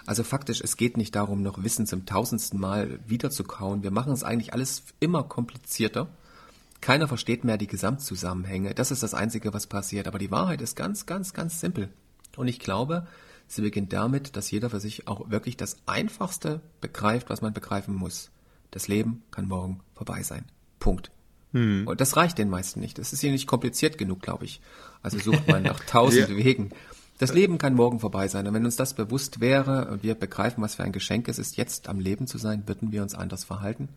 Also 0.05 0.23
faktisch, 0.23 0.61
es 0.61 0.77
geht 0.77 0.97
nicht 0.97 1.15
darum, 1.15 1.41
noch 1.41 1.63
Wissen 1.63 1.87
zum 1.87 2.05
tausendsten 2.05 2.59
Mal 2.59 2.99
wiederzukauen. 3.07 3.83
Wir 3.83 3.91
machen 3.91 4.13
es 4.13 4.23
eigentlich 4.23 4.53
alles 4.53 4.83
immer 4.99 5.23
komplizierter. 5.23 6.07
Keiner 6.81 7.07
versteht 7.07 7.43
mehr 7.43 7.57
die 7.57 7.67
Gesamtzusammenhänge. 7.67 8.75
Das 8.75 8.91
ist 8.91 9.01
das 9.01 9.15
Einzige, 9.15 9.53
was 9.53 9.65
passiert. 9.65 10.07
Aber 10.07 10.19
die 10.19 10.29
Wahrheit 10.29 10.61
ist 10.61 10.75
ganz, 10.75 11.05
ganz, 11.05 11.33
ganz 11.33 11.59
simpel. 11.59 11.89
Und 12.37 12.47
ich 12.47 12.59
glaube, 12.59 13.07
sie 13.47 13.61
beginnt 13.61 13.93
damit, 13.93 14.35
dass 14.35 14.51
jeder 14.51 14.69
für 14.69 14.79
sich 14.79 15.07
auch 15.07 15.29
wirklich 15.31 15.57
das 15.57 15.77
Einfachste 15.87 16.61
begreift, 16.81 17.29
was 17.29 17.41
man 17.41 17.53
begreifen 17.53 17.95
muss. 17.95 18.29
Das 18.69 18.87
Leben 18.87 19.23
kann 19.31 19.47
morgen 19.47 19.79
vorbei 19.95 20.21
sein. 20.21 20.45
Punkt. 20.79 21.11
Hm. 21.53 21.87
Und 21.87 22.01
das 22.01 22.15
reicht 22.17 22.37
den 22.37 22.49
meisten 22.49 22.79
nicht. 22.81 22.99
Das 22.99 23.13
ist 23.13 23.21
hier 23.21 23.31
nicht 23.31 23.47
kompliziert 23.47 23.97
genug, 23.97 24.21
glaube 24.21 24.45
ich. 24.45 24.61
Also 25.01 25.17
sucht 25.17 25.47
man 25.47 25.63
nach 25.63 25.79
tausend 25.87 26.29
ja. 26.29 26.35
Wegen. 26.35 26.71
Das 27.17 27.33
Leben 27.33 27.57
kann 27.57 27.75
morgen 27.75 27.99
vorbei 27.99 28.27
sein. 28.27 28.45
Und 28.47 28.53
wenn 28.53 28.65
uns 28.65 28.75
das 28.75 28.93
bewusst 28.93 29.39
wäre 29.39 29.87
und 29.89 30.03
wir 30.03 30.15
begreifen, 30.15 30.61
was 30.61 30.75
für 30.75 30.83
ein 30.83 30.91
Geschenk 30.91 31.27
es 31.29 31.39
ist, 31.39 31.55
jetzt 31.55 31.87
am 31.87 31.99
Leben 31.99 32.27
zu 32.27 32.37
sein, 32.37 32.67
würden 32.67 32.91
wir 32.91 33.01
uns 33.01 33.15
anders 33.15 33.45
verhalten. 33.45 33.87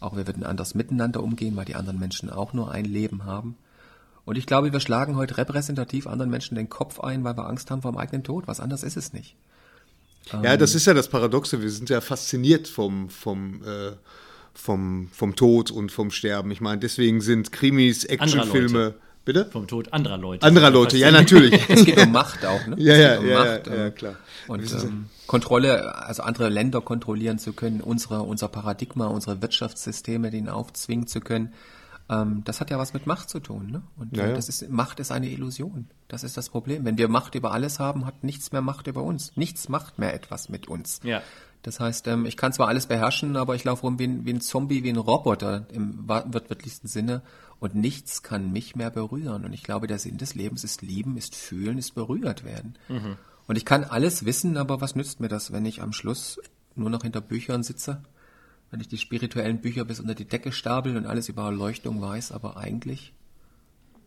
Auch 0.00 0.16
wir 0.16 0.26
würden 0.26 0.44
anders 0.44 0.74
miteinander 0.74 1.22
umgehen, 1.22 1.56
weil 1.56 1.64
die 1.64 1.74
anderen 1.74 1.98
Menschen 1.98 2.30
auch 2.30 2.52
nur 2.52 2.70
ein 2.70 2.84
Leben 2.84 3.24
haben. 3.24 3.56
Und 4.26 4.36
ich 4.36 4.46
glaube, 4.46 4.72
wir 4.72 4.80
schlagen 4.80 5.16
heute 5.16 5.38
repräsentativ 5.38 6.06
anderen 6.06 6.30
Menschen 6.30 6.54
den 6.54 6.68
Kopf 6.68 7.00
ein, 7.00 7.24
weil 7.24 7.36
wir 7.36 7.46
Angst 7.46 7.70
haben 7.70 7.80
vor 7.80 7.92
dem 7.92 7.98
eigenen 7.98 8.22
Tod. 8.22 8.46
Was 8.46 8.60
anderes 8.60 8.82
ist 8.82 8.98
es 8.98 9.14
nicht. 9.14 9.34
Ja, 10.42 10.58
das 10.58 10.74
ist 10.74 10.86
ja 10.86 10.92
das 10.92 11.08
Paradoxe. 11.08 11.62
Wir 11.62 11.70
sind 11.70 11.88
ja 11.88 12.02
fasziniert 12.02 12.68
vom, 12.68 13.08
vom, 13.08 13.62
äh, 13.64 13.92
vom, 14.52 15.08
vom 15.12 15.34
Tod 15.34 15.70
und 15.70 15.90
vom 15.90 16.10
Sterben. 16.10 16.50
Ich 16.50 16.60
meine, 16.60 16.78
deswegen 16.78 17.22
sind 17.22 17.50
Krimis, 17.50 18.04
Actionfilme. 18.04 18.94
Bitte? 19.28 19.44
Vom 19.44 19.66
Tod 19.66 19.92
anderer 19.92 20.16
Leute. 20.16 20.46
Anderer 20.46 20.70
Leute, 20.70 20.96
ja, 20.96 21.10
natürlich. 21.10 21.52
es 21.68 21.84
geht 21.84 21.98
um 21.98 22.12
Macht 22.12 22.46
auch, 22.46 22.66
ne? 22.66 22.76
Ja, 22.78 22.96
ja, 22.96 23.18
um 23.18 23.26
ja, 23.26 23.38
Macht, 23.38 23.66
ja, 23.66 23.74
ja, 23.74 23.90
klar. 23.90 24.14
Und 24.46 24.72
ähm, 24.72 25.10
Kontrolle, 25.26 25.94
also 25.96 26.22
andere 26.22 26.48
Länder 26.48 26.80
kontrollieren 26.80 27.38
zu 27.38 27.52
können, 27.52 27.82
unsere, 27.82 28.22
unser 28.22 28.48
Paradigma, 28.48 29.08
unsere 29.08 29.42
Wirtschaftssysteme 29.42 30.30
denen 30.30 30.48
aufzwingen 30.48 31.08
zu 31.08 31.20
können. 31.20 31.52
Ähm, 32.08 32.40
das 32.46 32.62
hat 32.62 32.70
ja 32.70 32.78
was 32.78 32.94
mit 32.94 33.06
Macht 33.06 33.28
zu 33.28 33.38
tun, 33.40 33.70
ne? 33.70 33.82
Und 33.98 34.16
ja, 34.16 34.28
ja. 34.28 34.34
das 34.34 34.48
ist, 34.48 34.70
Macht 34.70 34.98
ist 34.98 35.12
eine 35.12 35.28
Illusion. 35.28 35.88
Das 36.08 36.24
ist 36.24 36.38
das 36.38 36.48
Problem. 36.48 36.86
Wenn 36.86 36.96
wir 36.96 37.08
Macht 37.08 37.34
über 37.34 37.52
alles 37.52 37.78
haben, 37.78 38.06
hat 38.06 38.24
nichts 38.24 38.52
mehr 38.52 38.62
Macht 38.62 38.86
über 38.86 39.02
uns. 39.02 39.36
Nichts 39.36 39.68
macht 39.68 39.98
mehr 39.98 40.14
etwas 40.14 40.48
mit 40.48 40.68
uns. 40.68 41.00
Ja. 41.02 41.20
Das 41.62 41.80
heißt, 41.80 42.06
ähm, 42.06 42.26
ich 42.26 42.36
kann 42.36 42.52
zwar 42.52 42.68
alles 42.68 42.86
beherrschen, 42.86 43.36
aber 43.36 43.54
ich 43.54 43.64
laufe 43.64 43.82
rum 43.82 43.98
wie 43.98 44.06
ein, 44.06 44.24
wie 44.24 44.32
ein 44.32 44.40
Zombie, 44.40 44.84
wie 44.84 44.90
ein 44.90 44.96
Roboter 44.96 45.66
im 45.72 46.08
wortwörtlichsten 46.08 46.88
Sinne 46.88 47.22
und 47.60 47.74
nichts 47.74 48.22
kann 48.22 48.52
mich 48.52 48.76
mehr 48.76 48.90
berühren. 48.90 49.44
Und 49.44 49.52
ich 49.52 49.62
glaube, 49.62 49.86
der 49.86 49.98
Sinn 49.98 50.18
des 50.18 50.34
Lebens 50.34 50.64
ist 50.64 50.82
lieben, 50.82 51.16
ist 51.16 51.34
fühlen, 51.34 51.78
ist 51.78 51.94
berührt 51.94 52.44
werden. 52.44 52.76
Mhm. 52.88 53.16
Und 53.46 53.56
ich 53.56 53.64
kann 53.64 53.84
alles 53.84 54.24
wissen, 54.24 54.56
aber 54.56 54.80
was 54.80 54.94
nützt 54.94 55.20
mir 55.20 55.28
das, 55.28 55.52
wenn 55.52 55.64
ich 55.64 55.82
am 55.82 55.92
Schluss 55.92 56.40
nur 56.74 56.90
noch 56.90 57.02
hinter 57.02 57.20
Büchern 57.20 57.62
sitze? 57.62 58.02
Wenn 58.70 58.80
ich 58.80 58.88
die 58.88 58.98
spirituellen 58.98 59.60
Bücher 59.60 59.84
bis 59.84 59.98
unter 59.98 60.14
die 60.14 60.26
Decke 60.26 60.52
stapel 60.52 60.96
und 60.96 61.06
alles 61.06 61.28
über 61.28 61.44
Erleuchtung 61.44 62.00
weiß, 62.00 62.32
aber 62.32 62.58
eigentlich 62.58 63.14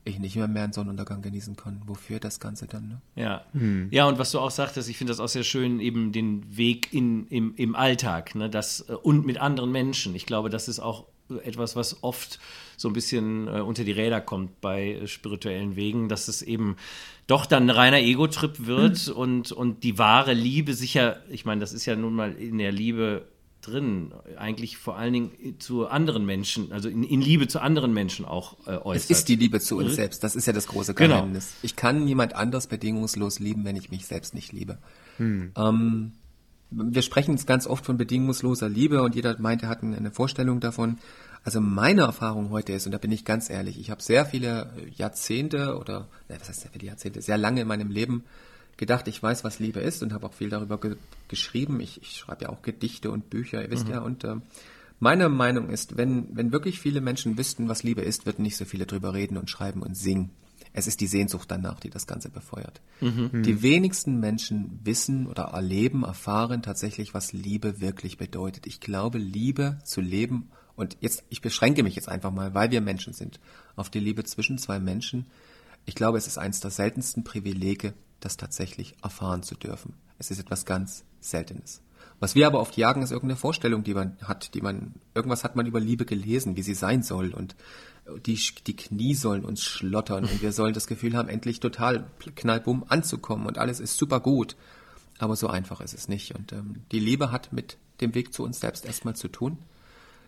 ich 0.03 0.19
nicht 0.19 0.35
mehr 0.35 0.47
mehr 0.47 0.63
einen 0.63 0.73
Sonnenuntergang 0.73 1.21
genießen 1.21 1.55
kann. 1.55 1.81
Wofür 1.85 2.19
das 2.19 2.39
Ganze 2.39 2.67
dann? 2.67 2.87
Ne? 2.87 3.01
Ja. 3.15 3.45
Hm. 3.53 3.87
ja, 3.91 4.07
und 4.07 4.17
was 4.19 4.31
du 4.31 4.39
auch 4.39 4.51
sagtest, 4.51 4.89
ich 4.89 4.97
finde 4.97 5.11
das 5.11 5.19
auch 5.19 5.27
sehr 5.27 5.43
schön, 5.43 5.79
eben 5.79 6.11
den 6.11 6.57
Weg 6.57 6.93
in, 6.93 7.27
im, 7.27 7.53
im 7.55 7.75
Alltag 7.75 8.35
ne, 8.35 8.49
das, 8.49 8.81
äh, 8.89 8.93
und 8.93 9.25
mit 9.25 9.39
anderen 9.39 9.71
Menschen. 9.71 10.15
Ich 10.15 10.25
glaube, 10.25 10.49
das 10.49 10.67
ist 10.67 10.79
auch 10.79 11.05
etwas, 11.43 11.75
was 11.75 12.03
oft 12.03 12.39
so 12.77 12.89
ein 12.89 12.93
bisschen 12.93 13.47
äh, 13.47 13.61
unter 13.61 13.83
die 13.83 13.91
Räder 13.91 14.21
kommt 14.21 14.59
bei 14.59 14.93
äh, 14.93 15.07
spirituellen 15.07 15.75
Wegen, 15.75 16.09
dass 16.09 16.27
es 16.27 16.41
eben 16.41 16.75
doch 17.27 17.45
dann 17.45 17.63
ein 17.63 17.69
reiner 17.69 17.99
Ego-Trip 17.99 18.65
wird 18.65 19.07
mhm. 19.07 19.13
und, 19.13 19.51
und 19.51 19.83
die 19.83 19.97
wahre 19.97 20.33
Liebe 20.33 20.73
sicher, 20.73 21.21
ich 21.29 21.45
meine, 21.45 21.61
das 21.61 21.73
ist 21.73 21.85
ja 21.85 21.95
nun 21.95 22.13
mal 22.13 22.33
in 22.33 22.57
der 22.57 22.71
Liebe 22.71 23.27
drin, 23.61 24.13
eigentlich 24.37 24.77
vor 24.77 24.97
allen 24.97 25.13
Dingen 25.13 25.31
zu 25.59 25.87
anderen 25.87 26.25
Menschen, 26.25 26.71
also 26.71 26.89
in, 26.89 27.03
in 27.03 27.21
Liebe 27.21 27.47
zu 27.47 27.61
anderen 27.61 27.93
Menschen 27.93 28.25
auch 28.25 28.57
äh, 28.67 28.77
äußert. 28.77 29.11
Es 29.11 29.19
ist 29.19 29.29
die 29.29 29.35
Liebe 29.35 29.59
zu 29.59 29.77
uns 29.77 29.95
selbst, 29.95 30.23
das 30.23 30.35
ist 30.35 30.47
ja 30.47 30.53
das 30.53 30.67
große 30.67 30.93
genau. 30.93 31.17
Geheimnis. 31.17 31.47
Genau. 31.47 31.59
Ich 31.63 31.75
kann 31.75 32.03
niemand 32.03 32.35
anders 32.35 32.67
bedingungslos 32.67 33.39
lieben, 33.39 33.63
wenn 33.65 33.75
ich 33.75 33.91
mich 33.91 34.05
selbst 34.05 34.33
nicht 34.33 34.51
liebe. 34.51 34.77
Hm. 35.17 35.51
Ähm, 35.55 36.11
wir 36.71 37.01
sprechen 37.01 37.31
jetzt 37.31 37.47
ganz 37.47 37.67
oft 37.67 37.85
von 37.85 37.97
bedingungsloser 37.97 38.69
Liebe 38.69 39.03
und 39.03 39.15
jeder 39.15 39.39
meint, 39.39 39.63
er 39.63 39.69
hat 39.69 39.83
eine 39.83 40.11
Vorstellung 40.11 40.59
davon. 40.61 40.99
Also 41.43 41.59
meine 41.59 42.01
Erfahrung 42.01 42.49
heute 42.49 42.73
ist, 42.73 42.85
und 42.85 42.93
da 42.93 42.97
bin 42.97 43.11
ich 43.11 43.25
ganz 43.25 43.49
ehrlich, 43.49 43.79
ich 43.79 43.91
habe 43.91 44.01
sehr 44.01 44.25
viele 44.25 44.71
Jahrzehnte 44.95 45.77
oder, 45.77 46.07
was 46.29 46.47
heißt 46.47 46.61
sehr 46.61 46.71
viele 46.71 46.85
Jahrzehnte, 46.85 47.21
sehr 47.21 47.37
lange 47.37 47.61
in 47.61 47.67
meinem 47.67 47.89
Leben 47.89 48.23
gedacht, 48.81 49.07
ich 49.07 49.21
weiß, 49.21 49.43
was 49.43 49.59
Liebe 49.59 49.79
ist 49.79 50.01
und 50.01 50.11
habe 50.11 50.25
auch 50.25 50.33
viel 50.33 50.49
darüber 50.49 50.79
ge 50.79 50.97
geschrieben. 51.27 51.79
Ich, 51.79 52.01
ich 52.01 52.17
schreibe 52.17 52.45
ja 52.45 52.49
auch 52.49 52.63
Gedichte 52.63 53.11
und 53.11 53.29
Bücher, 53.29 53.61
ihr 53.61 53.69
wisst 53.69 53.85
mhm. 53.85 53.93
ja. 53.93 53.99
Und 54.01 54.23
äh, 54.23 54.35
meine 54.99 55.29
Meinung 55.29 55.69
ist, 55.69 55.97
wenn, 55.97 56.35
wenn 56.35 56.51
wirklich 56.51 56.79
viele 56.79 56.99
Menschen 56.99 57.37
wüssten, 57.37 57.69
was 57.69 57.83
Liebe 57.83 58.01
ist, 58.01 58.25
würden 58.25 58.41
nicht 58.41 58.57
so 58.57 58.65
viele 58.65 58.87
drüber 58.87 59.13
reden 59.13 59.37
und 59.37 59.51
schreiben 59.51 59.83
und 59.83 59.95
singen. 59.95 60.31
Es 60.73 60.87
ist 60.87 60.99
die 60.99 61.07
Sehnsucht 61.07 61.51
danach, 61.51 61.79
die 61.79 61.91
das 61.91 62.07
Ganze 62.07 62.29
befeuert. 62.29 62.81
Mhm. 63.01 63.43
Die 63.43 63.61
wenigsten 63.61 64.19
Menschen 64.19 64.79
wissen 64.83 65.27
oder 65.27 65.43
erleben, 65.43 66.03
erfahren 66.03 66.63
tatsächlich, 66.63 67.13
was 67.13 67.33
Liebe 67.33 67.81
wirklich 67.81 68.17
bedeutet. 68.17 68.65
Ich 68.65 68.79
glaube, 68.79 69.19
Liebe 69.19 69.77
zu 69.83 70.01
leben, 70.01 70.49
und 70.75 70.97
jetzt, 71.01 71.23
ich 71.29 71.41
beschränke 71.41 71.83
mich 71.83 71.95
jetzt 71.95 72.09
einfach 72.09 72.31
mal, 72.31 72.55
weil 72.55 72.71
wir 72.71 72.81
Menschen 72.81 73.13
sind, 73.13 73.39
auf 73.75 73.91
die 73.91 73.99
Liebe 73.99 74.23
zwischen 74.23 74.57
zwei 74.57 74.79
Menschen. 74.79 75.27
Ich 75.85 75.93
glaube, 75.93 76.17
es 76.17 76.25
ist 76.25 76.39
eines 76.39 76.61
der 76.61 76.71
seltensten 76.71 77.23
Privilege, 77.23 77.93
das 78.21 78.37
tatsächlich 78.37 78.95
erfahren 79.03 79.43
zu 79.43 79.55
dürfen. 79.55 79.93
Es 80.17 80.31
ist 80.31 80.39
etwas 80.39 80.65
ganz 80.65 81.03
Seltenes. 81.19 81.81
Was 82.19 82.35
wir 82.35 82.47
aber 82.47 82.59
oft 82.59 82.77
jagen, 82.77 83.01
ist 83.01 83.11
irgendeine 83.11 83.37
Vorstellung, 83.37 83.83
die 83.83 83.93
man 83.93 84.17
hat, 84.21 84.53
die 84.53 84.61
man, 84.61 84.93
irgendwas 85.13 85.43
hat 85.43 85.55
man 85.55 85.65
über 85.65 85.79
Liebe 85.79 86.05
gelesen, 86.05 86.55
wie 86.55 86.61
sie 86.61 86.75
sein 86.75 87.03
soll 87.03 87.33
und 87.33 87.55
die, 88.25 88.39
die 88.65 88.75
Knie 88.75 89.15
sollen 89.15 89.45
uns 89.45 89.63
schlottern 89.63 90.25
und 90.25 90.41
wir 90.41 90.51
sollen 90.51 90.73
das 90.73 90.87
Gefühl 90.87 91.15
haben, 91.15 91.29
endlich 91.29 91.59
total 91.59 92.05
knallbumm 92.35 92.85
anzukommen 92.87 93.47
und 93.47 93.57
alles 93.57 93.79
ist 93.79 93.97
super 93.97 94.19
gut. 94.19 94.55
Aber 95.19 95.35
so 95.35 95.47
einfach 95.47 95.81
ist 95.81 95.93
es 95.93 96.07
nicht. 96.07 96.33
Und 96.33 96.51
ähm, 96.51 96.81
die 96.91 96.99
Liebe 96.99 97.31
hat 97.31 97.53
mit 97.53 97.77
dem 98.01 98.15
Weg 98.15 98.33
zu 98.33 98.43
uns 98.43 98.59
selbst 98.59 98.85
erstmal 98.85 99.15
zu 99.15 99.27
tun, 99.27 99.59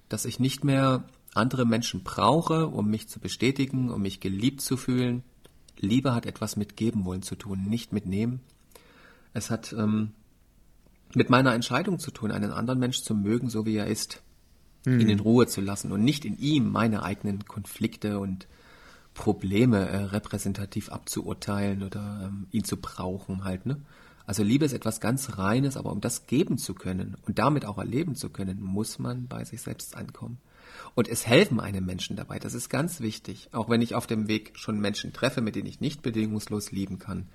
dass 0.07 0.25
ich 0.25 0.39
nicht 0.39 0.63
mehr 0.63 1.03
andere 1.33 1.65
Menschen 1.65 2.03
brauche, 2.03 2.67
um 2.67 2.89
mich 2.89 3.09
zu 3.09 3.19
bestätigen, 3.19 3.89
um 3.89 4.03
mich 4.03 4.19
geliebt 4.19 4.61
zu 4.61 4.77
fühlen. 4.77 5.23
Liebe 5.79 6.13
hat 6.13 6.25
etwas 6.25 6.55
mit 6.55 6.77
geben 6.77 7.05
wollen 7.05 7.23
zu 7.23 7.35
tun, 7.35 7.63
nicht 7.63 7.93
mit 7.93 8.05
nehmen. 8.05 8.41
Es 9.33 9.49
hat 9.49 9.73
ähm, 9.73 10.11
mit 11.13 11.29
meiner 11.29 11.53
Entscheidung 11.53 11.99
zu 11.99 12.11
tun, 12.11 12.31
einen 12.31 12.51
anderen 12.51 12.79
Mensch 12.79 13.01
zu 13.01 13.15
mögen, 13.15 13.49
so 13.49 13.65
wie 13.65 13.75
er 13.75 13.87
ist 13.87 14.21
mhm. 14.85 14.99
ihn 14.99 15.09
in 15.09 15.19
Ruhe 15.19 15.47
zu 15.47 15.61
lassen 15.61 15.91
und 15.91 16.03
nicht 16.03 16.25
in 16.25 16.37
ihm 16.37 16.71
meine 16.71 17.03
eigenen 17.03 17.45
Konflikte 17.45 18.19
und 18.19 18.47
Probleme 19.13 19.87
äh, 19.89 19.97
repräsentativ 19.97 20.89
abzuurteilen 20.89 21.83
oder 21.83 22.21
ähm, 22.25 22.47
ihn 22.51 22.63
zu 22.63 22.77
brauchen 22.77 23.43
halt, 23.43 23.65
ne? 23.65 23.77
Also 24.25 24.41
Liebe 24.41 24.63
ist 24.63 24.71
etwas 24.71 25.01
ganz 25.01 25.37
Reines, 25.37 25.75
aber 25.75 25.91
um 25.91 25.99
das 25.99 26.27
geben 26.27 26.57
zu 26.57 26.73
können 26.73 27.17
und 27.27 27.39
damit 27.39 27.65
auch 27.65 27.77
erleben 27.77 28.15
zu 28.15 28.29
können, 28.29 28.61
muss 28.61 28.97
man 28.97 29.27
bei 29.27 29.43
sich 29.43 29.61
selbst 29.61 29.97
ankommen. 29.97 30.37
Und 30.95 31.07
es 31.07 31.25
helfen 31.25 31.59
einem 31.59 31.85
Menschen 31.85 32.15
dabei, 32.15 32.39
das 32.39 32.53
ist 32.53 32.69
ganz 32.69 33.01
wichtig. 33.01 33.49
Auch 33.51 33.69
wenn 33.69 33.81
ich 33.81 33.95
auf 33.95 34.07
dem 34.07 34.27
Weg 34.27 34.51
schon 34.55 34.79
Menschen 34.79 35.13
treffe, 35.13 35.41
mit 35.41 35.55
denen 35.55 35.67
ich 35.67 35.81
nicht 35.81 36.01
bedingungslos 36.01 36.71
lieben 36.71 36.99
kann, 36.99 37.27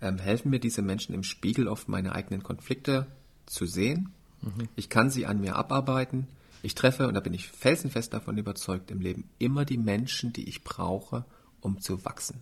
ähm, 0.00 0.18
helfen 0.18 0.50
mir 0.50 0.60
diese 0.60 0.82
Menschen 0.82 1.14
im 1.14 1.22
Spiegel 1.22 1.68
oft 1.68 1.88
meine 1.88 2.14
eigenen 2.14 2.42
Konflikte 2.42 3.06
zu 3.46 3.66
sehen. 3.66 4.12
Mhm. 4.40 4.68
Ich 4.76 4.88
kann 4.88 5.10
sie 5.10 5.26
an 5.26 5.40
mir 5.40 5.56
abarbeiten 5.56 6.26
ich 6.62 6.76
treffe, 6.76 7.08
und 7.08 7.14
da 7.14 7.20
bin 7.20 7.34
ich 7.34 7.48
felsenfest 7.48 8.12
davon 8.12 8.38
überzeugt, 8.38 8.90
im 8.90 9.00
Leben 9.00 9.24
immer 9.38 9.64
die 9.64 9.78
Menschen, 9.78 10.32
die 10.32 10.48
ich 10.48 10.62
brauche, 10.62 11.24
um 11.60 11.80
zu 11.80 12.04
wachsen. 12.04 12.40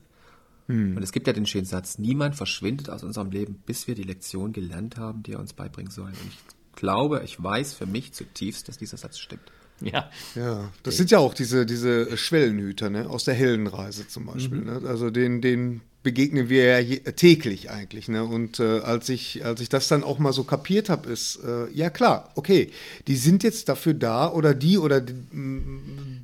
Hm. 0.67 0.97
Und 0.97 1.03
es 1.03 1.13
gibt 1.13 1.27
ja 1.27 1.33
den 1.33 1.47
schönen 1.47 1.65
Satz, 1.65 1.99
niemand 1.99 2.37
verschwindet 2.37 2.91
aus 2.91 3.03
unserem 3.03 3.31
Leben, 3.31 3.63
bis 3.65 3.87
wir 3.87 3.95
die 3.95 4.03
Lektion 4.03 4.53
gelernt 4.53 4.99
haben, 4.99 5.23
die 5.23 5.33
er 5.33 5.41
uns 5.41 5.55
beibringen 5.55 5.91
soll. 5.91 6.11
Und 6.11 6.29
ich 6.29 6.39
glaube, 6.77 7.23
ich 7.25 7.43
weiß 7.43 7.73
für 7.73 7.87
mich 7.87 8.13
zutiefst, 8.13 8.69
dass 8.69 8.77
dieser 8.77 8.99
Satz 8.99 9.19
stimmt. 9.19 9.51
Ja. 9.93 10.11
Ja, 10.35 10.71
das 10.83 10.97
sind 10.97 11.11
ja 11.11 11.19
auch 11.19 11.35
diese, 11.35 11.65
diese 11.65 12.17
Schwellenhüter, 12.17 12.91
ne? 12.91 13.09
Aus 13.09 13.25
der 13.25 13.35
Heldenreise 13.35 14.07
zum 14.07 14.27
Beispiel. 14.27 14.59
Mhm. 14.59 14.67
Ne? 14.67 14.83
Also 14.87 15.11
den, 15.11 15.41
den 15.41 15.81
begegnen 16.03 16.49
wir 16.49 16.81
ja 16.81 16.97
täglich 17.13 17.71
eigentlich. 17.71 18.09
Ne? 18.09 18.25
Und 18.25 18.59
äh, 18.59 18.81
als, 18.81 19.09
ich, 19.09 19.45
als 19.45 19.61
ich 19.61 19.69
das 19.69 19.89
dann 19.89 20.03
auch 20.03 20.19
mal 20.19 20.33
so 20.33 20.45
kapiert 20.45 20.89
habe, 20.89 21.11
ist, 21.11 21.41
äh, 21.45 21.71
ja 21.73 21.91
klar, 21.91 22.31
okay, 22.37 22.71
die 23.07 23.17
sind 23.17 23.43
jetzt 23.43 23.69
dafür 23.69 23.95
da 23.95 24.31
oder 24.31 24.55
die 24.55 24.79
oder 24.79 25.01
die 25.01 25.15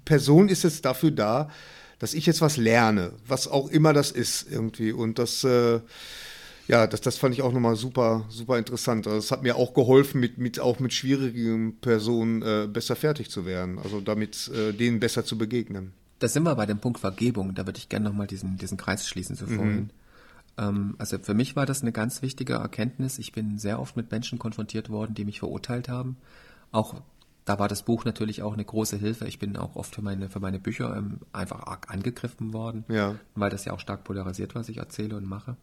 Person 0.04 0.48
ist 0.48 0.64
jetzt 0.64 0.84
dafür 0.84 1.10
da, 1.10 1.50
dass 1.98 2.14
ich 2.14 2.26
jetzt 2.26 2.40
was 2.40 2.56
lerne, 2.56 3.12
was 3.26 3.48
auch 3.48 3.68
immer 3.68 3.92
das 3.92 4.10
ist 4.10 4.46
irgendwie. 4.50 4.92
Und 4.92 5.18
das, 5.18 5.44
äh, 5.44 5.80
ja, 6.68 6.86
das, 6.86 7.00
das 7.00 7.16
fand 7.16 7.34
ich 7.34 7.42
auch 7.42 7.52
nochmal 7.52 7.76
super, 7.76 8.24
super 8.28 8.58
interessant. 8.58 9.06
Also, 9.06 9.18
das 9.18 9.30
hat 9.30 9.42
mir 9.42 9.56
auch 9.56 9.74
geholfen, 9.74 10.20
mit, 10.20 10.38
mit 10.38 10.60
auch 10.60 10.80
mit 10.80 10.92
schwierigen 10.92 11.78
Personen 11.80 12.42
äh, 12.42 12.66
besser 12.66 12.96
fertig 12.96 13.30
zu 13.30 13.46
werden, 13.46 13.78
also 13.78 14.00
damit 14.00 14.48
äh, 14.48 14.72
denen 14.72 15.00
besser 15.00 15.24
zu 15.24 15.38
begegnen 15.38 15.92
da 16.18 16.28
sind 16.28 16.44
wir 16.44 16.54
bei 16.54 16.66
dem 16.66 16.78
Punkt 16.78 16.98
Vergebung. 16.98 17.54
Da 17.54 17.66
würde 17.66 17.78
ich 17.78 17.88
gerne 17.88 18.08
nochmal 18.08 18.26
diesen, 18.26 18.56
diesen 18.56 18.78
Kreis 18.78 19.06
schließen 19.06 19.36
zu 19.36 19.46
vorhin. 19.46 19.76
Mhm. 19.76 19.90
Ähm, 20.58 20.94
also 20.98 21.18
für 21.18 21.34
mich 21.34 21.56
war 21.56 21.66
das 21.66 21.82
eine 21.82 21.92
ganz 21.92 22.22
wichtige 22.22 22.54
Erkenntnis. 22.54 23.18
Ich 23.18 23.32
bin 23.32 23.58
sehr 23.58 23.80
oft 23.80 23.96
mit 23.96 24.10
Menschen 24.10 24.38
konfrontiert 24.38 24.88
worden, 24.88 25.14
die 25.14 25.24
mich 25.24 25.40
verurteilt 25.40 25.88
haben. 25.88 26.16
Auch 26.72 27.02
da 27.44 27.58
war 27.58 27.68
das 27.68 27.82
Buch 27.82 28.04
natürlich 28.04 28.42
auch 28.42 28.54
eine 28.54 28.64
große 28.64 28.96
Hilfe. 28.96 29.26
Ich 29.26 29.38
bin 29.38 29.56
auch 29.56 29.76
oft 29.76 29.94
für 29.94 30.02
meine, 30.02 30.30
für 30.30 30.40
meine 30.40 30.58
Bücher 30.58 30.96
ähm, 30.96 31.20
einfach 31.32 31.66
arg 31.66 31.90
angegriffen 31.90 32.52
worden, 32.52 32.84
ja. 32.88 33.14
weil 33.34 33.50
das 33.50 33.64
ja 33.64 33.72
auch 33.72 33.80
stark 33.80 34.04
polarisiert, 34.04 34.54
was 34.54 34.68
ich 34.68 34.78
erzähle 34.78 35.16
und 35.16 35.26
mache. 35.26 35.56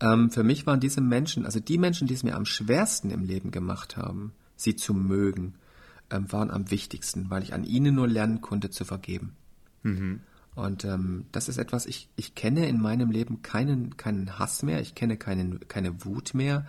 Ähm, 0.00 0.30
für 0.30 0.42
mich 0.42 0.66
waren 0.66 0.80
diese 0.80 1.00
Menschen, 1.00 1.44
also 1.44 1.60
die 1.60 1.78
Menschen, 1.78 2.06
die 2.06 2.14
es 2.14 2.22
mir 2.22 2.36
am 2.36 2.46
schwersten 2.46 3.10
im 3.10 3.24
Leben 3.24 3.50
gemacht 3.50 3.96
haben, 3.96 4.32
sie 4.56 4.76
zu 4.76 4.94
mögen, 4.94 5.54
ähm, 6.10 6.30
waren 6.32 6.50
am 6.50 6.70
wichtigsten, 6.70 7.30
weil 7.30 7.42
ich 7.42 7.54
an 7.54 7.64
ihnen 7.64 7.94
nur 7.94 8.08
lernen 8.08 8.40
konnte 8.40 8.70
zu 8.70 8.84
vergeben. 8.84 9.34
Mhm. 9.82 10.20
Und 10.54 10.84
ähm, 10.84 11.26
das 11.32 11.48
ist 11.48 11.58
etwas, 11.58 11.86
ich, 11.86 12.08
ich 12.16 12.34
kenne 12.34 12.68
in 12.68 12.80
meinem 12.80 13.10
Leben 13.10 13.42
keinen, 13.42 13.96
keinen 13.96 14.38
Hass 14.38 14.62
mehr, 14.62 14.80
ich 14.80 14.94
kenne 14.94 15.16
keinen, 15.16 15.60
keine 15.68 16.04
Wut 16.04 16.34
mehr. 16.34 16.66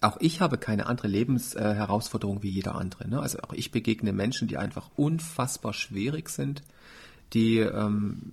Auch 0.00 0.16
ich 0.20 0.40
habe 0.40 0.56
keine 0.56 0.86
andere 0.86 1.08
Lebensherausforderung 1.08 2.38
äh, 2.38 2.42
wie 2.42 2.50
jeder 2.50 2.74
andere. 2.74 3.06
Ne? 3.08 3.20
Also 3.20 3.38
auch 3.40 3.52
ich 3.52 3.70
begegne 3.70 4.12
Menschen, 4.12 4.48
die 4.48 4.56
einfach 4.56 4.90
unfassbar 4.96 5.74
schwierig 5.74 6.30
sind, 6.30 6.62
die 7.34 7.58
ähm, 7.58 8.32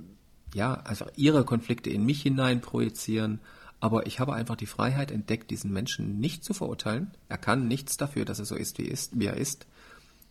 ja 0.53 0.73
einfach 0.73 1.09
ihre 1.17 1.43
Konflikte 1.43 1.89
in 1.89 2.05
mich 2.05 2.21
hinein 2.21 2.61
projizieren. 2.61 3.39
Aber 3.79 4.07
ich 4.07 4.19
habe 4.19 4.33
einfach 4.33 4.55
die 4.55 4.65
Freiheit 4.65 5.11
entdeckt, 5.11 5.51
diesen 5.51 5.71
Menschen 5.71 6.19
nicht 6.19 6.43
zu 6.43 6.53
verurteilen. 6.53 7.11
Er 7.29 7.37
kann 7.37 7.67
nichts 7.67 7.97
dafür, 7.97 8.25
dass 8.25 8.39
er 8.39 8.45
so 8.45 8.55
ist, 8.55 8.79
wie, 8.79 8.85
ist, 8.85 9.19
wie 9.19 9.27
er 9.27 9.37
ist. 9.37 9.67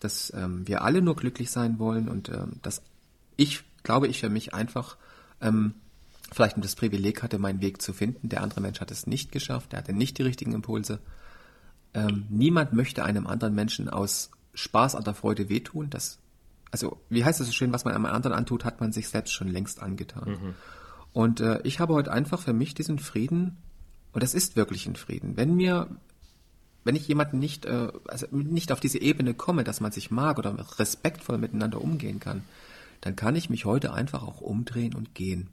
Dass 0.00 0.32
ähm, 0.34 0.66
wir 0.66 0.82
alle 0.82 1.00
nur 1.00 1.16
glücklich 1.16 1.50
sein 1.50 1.78
wollen 1.78 2.08
und 2.08 2.28
ähm, 2.28 2.58
dass 2.62 2.82
ich 3.36 3.64
glaube 3.86 4.08
ich, 4.08 4.20
für 4.20 4.28
mich 4.28 4.52
einfach 4.52 4.96
ähm, 5.40 5.74
vielleicht 6.32 6.62
das 6.62 6.74
Privileg 6.74 7.22
hatte, 7.22 7.38
meinen 7.38 7.62
Weg 7.62 7.80
zu 7.80 7.92
finden. 7.92 8.28
Der 8.28 8.42
andere 8.42 8.60
Mensch 8.60 8.80
hat 8.80 8.90
es 8.90 9.06
nicht 9.06 9.32
geschafft, 9.32 9.72
er 9.72 9.78
hatte 9.78 9.92
nicht 9.92 10.18
die 10.18 10.22
richtigen 10.22 10.52
Impulse. 10.52 10.98
Ähm, 11.94 12.26
niemand 12.28 12.72
möchte 12.72 13.04
einem 13.04 13.26
anderen 13.26 13.54
Menschen 13.54 13.88
aus 13.88 14.30
Spaß 14.54 14.96
oder 14.96 15.14
Freude 15.14 15.48
wehtun. 15.48 15.88
Das, 15.88 16.18
also, 16.72 17.00
wie 17.08 17.24
heißt 17.24 17.40
es 17.40 17.46
so 17.46 17.52
schön, 17.52 17.72
was 17.72 17.84
man 17.84 17.94
einem 17.94 18.06
anderen 18.06 18.36
antut, 18.36 18.64
hat 18.64 18.80
man 18.80 18.92
sich 18.92 19.08
selbst 19.08 19.32
schon 19.32 19.48
längst 19.48 19.80
angetan. 19.80 20.30
Mhm. 20.30 20.54
Und 21.16 21.40
äh, 21.40 21.60
ich 21.64 21.80
habe 21.80 21.94
heute 21.94 22.12
einfach 22.12 22.42
für 22.42 22.52
mich 22.52 22.74
diesen 22.74 22.98
Frieden, 22.98 23.56
und 24.12 24.22
das 24.22 24.34
ist 24.34 24.54
wirklich 24.54 24.84
ein 24.84 24.96
Frieden. 24.96 25.38
Wenn 25.38 25.54
mir, 25.56 25.88
wenn 26.84 26.94
ich 26.94 27.08
jemanden 27.08 27.38
nicht, 27.38 27.64
äh, 27.64 27.88
also 28.06 28.26
nicht 28.32 28.70
auf 28.70 28.80
diese 28.80 29.00
Ebene 29.00 29.32
komme, 29.32 29.64
dass 29.64 29.80
man 29.80 29.92
sich 29.92 30.10
mag 30.10 30.38
oder 30.38 30.54
respektvoll 30.78 31.38
miteinander 31.38 31.80
umgehen 31.80 32.20
kann, 32.20 32.42
dann 33.00 33.16
kann 33.16 33.34
ich 33.34 33.48
mich 33.48 33.64
heute 33.64 33.94
einfach 33.94 34.24
auch 34.24 34.42
umdrehen 34.42 34.94
und 34.94 35.14
gehen. 35.14 35.48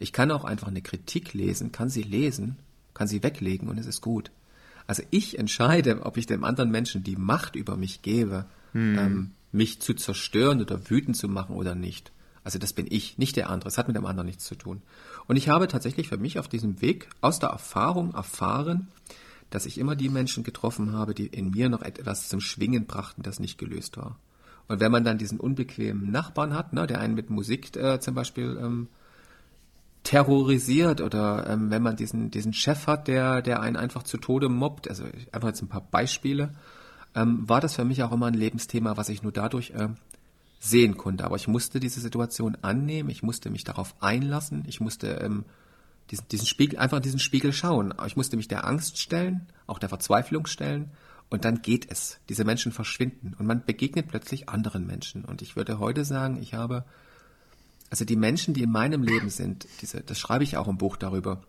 Ich 0.00 0.12
kann 0.12 0.32
auch 0.32 0.42
einfach 0.42 0.66
eine 0.66 0.82
Kritik 0.82 1.34
lesen, 1.34 1.70
kann 1.70 1.88
sie 1.88 2.02
lesen, 2.02 2.56
kann 2.92 3.06
sie 3.06 3.22
weglegen 3.22 3.68
und 3.68 3.78
es 3.78 3.86
ist 3.86 4.00
gut. 4.00 4.32
Also 4.88 5.04
ich 5.10 5.38
entscheide, 5.38 6.02
ob 6.02 6.16
ich 6.16 6.26
dem 6.26 6.42
anderen 6.42 6.72
Menschen 6.72 7.04
die 7.04 7.14
Macht 7.14 7.54
über 7.54 7.76
mich 7.76 8.02
gebe, 8.02 8.46
hm. 8.72 8.98
ähm, 8.98 9.30
mich 9.52 9.80
zu 9.80 9.94
zerstören 9.94 10.60
oder 10.60 10.90
wütend 10.90 11.16
zu 11.16 11.28
machen 11.28 11.54
oder 11.54 11.76
nicht. 11.76 12.10
Also 12.44 12.58
das 12.58 12.72
bin 12.72 12.86
ich, 12.88 13.18
nicht 13.18 13.36
der 13.36 13.50
andere. 13.50 13.68
Es 13.68 13.78
hat 13.78 13.86
mit 13.86 13.96
dem 13.96 14.06
anderen 14.06 14.26
nichts 14.26 14.44
zu 14.44 14.54
tun. 14.54 14.82
Und 15.26 15.36
ich 15.36 15.48
habe 15.48 15.68
tatsächlich 15.68 16.08
für 16.08 16.16
mich 16.16 16.38
auf 16.38 16.48
diesem 16.48 16.80
Weg 16.80 17.08
aus 17.20 17.38
der 17.38 17.50
Erfahrung 17.50 18.14
erfahren, 18.14 18.88
dass 19.50 19.66
ich 19.66 19.78
immer 19.78 19.96
die 19.96 20.08
Menschen 20.08 20.44
getroffen 20.44 20.92
habe, 20.92 21.14
die 21.14 21.26
in 21.26 21.50
mir 21.50 21.68
noch 21.68 21.82
etwas 21.82 22.28
zum 22.28 22.40
Schwingen 22.40 22.86
brachten, 22.86 23.22
das 23.22 23.40
nicht 23.40 23.58
gelöst 23.58 23.96
war. 23.96 24.16
Und 24.68 24.80
wenn 24.80 24.92
man 24.92 25.04
dann 25.04 25.18
diesen 25.18 25.40
unbequemen 25.40 26.10
Nachbarn 26.10 26.54
hat, 26.54 26.72
ne, 26.72 26.86
der 26.86 27.00
einen 27.00 27.14
mit 27.14 27.28
Musik 27.28 27.74
äh, 27.76 27.98
zum 27.98 28.14
Beispiel 28.14 28.56
ähm, 28.62 28.88
terrorisiert 30.04 31.00
oder 31.00 31.46
ähm, 31.48 31.70
wenn 31.70 31.82
man 31.82 31.96
diesen, 31.96 32.30
diesen 32.30 32.52
Chef 32.52 32.86
hat, 32.86 33.08
der, 33.08 33.42
der 33.42 33.60
einen 33.60 33.76
einfach 33.76 34.04
zu 34.04 34.16
Tode 34.16 34.48
mobbt, 34.48 34.88
also 34.88 35.04
einfach 35.32 35.48
jetzt 35.48 35.62
ein 35.62 35.68
paar 35.68 35.86
Beispiele, 35.90 36.54
ähm, 37.14 37.48
war 37.48 37.60
das 37.60 37.74
für 37.74 37.84
mich 37.84 38.02
auch 38.02 38.12
immer 38.12 38.26
ein 38.26 38.34
Lebensthema, 38.34 38.96
was 38.96 39.08
ich 39.08 39.22
nur 39.22 39.32
dadurch 39.32 39.70
äh, 39.70 39.88
sehen 40.60 40.96
konnte. 40.98 41.24
Aber 41.24 41.36
ich 41.36 41.48
musste 41.48 41.80
diese 41.80 42.00
Situation 42.00 42.56
annehmen, 42.62 43.08
ich 43.08 43.22
musste 43.22 43.50
mich 43.50 43.64
darauf 43.64 43.94
einlassen, 44.00 44.64
ich 44.68 44.80
musste 44.80 45.08
ähm, 45.22 45.44
diesen, 46.10 46.28
diesen 46.28 46.46
Spiegel, 46.46 46.78
einfach 46.78 47.00
diesen 47.00 47.18
Spiegel 47.18 47.52
schauen. 47.52 47.94
Ich 48.06 48.16
musste 48.16 48.36
mich 48.36 48.46
der 48.46 48.66
Angst 48.66 48.98
stellen, 48.98 49.46
auch 49.66 49.78
der 49.78 49.88
Verzweiflung 49.88 50.46
stellen 50.46 50.90
und 51.30 51.44
dann 51.44 51.62
geht 51.62 51.90
es. 51.90 52.18
Diese 52.28 52.44
Menschen 52.44 52.72
verschwinden 52.72 53.34
und 53.38 53.46
man 53.46 53.64
begegnet 53.64 54.08
plötzlich 54.08 54.48
anderen 54.48 54.86
Menschen. 54.86 55.24
Und 55.24 55.40
ich 55.42 55.56
würde 55.56 55.78
heute 55.78 56.04
sagen, 56.04 56.38
ich 56.42 56.52
habe, 56.52 56.84
also 57.88 58.04
die 58.04 58.16
Menschen, 58.16 58.52
die 58.52 58.62
in 58.62 58.70
meinem 58.70 59.02
Leben 59.02 59.30
sind, 59.30 59.66
diese, 59.80 60.02
das 60.02 60.18
schreibe 60.18 60.44
ich 60.44 60.58
auch 60.58 60.68
im 60.68 60.76
Buch 60.76 60.96
darüber, 60.96 61.42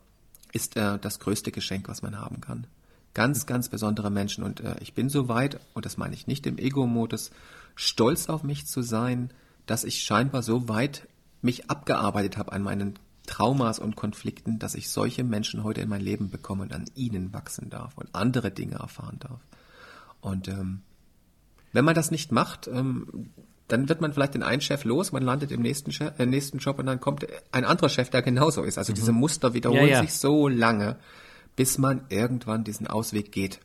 ist 0.53 0.77
äh, 0.77 0.99
das 0.99 1.19
größte 1.19 1.51
Geschenk, 1.51 1.89
was 1.89 2.01
man 2.01 2.17
haben 2.17 2.39
kann. 2.39 2.67
Ganz, 3.13 3.45
ganz 3.45 3.67
besondere 3.67 4.09
Menschen. 4.09 4.43
Und 4.43 4.61
äh, 4.61 4.75
ich 4.79 4.93
bin 4.93 5.09
so 5.09 5.27
weit, 5.27 5.59
und 5.73 5.85
das 5.85 5.97
meine 5.97 6.13
ich 6.13 6.27
nicht 6.27 6.47
im 6.47 6.57
Ego-Modus, 6.57 7.31
stolz 7.81 8.29
auf 8.29 8.43
mich 8.43 8.67
zu 8.67 8.81
sein, 8.81 9.31
dass 9.65 9.83
ich 9.83 10.03
scheinbar 10.03 10.43
so 10.43 10.69
weit 10.69 11.07
mich 11.41 11.69
abgearbeitet 11.69 12.37
habe 12.37 12.51
an 12.51 12.61
meinen 12.61 12.99
Traumas 13.25 13.79
und 13.79 13.95
Konflikten, 13.95 14.59
dass 14.59 14.75
ich 14.75 14.89
solche 14.89 15.23
Menschen 15.23 15.63
heute 15.63 15.81
in 15.81 15.89
mein 15.89 16.01
Leben 16.01 16.29
bekomme 16.29 16.63
und 16.63 16.73
an 16.73 16.85
ihnen 16.95 17.33
wachsen 17.33 17.69
darf 17.69 17.97
und 17.97 18.09
andere 18.13 18.51
Dinge 18.51 18.75
erfahren 18.75 19.17
darf. 19.19 19.39
Und 20.19 20.47
ähm, 20.47 20.81
wenn 21.73 21.85
man 21.85 21.95
das 21.95 22.11
nicht 22.11 22.31
macht, 22.31 22.67
ähm, 22.67 23.31
dann 23.67 23.89
wird 23.89 24.01
man 24.01 24.13
vielleicht 24.13 24.35
den 24.35 24.43
einen 24.43 24.61
Chef 24.61 24.83
los, 24.83 25.11
man 25.11 25.23
landet 25.23 25.51
im 25.51 25.61
nächsten, 25.61 25.91
Chef, 25.91 26.19
äh, 26.19 26.25
nächsten 26.25 26.59
Job 26.59 26.77
und 26.77 26.85
dann 26.85 26.99
kommt 26.99 27.25
ein 27.51 27.65
anderer 27.65 27.89
Chef, 27.89 28.09
der 28.09 28.21
genauso 28.21 28.63
ist. 28.63 28.77
Also 28.77 28.91
mhm. 28.91 28.95
diese 28.95 29.11
Muster 29.11 29.53
wiederholen 29.53 29.87
ja, 29.87 29.93
ja. 29.93 30.01
sich 30.01 30.13
so 30.13 30.47
lange, 30.47 30.97
bis 31.55 31.77
man 31.77 32.01
irgendwann 32.09 32.63
diesen 32.63 32.85
Ausweg 32.85 33.31
geht. 33.31 33.59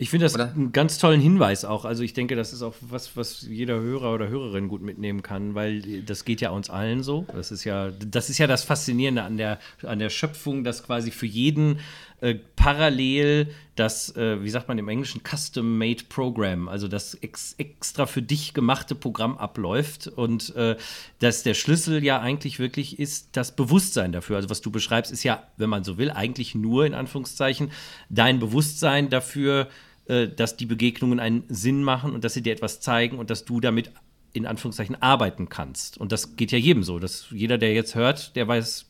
Ich 0.00 0.10
finde 0.10 0.26
das 0.26 0.34
oder? 0.36 0.52
einen 0.52 0.70
ganz 0.70 0.98
tollen 0.98 1.20
Hinweis 1.20 1.64
auch. 1.64 1.84
Also 1.84 2.04
ich 2.04 2.12
denke, 2.12 2.36
das 2.36 2.52
ist 2.52 2.62
auch 2.62 2.74
was, 2.80 3.16
was 3.16 3.42
jeder 3.42 3.80
Hörer 3.80 4.14
oder 4.14 4.28
Hörerin 4.28 4.68
gut 4.68 4.80
mitnehmen 4.80 5.22
kann, 5.22 5.56
weil 5.56 6.02
das 6.02 6.24
geht 6.24 6.40
ja 6.40 6.50
uns 6.50 6.70
allen 6.70 7.02
so. 7.02 7.26
Das 7.34 7.50
ist 7.50 7.64
ja, 7.64 7.90
das 7.90 8.30
ist 8.30 8.38
ja 8.38 8.46
das 8.46 8.62
Faszinierende 8.62 9.22
an 9.22 9.36
der, 9.36 9.58
an 9.82 9.98
der 9.98 10.10
Schöpfung, 10.10 10.62
dass 10.62 10.84
quasi 10.84 11.10
für 11.10 11.26
jeden 11.26 11.80
äh, 12.20 12.36
parallel 12.54 13.48
das, 13.74 14.14
äh, 14.16 14.42
wie 14.42 14.50
sagt 14.50 14.68
man 14.68 14.78
im 14.78 14.88
Englischen, 14.88 15.22
Custom-Made 15.22 16.04
Program, 16.08 16.68
also 16.68 16.88
das 16.88 17.14
ex 17.14 17.54
extra 17.58 18.06
für 18.06 18.22
dich 18.22 18.54
gemachte 18.54 18.94
Programm 18.94 19.36
abläuft 19.36 20.06
und 20.08 20.54
äh, 20.56 20.76
dass 21.18 21.42
der 21.42 21.54
Schlüssel 21.54 22.04
ja 22.04 22.20
eigentlich 22.20 22.58
wirklich 22.58 22.98
ist 22.98 23.30
das 23.32 23.54
Bewusstsein 23.54 24.12
dafür. 24.12 24.36
Also 24.36 24.50
was 24.50 24.60
du 24.60 24.70
beschreibst, 24.70 25.10
ist 25.10 25.22
ja, 25.24 25.44
wenn 25.56 25.70
man 25.70 25.82
so 25.82 25.98
will, 25.98 26.10
eigentlich 26.10 26.54
nur 26.54 26.86
in 26.86 26.94
Anführungszeichen 26.94 27.70
dein 28.08 28.40
Bewusstsein 28.40 29.10
dafür, 29.10 29.68
äh, 30.08 30.28
dass 30.28 30.56
die 30.56 30.66
Begegnungen 30.66 31.20
einen 31.20 31.44
Sinn 31.48 31.84
machen 31.84 32.12
und 32.12 32.24
dass 32.24 32.34
sie 32.34 32.42
dir 32.42 32.52
etwas 32.52 32.80
zeigen 32.80 33.18
und 33.18 33.30
dass 33.30 33.44
du 33.44 33.60
damit 33.60 33.92
in 34.32 34.46
Anführungszeichen 34.46 35.00
arbeiten 35.02 35.48
kannst. 35.48 35.98
Und 35.98 36.12
das 36.12 36.36
geht 36.36 36.52
ja 36.52 36.58
jedem 36.58 36.82
so. 36.82 36.98
Dass 36.98 37.26
jeder, 37.30 37.58
der 37.58 37.74
jetzt 37.74 37.94
hört, 37.94 38.34
der 38.36 38.48
weiß, 38.48 38.86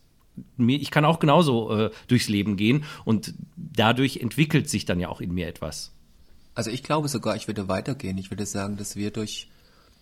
ich 0.58 0.90
kann 0.90 1.04
auch 1.04 1.18
genauso 1.18 1.76
äh, 1.76 1.90
durchs 2.06 2.28
Leben 2.28 2.56
gehen 2.56 2.84
und 3.04 3.34
dadurch 3.56 4.18
entwickelt 4.18 4.68
sich 4.68 4.84
dann 4.84 5.00
ja 5.00 5.08
auch 5.08 5.20
in 5.20 5.32
mir 5.32 5.48
etwas. 5.48 5.92
Also 6.54 6.70
ich 6.70 6.82
glaube 6.82 7.08
sogar, 7.08 7.36
ich 7.36 7.46
würde 7.46 7.68
weitergehen. 7.68 8.18
Ich 8.18 8.30
würde 8.30 8.46
sagen, 8.46 8.76
dass 8.76 8.96
wir 8.96 9.10
durch 9.10 9.48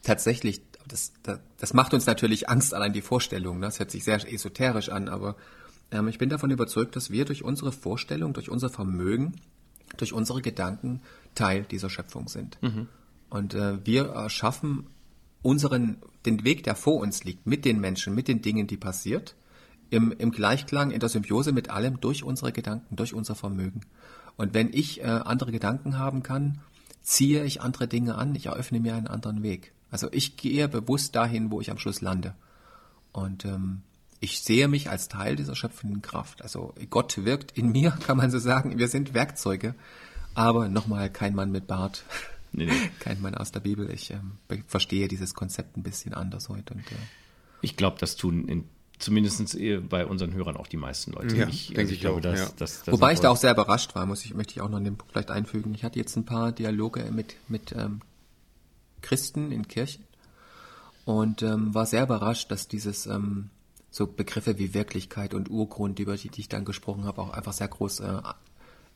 tatsächlich, 0.02 0.62
das, 0.88 1.12
das, 1.22 1.40
das 1.58 1.74
macht 1.74 1.94
uns 1.94 2.06
natürlich 2.06 2.48
Angst 2.48 2.74
allein 2.74 2.92
die 2.92 3.02
Vorstellung. 3.02 3.58
Ne? 3.58 3.66
Das 3.66 3.78
hört 3.78 3.90
sich 3.90 4.04
sehr 4.04 4.16
esoterisch 4.32 4.88
an, 4.88 5.08
aber 5.08 5.36
ähm, 5.90 6.08
ich 6.08 6.18
bin 6.18 6.28
davon 6.28 6.50
überzeugt, 6.50 6.96
dass 6.96 7.10
wir 7.10 7.24
durch 7.24 7.42
unsere 7.42 7.72
Vorstellung, 7.72 8.32
durch 8.32 8.50
unser 8.50 8.70
Vermögen 8.70 9.32
durch 9.96 10.12
unsere 10.12 10.42
Gedanken 10.42 11.00
Teil 11.34 11.64
dieser 11.64 11.90
Schöpfung 11.90 12.28
sind. 12.28 12.58
Mhm. 12.62 12.88
Und 13.30 13.54
äh, 13.54 13.84
wir 13.84 14.06
erschaffen 14.06 14.86
unseren, 15.42 15.98
den 16.24 16.44
Weg, 16.44 16.64
der 16.64 16.74
vor 16.74 17.00
uns 17.00 17.24
liegt, 17.24 17.46
mit 17.46 17.64
den 17.64 17.80
Menschen, 17.80 18.14
mit 18.14 18.28
den 18.28 18.42
Dingen, 18.42 18.66
die 18.66 18.76
passiert, 18.76 19.36
im, 19.90 20.12
im 20.12 20.32
Gleichklang, 20.32 20.90
in 20.90 21.00
der 21.00 21.08
Symbiose 21.08 21.52
mit 21.52 21.70
allem, 21.70 22.00
durch 22.00 22.24
unsere 22.24 22.52
Gedanken, 22.52 22.96
durch 22.96 23.14
unser 23.14 23.34
Vermögen. 23.34 23.82
Und 24.36 24.54
wenn 24.54 24.72
ich 24.72 25.00
äh, 25.00 25.04
andere 25.04 25.52
Gedanken 25.52 25.98
haben 25.98 26.22
kann, 26.22 26.58
ziehe 27.02 27.44
ich 27.44 27.60
andere 27.60 27.86
Dinge 27.86 28.16
an, 28.16 28.34
ich 28.34 28.46
eröffne 28.46 28.80
mir 28.80 28.96
einen 28.96 29.06
anderen 29.06 29.42
Weg. 29.42 29.72
Also 29.90 30.08
ich 30.10 30.36
gehe 30.36 30.68
bewusst 30.68 31.14
dahin, 31.14 31.50
wo 31.50 31.60
ich 31.60 31.70
am 31.70 31.78
Schluss 31.78 32.00
lande. 32.00 32.34
Und 33.12 33.44
ähm, 33.44 33.82
ich 34.20 34.40
sehe 34.40 34.68
mich 34.68 34.90
als 34.90 35.08
Teil 35.08 35.36
dieser 35.36 35.56
schöpfenden 35.56 36.02
Kraft. 36.02 36.42
Also 36.42 36.74
Gott 36.90 37.24
wirkt 37.24 37.56
in 37.56 37.72
mir, 37.72 37.90
kann 38.06 38.16
man 38.16 38.30
so 38.30 38.38
sagen. 38.38 38.78
Wir 38.78 38.88
sind 38.88 39.14
Werkzeuge, 39.14 39.74
aber 40.34 40.68
nochmal 40.68 41.10
kein 41.10 41.34
Mann 41.34 41.50
mit 41.50 41.66
Bart. 41.66 42.04
Nee, 42.52 42.66
nee. 42.66 42.90
Kein 43.00 43.20
Mann 43.20 43.34
aus 43.34 43.52
der 43.52 43.60
Bibel. 43.60 43.90
Ich 43.90 44.12
ähm, 44.12 44.38
verstehe 44.66 45.08
dieses 45.08 45.34
Konzept 45.34 45.76
ein 45.76 45.82
bisschen 45.82 46.14
anders 46.14 46.48
heute. 46.48 46.74
Und, 46.74 46.80
äh, 46.90 46.94
ich 47.60 47.76
glaube, 47.76 47.98
das 48.00 48.16
tun 48.16 48.48
in, 48.48 48.64
zumindest 48.98 49.58
bei 49.90 50.06
unseren 50.06 50.32
Hörern 50.32 50.56
auch 50.56 50.66
die 50.66 50.78
meisten 50.78 51.12
Leute. 51.12 51.36
Ja, 51.36 51.48
ich, 51.48 51.76
also 51.76 51.92
ich 51.92 52.00
glaube, 52.00 52.22
dass, 52.22 52.38
ja. 52.38 52.48
dass, 52.56 52.84
dass 52.84 52.92
Wobei 52.92 53.12
ich 53.12 53.20
da 53.20 53.28
auch 53.28 53.36
sehr 53.36 53.52
überrascht 53.52 53.94
war, 53.94 54.06
muss 54.06 54.24
ich, 54.24 54.32
möchte 54.32 54.52
ich 54.52 54.62
auch 54.62 54.70
noch 54.70 54.78
in 54.78 54.84
den 54.84 54.96
Punkt 54.96 55.12
vielleicht 55.12 55.30
einfügen. 55.30 55.74
Ich 55.74 55.84
hatte 55.84 55.98
jetzt 55.98 56.16
ein 56.16 56.24
paar 56.24 56.52
Dialoge 56.52 57.10
mit, 57.10 57.36
mit 57.48 57.72
ähm, 57.72 58.00
Christen 59.02 59.52
in 59.52 59.68
Kirchen 59.68 60.04
und 61.04 61.42
ähm, 61.42 61.74
war 61.74 61.84
sehr 61.84 62.04
überrascht, 62.04 62.50
dass 62.50 62.68
dieses 62.68 63.06
ähm, 63.06 63.50
so 63.96 64.06
Begriffe 64.06 64.58
wie 64.58 64.74
Wirklichkeit 64.74 65.32
und 65.32 65.50
Urgrund, 65.50 65.98
über 66.00 66.18
die, 66.18 66.28
die 66.28 66.42
ich 66.42 66.48
dann 66.50 66.66
gesprochen 66.66 67.04
habe, 67.04 67.22
auch 67.22 67.30
einfach 67.30 67.54
sehr 67.54 67.68
groß 67.68 68.00
äh, 68.00 68.20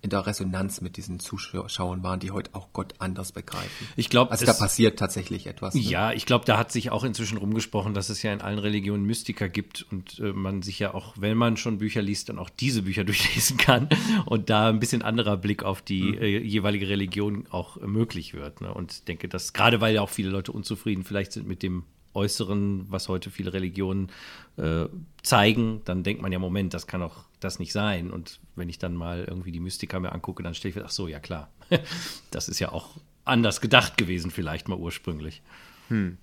in 0.03 0.11
der 0.11 0.27
Resonanz 0.27 0.83
mit 0.83 0.99
diesen 0.99 1.21
Zuschauern 1.21 2.03
waren, 2.03 2.21
die 2.21 2.33
heute 2.33 2.55
auch 2.55 2.69
Gott 2.75 2.93
anders 2.99 3.33
begreifen. 3.33 3.89
Ich 3.97 4.11
glaube, 4.11 4.31
also 4.31 4.45
da 4.45 4.53
passiert 4.53 4.99
tatsächlich 4.99 5.47
etwas. 5.47 5.75
Ne? 5.75 5.81
Ja, 5.81 6.13
ich 6.13 6.27
glaube, 6.27 6.45
da 6.45 6.59
hat 6.59 6.71
sich 6.71 6.91
auch 6.91 7.03
inzwischen 7.03 7.39
rumgesprochen, 7.39 7.95
dass 7.95 8.11
es 8.11 8.23
ja 8.23 8.31
in 8.31 8.43
allen 8.43 8.59
Religionen 8.59 9.05
Mystiker 9.05 9.49
gibt 9.49 9.87
und 9.91 10.19
äh, 10.19 10.35
man 10.35 10.61
sich 10.61 10.79
ja 10.79 10.93
auch, 10.93 11.15
wenn 11.19 11.39
man 11.39 11.57
schon 11.57 11.79
Bücher 11.79 12.03
liest, 12.03 12.29
dann 12.29 12.39
auch 12.39 12.51
diese 12.51 12.83
Bücher 12.83 13.05
durchlesen 13.11 13.57
kann 13.57 13.89
und 14.27 14.51
da 14.51 14.69
ein 14.69 14.81
bisschen 14.81 15.01
anderer 15.01 15.39
Blick 15.39 15.63
auf 15.63 15.81
die 15.81 16.03
mhm. 16.03 16.19
äh, 16.19 16.39
jeweilige 16.41 16.91
Religion 16.91 17.47
auch 17.49 17.79
äh, 17.79 17.87
möglich 17.87 18.35
wird. 18.35 18.61
Ne? 18.61 18.73
Und 18.75 19.09
denke, 19.09 19.29
dass 19.29 19.55
gerade 19.55 19.81
weil 19.81 19.95
ja 19.95 20.03
auch 20.03 20.11
viele 20.11 20.29
Leute 20.29 20.53
unzufrieden 20.53 21.05
vielleicht 21.05 21.33
sind 21.33 21.49
mit 21.49 21.63
dem 21.63 21.85
Äußeren, 22.15 22.87
was 22.89 23.09
heute 23.09 23.31
viele 23.31 23.53
Religionen 23.53 24.11
äh, 24.57 24.87
zeigen, 25.23 25.83
dann 25.85 26.03
denkt 26.03 26.23
man 26.23 26.33
ja, 26.33 26.39
Moment, 26.39 26.75
das 26.75 26.87
kann 26.87 27.01
doch 27.01 27.25
das 27.39 27.59
nicht 27.59 27.73
sein. 27.73 28.11
Und 28.11 28.41
wenn 28.57 28.69
ich 28.69 28.79
dann 28.79 28.95
mal 28.95 29.25
irgendwie 29.27 29.53
die 29.53 29.61
Mystiker 29.61 30.01
mir 30.01 30.13
angucke, 30.13 30.43
dann 30.43 30.55
stelle 30.55 30.71
ich 30.71 30.75
fest, 30.75 30.87
ach 30.89 30.93
so, 30.93 31.09
ja 31.09 31.21
klar, 31.21 31.51
das 32.31 32.49
ist 32.49 32.59
ja 32.59 32.73
auch 32.73 32.97
anders 33.25 33.61
gedacht 33.61 33.97
gewesen, 33.97 34.31
vielleicht 34.31 34.69
mal 34.69 34.79
ursprünglich. 34.79 35.43
Hm. 35.89 36.19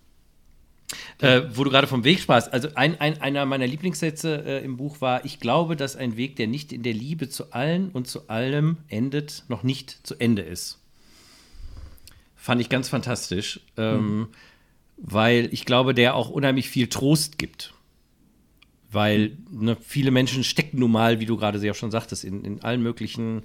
Äh, 1.20 1.44
wo 1.54 1.64
du 1.64 1.70
gerade 1.70 1.88
vom 1.88 2.06
Weg 2.06 2.20
sprachst, 2.20 2.52
also 2.54 2.70
ein, 2.76 3.00
ein, 3.02 3.22
einer 3.22 3.46
meiner 3.46 3.68
Lieblingssätze 3.68 4.44
äh, 4.46 4.64
im 4.64 4.78
Buch 4.78 5.02
war, 5.02 5.26
ich 5.26 5.40
glaube, 5.40 5.76
dass 5.76 5.96
ein 5.96 6.16
Weg, 6.16 6.38
der 6.38 6.48
nicht 6.48 6.72
in 6.72 6.84
der 6.84 6.94
Liebe 6.94 7.28
zu 7.28 7.52
allen 7.52 7.90
und 7.90 8.08
zu 8.08 8.30
allem 8.30 8.78
endet, 8.88 9.44
noch 9.50 9.64
nicht 9.64 10.06
zu 10.08 10.16
Ende 10.16 10.44
ist. 10.44 10.82
Fand 12.36 12.62
ich 12.62 12.70
ganz 12.70 12.88
fantastisch. 12.88 13.60
Ähm, 13.78 13.98
hm 13.98 14.28
weil 14.98 15.50
ich 15.52 15.66
glaube, 15.66 15.94
der 15.94 16.16
auch 16.16 16.30
unheimlich 16.30 16.70
viel 16.70 16.88
Trost 16.88 17.38
gibt. 17.38 17.74
Weil 18.92 19.38
ne, 19.52 19.78
viele 19.82 20.12
Menschen 20.12 20.44
stecken 20.44 20.80
nun 20.80 20.92
mal, 20.92 21.20
wie 21.20 21.26
du 21.26 21.38
gerade 21.38 21.60
sehr 21.60 21.74
schon 21.74 21.92
sagtest, 21.92 22.24
in, 22.24 22.44
in 22.44 22.62
allen 22.62 22.82
möglichen 22.82 23.44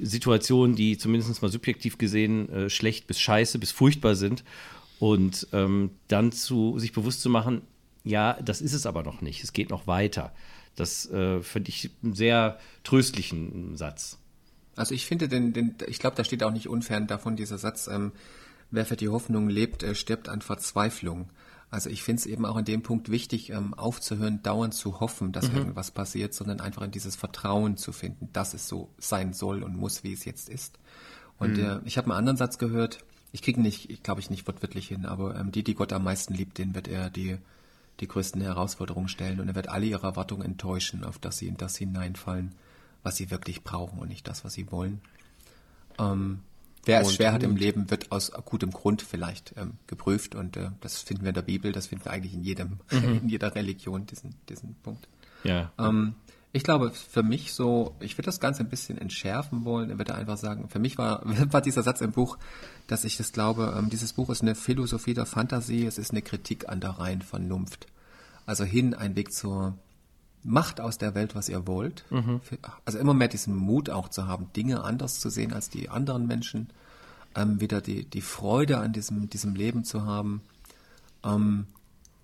Situationen, 0.00 0.76
die 0.76 0.98
zumindest 0.98 1.42
mal 1.42 1.50
subjektiv 1.50 1.98
gesehen 1.98 2.48
äh, 2.48 2.70
schlecht 2.70 3.06
bis 3.06 3.20
scheiße 3.20 3.58
bis 3.58 3.70
furchtbar 3.70 4.14
sind. 4.14 4.44
Und 4.98 5.48
ähm, 5.52 5.90
dann 6.08 6.32
zu 6.32 6.78
sich 6.78 6.92
bewusst 6.92 7.20
zu 7.20 7.28
machen, 7.28 7.62
ja, 8.04 8.34
das 8.34 8.60
ist 8.60 8.72
es 8.72 8.86
aber 8.86 9.02
noch 9.02 9.20
nicht, 9.20 9.42
es 9.42 9.52
geht 9.52 9.70
noch 9.70 9.86
weiter. 9.86 10.32
Das 10.76 11.10
äh, 11.10 11.42
finde 11.42 11.68
ich 11.70 11.90
einen 12.02 12.14
sehr 12.14 12.58
tröstlichen 12.84 13.76
Satz. 13.76 14.18
Also 14.76 14.94
ich 14.94 15.06
finde, 15.06 15.28
den, 15.28 15.52
den, 15.52 15.76
ich 15.86 15.98
glaube, 15.98 16.16
da 16.16 16.24
steht 16.24 16.42
auch 16.42 16.52
nicht 16.52 16.68
unfern 16.68 17.06
davon 17.06 17.36
dieser 17.36 17.58
Satz, 17.58 17.86
ähm, 17.86 18.12
wer 18.70 18.86
für 18.86 18.96
die 18.96 19.08
Hoffnung 19.08 19.48
lebt, 19.48 19.84
stirbt 19.96 20.28
an 20.28 20.42
Verzweiflung. 20.42 21.30
Also 21.70 21.90
ich 21.90 22.04
finde 22.04 22.20
es 22.20 22.26
eben 22.26 22.46
auch 22.46 22.54
an 22.54 22.64
dem 22.64 22.82
Punkt 22.82 23.10
wichtig, 23.10 23.50
ähm, 23.50 23.74
aufzuhören, 23.74 24.42
dauernd 24.44 24.74
zu 24.74 25.00
hoffen, 25.00 25.32
dass 25.32 25.50
mhm. 25.50 25.56
irgendwas 25.56 25.90
passiert, 25.90 26.32
sondern 26.32 26.60
einfach 26.60 26.82
in 26.82 26.92
dieses 26.92 27.16
Vertrauen 27.16 27.76
zu 27.76 27.90
finden, 27.90 28.28
dass 28.32 28.54
es 28.54 28.68
so 28.68 28.90
sein 28.98 29.32
soll 29.32 29.64
und 29.64 29.76
muss, 29.76 30.04
wie 30.04 30.12
es 30.12 30.24
jetzt 30.24 30.48
ist. 30.48 30.78
Und 31.38 31.56
mhm. 31.56 31.64
äh, 31.64 31.80
ich 31.84 31.98
habe 31.98 32.06
einen 32.06 32.18
anderen 32.18 32.36
Satz 32.36 32.58
gehört, 32.58 33.00
ich 33.32 33.42
kriege 33.42 33.60
nicht, 33.60 34.04
glaube 34.04 34.20
ich, 34.20 34.30
nicht 34.30 34.46
wortwörtlich 34.46 34.86
hin, 34.86 35.04
aber 35.04 35.34
ähm, 35.34 35.50
die, 35.50 35.64
die 35.64 35.74
Gott 35.74 35.92
am 35.92 36.04
meisten 36.04 36.34
liebt, 36.34 36.58
denen 36.58 36.76
wird 36.76 36.86
er 36.86 37.10
die, 37.10 37.38
die 37.98 38.06
größten 38.06 38.40
Herausforderungen 38.40 39.08
stellen 39.08 39.40
und 39.40 39.48
er 39.48 39.56
wird 39.56 39.68
alle 39.68 39.86
ihre 39.86 40.06
Erwartungen 40.06 40.44
enttäuschen, 40.44 41.02
auf 41.02 41.18
dass 41.18 41.38
sie 41.38 41.48
in 41.48 41.56
das 41.56 41.76
hineinfallen, 41.76 42.54
was 43.02 43.16
sie 43.16 43.32
wirklich 43.32 43.64
brauchen 43.64 43.98
und 43.98 44.08
nicht 44.08 44.28
das, 44.28 44.44
was 44.44 44.52
sie 44.52 44.70
wollen. 44.70 45.00
Ähm, 45.98 46.42
Wer 46.86 47.00
es 47.00 47.14
schwer 47.14 47.32
hat 47.32 47.42
im 47.42 47.56
Leben, 47.56 47.90
wird 47.90 48.12
aus 48.12 48.32
gutem 48.44 48.70
Grund 48.70 49.02
vielleicht 49.02 49.54
ähm, 49.56 49.74
geprüft 49.86 50.34
und 50.34 50.56
äh, 50.56 50.70
das 50.80 50.98
finden 50.98 51.24
wir 51.24 51.30
in 51.30 51.34
der 51.34 51.42
Bibel, 51.42 51.72
das 51.72 51.88
finden 51.88 52.04
wir 52.04 52.12
eigentlich 52.12 52.34
in 52.34 52.42
jedem, 52.42 52.78
mhm. 52.90 53.20
in 53.22 53.28
jeder 53.28 53.54
Religion, 53.54 54.06
diesen, 54.06 54.34
diesen 54.48 54.74
Punkt. 54.82 55.08
Ja. 55.44 55.72
Ähm, 55.78 56.14
ich 56.52 56.62
glaube, 56.62 56.92
für 56.92 57.24
mich 57.24 57.52
so, 57.52 57.96
ich 57.98 58.16
würde 58.16 58.26
das 58.26 58.38
Ganze 58.38 58.62
ein 58.62 58.68
bisschen 58.68 58.96
entschärfen 58.96 59.64
wollen. 59.64 59.90
Ich 59.90 59.98
würde 59.98 60.14
einfach 60.14 60.36
sagen, 60.36 60.68
für 60.68 60.78
mich 60.78 60.98
war, 60.98 61.22
war 61.52 61.60
dieser 61.60 61.82
Satz 61.82 62.00
im 62.00 62.12
Buch, 62.12 62.38
dass 62.86 63.04
ich 63.04 63.16
das 63.16 63.32
glaube, 63.32 63.74
ähm, 63.76 63.90
dieses 63.90 64.12
Buch 64.12 64.30
ist 64.30 64.42
eine 64.42 64.54
Philosophie 64.54 65.14
der 65.14 65.26
Fantasie, 65.26 65.84
es 65.84 65.98
ist 65.98 66.12
eine 66.12 66.22
Kritik 66.22 66.68
an 66.68 66.80
der 66.80 66.90
reinen 66.90 67.22
Vernunft. 67.22 67.88
Also 68.46 68.62
hin 68.64 68.94
ein 68.94 69.16
Weg 69.16 69.32
zur 69.32 69.76
macht 70.44 70.80
aus 70.80 70.98
der 70.98 71.14
Welt, 71.14 71.34
was 71.34 71.48
ihr 71.48 71.66
wollt. 71.66 72.04
Mhm. 72.10 72.40
Also 72.84 72.98
immer 72.98 73.14
mehr 73.14 73.28
diesen 73.28 73.56
Mut 73.56 73.90
auch 73.90 74.08
zu 74.08 74.26
haben, 74.26 74.52
Dinge 74.54 74.84
anders 74.84 75.18
zu 75.18 75.30
sehen 75.30 75.52
als 75.52 75.70
die 75.70 75.88
anderen 75.88 76.26
Menschen. 76.26 76.68
ähm, 77.34 77.60
wieder 77.60 77.80
die, 77.80 78.04
die 78.04 78.20
Freude 78.20 78.78
an 78.78 78.92
diesem, 78.92 79.28
diesem 79.28 79.54
Leben 79.54 79.84
zu 79.84 80.04
haben. 80.04 80.42
Ähm, 81.24 81.66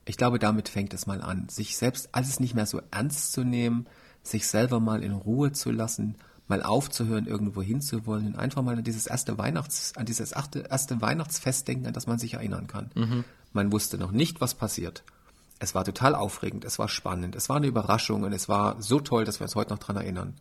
ich 0.04 0.16
glaube, 0.16 0.38
damit 0.38 0.68
fängt 0.68 0.94
es 0.94 1.06
mal 1.06 1.20
an, 1.20 1.48
sich 1.48 1.76
selbst 1.76 2.10
alles 2.12 2.40
nicht 2.40 2.54
mehr 2.54 2.66
so 2.66 2.80
ernst 2.90 3.32
zu 3.32 3.44
nehmen, 3.44 3.86
sich 4.22 4.46
selber 4.46 4.80
mal 4.80 5.02
in 5.02 5.12
Ruhe 5.12 5.52
zu 5.52 5.70
lassen, 5.70 6.16
mal 6.48 6.62
aufzuhören, 6.62 7.26
irgendwo 7.26 7.62
hinzuwollen 7.62 8.28
und 8.28 8.36
einfach 8.36 8.62
mal 8.62 8.76
an 8.76 8.84
dieses 8.84 9.06
erste 9.06 9.38
Weihnachts, 9.38 9.96
an 9.96 10.06
dieses 10.06 10.32
erste, 10.32 10.60
erste 10.60 11.00
Weihnachtsfest 11.00 11.68
denken, 11.68 11.86
an 11.86 11.92
das 11.92 12.06
man 12.06 12.18
sich 12.18 12.34
erinnern 12.34 12.66
kann. 12.66 12.90
Mhm. 12.94 13.24
Man 13.52 13.72
wusste 13.72 13.98
noch 13.98 14.10
nicht, 14.10 14.40
was 14.40 14.54
passiert. 14.54 15.04
Es 15.60 15.74
war 15.74 15.84
total 15.84 16.14
aufregend, 16.14 16.64
es 16.64 16.78
war 16.78 16.88
spannend, 16.88 17.36
es 17.36 17.48
war 17.48 17.56
eine 17.56 17.68
Überraschung 17.68 18.24
und 18.24 18.32
es 18.32 18.48
war 18.48 18.80
so 18.82 18.98
toll, 18.98 19.24
dass 19.24 19.38
wir 19.38 19.44
uns 19.44 19.54
heute 19.54 19.70
noch 19.70 19.78
dran 19.78 19.96
erinnern. 19.96 20.34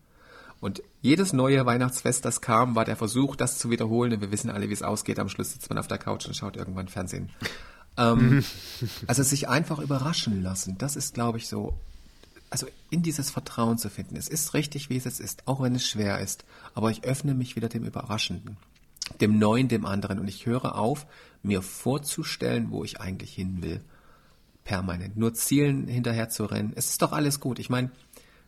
Und 0.62 0.82
jedes 1.02 1.32
neue 1.32 1.66
Weihnachtsfest, 1.66 2.26
das 2.26 2.42
kam, 2.42 2.76
war 2.76 2.86
der 2.86 2.98
Versuch, 2.98 3.36
das 3.36 3.60
zu 3.60 3.70
wiederholen. 3.70 4.14
Und 4.14 4.22
wir 4.22 4.32
wissen 4.32 4.50
alle, 4.50 4.68
wie 4.70 4.74
es 4.74 4.84
ausgeht. 4.84 5.20
Am 5.20 5.30
Schluss 5.30 5.54
sitzt 5.54 5.70
man 5.70 5.78
auf 5.78 5.88
der 5.88 5.98
Couch 5.98 6.26
und 6.26 6.36
schaut 6.36 6.58
irgendwann 6.58 6.90
Fernsehen. 6.90 7.30
ähm, 7.98 8.44
also 9.08 9.24
sich 9.24 9.48
einfach 9.48 9.80
überraschen 9.80 10.42
lassen, 10.42 10.78
das 10.78 10.96
ist, 10.96 11.14
glaube 11.14 11.38
ich, 11.38 11.48
so 11.48 11.78
also 12.50 12.68
in 12.90 13.04
dieses 13.04 13.30
Vertrauen 13.30 13.78
zu 13.78 13.90
finden. 13.90 14.16
Es 14.16 14.28
ist 14.28 14.54
richtig, 14.54 14.90
wie 14.90 14.98
es 14.98 15.06
jetzt 15.06 15.20
ist, 15.20 15.48
auch 15.48 15.62
wenn 15.62 15.76
es 15.76 15.88
schwer 15.88 16.20
ist. 16.20 16.46
Aber 16.74 16.90
ich 16.90 17.04
öffne 17.04 17.34
mich 17.34 17.56
wieder 17.56 17.70
dem 17.70 17.84
Überraschenden, 17.84 18.58
dem 19.22 19.38
Neuen, 19.38 19.68
dem 19.68 19.86
anderen. 19.86 20.20
Und 20.20 20.28
ich 20.28 20.46
höre 20.46 20.76
auf, 20.76 21.06
mir 21.44 21.62
vorzustellen, 21.62 22.72
wo 22.72 22.84
ich 22.84 23.00
eigentlich 23.00 23.34
hin 23.34 23.62
will. 23.62 23.82
Permanent. 24.64 25.18
Nur 25.18 25.34
Zielen 25.34 25.88
hinterher 25.88 26.30
zu 26.30 26.46
rennen. 26.46 26.74
Es 26.76 26.90
ist 26.90 27.02
doch 27.02 27.12
alles 27.12 27.40
gut. 27.40 27.60
Ich 27.60 27.70
meine, 27.70 27.92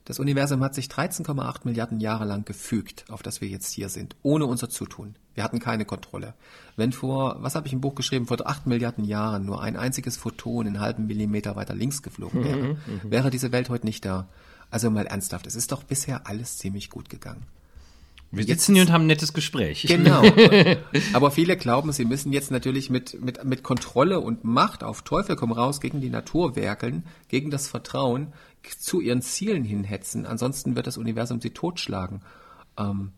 das 0.05 0.19
Universum 0.19 0.63
hat 0.63 0.73
sich 0.73 0.87
13,8 0.87 1.61
Milliarden 1.63 1.99
Jahre 1.99 2.25
lang 2.25 2.43
gefügt, 2.43 3.05
auf 3.09 3.21
das 3.21 3.39
wir 3.39 3.47
jetzt 3.47 3.71
hier 3.71 3.89
sind, 3.89 4.15
ohne 4.23 4.45
unser 4.45 4.69
Zutun. 4.69 5.15
Wir 5.35 5.43
hatten 5.43 5.59
keine 5.59 5.85
Kontrolle. 5.85 6.33
Wenn 6.75 6.91
vor, 6.91 7.37
was 7.39 7.55
habe 7.55 7.67
ich 7.67 7.73
im 7.73 7.81
Buch 7.81 7.95
geschrieben, 7.95 8.25
vor 8.25 8.37
8 8.45 8.67
Milliarden 8.67 9.05
Jahren 9.05 9.45
nur 9.45 9.61
ein 9.61 9.77
einziges 9.77 10.17
Photon 10.17 10.67
einen 10.67 10.79
halben 10.79 11.07
Millimeter 11.07 11.55
weiter 11.55 11.75
links 11.75 12.01
geflogen 12.01 12.43
wäre, 12.43 12.57
mhm, 12.57 12.69
mhm, 13.03 13.11
wäre 13.11 13.29
diese 13.29 13.51
Welt 13.51 13.69
heute 13.69 13.85
nicht 13.85 14.03
da. 14.03 14.27
Also 14.69 14.89
mal 14.89 15.05
ernsthaft, 15.05 15.47
es 15.47 15.55
ist 15.55 15.71
doch 15.71 15.83
bisher 15.83 16.27
alles 16.27 16.57
ziemlich 16.57 16.89
gut 16.89 17.09
gegangen. 17.09 17.45
Wir 18.31 18.45
sitzen 18.45 18.75
hier 18.75 18.83
und 18.83 18.91
haben 18.91 19.03
ein 19.03 19.07
nettes 19.07 19.33
Gespräch. 19.33 19.85
Genau. 19.91 20.23
Aber 21.13 21.31
viele 21.31 21.57
glauben, 21.57 21.91
sie 21.91 22.05
müssen 22.05 22.31
jetzt 22.31 22.49
natürlich 22.49 22.89
mit, 22.89 23.21
mit, 23.21 23.43
mit 23.43 23.61
Kontrolle 23.61 24.19
und 24.21 24.43
Macht 24.43 24.83
auf 24.83 25.01
Teufel 25.01 25.35
komm 25.35 25.51
raus 25.51 25.81
gegen 25.81 25.99
die 25.99 26.09
Natur 26.09 26.55
werkeln, 26.55 27.03
gegen 27.27 27.51
das 27.51 27.67
Vertrauen, 27.67 28.33
zu 28.79 29.01
ihren 29.01 29.21
Zielen 29.21 29.63
hinhetzen. 29.63 30.25
Ansonsten 30.25 30.75
wird 30.75 30.87
das 30.87 30.97
Universum 30.97 31.41
sie 31.41 31.49
totschlagen. 31.49 32.21
Ähm, 32.77 33.11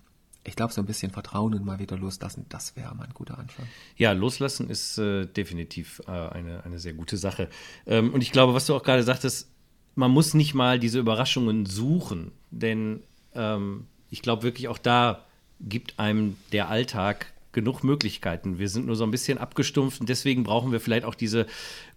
ich 0.44 0.56
glaube, 0.56 0.74
so 0.74 0.82
ein 0.82 0.86
bisschen 0.86 1.12
Vertrauen 1.12 1.54
und 1.54 1.64
mal 1.64 1.80
wieder 1.80 1.98
loslassen, 1.98 2.46
das 2.50 2.76
wäre 2.76 2.94
mal 2.96 3.06
ein 3.06 3.14
guter 3.14 3.38
Anfang. 3.38 3.66
Ja, 3.96 4.12
loslassen 4.12 4.70
ist 4.70 4.98
äh, 4.98 5.26
definitiv 5.26 6.02
äh, 6.08 6.12
eine, 6.12 6.66
eine 6.66 6.80
sehr 6.80 6.94
gute 6.94 7.18
Sache. 7.18 7.50
Ähm, 7.86 8.14
und 8.14 8.22
ich 8.22 8.32
glaube, 8.32 8.54
was 8.54 8.66
du 8.66 8.76
auch 8.76 8.84
gerade 8.84 9.04
sagtest, 9.04 9.50
man 9.96 10.12
muss 10.12 10.34
nicht 10.34 10.54
mal 10.54 10.80
diese 10.80 11.00
Überraschungen 11.00 11.66
suchen, 11.66 12.32
denn 12.52 13.04
ähm, 13.36 13.88
ich 14.14 14.22
glaube 14.22 14.44
wirklich 14.44 14.68
auch 14.68 14.78
da 14.78 15.26
gibt 15.60 16.00
einem 16.00 16.38
der 16.52 16.70
Alltag 16.70 17.34
genug 17.52 17.84
Möglichkeiten. 17.84 18.60
Wir 18.60 18.70
sind 18.70 18.86
nur 18.86 18.96
so 18.96 19.04
ein 19.04 19.12
bisschen 19.12 19.38
abgestumpft 19.38 20.00
und 20.00 20.10
deswegen 20.10 20.44
brauchen 20.44 20.72
wir 20.72 20.80
vielleicht 20.80 21.06
auch 21.06 21.16
diese 21.16 21.46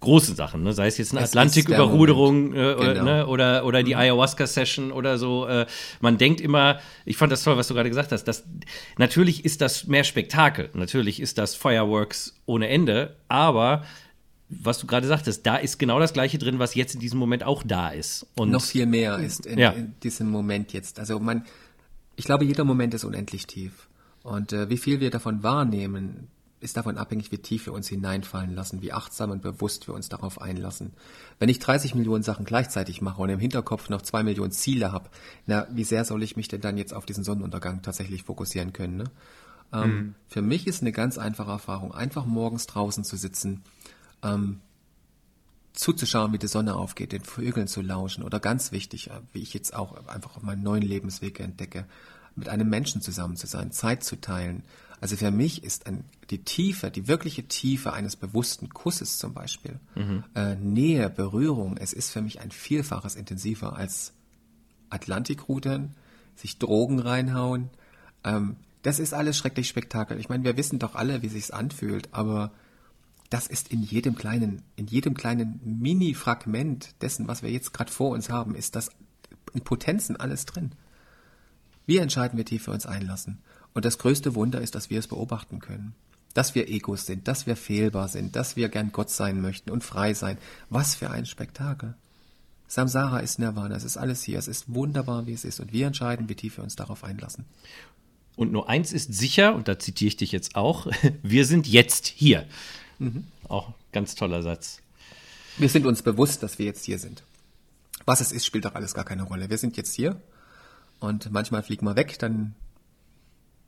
großen 0.01 0.35
Sachen, 0.35 0.62
ne? 0.62 0.73
sei 0.73 0.87
es 0.87 0.99
jetzt 0.99 1.12
eine 1.12 1.25
Atlantiküberruderung 1.25 2.53
äh, 2.55 2.75
genau. 2.75 3.05
ne? 3.05 3.27
oder, 3.27 3.64
oder 3.64 3.83
die 3.83 3.95
mhm. 3.95 4.01
Ayahuasca-Session 4.01 4.93
oder 4.93 5.19
so. 5.19 5.47
Äh, 5.47 5.67
man 6.01 6.19
denkt 6.19 6.41
immer, 6.41 6.79
ich 7.05 7.17
fand 7.17 7.33
das 7.33 7.43
toll, 7.43 7.57
was 7.57 7.69
du 7.69 7.75
gerade 7.75 7.89
gesagt 7.89 8.12
hast, 8.12 8.25
dass, 8.25 8.45
natürlich 8.99 9.45
ist 9.45 9.61
das 9.61 9.87
mehr 9.87 10.05
Spektakel, 10.05 10.71
natürlich 10.75 11.21
ist 11.21 11.39
das 11.39 11.55
Fireworks 11.55 12.35
ohne 12.45 12.69
Ende, 12.69 13.17
aber 13.29 13.85
was 14.49 14.79
du 14.79 14.87
gerade 14.87 15.07
sagtest, 15.07 15.47
da 15.47 15.57
ist 15.57 15.79
genau 15.79 15.99
das 15.99 16.12
Gleiche 16.12 16.39
drin, 16.39 16.59
was 16.59 16.75
jetzt 16.75 16.95
in 16.95 17.01
diesem 17.01 17.19
Moment 17.19 17.45
auch 17.45 17.62
da 17.64 17.89
ist. 17.89 18.27
Und 18.37 18.51
noch 18.51 18.62
viel 18.62 18.87
mehr 18.87 19.19
ist 19.19 19.45
in, 19.45 19.59
ja. 19.59 19.71
in 19.71 19.95
diesem 20.03 20.31
Moment 20.31 20.73
jetzt. 20.73 21.01
Also 21.01 21.19
man 21.19 21.45
ich 22.17 22.25
glaube, 22.25 22.45
jeder 22.45 22.64
Moment 22.64 22.95
ist 22.95 23.05
unendlich 23.05 23.47
tief. 23.47 23.89
Und 24.23 24.53
äh, 24.53 24.69
wie 24.69 24.79
viel 24.79 25.01
wir 25.01 25.11
davon 25.11 25.43
wahrnehmen, 25.43 26.29
ist 26.61 26.77
davon 26.77 26.97
abhängig, 26.97 27.31
wie 27.31 27.39
tief 27.39 27.67
wir 27.67 27.73
uns 27.73 27.89
hineinfallen 27.89 28.55
lassen, 28.55 28.83
wie 28.83 28.93
achtsam 28.93 29.31
und 29.31 29.43
bewusst 29.43 29.87
wir 29.87 29.95
uns 29.95 30.09
darauf 30.09 30.41
einlassen. 30.41 30.95
Wenn 31.39 31.49
ich 31.49 31.59
30 31.59 31.95
Millionen 31.95 32.23
Sachen 32.23 32.45
gleichzeitig 32.45 33.03
mache 33.03 33.21
und 33.21 33.29
im 33.29 33.39
Hinterkopf 33.39 33.89
noch 33.91 34.03
zwei 34.03 34.23
Millionen 34.23 34.53
Ziele 34.53 34.91
habe, 34.91 35.11
na, 35.47 35.67
wie 35.71 35.85
sehr 35.85 36.05
soll 36.05 36.23
ich 36.23 36.37
mich 36.37 36.49
denn 36.49 36.62
dann 36.62 36.79
jetzt 36.79 36.95
auf 36.95 37.07
diesen 37.07 37.25
Sonnenuntergang 37.25 37.83
tatsächlich 37.83 38.23
fokussieren 38.23 38.73
können? 38.73 38.97
Ne? 38.97 39.05
Ähm, 39.73 39.91
mhm. 39.91 40.14
Für 40.29 40.43
mich 40.43 40.67
ist 40.67 40.81
eine 40.81 40.93
ganz 40.93 41.19
einfache 41.19 41.51
Erfahrung, 41.51 41.95
einfach 41.95 42.25
morgens 42.25 42.67
draußen 42.67 43.05
zu 43.05 43.17
sitzen, 43.17 43.62
ähm, 44.23 44.61
zuzuschauen, 45.77 46.33
wie 46.33 46.39
die 46.39 46.49
Sonne 46.49 46.74
aufgeht, 46.74 47.12
den 47.12 47.22
Vögeln 47.22 47.68
zu 47.68 47.83
lauschen 47.83 48.24
oder 48.24 48.41
ganz 48.41 48.72
wichtig, 48.72 49.11
äh, 49.11 49.20
wie 49.33 49.43
ich 49.43 49.55
jetzt 49.55 49.74
auch 49.74 50.09
einfach 50.09 50.37
auf 50.37 50.43
meinen 50.43 50.62
neuen 50.62 50.83
Lebensweg 50.83 51.39
entdecke, 51.39 51.87
mit 52.35 52.49
einem 52.49 52.68
Menschen 52.68 53.01
zusammen 53.01 53.37
zu 53.37 53.47
sein, 53.47 53.72
Zeit 53.72 54.03
zu 54.03 54.20
teilen. 54.20 54.62
Also 55.01 55.16
für 55.16 55.31
mich 55.31 55.62
ist 55.62 55.87
ein, 55.87 56.05
die 56.31 56.43
Tiefe, 56.43 56.91
die 56.91 57.07
wirkliche 57.07 57.47
Tiefe 57.47 57.93
eines 57.93 58.16
bewussten 58.16 58.70
Kusses 58.70 59.18
zum 59.18 59.35
Beispiel, 59.35 59.79
mhm. 59.95 60.24
äh, 60.35 60.57
Nähe, 60.57 61.11
Berührung, 61.11 61.77
es 61.77 61.93
ist 61.93 62.11
für 62.11 62.22
mich 62.22 62.41
ein 62.41 62.51
Vielfaches 62.51 63.14
intensiver 63.14 63.77
als 63.77 64.12
Atlantikrudern, 64.89 65.95
sich 66.35 66.59
Drogen 66.59 66.99
reinhauen. 66.99 67.70
Ähm, 68.24 68.57
das 68.83 68.99
ist 68.99 69.12
alles 69.12 69.37
schrecklich 69.37 69.68
Spektakel. 69.68 70.18
Ich 70.18 70.29
meine, 70.29 70.45
wir 70.45 70.57
wissen 70.57 70.79
doch 70.79 70.95
alle, 70.95 71.22
wie 71.22 71.29
sich's 71.29 71.51
anfühlt, 71.51 72.09
aber 72.12 72.53
das 73.31 73.47
ist 73.47 73.72
in 73.72 73.83
jedem 73.83 74.14
kleinen, 74.14 74.62
in 74.77 74.87
jedem 74.87 75.14
kleinen 75.14 75.61
Mini-Fragment 75.64 76.95
dessen, 77.03 77.29
was 77.29 77.43
wir 77.43 77.51
jetzt 77.51 77.72
gerade 77.72 77.91
vor 77.91 78.11
uns 78.11 78.31
haben, 78.31 78.55
ist 78.55 78.77
das 78.77 78.91
in 79.53 79.62
Potenzen 79.62 80.16
alles 80.16 80.47
drin. 80.47 80.72
Wir 81.87 82.03
entscheiden, 82.03 82.39
wie 82.39 82.45
tief 82.45 82.66
wir 82.66 82.74
uns 82.74 82.87
einlassen. 82.87 83.39
Und 83.74 83.85
das 83.85 83.99
größte 83.99 84.35
Wunder 84.35 84.61
ist, 84.61 84.74
dass 84.74 84.91
wir 84.91 84.99
es 84.99 85.07
beobachten 85.07 85.61
können. 85.61 85.95
Dass 86.35 86.55
wir 86.55 86.68
Egos 86.68 87.07
sind, 87.07 87.29
dass 87.29 87.47
wir 87.47 87.57
fehlbar 87.57 88.09
sind, 88.09 88.37
dass 88.37 88.57
wir 88.57 88.68
gern 88.68 88.93
Gott 88.93 89.11
sein 89.11 89.41
möchten 89.41 89.70
und 89.70 89.85
frei 89.85 90.14
sein. 90.14 90.39
Was 90.68 90.95
für 90.95 91.11
ein 91.11 91.27
Spektakel. 91.27 91.95
Samsara 92.68 93.20
ist 93.20 93.39
Nirvana, 93.39 93.77
es 93.77 93.85
ist 93.85 93.97
alles 93.97 94.22
hier, 94.22 94.39
es 94.39 94.49
ist 94.49 94.74
wunderbar, 94.74 95.27
wie 95.27 95.33
es 95.33 95.45
ist. 95.45 95.61
Und 95.61 95.72
wir 95.72 95.87
entscheiden, 95.87 96.29
wie 96.29 96.35
tief 96.35 96.59
wir 96.59 96.64
uns 96.64 96.74
darauf 96.74 97.05
einlassen. 97.05 97.45
Und 98.35 98.53
nur 98.53 98.68
eins 98.68 98.93
ist 98.93 99.14
sicher, 99.14 99.55
und 99.55 99.68
da 99.68 99.79
zitiere 99.79 100.09
ich 100.09 100.16
dich 100.16 100.33
jetzt 100.33 100.57
auch, 100.57 100.89
wir 101.22 101.47
sind 101.47 101.66
jetzt 101.66 102.07
hier. 102.07 102.47
Mhm. 102.99 103.25
Auch 103.49 103.73
ganz 103.93 104.15
toller 104.15 104.43
Satz. 104.43 104.81
Wir 105.59 105.69
sind 105.69 105.87
uns 105.87 106.03
bewusst, 106.03 106.43
dass 106.43 106.59
wir 106.59 106.67
jetzt 106.67 106.85
hier 106.85 106.99
sind. 106.99 107.23
Was 108.05 108.21
es 108.21 108.33
ist, 108.33 108.47
spielt 108.47 108.65
doch 108.65 108.75
alles 108.75 108.95
gar 108.95 109.05
keine 109.05 109.23
Rolle. 109.23 109.51
Wir 109.51 109.59
sind 109.59 109.77
jetzt 109.77 109.95
hier 109.95 110.21
und 111.01 111.31
manchmal 111.33 111.63
fliegen 111.63 111.87
wir 111.87 111.97
weg, 111.97 112.19
dann 112.19 112.55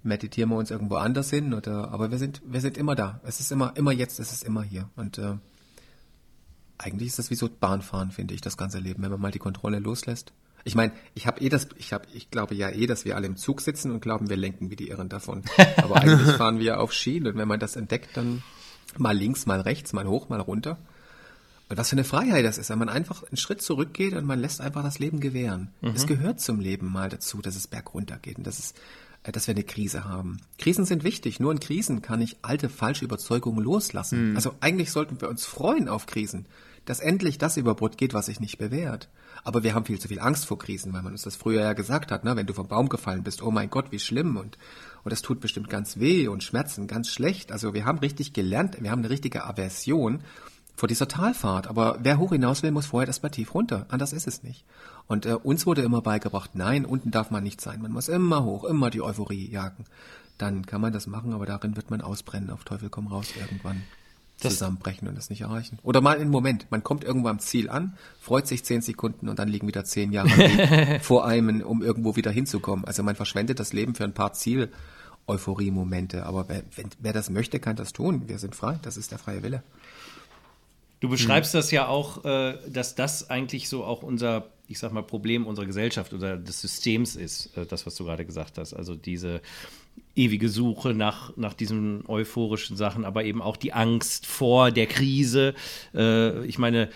meditieren 0.03 0.51
wir 0.51 0.57
uns 0.57 0.71
irgendwo 0.71 0.97
anders 0.97 1.31
hin 1.31 1.55
oder 1.55 1.91
aber 1.91 2.11
wir 2.11 2.19
sind 2.19 2.41
wir 2.45 2.61
sind 2.61 2.77
immer 2.77 2.95
da. 2.95 3.21
Es 3.25 3.41
ist 3.41 3.51
immer 3.51 3.77
immer 3.77 3.93
jetzt, 3.93 4.21
es 4.21 4.33
ist 4.33 4.45
immer 4.45 4.63
hier 4.63 4.89
und 4.97 5.19
äh, 5.19 5.35
eigentlich 6.79 7.09
ist 7.09 7.19
das 7.19 7.31
wie 7.31 7.35
so 7.35 7.49
Bahnfahren, 7.49 8.13
finde 8.13 8.35
ich, 8.35 8.41
das 8.41 8.57
ganze 8.57 8.79
Leben, 8.79 9.03
wenn 9.03 9.11
man 9.11 9.21
mal 9.21 9.33
die 9.33 9.41
Kontrolle 9.41 9.81
loslässt. 9.81 10.33
Ich 10.65 10.75
meine, 10.75 10.93
ich 11.15 11.27
habe 11.27 11.41
eh 11.41 11.49
das, 11.49 11.69
ich 11.77 11.93
habe, 11.93 12.07
ich 12.13 12.31
glaube 12.31 12.55
ja 12.55 12.69
eh, 12.71 12.87
dass 12.87 13.05
wir 13.05 13.17
alle 13.17 13.27
im 13.27 13.37
Zug 13.37 13.61
sitzen 13.61 13.91
und 13.91 14.01
glauben, 14.01 14.29
wir 14.29 14.37
lenken 14.37 14.71
wie 14.71 14.77
die 14.77 14.89
Irren 14.89 15.09
davon. 15.09 15.43
Aber 15.77 15.97
eigentlich 15.97 16.37
fahren 16.37 16.59
wir 16.59 16.81
auf 16.81 16.93
Schienen 16.93 17.27
und 17.29 17.37
wenn 17.37 17.49
man 17.49 17.61
das 17.61 17.77
entdeckt, 17.77 18.17
dann 18.17 18.43
Mal 18.97 19.17
links, 19.17 19.47
mal 19.47 19.61
rechts, 19.61 19.93
mal 19.93 20.07
hoch, 20.07 20.29
mal 20.29 20.41
runter. 20.41 20.79
Und 21.69 21.77
was 21.77 21.91
für 21.91 21.97
eine 21.97 22.05
Freiheit 22.05 22.45
das 22.45 22.57
ist, 22.59 22.71
wenn 22.71 22.79
man 22.79 22.89
einfach 22.89 23.23
einen 23.25 23.37
Schritt 23.37 23.61
zurückgeht 23.61 24.15
und 24.15 24.25
man 24.25 24.41
lässt 24.41 24.61
einfach 24.61 24.83
das 24.83 24.99
Leben 24.99 25.21
gewähren. 25.21 25.71
Mhm. 25.83 25.91
Es 25.91 26.07
gehört 26.07 26.41
zum 26.41 26.61
Leben 26.61 26.91
mal 26.91 27.11
dazu, 27.11 27.43
dass 27.43 27.57
es 27.57 27.67
bergunter 27.67 28.17
geht 28.17 28.39
und 28.39 28.47
dass, 28.47 28.59
es, 28.59 28.75
äh, 29.25 29.33
dass 29.33 29.47
wir 29.47 29.55
eine 29.55 29.65
Krise 29.65 30.05
haben. 30.05 30.41
Krisen 30.57 30.87
sind 30.87 31.05
wichtig. 31.05 31.41
Nur 31.41 31.53
in 31.53 31.61
Krisen 31.61 32.01
kann 32.01 32.23
ich 32.23 32.39
alte, 32.41 32.71
falsche 32.71 33.05
Überzeugungen 33.05 33.63
loslassen. 33.63 34.31
Mhm. 34.31 34.37
Also 34.37 34.55
eigentlich 34.61 34.91
sollten 34.91 35.21
wir 35.21 35.29
uns 35.29 35.45
freuen 35.45 35.89
auf 35.89 36.07
Krisen, 36.07 36.47
dass 36.87 37.01
endlich 37.01 37.37
das 37.37 37.59
über 37.59 37.75
Bord 37.75 37.99
geht, 37.99 38.15
was 38.15 38.27
sich 38.27 38.41
nicht 38.41 38.57
bewährt. 38.57 39.11
Aber 39.45 39.63
wir 39.63 39.75
haben 39.75 39.85
viel 39.85 40.01
zu 40.01 40.09
viel 40.09 40.21
Angst 40.21 40.47
vor 40.47 40.59
Krisen, 40.59 40.95
weil 40.95 41.03
man 41.03 41.13
uns 41.13 41.23
das 41.23 41.37
früher 41.37 41.61
ja 41.61 41.75
gesagt 41.75 42.11
hat, 42.11 42.25
ne? 42.25 42.35
wenn 42.35 42.47
du 42.47 42.55
vom 42.55 42.69
Baum 42.69 42.89
gefallen 42.89 43.23
bist, 43.23 43.43
oh 43.43 43.51
mein 43.51 43.69
Gott, 43.69 43.93
wie 43.93 43.99
schlimm 43.99 44.37
und 44.37 44.57
und 45.05 45.13
das 45.13 45.23
tut 45.23 45.41
bestimmt 45.41 45.69
ganz 45.71 45.99
weh 45.99 46.29
und 46.29 46.43
Schmerzen 46.43 46.87
ganz 46.87 47.09
schlecht. 47.09 47.53
Also 47.53 47.75
wir 47.75 47.85
haben 47.85 47.99
richtig 47.99 48.33
gelernt, 48.33 48.77
wir 48.81 48.91
haben 48.91 49.01
eine 49.01 49.11
richtige 49.11 49.45
Aversion 49.45 50.21
vor 50.77 50.89
dieser 50.89 51.09
Talfahrt. 51.09 51.67
Aber 51.67 51.99
wer 52.03 52.19
hoch 52.19 52.31
hinaus 52.31 52.63
will, 52.63 52.71
muss 52.71 52.87
vorher 52.87 53.09
erstmal 53.09 53.31
tief 53.31 53.55
runter. 53.55 53.87
Anders 53.89 54.13
ist 54.13 54.29
es 54.29 54.43
nicht. 54.43 54.65
Und 55.07 55.27
äh, 55.27 55.35
uns 55.35 55.67
wurde 55.67 55.83
immer 55.83 56.03
beigebracht, 56.03 56.51
nein, 56.55 56.85
unten 56.85 57.11
darf 57.11 57.31
man 57.31 57.43
nicht 57.43 57.61
sein. 57.61 57.83
Man 57.83 57.93
muss 57.93 58.09
immer 58.09 58.45
hoch, 58.45 58.65
immer 58.65 58.91
die 58.91 59.03
Euphorie 59.03 59.51
jagen. 59.51 59.85
Dann 60.39 60.65
kann 60.67 60.81
man 60.81 60.93
das 60.93 61.09
machen, 61.09 61.33
aber 61.33 61.47
darin 61.47 61.77
wird 61.77 61.91
man 61.91 62.01
ausbrennen. 62.01 62.51
Auf 62.51 62.65
Teufel 62.65 62.91
komm 62.91 63.09
raus 63.09 63.33
irgendwann 63.39 63.83
zusammenbrechen 64.39 65.09
und 65.09 65.17
das 65.17 65.31
nicht 65.31 65.41
erreichen. 65.41 65.79
Oder 65.83 66.01
mal 66.01 66.19
einen 66.19 66.31
Moment, 66.31 66.67
man 66.71 66.83
kommt 66.83 67.05
irgendwo 67.05 67.29
am 67.29 67.41
Ziel 67.41 67.69
an, 67.69 67.97
freut 68.21 68.47
sich 68.47 68.65
zehn 68.65 68.81
Sekunden 68.81 69.29
und 69.29 69.39
dann 69.39 69.49
liegen 69.49 69.67
wieder 69.67 69.85
zehn 69.85 70.13
Jahre 70.13 70.99
vor 71.03 71.27
einem, 71.27 71.61
um 71.61 71.83
irgendwo 71.83 72.17
wieder 72.17 72.31
hinzukommen. 72.31 72.85
Also 72.85 73.03
man 73.03 73.17
verschwendet 73.17 73.59
das 73.59 73.73
Leben 73.73 73.95
für 73.95 74.05
ein 74.05 74.15
paar 74.15 74.33
Ziel 74.33 74.71
Euphorie-Momente. 75.27 76.25
Aber 76.25 76.49
wer, 76.49 76.63
wer 77.01 77.13
das 77.13 77.31
möchte, 77.31 77.61
kann 77.61 77.77
das 77.77 77.93
tun. 77.93 78.29
Wir 78.29 78.39
sind 78.39 78.57
frei. 78.57 78.79
Das 78.83 78.97
ist 78.97 79.11
der 79.11 79.19
freie 79.19 79.43
Wille. 79.43 79.63
Du 81.01 81.09
beschreibst 81.09 81.53
hm. 81.53 81.59
das 81.59 81.71
ja 81.71 81.87
auch, 81.87 82.25
äh, 82.25 82.59
dass 82.69 82.95
das 82.95 83.31
eigentlich 83.31 83.69
so 83.69 83.85
auch 83.85 84.03
unser, 84.03 84.47
ich 84.67 84.79
sag 84.79 84.93
mal, 84.93 85.03
Problem 85.03 85.47
unserer 85.47 85.67
Gesellschaft 85.67 86.13
oder 86.13 86.37
des 86.37 86.61
Systems 86.61 87.15
ist, 87.15 87.57
äh, 87.57 87.67
das, 87.67 87.87
was 87.87 87.95
du 87.95 88.05
gerade 88.05 88.25
gesagt 88.25 88.59
hast. 88.59 88.75
Also 88.75 88.97
diese 88.97 89.41
ewige 90.15 90.49
Suche 90.49 90.95
nach, 90.95 91.37
nach 91.37 91.55
diesen 91.55 92.05
euphorischen 92.07 92.77
Sachen, 92.77 93.05
aber 93.05 93.25
eben 93.25 93.43
auch 93.43 93.57
die 93.57 93.73
Angst 93.73 94.27
vor 94.27 94.71
der 94.71 94.87
Krise. 94.87 95.55
Äh, 95.95 96.45
ich 96.47 96.59
meine, 96.59 96.89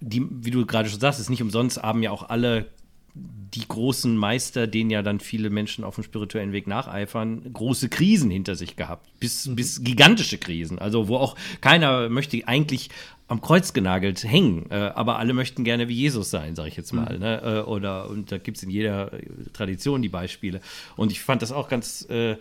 die, 0.00 0.26
wie 0.30 0.50
du 0.50 0.66
gerade 0.66 0.88
schon 0.88 1.00
sagst, 1.00 1.20
ist 1.20 1.30
nicht 1.30 1.42
umsonst, 1.42 1.82
haben 1.82 2.02
ja 2.02 2.10
auch 2.10 2.28
alle 2.28 2.66
die 3.54 3.66
großen 3.66 4.16
Meister, 4.16 4.66
denen 4.66 4.90
ja 4.90 5.02
dann 5.02 5.18
viele 5.20 5.50
Menschen 5.50 5.84
auf 5.84 5.94
dem 5.94 6.04
spirituellen 6.04 6.52
Weg 6.52 6.66
nacheifern, 6.66 7.52
große 7.52 7.88
Krisen 7.88 8.30
hinter 8.30 8.54
sich 8.54 8.76
gehabt, 8.76 9.08
bis, 9.18 9.46
mhm. 9.46 9.56
bis 9.56 9.82
gigantische 9.82 10.38
Krisen. 10.38 10.78
Also 10.78 11.08
wo 11.08 11.16
auch 11.16 11.36
keiner 11.60 12.08
möchte 12.08 12.46
eigentlich 12.46 12.90
am 13.28 13.40
Kreuz 13.40 13.72
genagelt 13.72 14.22
hängen, 14.24 14.70
äh, 14.70 14.92
aber 14.94 15.18
alle 15.18 15.32
möchten 15.32 15.64
gerne 15.64 15.88
wie 15.88 15.94
Jesus 15.94 16.30
sein, 16.30 16.54
sage 16.54 16.68
ich 16.68 16.76
jetzt 16.76 16.92
mal. 16.92 17.14
Mhm. 17.14 17.20
Ne? 17.20 17.42
Äh, 17.42 17.68
oder 17.68 18.08
und 18.10 18.30
da 18.30 18.38
gibt 18.38 18.58
es 18.58 18.62
in 18.62 18.70
jeder 18.70 19.10
Tradition 19.52 20.02
die 20.02 20.08
Beispiele. 20.08 20.60
Und 20.96 21.10
ich 21.10 21.22
fand 21.22 21.42
das 21.42 21.50
auch 21.50 21.68
ganz 21.68 22.08
äh, 22.10 22.36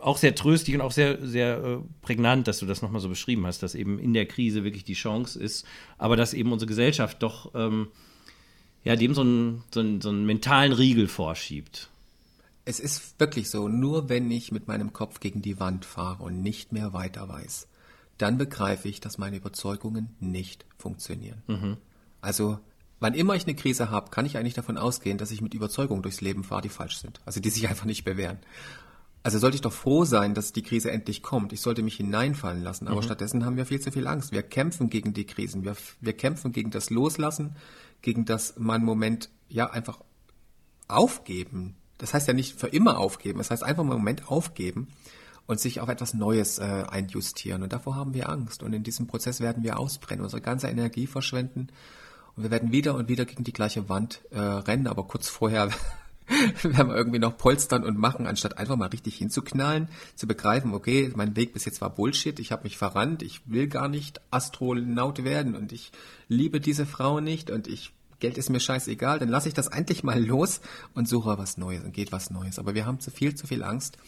auch 0.00 0.18
sehr 0.18 0.34
tröstlich 0.34 0.76
und 0.76 0.82
auch 0.82 0.92
sehr, 0.92 1.24
sehr 1.26 1.56
äh, 1.62 1.76
prägnant, 2.02 2.46
dass 2.48 2.58
du 2.58 2.66
das 2.66 2.82
nochmal 2.82 3.00
so 3.00 3.08
beschrieben 3.08 3.46
hast, 3.46 3.62
dass 3.62 3.74
eben 3.74 3.98
in 3.98 4.14
der 4.14 4.26
Krise 4.26 4.64
wirklich 4.64 4.84
die 4.84 4.94
Chance 4.94 5.38
ist, 5.38 5.66
aber 5.98 6.16
dass 6.16 6.34
eben 6.34 6.52
unsere 6.52 6.68
Gesellschaft 6.68 7.22
doch 7.22 7.54
ähm, 7.54 7.88
ja, 8.84 8.96
dem 8.96 9.14
so 9.14 9.22
einen, 9.22 9.64
so, 9.72 9.80
einen, 9.80 10.00
so 10.00 10.10
einen 10.10 10.26
mentalen 10.26 10.72
Riegel 10.72 11.08
vorschiebt. 11.08 11.90
Es 12.66 12.80
ist 12.80 13.18
wirklich 13.18 13.50
so, 13.50 13.68
nur 13.68 14.08
wenn 14.08 14.30
ich 14.30 14.52
mit 14.52 14.68
meinem 14.68 14.92
Kopf 14.92 15.20
gegen 15.20 15.42
die 15.42 15.58
Wand 15.58 15.84
fahre 15.84 16.22
und 16.22 16.42
nicht 16.42 16.72
mehr 16.72 16.92
weiter 16.92 17.28
weiß, 17.28 17.66
dann 18.18 18.38
begreife 18.38 18.88
ich, 18.88 19.00
dass 19.00 19.18
meine 19.18 19.36
Überzeugungen 19.36 20.14
nicht 20.20 20.64
funktionieren. 20.78 21.42
Mhm. 21.46 21.76
Also, 22.20 22.58
wann 23.00 23.14
immer 23.14 23.34
ich 23.34 23.44
eine 23.44 23.54
Krise 23.54 23.90
habe, 23.90 24.10
kann 24.10 24.24
ich 24.24 24.36
eigentlich 24.36 24.54
davon 24.54 24.78
ausgehen, 24.78 25.18
dass 25.18 25.30
ich 25.30 25.42
mit 25.42 25.54
Überzeugungen 25.54 26.02
durchs 26.02 26.20
Leben 26.20 26.44
fahre, 26.44 26.62
die 26.62 26.68
falsch 26.68 26.98
sind. 26.98 27.20
Also 27.24 27.40
die 27.40 27.50
sich 27.50 27.68
einfach 27.68 27.84
nicht 27.86 28.04
bewähren. 28.04 28.38
Also 29.22 29.38
sollte 29.38 29.54
ich 29.54 29.62
doch 29.62 29.72
froh 29.72 30.04
sein, 30.04 30.34
dass 30.34 30.52
die 30.52 30.62
Krise 30.62 30.90
endlich 30.90 31.22
kommt. 31.22 31.54
Ich 31.54 31.62
sollte 31.62 31.82
mich 31.82 31.96
hineinfallen 31.96 32.62
lassen. 32.62 32.88
Aber 32.88 33.00
mhm. 33.00 33.04
stattdessen 33.04 33.46
haben 33.46 33.56
wir 33.56 33.64
viel 33.64 33.80
zu 33.80 33.90
viel 33.90 34.06
Angst. 34.06 34.32
Wir 34.32 34.42
kämpfen 34.42 34.90
gegen 34.90 35.14
die 35.14 35.24
Krisen. 35.24 35.64
Wir, 35.64 35.76
wir 36.00 36.12
kämpfen 36.12 36.52
gegen 36.52 36.70
das 36.70 36.90
Loslassen, 36.90 37.56
gegen 38.04 38.26
das 38.26 38.54
man 38.58 38.84
Moment 38.84 39.30
ja 39.48 39.70
einfach 39.70 39.98
aufgeben. 40.86 41.74
Das 41.98 42.12
heißt 42.12 42.28
ja 42.28 42.34
nicht 42.34 42.58
für 42.58 42.68
immer 42.68 42.98
aufgeben. 42.98 43.38
Das 43.38 43.50
heißt 43.50 43.64
einfach 43.64 43.82
einen 43.82 43.90
Moment 43.90 44.28
aufgeben 44.28 44.88
und 45.46 45.58
sich 45.58 45.80
auf 45.80 45.88
etwas 45.88 46.12
Neues 46.12 46.58
äh, 46.58 46.84
einjustieren. 46.88 47.62
Und 47.62 47.72
davor 47.72 47.96
haben 47.96 48.12
wir 48.12 48.28
Angst. 48.28 48.62
Und 48.62 48.74
in 48.74 48.82
diesem 48.82 49.06
Prozess 49.06 49.40
werden 49.40 49.62
wir 49.64 49.78
ausbrennen, 49.78 50.22
unsere 50.22 50.42
ganze 50.42 50.68
Energie 50.68 51.06
verschwenden. 51.06 51.68
Und 52.36 52.42
wir 52.42 52.50
werden 52.50 52.72
wieder 52.72 52.94
und 52.94 53.08
wieder 53.08 53.24
gegen 53.24 53.44
die 53.44 53.52
gleiche 53.52 53.88
Wand 53.88 54.20
äh, 54.30 54.38
rennen. 54.38 54.86
Aber 54.86 55.04
kurz 55.04 55.28
vorher 55.28 55.70
werden 56.62 56.88
wir 56.88 56.96
irgendwie 56.96 57.18
noch 57.18 57.36
polstern 57.36 57.84
und 57.84 57.98
machen, 57.98 58.26
anstatt 58.26 58.58
einfach 58.58 58.76
mal 58.76 58.88
richtig 58.88 59.16
hinzuknallen, 59.16 59.88
zu 60.14 60.26
begreifen, 60.26 60.72
okay, 60.72 61.12
mein 61.14 61.36
Weg 61.36 61.52
bis 61.52 61.64
jetzt 61.64 61.80
war 61.80 61.90
Bullshit, 61.90 62.38
ich 62.38 62.52
habe 62.52 62.64
mich 62.64 62.78
verrannt, 62.78 63.22
ich 63.22 63.40
will 63.46 63.68
gar 63.68 63.88
nicht 63.88 64.20
Astronaut 64.30 65.24
werden 65.24 65.54
und 65.54 65.72
ich 65.72 65.92
liebe 66.28 66.60
diese 66.60 66.86
Frau 66.86 67.20
nicht 67.20 67.50
und 67.50 67.66
ich 67.66 67.92
Geld 68.20 68.38
ist 68.38 68.50
mir 68.50 68.60
scheißegal, 68.60 69.18
dann 69.18 69.28
lasse 69.28 69.48
ich 69.48 69.54
das 69.54 69.68
endlich 69.68 70.04
mal 70.04 70.22
los 70.22 70.60
und 70.94 71.08
suche 71.08 71.38
was 71.38 71.56
Neues 71.56 71.84
und 71.84 71.92
geht 71.92 72.12
was 72.12 72.30
Neues. 72.30 72.58
Aber 72.58 72.74
wir 72.74 72.86
haben 72.86 73.00
zu 73.00 73.10
viel, 73.10 73.34
zu 73.34 73.46
viel 73.46 73.62
Angst, 73.62 73.98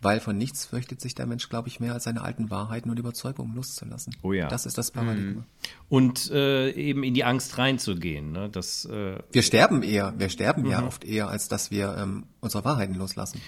weil 0.00 0.20
von 0.20 0.36
nichts 0.36 0.66
fürchtet 0.66 1.00
sich 1.00 1.14
der 1.14 1.26
Mensch, 1.26 1.48
glaube 1.48 1.68
ich, 1.68 1.80
mehr 1.80 1.94
als 1.94 2.04
seine 2.04 2.22
alten 2.22 2.50
Wahrheiten 2.50 2.90
und 2.90 2.98
Überzeugungen 2.98 3.54
loszulassen. 3.54 4.14
Oh 4.22 4.32
ja. 4.32 4.48
Das 4.48 4.66
ist 4.66 4.78
das 4.78 4.90
Paradigma. 4.90 5.40
Mhm. 5.40 5.44
Und 5.88 6.30
äh, 6.30 6.70
eben 6.70 7.04
in 7.04 7.14
die 7.14 7.24
Angst 7.24 7.58
reinzugehen. 7.58 8.32
Ne? 8.32 8.48
Das, 8.50 8.84
äh 8.84 9.18
wir 9.30 9.42
sterben 9.42 9.82
eher, 9.82 10.14
wir 10.18 10.28
sterben 10.28 10.62
mhm. 10.62 10.70
ja 10.70 10.86
oft 10.86 11.04
eher, 11.04 11.28
als 11.28 11.48
dass 11.48 11.70
wir 11.70 11.96
ähm, 11.98 12.24
unsere 12.40 12.64
Wahrheiten 12.64 12.94
loslassen. 12.94 13.40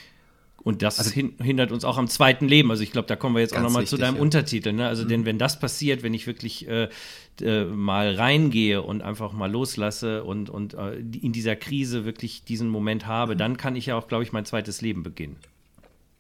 Und 0.65 0.81
das 0.81 0.99
also, 0.99 1.11
hindert 1.11 1.73
uns 1.73 1.85
auch 1.85 1.99
am 1.99 2.09
zweiten 2.09 2.49
Leben. 2.49 2.71
Also 2.71 2.83
ich 2.83 2.91
glaube, 2.91 3.07
da 3.07 3.17
kommen 3.17 3.35
wir 3.37 3.43
jetzt 3.43 3.55
auch 3.55 3.61
nochmal 3.61 3.87
zu 3.87 3.99
deinem 3.99 4.17
ja. 4.17 4.23
Untertitel. 4.23 4.73
Ne? 4.73 4.89
Also 4.89 5.05
mhm. 5.05 5.09
denn 5.09 5.25
wenn 5.27 5.39
das 5.39 5.61
passiert, 5.61 6.03
wenn 6.03 6.15
ich 6.15 6.27
wirklich 6.27 6.67
äh, 6.67 6.89
äh, 7.43 7.65
mal 7.67 8.15
reingehe 8.15 8.81
und 8.81 9.03
einfach 9.03 9.33
mal 9.33 9.51
loslasse 9.51 10.25
und, 10.25 10.49
und 10.49 10.73
äh, 10.73 10.95
in 10.95 11.33
dieser 11.33 11.55
Krise 11.55 12.07
wirklich 12.07 12.45
diesen 12.45 12.71
Moment 12.71 13.07
habe, 13.07 13.35
mhm. 13.35 13.39
dann 13.39 13.57
kann 13.59 13.77
ich 13.77 13.87
ja 13.87 13.97
auch, 13.97 14.09
glaube 14.09 14.25
ich, 14.25 14.33
mein 14.33 14.47
zweites 14.47 14.81
Leben 14.81 15.03
beginnen. 15.03 15.37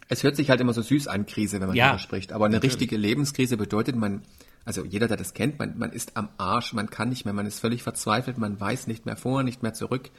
Es 0.09 0.23
hört 0.23 0.37
sich 0.37 0.51
halt 0.51 0.61
immer 0.61 0.75
so 0.75 0.83
süß 0.83 1.09
an, 1.09 1.25
Krise, 1.25 1.61
wenn 1.61 1.69
man 1.69 1.77
ja, 1.77 1.87
darüber 1.87 1.99
spricht. 2.01 2.33
Aber 2.33 2.45
eine 2.45 2.57
natürlich. 2.57 2.75
richtige 2.75 2.99
Lebenskrise 2.99 3.57
bedeutet, 3.57 3.97
man, 3.97 4.21
also 4.67 4.85
jeder, 4.85 5.09
der 5.09 5.17
das 5.17 5.33
kennt, 5.33 5.59
man, 5.59 5.79
man 5.79 5.91
ist 5.91 6.19
am 6.19 6.29
Arsch, 6.37 6.75
man 6.75 6.91
kann 6.91 7.09
nicht 7.09 7.25
mehr, 7.25 7.33
man 7.33 7.47
ist 7.47 7.61
völlig 7.61 7.83
verzweifelt, 7.83 8.37
man 8.37 8.61
weiß 8.61 8.89
nicht 8.89 9.07
mehr 9.07 9.17
vor, 9.17 9.43
nicht 9.43 9.63
mehr 9.63 9.73
zurück. 9.73 10.11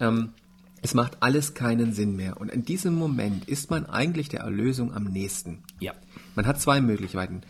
Ähm, 0.00 0.32
es 0.84 0.92
macht 0.92 1.22
alles 1.22 1.54
keinen 1.54 1.94
Sinn 1.94 2.14
mehr. 2.14 2.38
Und 2.38 2.50
in 2.50 2.62
diesem 2.62 2.94
Moment 2.94 3.48
ist 3.48 3.70
man 3.70 3.86
eigentlich 3.86 4.28
der 4.28 4.40
Erlösung 4.40 4.92
am 4.92 5.04
nächsten. 5.04 5.62
Ja. 5.80 5.94
Man 6.34 6.46
hat 6.46 6.60
zwei 6.60 6.82
Möglichkeiten. 6.82 7.40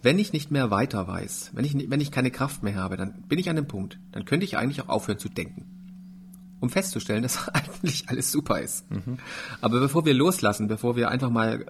Wenn 0.00 0.20
ich 0.20 0.32
nicht 0.32 0.52
mehr 0.52 0.70
weiter 0.70 1.08
weiß, 1.08 1.50
wenn 1.54 1.64
ich, 1.64 1.90
wenn 1.90 2.00
ich 2.00 2.12
keine 2.12 2.30
Kraft 2.30 2.62
mehr 2.62 2.76
habe, 2.76 2.96
dann 2.96 3.22
bin 3.22 3.40
ich 3.40 3.50
an 3.50 3.56
dem 3.56 3.66
Punkt. 3.66 3.98
Dann 4.12 4.24
könnte 4.24 4.44
ich 4.44 4.56
eigentlich 4.56 4.80
auch 4.82 4.90
aufhören 4.90 5.18
zu 5.18 5.28
denken. 5.28 5.64
Um 6.60 6.70
festzustellen, 6.70 7.22
dass 7.24 7.48
eigentlich 7.48 8.08
alles 8.08 8.30
super 8.30 8.60
ist. 8.60 8.88
Mhm. 8.92 9.18
Aber 9.60 9.80
bevor 9.80 10.04
wir 10.04 10.14
loslassen, 10.14 10.68
bevor 10.68 10.94
wir 10.94 11.10
einfach 11.10 11.30
mal 11.30 11.66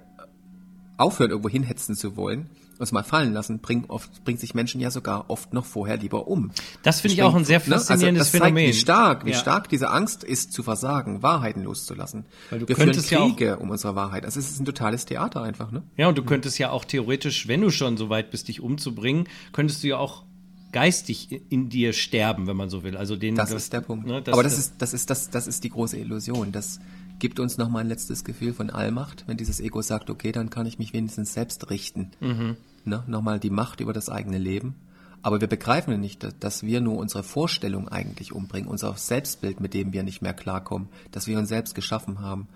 aufhören, 0.99 1.31
irgendwo 1.31 1.49
hinhetzen 1.49 1.97
zu 1.97 2.17
wollen, 2.17 2.51
uns 2.79 2.93
mal 2.93 3.03
fallen 3.03 3.33
lassen, 3.33 3.61
bringt, 3.61 3.91
oft, 3.91 4.25
bringt 4.25 4.41
sich 4.41 4.55
Menschen 4.55 4.81
ja 4.81 4.91
sogar 4.91 5.31
oft 5.31 5.53
noch 5.53 5.65
vorher 5.65 5.97
lieber 5.97 6.27
um. 6.29 6.51
Das 6.83 7.01
finde 7.01 7.15
ich 7.15 7.23
auch 7.23 7.35
ein 7.35 7.45
sehr 7.45 7.61
faszinierendes 7.61 8.33
ne? 8.33 8.41
also 8.41 8.45
Phänomen. 8.45 8.65
Zeigt, 8.65 8.75
wie 8.75 8.81
stark, 8.81 9.25
wie 9.27 9.31
ja. 9.31 9.39
stark 9.39 9.69
diese 9.69 9.91
Angst 9.91 10.25
ist, 10.25 10.53
zu 10.53 10.63
versagen, 10.63 11.23
Wahrheiten 11.23 11.63
loszulassen. 11.63 12.25
Weil 12.51 12.61
du 12.61 12.69
Wir 12.69 12.77
führen 12.77 12.93
Kriege 12.93 13.45
ja 13.47 13.55
um 13.57 13.71
unsere 13.71 13.95
Wahrheit. 13.95 14.25
Also 14.25 14.41
es 14.41 14.51
ist 14.51 14.61
ein 14.61 14.65
totales 14.65 15.05
Theater 15.05 15.43
einfach, 15.43 15.71
ne? 15.71 15.83
Ja, 15.97 16.09
und 16.09 16.19
du 16.19 16.25
könntest 16.25 16.59
ja 16.59 16.71
auch 16.71 16.85
theoretisch, 16.85 17.49
wenn 17.49 17.61
du 17.61 17.71
schon 17.71 17.97
so 17.97 18.09
weit 18.09 18.31
bist, 18.31 18.49
dich 18.49 18.61
umzubringen, 18.61 19.29
könntest 19.53 19.83
du 19.83 19.89
ja 19.89 19.99
auch 19.99 20.25
geistig 20.73 21.43
in 21.51 21.69
dir 21.69 21.93
sterben, 21.93 22.49
wenn 22.49 22.57
man 22.57 22.69
so 22.69 22.83
will. 22.83 22.97
Also 22.97 23.15
den, 23.17 23.37
das, 23.37 23.51
das 23.51 23.65
ist 23.65 23.73
der 23.73 23.81
Punkt. 23.81 24.07
Ne, 24.07 24.21
das, 24.21 24.33
Aber 24.33 24.43
das, 24.43 24.57
das, 24.57 24.67
ist, 24.67 24.75
das 24.79 24.93
ist, 24.93 25.11
das, 25.11 25.31
das 25.31 25.47
ist 25.47 25.63
die 25.63 25.71
große 25.71 25.97
Illusion, 25.97 26.51
dass 26.51 26.81
gibt 27.19 27.41
uns 27.41 27.59
noch 27.59 27.69
mal 27.69 27.81
ein 27.81 27.89
letztes 27.89 28.25
Gefühl 28.25 28.53
von 28.53 28.71
Allmacht, 28.71 29.25
wenn 29.27 29.37
dieses 29.37 29.61
Ego 29.61 29.83
sagt, 29.83 30.11
okay, 30.11 30.33
dann 30.33 30.51
kann 30.51 30.67
ich 30.67 30.79
mich 30.79 30.93
wenigstens 30.93 31.33
selbst 31.35 31.71
richten. 31.71 32.11
Mhm. 32.21 32.57
Ne? 32.85 33.03
Nochmal 33.07 33.41
die 33.41 33.51
Macht 33.51 33.81
über 33.81 33.93
das 33.93 34.09
eigene 34.09 34.39
Leben. 34.39 34.75
Aber 35.23 35.41
wir 35.41 35.49
begreifen 35.49 35.99
nicht, 36.01 36.27
dass 36.41 36.65
wir 36.65 36.81
nur 36.83 36.99
unsere 36.99 37.23
Vorstellung 37.23 37.89
eigentlich 37.89 38.33
umbringen, 38.33 38.69
unser 38.69 38.95
Selbstbild, 38.95 39.59
mit 39.59 39.73
dem 39.73 39.95
wir 39.95 40.03
nicht 40.03 40.21
mehr 40.21 40.35
klarkommen, 40.35 40.89
dass 41.13 41.27
wir 41.27 41.39
uns 41.39 41.49
selbst 41.49 41.75
geschaffen 41.75 42.21
haben. 42.21 42.47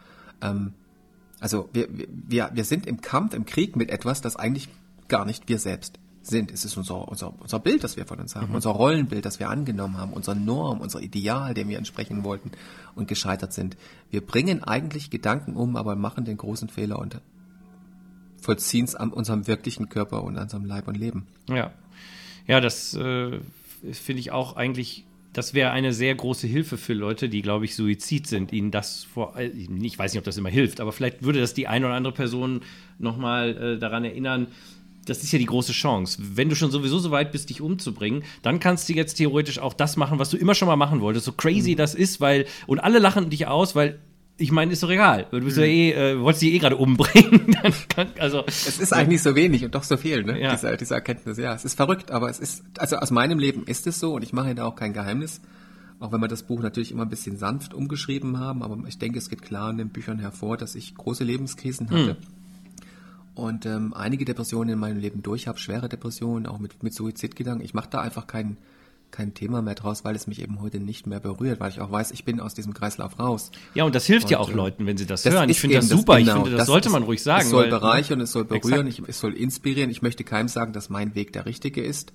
Ähm, 0.43 0.75
also 1.41 1.71
wir, 1.73 1.89
wir, 1.91 2.51
wir 2.53 2.65
sind 2.65 2.87
im 2.87 3.01
Kampf, 3.01 3.33
im 3.33 3.47
Krieg 3.47 3.77
mit 3.77 3.91
etwas, 3.91 4.21
das 4.21 4.37
eigentlich 4.37 4.69
gar 5.09 5.25
nicht 5.25 5.49
wir 5.49 5.59
selbst 5.59 5.99
sind. 6.23 6.51
Es 6.51 6.65
ist 6.65 6.77
unser, 6.77 7.09
unser, 7.09 7.33
unser 7.41 7.59
Bild, 7.59 7.85
das 7.85 7.97
wir 7.97 8.07
von 8.07 8.19
uns 8.19 8.37
haben, 8.37 8.49
mhm. 8.49 8.57
unser 8.57 8.71
Rollenbild, 8.71 9.25
das 9.25 9.39
wir 9.39 9.49
angenommen 9.51 9.97
haben, 9.97 10.13
unser 10.13 10.35
Norm, 10.35 10.81
unser 10.81 11.01
Ideal, 11.01 11.55
dem 11.55 11.69
wir 11.69 11.79
entsprechen 11.79 12.25
wollten 12.25 12.53
und 12.95 13.09
gescheitert 13.09 13.53
sind. 13.53 13.77
Wir 14.11 14.21
bringen 14.21 14.63
eigentlich 14.63 15.11
Gedanken 15.11 15.55
um, 15.55 15.77
aber 15.77 15.97
machen 15.97 16.25
den 16.25 16.37
großen 16.37 16.69
Fehler 16.69 16.99
und 16.99 17.21
vollziehen 18.41 18.85
es 18.85 18.95
an 18.95 19.11
unserem 19.11 19.47
wirklichen 19.47 19.89
Körper 19.89 20.23
und 20.23 20.37
an 20.37 20.45
unserem 20.45 20.65
Leib 20.65 20.89
und 20.89 20.97
Leben. 20.97 21.27
Ja, 21.49 21.73
ja, 22.47 22.61
das 22.61 22.95
äh, 22.95 23.41
finde 23.93 24.21
ich 24.21 24.31
auch 24.31 24.57
eigentlich 24.57 25.05
das 25.33 25.55
wäre 25.55 25.71
eine 25.71 25.93
sehr 25.93 26.15
große 26.15 26.47
Hilfe 26.47 26.77
für 26.77 26.95
Leute, 26.95 27.29
die, 27.29 27.43
glaube 27.43 27.65
ich, 27.65 27.77
Suizid 27.77 28.27
sind, 28.27 28.53
ihnen 28.53 28.71
das 28.71 29.05
vor, 29.05 29.39
ich 29.39 29.99
weiß 29.99 30.13
nicht, 30.13 30.19
ob 30.19 30.25
das 30.25 30.37
immer 30.37 30.49
hilft, 30.49 30.81
aber 30.81 30.91
vielleicht 30.91 31.23
würde 31.23 31.41
das 31.41 31.55
die 31.55 31.69
eine 31.69 31.87
oder 31.87 31.95
andere 31.95 32.15
Person 32.15 32.63
nochmal 32.99 33.57
äh, 33.57 33.79
daran 33.79 34.05
erinnern, 34.05 34.49
das 35.09 35.23
ist 35.23 35.33
ja 35.33 35.39
die 35.39 35.47
große 35.47 35.73
Chance. 35.73 36.19
Wenn 36.35 36.49
du 36.49 36.55
schon 36.55 36.71
sowieso 36.71 36.99
so 36.99 37.11
weit 37.11 37.33
bist, 37.33 37.51
dich 37.51 37.61
umzubringen, 37.61 38.25
dann 38.43 38.61
kannst 38.61 38.89
du 38.89 38.93
jetzt 38.93 39.15
theoretisch 39.15 39.59
auch 39.59 39.73
das 39.73 39.97
machen, 39.97 40.19
was 40.19 40.31
du 40.31 40.37
immer 40.37 40.55
schon 40.55 40.69
mal 40.69 40.77
machen 40.77 41.01
wolltest. 41.01 41.25
So 41.25 41.33
crazy 41.33 41.73
mhm. 41.73 41.77
das 41.77 41.95
ist, 41.95 42.21
weil, 42.21 42.47
und 42.67 42.81
alle 42.81 42.99
lachen 42.99 43.31
dich 43.31 43.47
aus, 43.47 43.75
weil 43.75 43.99
ich 44.41 44.53
meine, 44.53 44.73
ist 44.73 44.83
doch 44.83 44.91
egal. 44.91 45.27
Du 45.31 45.41
bist 45.41 45.57
mhm. 45.57 45.65
ja 45.65 45.69
eh, 45.69 45.91
äh, 46.13 46.21
wolltest 46.21 46.43
dich 46.43 46.53
eh 46.55 46.59
gerade 46.59 46.77
umbringen. 46.77 47.57
kann, 47.89 48.09
also, 48.19 48.45
es 48.47 48.79
ist 48.79 48.93
eigentlich 48.93 49.23
so 49.23 49.35
wenig 49.35 49.65
und 49.65 49.75
doch 49.75 49.83
so 49.83 49.97
viel, 49.97 50.23
ne? 50.23 50.41
Ja. 50.41 50.53
Diese, 50.53 50.77
diese 50.77 50.95
Erkenntnis. 50.95 51.39
Ja, 51.39 51.55
es 51.55 51.65
ist 51.65 51.75
verrückt, 51.75 52.11
aber 52.11 52.31
es 52.31 52.39
ist, 52.39 52.63
also 52.79 52.97
aus 52.97 53.11
meinem 53.11 53.39
Leben 53.39 53.65
ist 53.65 53.87
es 53.87 53.99
so 53.99 54.15
und 54.15 54.23
ich 54.23 54.33
mache 54.33 54.55
da 54.55 54.67
auch 54.67 54.77
kein 54.77 54.93
Geheimnis. 54.93 55.41
Auch 56.01 56.13
wenn 56.13 56.21
wir 56.21 56.29
das 56.29 56.45
Buch 56.45 56.63
natürlich 56.63 56.93
immer 56.93 57.03
ein 57.03 57.09
bisschen 57.09 57.39
sanft 57.39 57.75
umgeschrieben 57.75 58.39
haben, 58.39 58.63
aber 58.63 58.79
ich 58.87 58.99
denke, 58.99 59.19
es 59.19 59.29
geht 59.29 59.43
klar 59.43 59.71
in 59.71 59.79
den 59.79 59.89
Büchern 59.89 60.21
hervor, 60.21 60.57
dass 60.57 60.77
ich 60.77 60.95
große 60.95 61.25
Lebenskrisen 61.25 61.91
hatte. 61.91 62.17
Mhm 62.21 62.38
und 63.39 63.67
ähm, 63.67 63.95
einige 63.95 64.25
Depressionen 64.25 64.71
in 64.71 64.79
meinem 64.81 64.99
Leben 64.99 65.23
durch 65.23 65.47
habe, 65.47 65.59
schwere 65.59 65.89
Depressionen, 65.89 66.47
auch 66.47 66.59
mit, 66.59 66.83
mit 66.83 66.93
Suizidgedanken. 66.93 67.65
Ich 67.65 67.73
mache 67.73 67.89
da 67.89 68.01
einfach 68.01 68.27
kein, 68.27 68.57
kein 69.13 69.33
Thema 69.33 69.63
mehr 69.63 69.77
draus, 69.77 70.05
weil 70.05 70.17
es 70.17 70.27
mich 70.27 70.43
eben 70.43 70.61
heute 70.61 70.81
nicht 70.81 71.07
mehr 71.07 71.21
berührt, 71.21 71.61
weil 71.61 71.71
ich 71.71 71.81
auch 71.81 71.93
weiß, 71.93 72.11
ich 72.11 72.25
bin 72.25 72.41
aus 72.41 72.55
diesem 72.55 72.75
Kreislauf 72.75 73.21
raus. 73.21 73.53
Ja, 73.75 73.85
und 73.85 73.95
das 73.95 74.07
hilft 74.07 74.25
und, 74.25 74.31
ja 74.33 74.39
auch 74.41 74.51
äh, 74.51 74.55
Leuten, 74.55 74.87
wenn 74.87 74.97
sie 74.97 75.07
das, 75.07 75.23
das 75.23 75.33
hören. 75.33 75.49
Ich 75.51 75.61
finde 75.61 75.77
das 75.77 75.89
super. 75.89 76.15
Das, 76.15 76.25
genau, 76.25 76.33
ich 76.33 76.43
finde, 76.43 76.51
das, 76.51 76.59
das 76.59 76.67
sollte 76.67 76.91
man 76.91 77.05
ruhig 77.05 77.23
sagen. 77.23 77.45
Es 77.45 77.51
soll 77.51 77.69
bereichern, 77.69 78.21
es 78.21 78.33
soll 78.33 78.45
berühren, 78.45 78.89
ich, 78.89 79.01
es 79.07 79.21
soll 79.21 79.35
inspirieren. 79.35 79.89
Ich 79.89 80.03
möchte 80.03 80.25
keinem 80.25 80.49
sagen, 80.49 80.73
dass 80.73 80.91
mein 80.91 81.15
Weg 81.15 81.33
der 81.33 81.47
richtige 81.47 81.81
ist. 81.81 82.13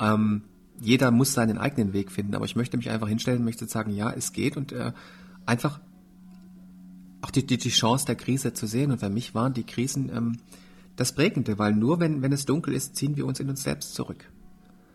Ähm, 0.00 0.42
jeder 0.80 1.10
muss 1.10 1.34
seinen 1.34 1.58
eigenen 1.58 1.92
Weg 1.92 2.10
finden, 2.10 2.34
aber 2.34 2.46
ich 2.46 2.56
möchte 2.56 2.78
mich 2.78 2.88
einfach 2.88 3.08
hinstellen, 3.08 3.44
möchte 3.44 3.66
sagen, 3.66 3.94
ja, 3.94 4.10
es 4.10 4.32
geht 4.32 4.56
und 4.56 4.72
äh, 4.72 4.92
einfach 5.44 5.80
auch 7.20 7.30
die, 7.30 7.46
die, 7.46 7.58
die 7.58 7.68
Chance 7.68 8.06
der 8.06 8.16
Krise 8.16 8.54
zu 8.54 8.66
sehen. 8.66 8.90
Und 8.90 9.00
für 9.00 9.10
mich 9.10 9.34
waren 9.34 9.52
die 9.52 9.64
Krisen 9.64 10.10
ähm, 10.14 10.38
das 10.96 11.14
Prägende, 11.14 11.58
weil 11.58 11.72
nur 11.72 12.00
wenn, 12.00 12.22
wenn 12.22 12.32
es 12.32 12.44
dunkel 12.44 12.74
ist, 12.74 12.96
ziehen 12.96 13.16
wir 13.16 13.26
uns 13.26 13.40
in 13.40 13.48
uns 13.48 13.62
selbst 13.62 13.94
zurück. 13.94 14.30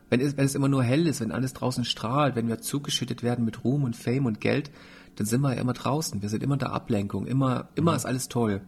Wenn 0.10 0.22
es, 0.22 0.38
wenn 0.38 0.46
es 0.46 0.56
immer 0.56 0.70
nur 0.70 0.84
hell 0.84 1.08
ist, 1.08 1.20
wenn 1.20 1.32
alles 1.32 1.54
draußen 1.54 1.84
strahlt, 1.84 2.36
wenn 2.36 2.48
wir 2.48 2.60
zugeschüttet 2.60 3.24
werden 3.24 3.44
mit 3.44 3.64
Ruhm 3.64 3.84
und 3.84 3.96
Fame 3.96 4.26
und 4.26 4.40
Geld, 4.40 4.72
dann 5.16 5.26
sind 5.26 5.42
wir 5.42 5.56
ja 5.56 5.62
immer 5.62 5.74
draußen. 5.74 6.22
Wir 6.22 6.30
sind 6.30 6.44
immer 6.44 6.54
in 6.56 6.60
der 6.60 6.72
Ablenkung, 6.72 7.26
immer, 7.26 7.70
immer 7.76 7.92
mhm. 7.92 7.98
ist 7.98 8.06
alles 8.06 8.30
toll. 8.30 8.62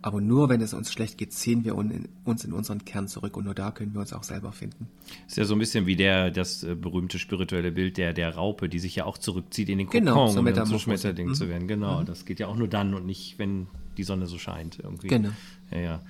Aber 0.00 0.20
nur 0.20 0.48
wenn 0.48 0.60
es 0.60 0.74
uns 0.74 0.92
schlecht 0.92 1.18
geht, 1.18 1.32
ziehen 1.32 1.64
wir 1.64 1.74
uns 1.74 2.44
in 2.44 2.52
unseren 2.52 2.84
Kern 2.84 3.08
zurück 3.08 3.36
und 3.36 3.44
nur 3.44 3.54
da 3.54 3.72
können 3.72 3.94
wir 3.94 4.00
uns 4.00 4.12
auch 4.12 4.22
selber 4.22 4.52
finden. 4.52 4.86
Ist 5.26 5.36
ja 5.36 5.44
so 5.44 5.56
ein 5.56 5.58
bisschen 5.58 5.86
wie 5.86 5.96
der, 5.96 6.30
das 6.30 6.62
äh, 6.62 6.76
berühmte 6.76 7.18
spirituelle 7.18 7.72
Bild 7.72 7.96
der, 7.96 8.12
der 8.12 8.32
Raupe, 8.32 8.68
die 8.68 8.78
sich 8.78 8.94
ja 8.94 9.04
auch 9.06 9.18
zurückzieht 9.18 9.68
in 9.68 9.78
den 9.78 9.88
Kokon, 9.88 10.04
genau, 10.04 10.28
so 10.28 10.38
um 10.38 10.64
zu 10.66 10.78
Schmetterling 10.78 11.28
mhm. 11.28 11.34
zu 11.34 11.48
werden. 11.48 11.66
Genau, 11.66 12.00
mhm. 12.00 12.06
das 12.06 12.24
geht 12.24 12.38
ja 12.38 12.46
auch 12.46 12.56
nur 12.56 12.68
dann 12.68 12.94
und 12.94 13.06
nicht, 13.06 13.40
wenn 13.40 13.66
die 13.96 14.04
Sonne 14.04 14.28
so 14.28 14.38
scheint 14.38 14.78
irgendwie. 14.80 15.08
Genau. 15.08 15.30
Ja, 15.72 15.78
ja. 15.78 16.00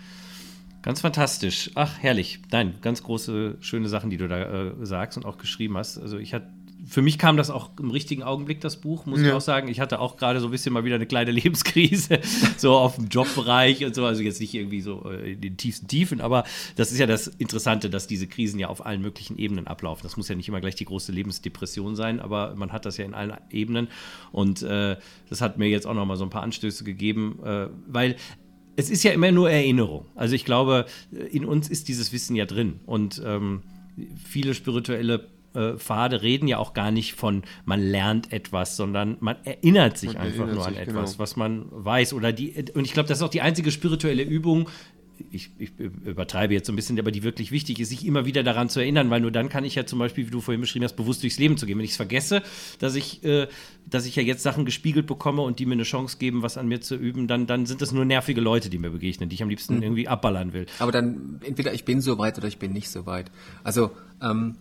Ganz 0.88 1.02
fantastisch. 1.02 1.70
Ach, 1.74 1.98
herrlich. 2.00 2.40
Nein, 2.50 2.76
ganz 2.80 3.02
große, 3.02 3.58
schöne 3.60 3.90
Sachen, 3.90 4.08
die 4.08 4.16
du 4.16 4.26
da 4.26 4.68
äh, 4.68 4.72
sagst 4.80 5.18
und 5.18 5.26
auch 5.26 5.36
geschrieben 5.36 5.76
hast. 5.76 5.98
Also 5.98 6.16
ich 6.16 6.32
hatte 6.32 6.48
für 6.86 7.02
mich 7.02 7.18
kam 7.18 7.36
das 7.36 7.50
auch 7.50 7.72
im 7.78 7.90
richtigen 7.90 8.22
Augenblick, 8.22 8.62
das 8.62 8.80
Buch, 8.80 9.04
muss 9.04 9.20
ja. 9.20 9.26
ich 9.26 9.32
auch 9.34 9.42
sagen. 9.42 9.68
Ich 9.68 9.80
hatte 9.80 9.98
auch 9.98 10.16
gerade 10.16 10.40
so 10.40 10.46
ein 10.46 10.50
bisschen 10.50 10.72
mal 10.72 10.84
wieder 10.84 10.94
eine 10.94 11.04
kleine 11.04 11.30
Lebenskrise, 11.32 12.20
so 12.56 12.74
auf 12.74 12.96
dem 12.96 13.08
Jobbereich 13.08 13.84
und 13.84 13.94
so. 13.94 14.06
Also 14.06 14.22
jetzt 14.22 14.40
nicht 14.40 14.54
irgendwie 14.54 14.80
so 14.80 15.04
äh, 15.10 15.32
in 15.32 15.42
den 15.42 15.58
tiefsten 15.58 15.88
Tiefen, 15.88 16.22
aber 16.22 16.44
das 16.76 16.90
ist 16.90 16.98
ja 16.98 17.06
das 17.06 17.26
Interessante, 17.26 17.90
dass 17.90 18.06
diese 18.06 18.26
Krisen 18.26 18.58
ja 18.58 18.68
auf 18.68 18.86
allen 18.86 19.02
möglichen 19.02 19.36
Ebenen 19.36 19.66
ablaufen. 19.66 20.04
Das 20.04 20.16
muss 20.16 20.30
ja 20.30 20.36
nicht 20.36 20.48
immer 20.48 20.62
gleich 20.62 20.76
die 20.76 20.86
große 20.86 21.12
Lebensdepression 21.12 21.96
sein, 21.96 22.18
aber 22.18 22.54
man 22.56 22.72
hat 22.72 22.86
das 22.86 22.96
ja 22.96 23.04
in 23.04 23.12
allen 23.12 23.34
Ebenen. 23.50 23.88
Und 24.32 24.62
äh, 24.62 24.96
das 25.28 25.42
hat 25.42 25.58
mir 25.58 25.68
jetzt 25.68 25.86
auch 25.86 25.92
noch 25.92 26.06
mal 26.06 26.16
so 26.16 26.24
ein 26.24 26.30
paar 26.30 26.44
Anstöße 26.44 26.82
gegeben, 26.82 27.40
äh, 27.44 27.66
weil 27.86 28.16
es 28.78 28.90
ist 28.90 29.02
ja 29.02 29.10
immer 29.10 29.32
nur 29.32 29.50
Erinnerung. 29.50 30.06
Also 30.14 30.36
ich 30.36 30.44
glaube, 30.44 30.86
in 31.10 31.44
uns 31.44 31.68
ist 31.68 31.88
dieses 31.88 32.12
Wissen 32.12 32.36
ja 32.36 32.46
drin. 32.46 32.78
Und 32.86 33.20
ähm, 33.26 33.64
viele 34.24 34.54
spirituelle 34.54 35.26
äh, 35.52 35.72
Pfade 35.72 36.22
reden 36.22 36.46
ja 36.46 36.58
auch 36.58 36.74
gar 36.74 36.92
nicht 36.92 37.14
von, 37.14 37.42
man 37.64 37.80
lernt 37.80 38.32
etwas, 38.32 38.76
sondern 38.76 39.16
man 39.18 39.34
erinnert 39.44 39.98
sich 39.98 40.12
man 40.12 40.22
einfach 40.22 40.46
erinnert 40.46 40.54
nur 40.54 40.66
an 40.68 40.76
etwas, 40.76 41.10
genau. 41.12 41.18
was 41.18 41.34
man 41.34 41.66
weiß. 41.72 42.12
Oder 42.12 42.32
die, 42.32 42.66
und 42.72 42.84
ich 42.84 42.92
glaube, 42.92 43.08
das 43.08 43.18
ist 43.18 43.24
auch 43.24 43.30
die 43.30 43.40
einzige 43.40 43.72
spirituelle 43.72 44.22
Übung, 44.22 44.68
ich, 45.30 45.50
ich, 45.58 45.70
übertreibe 45.78 46.54
jetzt 46.54 46.66
so 46.66 46.72
ein 46.72 46.76
bisschen, 46.76 46.98
aber 46.98 47.10
die 47.10 47.22
wirklich 47.22 47.50
wichtig 47.50 47.80
ist, 47.80 47.90
sich 47.90 48.06
immer 48.06 48.26
wieder 48.26 48.42
daran 48.42 48.68
zu 48.68 48.80
erinnern, 48.80 49.10
weil 49.10 49.20
nur 49.20 49.30
dann 49.30 49.48
kann 49.48 49.64
ich 49.64 49.74
ja 49.74 49.86
zum 49.86 49.98
Beispiel, 49.98 50.26
wie 50.26 50.30
du 50.30 50.40
vorhin 50.40 50.60
beschrieben 50.60 50.84
hast, 50.84 50.96
bewusst 50.96 51.22
durchs 51.22 51.38
Leben 51.38 51.56
zu 51.56 51.66
gehen. 51.66 51.78
Wenn 51.78 51.84
ich 51.84 51.92
es 51.92 51.96
vergesse, 51.96 52.42
dass 52.78 52.94
ich, 52.94 53.24
äh, 53.24 53.48
dass 53.86 54.06
ich 54.06 54.16
ja 54.16 54.22
jetzt 54.22 54.42
Sachen 54.42 54.64
gespiegelt 54.64 55.06
bekomme 55.06 55.42
und 55.42 55.58
die 55.58 55.66
mir 55.66 55.74
eine 55.74 55.82
Chance 55.82 56.18
geben, 56.18 56.42
was 56.42 56.56
an 56.56 56.68
mir 56.68 56.80
zu 56.80 56.94
üben, 56.96 57.26
dann, 57.26 57.46
dann 57.46 57.66
sind 57.66 57.82
das 57.82 57.92
nur 57.92 58.04
nervige 58.04 58.40
Leute, 58.40 58.70
die 58.70 58.78
mir 58.78 58.90
begegnen, 58.90 59.28
die 59.28 59.34
ich 59.34 59.42
am 59.42 59.48
liebsten 59.48 59.76
mhm. 59.76 59.82
irgendwie 59.82 60.08
abballern 60.08 60.52
will. 60.52 60.66
Aber 60.78 60.92
dann 60.92 61.40
entweder 61.44 61.72
ich 61.74 61.84
bin 61.84 62.00
so 62.00 62.18
weit 62.18 62.38
oder 62.38 62.48
ich 62.48 62.58
bin 62.58 62.72
nicht 62.72 62.90
so 62.90 63.06
weit. 63.06 63.30
Also 63.64 63.90
ähm, 64.22 64.56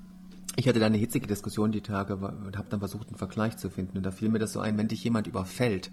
ich 0.55 0.67
hatte 0.67 0.79
da 0.79 0.87
eine 0.87 0.97
hitzige 0.97 1.27
Diskussion 1.27 1.71
die 1.71 1.81
Tage 1.81 2.15
und 2.15 2.57
habe 2.57 2.67
dann 2.69 2.79
versucht, 2.79 3.09
einen 3.09 3.17
Vergleich 3.17 3.57
zu 3.57 3.69
finden. 3.69 3.97
Und 3.97 4.03
da 4.03 4.11
fiel 4.11 4.29
mir 4.29 4.39
das 4.39 4.53
so 4.53 4.59
ein, 4.59 4.77
wenn 4.77 4.87
dich 4.87 5.03
jemand 5.03 5.27
überfällt, 5.27 5.91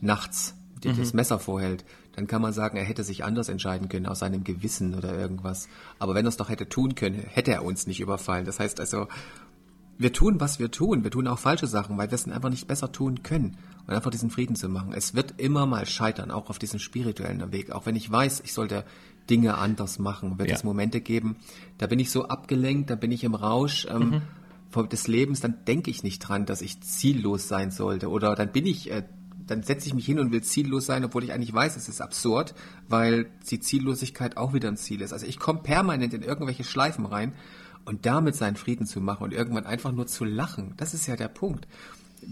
nachts, 0.00 0.56
dir 0.82 0.92
mhm. 0.92 0.98
das 0.98 1.12
Messer 1.14 1.38
vorhält, 1.38 1.84
dann 2.14 2.26
kann 2.26 2.42
man 2.42 2.52
sagen, 2.52 2.76
er 2.76 2.84
hätte 2.84 3.04
sich 3.04 3.24
anders 3.24 3.48
entscheiden 3.48 3.88
können, 3.88 4.06
aus 4.06 4.18
seinem 4.20 4.44
Gewissen 4.44 4.94
oder 4.94 5.16
irgendwas. 5.16 5.68
Aber 5.98 6.14
wenn 6.14 6.26
er 6.26 6.28
es 6.28 6.36
doch 6.36 6.48
hätte 6.48 6.68
tun 6.68 6.94
können, 6.94 7.14
hätte 7.14 7.52
er 7.52 7.64
uns 7.64 7.86
nicht 7.86 8.00
überfallen. 8.00 8.44
Das 8.44 8.60
heißt 8.60 8.80
also, 8.80 9.08
wir 9.98 10.12
tun, 10.12 10.40
was 10.40 10.58
wir 10.58 10.70
tun. 10.70 11.04
Wir 11.04 11.10
tun 11.10 11.26
auch 11.26 11.38
falsche 11.38 11.66
Sachen, 11.66 11.96
weil 11.96 12.10
wir 12.10 12.14
es 12.14 12.28
einfach 12.28 12.50
nicht 12.50 12.66
besser 12.66 12.92
tun 12.92 13.22
können. 13.22 13.56
Und 13.86 13.94
einfach 13.94 14.10
diesen 14.10 14.30
Frieden 14.30 14.56
zu 14.56 14.68
machen. 14.68 14.92
Es 14.92 15.14
wird 15.14 15.40
immer 15.40 15.66
mal 15.66 15.86
scheitern, 15.86 16.30
auch 16.30 16.50
auf 16.50 16.58
diesem 16.58 16.78
spirituellen 16.78 17.50
Weg. 17.50 17.72
Auch 17.72 17.86
wenn 17.86 17.96
ich 17.96 18.10
weiß, 18.10 18.42
ich 18.44 18.52
sollte 18.52 18.84
Dinge 19.28 19.56
anders 19.56 19.98
machen, 19.98 20.38
wird 20.38 20.50
ja. 20.50 20.56
es 20.56 20.64
Momente 20.64 21.00
geben, 21.00 21.36
da 21.78 21.86
bin 21.86 21.98
ich 21.98 22.10
so 22.10 22.28
abgelenkt, 22.28 22.90
da 22.90 22.96
bin 22.96 23.12
ich 23.12 23.24
im 23.24 23.34
Rausch 23.34 23.86
ähm, 23.88 24.22
mhm. 24.74 24.88
des 24.88 25.06
Lebens, 25.06 25.40
dann 25.40 25.64
denke 25.66 25.90
ich 25.90 26.02
nicht 26.02 26.20
dran, 26.20 26.46
dass 26.46 26.62
ich 26.62 26.80
ziellos 26.80 27.48
sein 27.48 27.70
sollte. 27.70 28.08
Oder 28.08 28.34
dann 28.34 28.52
bin 28.52 28.66
ich 28.66 28.90
äh, 28.90 29.04
dann 29.52 29.62
setze 29.62 29.86
ich 29.86 29.94
mich 29.94 30.06
hin 30.06 30.18
und 30.18 30.32
will 30.32 30.42
ziellos 30.42 30.86
sein, 30.86 31.04
obwohl 31.04 31.24
ich 31.24 31.32
eigentlich 31.32 31.52
weiß, 31.52 31.76
es 31.76 31.88
ist 31.88 32.00
absurd, 32.00 32.54
weil 32.88 33.26
die 33.50 33.60
Ziellosigkeit 33.60 34.38
auch 34.38 34.54
wieder 34.54 34.68
ein 34.68 34.78
Ziel 34.78 35.02
ist. 35.02 35.12
Also 35.12 35.26
ich 35.26 35.38
komme 35.38 35.60
permanent 35.60 36.14
in 36.14 36.22
irgendwelche 36.22 36.64
Schleifen 36.64 37.04
rein 37.04 37.34
und 37.84 38.06
damit 38.06 38.34
seinen 38.34 38.56
Frieden 38.56 38.86
zu 38.86 39.00
machen 39.02 39.24
und 39.24 39.34
irgendwann 39.34 39.66
einfach 39.66 39.92
nur 39.92 40.06
zu 40.06 40.24
lachen, 40.24 40.72
das 40.78 40.94
ist 40.94 41.06
ja 41.06 41.16
der 41.16 41.28
Punkt. 41.28 41.68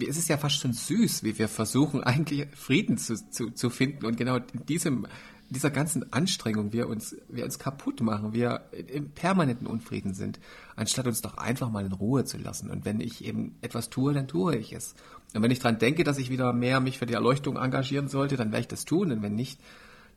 Es 0.06 0.16
ist 0.16 0.28
ja 0.28 0.38
fast 0.38 0.60
schon 0.60 0.72
süß, 0.72 1.24
wie 1.24 1.38
wir 1.38 1.48
versuchen, 1.48 2.02
eigentlich 2.04 2.46
Frieden 2.56 2.96
zu, 2.96 3.16
zu, 3.30 3.50
zu 3.50 3.68
finden 3.68 4.06
und 4.06 4.16
genau 4.16 4.36
in 4.36 4.64
diesem 4.66 5.06
dieser 5.50 5.70
ganzen 5.70 6.12
Anstrengung 6.12 6.72
wir 6.72 6.88
uns, 6.88 7.16
wir 7.28 7.44
uns 7.44 7.58
kaputt 7.58 8.00
machen, 8.00 8.32
wir 8.32 8.62
im 8.72 9.10
permanenten 9.10 9.66
Unfrieden 9.66 10.14
sind, 10.14 10.38
anstatt 10.76 11.06
uns 11.06 11.20
doch 11.20 11.36
einfach 11.36 11.70
mal 11.70 11.84
in 11.84 11.92
Ruhe 11.92 12.24
zu 12.24 12.38
lassen. 12.38 12.70
Und 12.70 12.84
wenn 12.84 13.00
ich 13.00 13.24
eben 13.24 13.56
etwas 13.60 13.90
tue, 13.90 14.14
dann 14.14 14.28
tue 14.28 14.56
ich 14.56 14.72
es. 14.72 14.94
Und 15.34 15.42
wenn 15.42 15.50
ich 15.50 15.58
dran 15.58 15.78
denke, 15.78 16.04
dass 16.04 16.18
ich 16.18 16.30
wieder 16.30 16.52
mehr 16.52 16.80
mich 16.80 16.98
für 16.98 17.06
die 17.06 17.14
Erleuchtung 17.14 17.56
engagieren 17.56 18.08
sollte, 18.08 18.36
dann 18.36 18.52
werde 18.52 18.62
ich 18.62 18.68
das 18.68 18.84
tun. 18.84 19.10
Und 19.10 19.22
wenn 19.22 19.34
nicht, 19.34 19.60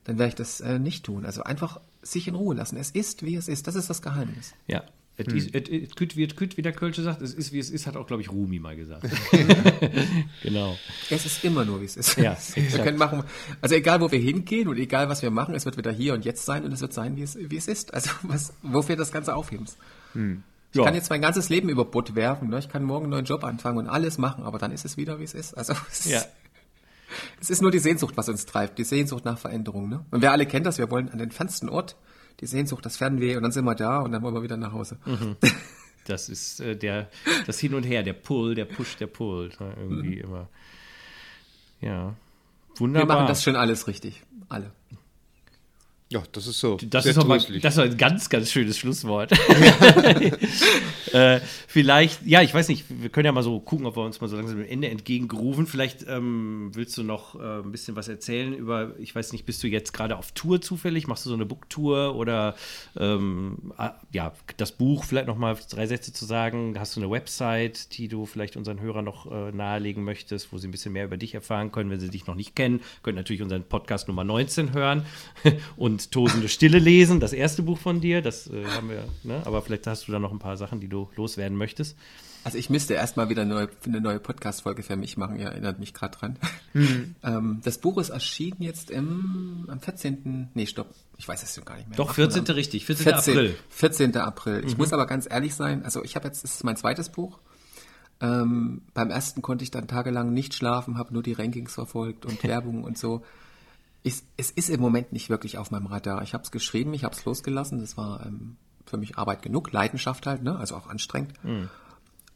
dann 0.04 0.20
werde 0.20 0.30
ich 0.30 0.36
das 0.36 0.62
äh, 0.62 0.80
nicht 0.80 1.04
tun. 1.04 1.26
Also 1.26 1.44
einfach 1.44 1.82
sich 2.04 2.28
in 2.28 2.36
Ruhe 2.36 2.56
lassen. 2.56 2.78
Es 2.78 2.92
ist, 2.92 3.24
wie 3.24 3.36
es 3.36 3.48
ist. 3.48 3.68
Das 3.68 3.76
ist 3.76 3.90
das 3.90 4.02
Geheimnis. 4.02 4.54
Ja, 4.68 4.84
es 5.16 5.28
hm. 5.28 5.38
ist, 5.38 5.70
es 5.70 5.96
küt 5.96 6.18
wie 6.18 6.28
küt, 6.28 6.58
wie 6.58 6.64
der 6.64 6.74
Kölsche 6.74 7.04
sagt, 7.04 7.22
es 7.22 7.36
ist 7.36 7.54
wie 7.54 7.60
es 7.60 7.70
ist, 7.70 7.86
hat 7.86 7.96
auch, 7.96 8.08
glaube 8.08 8.24
ich, 8.24 8.32
Rumi 8.32 8.60
mal 8.60 8.76
gesagt. 8.76 9.08
genau. 10.42 10.76
Es 11.10 11.26
ist 11.26 11.44
immer 11.44 11.66
nur, 11.66 11.82
wie 11.82 11.86
es 11.86 11.98
ist. 11.98 12.18
Ja, 12.18 12.36
wir 12.56 12.80
können 12.80 12.98
machen, 12.98 13.24
also 13.62 13.76
egal, 13.76 14.02
wo 14.02 14.12
wir 14.12 14.20
hingehen 14.20 14.68
und 14.68 14.78
egal, 14.78 15.10
was 15.10 15.22
wir 15.22 15.30
machen, 15.30 15.54
es 15.54 15.66
wird 15.66 15.78
wieder 15.78 15.92
hier 15.92 16.16
und 16.16 16.26
jetzt 16.26 16.46
sein 16.46 16.64
und 16.64 16.72
es 16.72 16.82
wird 16.82 16.94
sein, 16.94 17.16
wie 17.16 17.22
es, 17.22 17.38
wie 17.40 17.58
es 17.58 17.68
ist. 17.68 17.94
Also 17.94 18.10
was, 18.24 18.54
wofür 18.64 18.96
das 18.96 19.12
Ganze 19.12 19.36
aufhebens. 19.36 19.78
Hm. 20.14 20.42
Ich 20.72 20.80
ja. 20.80 20.86
kann 20.86 20.96
jetzt 20.96 21.12
mein 21.12 21.22
ganzes 21.22 21.50
Leben 21.50 21.70
über 21.70 21.86
Butt 21.86 22.16
werfen. 22.16 22.50
Ne? 22.50 22.58
Ich 22.58 22.68
kann 22.68 22.84
morgen 22.84 23.06
einen 23.06 23.12
neuen 23.12 23.26
Job 23.26 23.44
anfangen 23.44 23.78
und 23.78 23.88
alles 23.88 24.18
machen, 24.18 24.44
aber 24.44 24.58
dann 24.58 24.72
ist 24.72 24.84
es 24.84 24.98
wieder, 24.98 25.20
wie 25.20 25.24
es 25.24 25.36
ist. 25.36 25.56
Also 25.56 25.74
es, 25.92 26.06
ja. 26.06 26.18
ist, 26.18 26.30
es 27.40 27.50
ist 27.52 27.62
nur 27.62 27.70
die 27.70 27.78
Sehnsucht, 27.78 28.18
was 28.18 28.30
uns 28.30 28.48
treibt. 28.48 28.80
Die 28.80 28.84
Sehnsucht 28.84 29.26
nach 29.26 29.38
Veränderung. 29.38 29.90
Ne? 29.90 30.04
Und 30.10 30.24
wir 30.24 30.32
alle 30.32 30.48
kennen 30.48 30.64
das. 30.64 30.80
Wir 30.80 30.90
wollen 30.90 31.10
an 31.10 31.20
den 31.20 31.30
fernsten 31.30 31.70
Ort 31.70 31.96
die 32.44 32.48
Sehnsucht, 32.48 32.86
das 32.86 32.98
Fernweh 32.98 33.36
und 33.36 33.44
dann 33.44 33.52
sind 33.52 33.66
wir 33.66 33.76
da 33.76 34.00
und 34.00 34.12
dann 34.12 34.22
wollen 34.22 34.36
wir 34.36 34.44
wieder 34.44 34.58
nach 34.58 34.74
Hause. 34.74 34.98
Mhm. 35.06 35.38
Das 36.06 36.28
ist 36.28 36.60
äh, 36.60 36.76
der, 36.76 37.10
das 37.46 37.62
Hin 37.62 37.74
und 37.76 37.84
Her, 37.84 38.04
der 38.04 38.12
Pull, 38.12 38.56
der 38.56 38.66
Push, 38.66 38.98
der 38.98 39.08
Pull. 39.08 39.52
Ne? 39.58 39.74
Irgendwie 39.80 40.18
mhm. 40.18 40.22
immer. 40.24 40.50
Ja. 41.80 42.14
Wunderbar. 42.76 43.08
Wir 43.08 43.14
machen 43.16 43.28
das 43.28 43.42
schon 43.42 43.56
alles 43.56 43.88
richtig. 43.88 44.22
Alle. 44.50 44.74
Ja, 46.14 46.22
das 46.32 46.46
ist 46.46 46.60
so. 46.60 46.78
Das 46.80 47.08
ist, 47.08 47.26
mal, 47.26 47.40
das 47.40 47.74
ist 47.74 47.80
ein 47.80 47.98
ganz, 47.98 48.30
ganz 48.30 48.52
schönes 48.52 48.78
Schlusswort. 48.78 49.32
äh, 51.12 51.40
vielleicht, 51.68 52.24
ja, 52.24 52.44
ich 52.44 52.54
weiß 52.54 52.68
nicht, 52.68 52.86
wir 52.88 53.10
können 53.10 53.26
ja 53.26 53.32
mal 53.32 53.42
so 53.42 53.60
gucken, 53.60 53.88
ob 53.88 53.98
wir 53.98 54.04
uns 54.04 54.22
mal 54.22 54.28
so 54.28 54.36
langsam 54.36 54.60
dem 54.60 54.68
Ende 54.68 54.90
entgegengerufen. 54.90 55.66
Vielleicht 55.66 56.06
ähm, 56.08 56.70
willst 56.74 56.96
du 57.00 57.04
noch 57.04 57.34
äh, 57.34 57.64
ein 57.64 57.72
bisschen 57.72 57.96
was 57.96 58.10
erzählen 58.10 58.54
über, 58.54 58.92
ich 59.00 59.16
weiß 59.16 59.32
nicht, 59.32 59.48
bist 59.48 59.64
du 59.64 59.68
jetzt 59.68 59.92
gerade 59.92 60.16
auf 60.16 60.34
Tour 60.34 60.62
zufällig? 60.62 61.08
Machst 61.08 61.26
du 61.26 61.32
so 61.32 61.36
eine 61.36 61.48
Booktour 61.48 62.14
oder 62.14 62.54
ähm, 62.96 63.74
ah, 63.78 63.96
ja, 64.12 64.34
das 64.58 64.72
Buch 64.72 65.06
vielleicht 65.06 65.26
noch 65.26 65.40
mal 65.40 65.58
drei 65.72 65.88
Sätze 65.88 66.14
zu 66.14 66.26
sagen? 66.26 66.76
Hast 66.78 66.96
du 66.96 67.00
eine 67.00 67.10
Website, 67.10 67.98
die 67.98 68.08
du 68.08 68.28
vielleicht 68.28 68.56
unseren 68.56 68.80
Hörern 68.82 69.06
noch 69.06 69.32
äh, 69.32 69.52
nahelegen 69.52 70.04
möchtest, 70.04 70.54
wo 70.54 70.60
sie 70.60 70.68
ein 70.68 70.72
bisschen 70.72 70.94
mehr 70.94 71.06
über 71.06 71.18
dich 71.18 71.34
erfahren 71.34 71.72
können, 71.72 71.90
wenn 71.90 72.00
sie 72.00 72.12
dich 72.12 72.28
noch 72.28 72.36
nicht 72.36 72.56
kennen? 72.56 72.82
Könnt 73.02 73.16
natürlich 73.16 73.42
unseren 73.42 73.64
Podcast 73.64 74.08
Nummer 74.08 74.24
19 74.24 74.74
hören 74.74 75.08
und 75.76 76.03
Tosende 76.10 76.50
Stille 76.50 76.80
lesen, 76.80 77.20
das 77.20 77.34
erste 77.34 77.64
Buch 77.64 77.78
von 77.78 78.02
dir. 78.02 78.22
Das 78.22 78.48
äh, 78.48 78.66
haben 78.66 78.90
wir, 78.90 79.06
ne? 79.24 79.42
aber 79.46 79.62
vielleicht 79.62 79.88
hast 79.88 80.08
du 80.08 80.12
da 80.12 80.20
noch 80.20 80.32
ein 80.32 80.40
paar 80.40 80.58
Sachen, 80.58 80.80
die 80.80 80.88
du 80.88 81.10
loswerden 81.16 81.58
möchtest. 81.58 81.96
Also 82.44 82.58
ich 82.58 82.70
müsste 82.70 82.94
erstmal 82.94 83.30
wieder 83.30 83.44
eine 83.44 83.54
neue, 83.54 83.70
eine 83.86 84.02
neue 84.02 84.20
Podcast-Folge 84.20 84.84
für 84.84 84.98
mich 84.98 85.16
machen, 85.16 85.38
ihr 85.38 85.48
erinnert 85.48 85.80
mich 85.80 85.94
gerade 85.94 86.18
dran. 86.18 86.38
Mhm. 86.76 87.14
ähm, 87.22 87.62
das 87.64 87.78
Buch 87.78 88.00
ist 88.00 88.10
erschienen 88.10 88.58
jetzt 88.64 88.90
im, 88.90 89.68
am 89.68 89.80
14. 89.80 90.50
Nee, 90.56 90.66
stopp, 90.66 90.90
ich 91.20 91.28
weiß 91.28 91.44
es 91.44 91.54
schon 91.54 91.66
gar 91.66 91.76
nicht 91.76 91.88
mehr. 91.88 91.98
Doch, 91.98 92.16
14. 92.16 92.50
Am, 92.50 92.56
richtig, 92.56 92.88
14. 92.88 93.04
14. 93.14 93.34
April. 93.38 93.56
14. 93.70 94.18
April. 94.18 94.64
Ich 94.66 94.72
mhm. 94.72 94.78
muss 94.80 94.92
aber 94.92 95.06
ganz 95.06 95.28
ehrlich 95.30 95.54
sein, 95.54 95.84
also 95.84 96.04
ich 96.04 96.16
habe 96.16 96.26
jetzt, 96.26 96.44
das 96.44 96.56
ist 96.56 96.64
mein 96.64 96.76
zweites 96.76 97.10
Buch. 97.10 97.38
Ähm, 98.22 98.82
beim 98.96 99.12
ersten 99.12 99.44
konnte 99.44 99.64
ich 99.64 99.70
dann 99.70 99.88
tagelang 99.88 100.34
nicht 100.34 100.56
schlafen, 100.56 100.98
habe 100.98 101.14
nur 101.14 101.22
die 101.22 101.34
Rankings 101.34 101.76
verfolgt 101.76 102.26
und 102.26 102.44
Werbung 102.46 102.84
und 102.84 102.98
so 102.98 103.24
ich, 104.04 104.22
es 104.38 104.52
ist 104.52 104.70
im 104.70 104.82
Moment 104.82 105.14
nicht 105.14 105.30
wirklich 105.30 105.58
auf 105.58 105.72
meinem 105.72 105.88
Radar. 105.88 106.22
Ich 106.22 106.34
habe 106.34 106.44
es 106.44 106.52
geschrieben, 106.52 106.94
ich 106.94 107.06
habe 107.06 107.16
es 107.16 107.24
losgelassen. 107.26 107.80
Das 107.80 107.98
war 107.98 108.26
ähm, 108.26 108.58
für 108.86 108.98
mich 108.98 109.18
Arbeit 109.18 109.42
genug, 109.42 109.72
Leidenschaft 109.72 110.28
halt, 110.28 110.44
ne? 110.44 110.58
also 110.58 110.76
auch 110.76 110.88
anstrengend. 110.88 111.34
Mhm. 111.44 111.70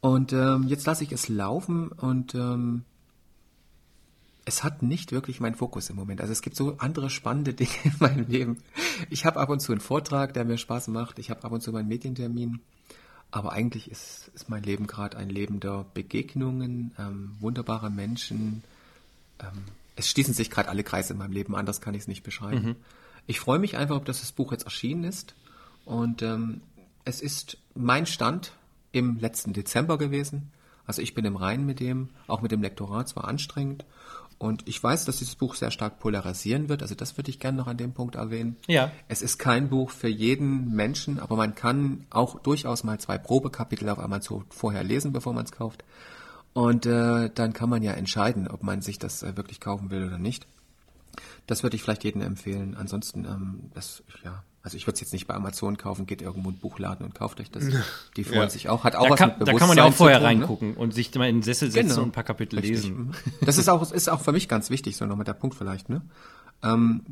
Und 0.00 0.32
ähm, 0.32 0.64
jetzt 0.66 0.86
lasse 0.86 1.04
ich 1.04 1.12
es 1.12 1.28
laufen 1.28 1.88
und 1.88 2.34
ähm, 2.34 2.84
es 4.44 4.64
hat 4.64 4.82
nicht 4.82 5.12
wirklich 5.12 5.40
meinen 5.40 5.56
Fokus 5.56 5.90
im 5.90 5.96
Moment. 5.96 6.20
Also 6.22 6.32
es 6.32 6.40
gibt 6.40 6.56
so 6.56 6.76
andere 6.78 7.10
spannende 7.10 7.52
Dinge 7.54 7.70
in 7.84 7.92
meinem 8.00 8.26
Leben. 8.26 8.58
Ich 9.10 9.26
habe 9.26 9.38
ab 9.38 9.50
und 9.50 9.60
zu 9.60 9.72
einen 9.72 9.80
Vortrag, 9.80 10.32
der 10.32 10.44
mir 10.44 10.56
Spaß 10.56 10.88
macht. 10.88 11.18
Ich 11.18 11.30
habe 11.30 11.44
ab 11.44 11.52
und 11.52 11.62
zu 11.62 11.70
meinen 11.72 11.88
Medientermin. 11.88 12.60
Aber 13.30 13.52
eigentlich 13.52 13.90
ist, 13.90 14.30
ist 14.34 14.48
mein 14.48 14.62
Leben 14.62 14.86
gerade 14.86 15.18
ein 15.18 15.28
Leben 15.28 15.60
der 15.60 15.84
Begegnungen, 15.92 16.94
ähm, 16.98 17.36
wunderbarer 17.40 17.90
Menschen. 17.90 18.62
Ähm, 19.38 19.64
es 19.98 20.08
schließen 20.08 20.32
sich 20.32 20.48
gerade 20.48 20.68
alle 20.68 20.84
Kreise 20.84 21.12
in 21.12 21.18
meinem 21.18 21.32
Leben, 21.32 21.56
anders 21.56 21.80
kann 21.80 21.94
ich 21.94 22.02
es 22.02 22.08
nicht 22.08 22.22
beschreiben. 22.22 22.64
Mhm. 22.64 22.76
Ich 23.26 23.40
freue 23.40 23.58
mich 23.58 23.76
einfach, 23.76 24.02
dass 24.02 24.20
das 24.20 24.32
Buch 24.32 24.52
jetzt 24.52 24.64
erschienen 24.64 25.04
ist. 25.04 25.34
Und 25.84 26.22
ähm, 26.22 26.62
es 27.04 27.20
ist 27.20 27.58
mein 27.74 28.06
Stand 28.06 28.52
im 28.92 29.18
letzten 29.18 29.52
Dezember 29.52 29.98
gewesen. 29.98 30.52
Also 30.86 31.02
ich 31.02 31.14
bin 31.14 31.24
im 31.24 31.36
Reinen 31.36 31.66
mit 31.66 31.80
dem, 31.80 32.10
auch 32.28 32.42
mit 32.42 32.52
dem 32.52 32.62
Lektorat, 32.62 33.08
zwar 33.08 33.26
anstrengend. 33.26 33.84
Und 34.38 34.68
ich 34.68 34.80
weiß, 34.80 35.04
dass 35.04 35.18
dieses 35.18 35.34
Buch 35.34 35.56
sehr 35.56 35.72
stark 35.72 35.98
polarisieren 35.98 36.68
wird. 36.68 36.82
Also 36.82 36.94
das 36.94 37.16
würde 37.16 37.30
ich 37.30 37.40
gerne 37.40 37.58
noch 37.58 37.66
an 37.66 37.76
dem 37.76 37.92
Punkt 37.92 38.14
erwähnen. 38.14 38.56
Ja. 38.68 38.92
Es 39.08 39.20
ist 39.20 39.38
kein 39.38 39.68
Buch 39.68 39.90
für 39.90 40.08
jeden 40.08 40.74
Menschen, 40.74 41.18
aber 41.18 41.34
man 41.34 41.56
kann 41.56 42.06
auch 42.10 42.38
durchaus 42.38 42.84
mal 42.84 43.00
zwei 43.00 43.18
Probekapitel 43.18 43.88
auf 43.88 43.98
Amazon 43.98 44.44
vorher 44.48 44.84
lesen, 44.84 45.12
bevor 45.12 45.32
man 45.32 45.44
es 45.44 45.50
kauft. 45.50 45.82
Und 46.58 46.86
äh, 46.86 47.30
dann 47.32 47.52
kann 47.52 47.70
man 47.70 47.84
ja 47.84 47.92
entscheiden, 47.92 48.48
ob 48.48 48.64
man 48.64 48.82
sich 48.82 48.98
das 48.98 49.22
äh, 49.22 49.36
wirklich 49.36 49.60
kaufen 49.60 49.92
will 49.92 50.04
oder 50.04 50.18
nicht. 50.18 50.48
Das 51.46 51.62
würde 51.62 51.76
ich 51.76 51.84
vielleicht 51.84 52.02
jedem 52.02 52.20
empfehlen. 52.20 52.76
Ansonsten, 52.76 53.24
ähm, 53.26 53.70
das, 53.74 54.02
ja, 54.24 54.42
also 54.64 54.76
ich 54.76 54.84
würde 54.84 54.94
es 54.94 55.00
jetzt 55.00 55.12
nicht 55.12 55.28
bei 55.28 55.34
Amazon 55.34 55.76
kaufen, 55.76 56.04
geht 56.06 56.20
irgendwo 56.20 56.50
in 56.50 56.58
Buchladen 56.58 57.06
und 57.06 57.14
kauft 57.14 57.38
euch 57.40 57.52
das. 57.52 57.64
Die 58.16 58.24
freuen 58.24 58.40
ja. 58.40 58.50
sich 58.50 58.68
auch. 58.68 58.82
Hat 58.82 58.96
auch 58.96 59.04
da 59.04 59.10
was 59.10 59.18
kann, 59.20 59.34
mit 59.38 59.46
Da 59.46 59.52
kann 59.52 59.68
man 59.68 59.76
ja 59.76 59.84
auch 59.84 59.92
vorher 59.92 60.18
tun, 60.18 60.24
ne? 60.24 60.28
reingucken 60.30 60.70
ne? 60.70 60.78
und 60.78 60.92
sich 60.92 61.14
mal 61.14 61.28
in 61.28 61.36
den 61.36 61.42
Sessel 61.44 61.70
setzen 61.70 61.90
genau. 61.90 62.02
und 62.02 62.08
ein 62.08 62.12
paar 62.12 62.24
Kapitel 62.24 62.58
Richtig. 62.58 62.82
lesen. 62.82 62.96
Mhm. 62.96 63.12
Das 63.46 63.56
ist 63.56 63.68
auch, 63.68 63.92
ist 63.92 64.10
auch 64.10 64.20
für 64.20 64.32
mich 64.32 64.48
ganz 64.48 64.68
wichtig, 64.68 64.96
so 64.96 65.06
nochmal 65.06 65.26
der 65.26 65.34
Punkt 65.34 65.56
vielleicht, 65.56 65.88
ne? 65.88 66.02
Ähm, 66.64 67.02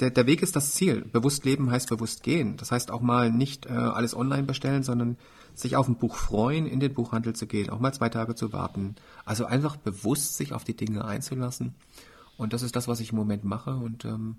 der, 0.00 0.08
der 0.08 0.26
Weg 0.26 0.40
ist 0.40 0.56
das 0.56 0.72
Ziel. 0.72 1.02
Bewusst 1.02 1.44
leben 1.44 1.70
heißt 1.70 1.90
bewusst 1.90 2.22
gehen. 2.22 2.56
Das 2.56 2.72
heißt 2.72 2.90
auch 2.90 3.02
mal 3.02 3.30
nicht 3.30 3.66
äh, 3.66 3.72
alles 3.72 4.16
online 4.16 4.44
bestellen, 4.44 4.84
sondern 4.84 5.18
sich 5.56 5.76
auf 5.76 5.88
ein 5.88 5.96
Buch 5.96 6.16
freuen, 6.16 6.66
in 6.66 6.80
den 6.80 6.94
Buchhandel 6.94 7.34
zu 7.34 7.46
gehen, 7.46 7.70
auch 7.70 7.80
mal 7.80 7.92
zwei 7.92 8.08
Tage 8.08 8.34
zu 8.34 8.52
warten. 8.52 8.94
Also 9.24 9.46
einfach 9.46 9.76
bewusst 9.76 10.36
sich 10.36 10.52
auf 10.52 10.64
die 10.64 10.76
Dinge 10.76 11.04
einzulassen. 11.04 11.74
Und 12.36 12.52
das 12.52 12.62
ist 12.62 12.76
das, 12.76 12.88
was 12.88 13.00
ich 13.00 13.10
im 13.10 13.16
Moment 13.16 13.44
mache. 13.44 13.74
Und 13.74 14.04
ähm, 14.04 14.36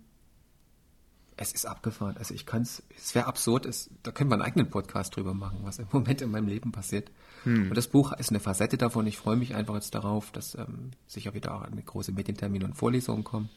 es 1.38 1.52
ist 1.53 1.65
abgefahren. 1.65 2.18
Also 2.18 2.34
ich 2.34 2.45
kann 2.45 2.61
es, 2.61 2.84
es 2.95 3.15
wäre 3.15 3.26
absurd, 3.26 3.65
es, 3.65 3.89
da 4.03 4.11
können 4.11 4.30
wir 4.30 4.35
einen 4.35 4.44
eigenen 4.44 4.69
Podcast 4.69 5.15
drüber 5.15 5.34
machen, 5.34 5.60
was 5.64 5.80
im 5.80 5.88
Moment 5.91 6.22
in 6.22 6.31
meinem 6.31 6.48
Leben 6.48 6.72
passiert. 6.72 7.11
Hm. 7.44 7.69
Und 7.69 7.76
das 7.76 7.88
Buch 7.88 8.14
ist 8.14 8.30
eine 8.30 8.39
Facette 8.39 8.77
davon. 8.77 9.07
Ich 9.07 9.18
freue 9.18 9.38
mich 9.38 9.56
einfach 9.56 9.76
jetzt 9.76 9.95
darauf, 9.95 10.31
dass 10.31 10.56
ähm, 10.56 10.91
sicher 11.07 11.34
wieder 11.34 11.56
auch 11.56 11.61
eine 11.61 11.81
große 11.81 12.11
Medientermine 12.11 12.65
und 12.65 12.73
Vorlesungen 12.76 13.23
kommen. 13.23 13.49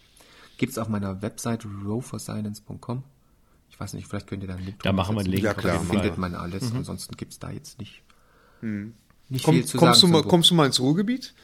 Gibt 0.57 0.73
es 0.73 0.79
auf 0.79 0.89
meiner 0.89 1.23
Website 1.23 1.67
rowforsilence.com. 1.67 3.03
Ich 3.71 3.81
weiß 3.81 3.95
nicht, 3.95 4.07
vielleicht 4.07 4.27
könnt 4.27 4.43
ihr 4.43 4.49
da 4.49 4.57
einen 4.57 4.67
Link 4.67 4.83
Da 4.83 4.93
machen 4.93 5.17
wir 5.17 5.21
einen 5.21 5.31
Link. 5.31 5.43
Ja, 5.43 5.55
klar. 5.55 5.79
Da 5.79 5.81
findet 5.81 6.19
man 6.19 6.35
alles. 6.35 6.71
Mhm. 6.71 6.79
Ansonsten 6.79 7.17
gibt 7.17 7.33
es 7.33 7.39
da 7.39 7.51
jetzt 7.51 7.79
nicht, 7.79 8.03
hm. 8.61 8.95
nicht 9.29 9.45
Komm, 9.45 9.55
viel 9.55 9.65
zu 9.65 9.79
kommst 9.79 10.01
sagen. 10.01 10.13
Du 10.13 10.19
mal, 10.19 10.25
kommst 10.25 10.51
du 10.51 10.55
mal 10.55 10.67
ins 10.67 10.81
Ruhrgebiet? 10.81 11.35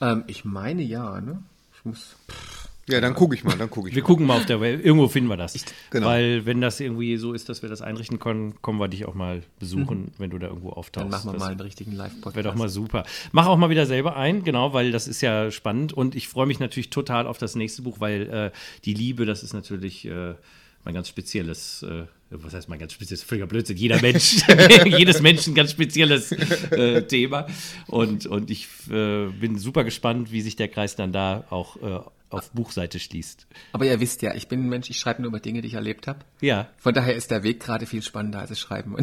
Ähm, 0.00 0.24
ich 0.26 0.44
meine 0.44 0.82
ja, 0.82 1.20
ne? 1.20 1.42
Ich 1.76 1.84
muss. 1.84 2.16
Pff. 2.30 2.64
Ja, 2.88 3.00
dann 3.00 3.14
gucke 3.14 3.34
ich 3.34 3.44
mal, 3.44 3.56
dann 3.56 3.70
gucke 3.70 3.88
ich 3.88 3.94
Wir 3.94 4.02
mal. 4.02 4.06
gucken 4.06 4.26
mal 4.26 4.36
auf 4.36 4.46
der 4.46 4.60
Welt. 4.60 4.84
Irgendwo 4.84 5.08
finden 5.08 5.30
wir 5.30 5.38
das. 5.38 5.54
Ich, 5.54 5.64
genau. 5.90 6.06
Weil, 6.06 6.44
wenn 6.44 6.60
das 6.60 6.80
irgendwie 6.80 7.16
so 7.16 7.32
ist, 7.32 7.48
dass 7.48 7.62
wir 7.62 7.70
das 7.70 7.80
einrichten 7.80 8.18
können, 8.18 8.60
kommen 8.60 8.78
wir 8.78 8.88
dich 8.88 9.06
auch 9.06 9.14
mal 9.14 9.42
besuchen, 9.58 10.02
mhm. 10.02 10.10
wenn 10.18 10.30
du 10.30 10.38
da 10.38 10.48
irgendwo 10.48 10.70
auftauchst. 10.70 11.04
Dann 11.04 11.10
machen 11.10 11.28
wir 11.28 11.32
das 11.32 11.40
mal 11.40 11.50
einen 11.50 11.60
richtigen 11.60 11.92
Live-Podcast. 11.92 12.36
Wäre 12.36 12.48
doch 12.48 12.56
mal 12.56 12.68
super. 12.68 13.04
Mach 13.32 13.46
auch 13.46 13.56
mal 13.56 13.70
wieder 13.70 13.86
selber 13.86 14.16
ein, 14.16 14.44
genau, 14.44 14.74
weil 14.74 14.92
das 14.92 15.08
ist 15.08 15.22
ja 15.22 15.50
spannend. 15.50 15.94
Und 15.94 16.14
ich 16.14 16.28
freue 16.28 16.46
mich 16.46 16.60
natürlich 16.60 16.90
total 16.90 17.26
auf 17.26 17.38
das 17.38 17.54
nächste 17.54 17.82
Buch, 17.82 18.00
weil 18.00 18.22
äh, 18.28 18.50
die 18.84 18.92
Liebe, 18.92 19.24
das 19.24 19.42
ist 19.42 19.54
natürlich 19.54 20.04
äh, 20.04 20.34
mein 20.84 20.94
ganz 20.94 21.08
spezielles. 21.08 21.82
Äh, 21.82 22.06
was 22.30 22.52
heißt 22.52 22.68
mein 22.68 22.78
ganz 22.78 22.92
spezielles, 22.92 23.22
völliger 23.22 23.46
Blödsinn, 23.46 23.76
jeder 23.76 24.00
Mensch, 24.00 24.42
jedes 24.86 25.20
Menschen 25.20 25.54
ganz 25.54 25.70
spezielles 25.70 26.32
äh, 26.32 27.02
Thema. 27.02 27.46
Und, 27.86 28.26
und 28.26 28.50
ich 28.50 28.66
äh, 28.90 29.26
bin 29.28 29.56
super 29.56 29.84
gespannt, 29.84 30.32
wie 30.32 30.40
sich 30.40 30.56
der 30.56 30.66
Kreis 30.68 30.96
dann 30.96 31.12
da 31.12 31.44
auch 31.50 31.76
äh, 31.76 32.00
auf 32.30 32.50
Buchseite 32.50 32.98
schließt. 32.98 33.46
Aber 33.72 33.86
ihr 33.86 34.00
wisst 34.00 34.22
ja, 34.22 34.34
ich 34.34 34.48
bin 34.48 34.64
ein 34.64 34.68
Mensch, 34.68 34.90
ich 34.90 34.98
schreibe 34.98 35.22
nur 35.22 35.28
über 35.28 35.38
Dinge, 35.38 35.60
die 35.62 35.68
ich 35.68 35.74
erlebt 35.74 36.08
habe. 36.08 36.20
Ja. 36.40 36.68
Von 36.76 36.92
daher 36.92 37.14
ist 37.14 37.30
der 37.30 37.44
Weg 37.44 37.60
gerade 37.60 37.86
viel 37.86 38.02
spannender 38.02 38.40
als 38.40 38.48
das 38.48 38.58
Schreiben. 38.58 38.96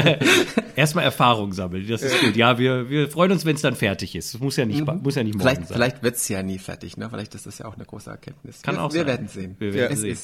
Erstmal 0.76 1.04
Erfahrung 1.04 1.52
sammeln, 1.52 1.86
das 1.88 2.02
ist 2.02 2.20
gut. 2.20 2.36
Ja, 2.36 2.58
wir, 2.58 2.90
wir 2.90 3.08
freuen 3.08 3.32
uns, 3.32 3.44
wenn 3.44 3.54
es 3.54 3.62
dann 3.62 3.76
fertig 3.76 4.16
ist. 4.16 4.34
Es 4.34 4.40
muss 4.40 4.56
ja 4.56 4.66
nicht, 4.66 4.84
mhm. 4.84 5.02
muss 5.02 5.14
ja 5.14 5.22
nicht 5.22 5.34
morgen 5.34 5.48
vielleicht, 5.48 5.68
sein. 5.68 5.76
Vielleicht 5.76 6.02
wird 6.02 6.16
es 6.16 6.28
ja 6.28 6.42
nie 6.42 6.58
fertig, 6.58 6.96
ne? 6.96 7.08
Vielleicht 7.08 7.34
ist 7.34 7.46
das 7.46 7.58
ja 7.58 7.66
auch 7.66 7.74
eine 7.74 7.84
große 7.84 8.10
Erkenntnis. 8.10 8.62
Kann 8.62 8.76
wir, 8.76 8.82
auch 8.82 8.92
wir 8.92 9.00
sein. 9.00 9.06
werden 9.06 9.28
sehen. 9.28 9.56
Wir 9.58 9.74
werden 9.74 9.92
es 9.92 10.00
sehen. 10.00 10.18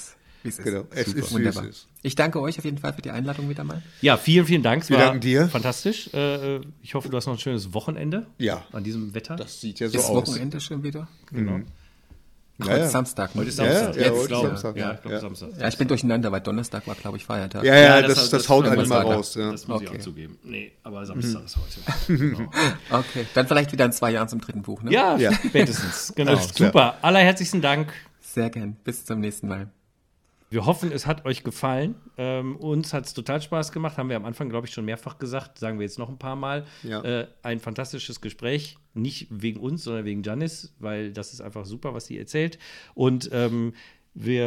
Ist, 0.44 0.44
wie 0.44 0.48
es 0.50 0.58
ist. 0.58 0.64
Genau. 0.64 0.84
Es 0.90 1.06
Super. 1.06 1.18
ist, 1.20 1.32
Wunderbar. 1.32 1.64
ist. 1.66 1.88
Ich 2.02 2.14
danke 2.14 2.40
euch 2.40 2.58
auf 2.58 2.64
jeden 2.64 2.78
Fall 2.78 2.92
für 2.92 3.02
die 3.02 3.10
Einladung 3.10 3.48
wieder 3.48 3.64
mal. 3.64 3.82
Ja, 4.02 4.16
vielen, 4.16 4.46
vielen 4.46 4.62
Dank. 4.62 4.82
Es 4.82 4.90
Wir 4.90 4.98
war 4.98 5.06
danken 5.06 5.20
dir. 5.20 5.48
Fantastisch. 5.48 6.12
Äh, 6.14 6.60
Ich 6.82 6.94
hoffe, 6.94 7.08
du 7.08 7.16
hast 7.16 7.26
noch 7.26 7.34
ein 7.34 7.38
schönes 7.40 7.72
Wochenende. 7.74 8.26
Ja. 8.38 8.64
An 8.72 8.84
diesem 8.84 9.14
Wetter. 9.14 9.36
Das 9.36 9.60
sieht 9.60 9.80
ja 9.80 9.88
so 9.88 9.98
Ist 9.98 10.04
aus. 10.04 10.28
Wochenende 10.28 10.60
schon 10.60 10.82
wieder? 10.82 11.08
genau. 11.32 11.60
Ach, 12.60 12.66
Ja, 12.66 12.70
heute 12.70 12.78
ja. 12.82 12.86
ist 12.86 12.92
Samstag. 12.92 13.34
ne? 13.34 13.40
Heute 13.40 13.48
ist 13.48 13.58
Ja, 13.58 13.64
Samstag. 13.64 13.96
ja, 13.96 14.00
Jetzt, 14.02 14.10
heute 14.12 14.20
ist 14.22 14.28
glaub- 14.28 14.46
Samstag, 14.46 14.76
Ja, 14.76 14.82
ja. 14.88 14.94
ich 14.94 15.00
glaube 15.00 15.14
Ja. 15.16 15.20
Samstag. 15.20 15.48
Ja, 15.58 15.68
ich 15.68 15.76
bin 15.78 15.88
durcheinander, 15.88 16.30
weil 16.30 16.40
Donnerstag 16.40 16.86
war, 16.86 16.94
glaube 16.94 17.16
ich, 17.16 17.24
Feiertag. 17.24 17.64
Ja, 17.64 17.74
ja, 17.76 18.00
das, 18.02 18.14
das, 18.14 18.30
das- 18.30 18.48
haut 18.48 18.68
einen 18.68 18.88
mal 18.88 19.00
raus. 19.02 19.34
Ja. 19.34 19.50
Das 19.50 19.66
muss 19.66 19.82
ich 19.82 19.88
Okay. 19.88 19.98
auch 19.98 20.02
zugeben. 20.02 20.38
Nee, 20.44 20.70
aber 20.84 21.04
Samstag 21.04 21.44
ist 21.46 21.56
heute. 21.56 22.16
Genau. 22.18 22.50
Okay, 22.90 23.26
dann 23.34 23.48
vielleicht 23.48 23.72
wieder 23.72 23.86
in 23.86 23.92
zwei 23.92 24.12
Jahren 24.12 24.28
zum 24.28 24.40
dritten 24.40 24.62
Buch, 24.62 24.82
ne? 24.84 24.92
Ja, 24.92 25.16
Ja. 25.16 25.32
spätestens. 25.32 26.12
Genau. 26.14 26.36
Super. 26.54 26.98
Allerherzigsten 27.02 27.60
Dank. 27.60 27.92
Sehr 28.20 28.50
gern. 28.50 28.76
Bis 28.84 29.04
zum 29.04 29.18
nächsten 29.18 29.48
Mal. 29.48 29.68
Wir 30.54 30.66
hoffen, 30.66 30.92
es 30.92 31.04
hat 31.04 31.24
euch 31.24 31.42
gefallen. 31.42 31.96
Ähm, 32.16 32.54
uns 32.54 32.92
hat 32.92 33.06
es 33.06 33.12
total 33.12 33.42
Spaß 33.42 33.72
gemacht. 33.72 33.98
Haben 33.98 34.08
wir 34.08 34.14
am 34.14 34.24
Anfang, 34.24 34.48
glaube 34.48 34.68
ich, 34.68 34.72
schon 34.72 34.84
mehrfach 34.84 35.18
gesagt. 35.18 35.58
Sagen 35.58 35.80
wir 35.80 35.84
jetzt 35.84 35.98
noch 35.98 36.08
ein 36.08 36.16
paar 36.16 36.36
Mal. 36.36 36.64
Ja. 36.84 37.02
Äh, 37.02 37.26
ein 37.42 37.58
fantastisches 37.58 38.20
Gespräch. 38.20 38.78
Nicht 38.94 39.26
wegen 39.30 39.58
uns, 39.58 39.82
sondern 39.82 40.04
wegen 40.04 40.22
Janis, 40.22 40.72
weil 40.78 41.12
das 41.12 41.32
ist 41.32 41.40
einfach 41.40 41.66
super, 41.66 41.92
was 41.92 42.06
sie 42.06 42.16
erzählt. 42.16 42.60
Und 42.94 43.30
ähm, 43.32 43.72
wir 44.14 44.44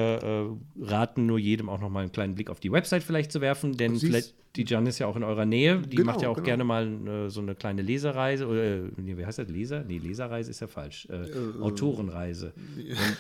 äh, 0.80 0.84
raten 0.86 1.26
nur 1.26 1.38
jedem 1.40 1.68
auch 1.70 1.80
noch 1.82 1.90
mal 1.90 2.00
einen 2.02 2.12
kleinen 2.12 2.36
Blick 2.36 2.50
auf 2.50 2.60
die 2.60 2.72
Website 2.72 3.04
vielleicht 3.04 3.32
zu 3.32 3.42
werfen, 3.42 3.76
denn 3.78 3.98
vielleicht 3.98 4.34
die 4.56 4.64
Jan 4.66 4.88
ist 4.88 4.98
ja 4.98 5.06
auch 5.06 5.16
in 5.16 5.24
eurer 5.24 5.46
Nähe. 5.46 5.80
Die 5.82 5.98
Genau, 5.98 6.12
macht 6.14 6.22
ja 6.24 6.30
auch 6.30 6.36
genau. 6.36 6.46
gerne 6.46 6.64
mal 6.64 6.88
äh, 7.08 7.30
so 7.30 7.42
eine 7.42 7.54
kleine 7.54 7.84
Lesereise. 7.84 8.48
Oder, 8.48 8.64
äh, 8.64 8.82
nee, 8.98 9.16
wie 9.16 9.24
heißt 9.24 9.38
das? 9.38 9.50
Leser? 9.50 9.84
Nee, 9.84 10.00
Leserreise 10.00 10.50
ist 10.50 10.62
ja 10.62 10.68
falsch. 10.68 11.08
Äh, 11.12 11.62
Autorenreise. 11.62 12.54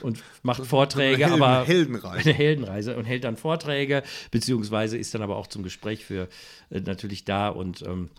Und, 0.02 0.03
und 0.03 0.24
macht 0.41 0.65
Vorträge, 0.65 1.26
Helden- 1.28 1.41
aber. 1.44 1.65
Heldenreise. 1.65 2.30
Eine 2.30 2.34
Heldenreise 2.38 2.98
und 2.98 3.03
hält 3.06 3.24
dann 3.24 3.36
Vorträge, 3.38 4.02
beziehungsweise 4.32 4.98
ist 4.98 5.14
dann 5.14 5.22
aber 5.22 5.36
auch 5.36 5.45
zum 5.48 5.61
Gespräch 5.61 6.06
für 6.06 6.28
äh, 6.72 6.80
natürlich 6.80 7.24
da 7.26 7.49
und 7.49 7.84
ähm, 7.84 8.10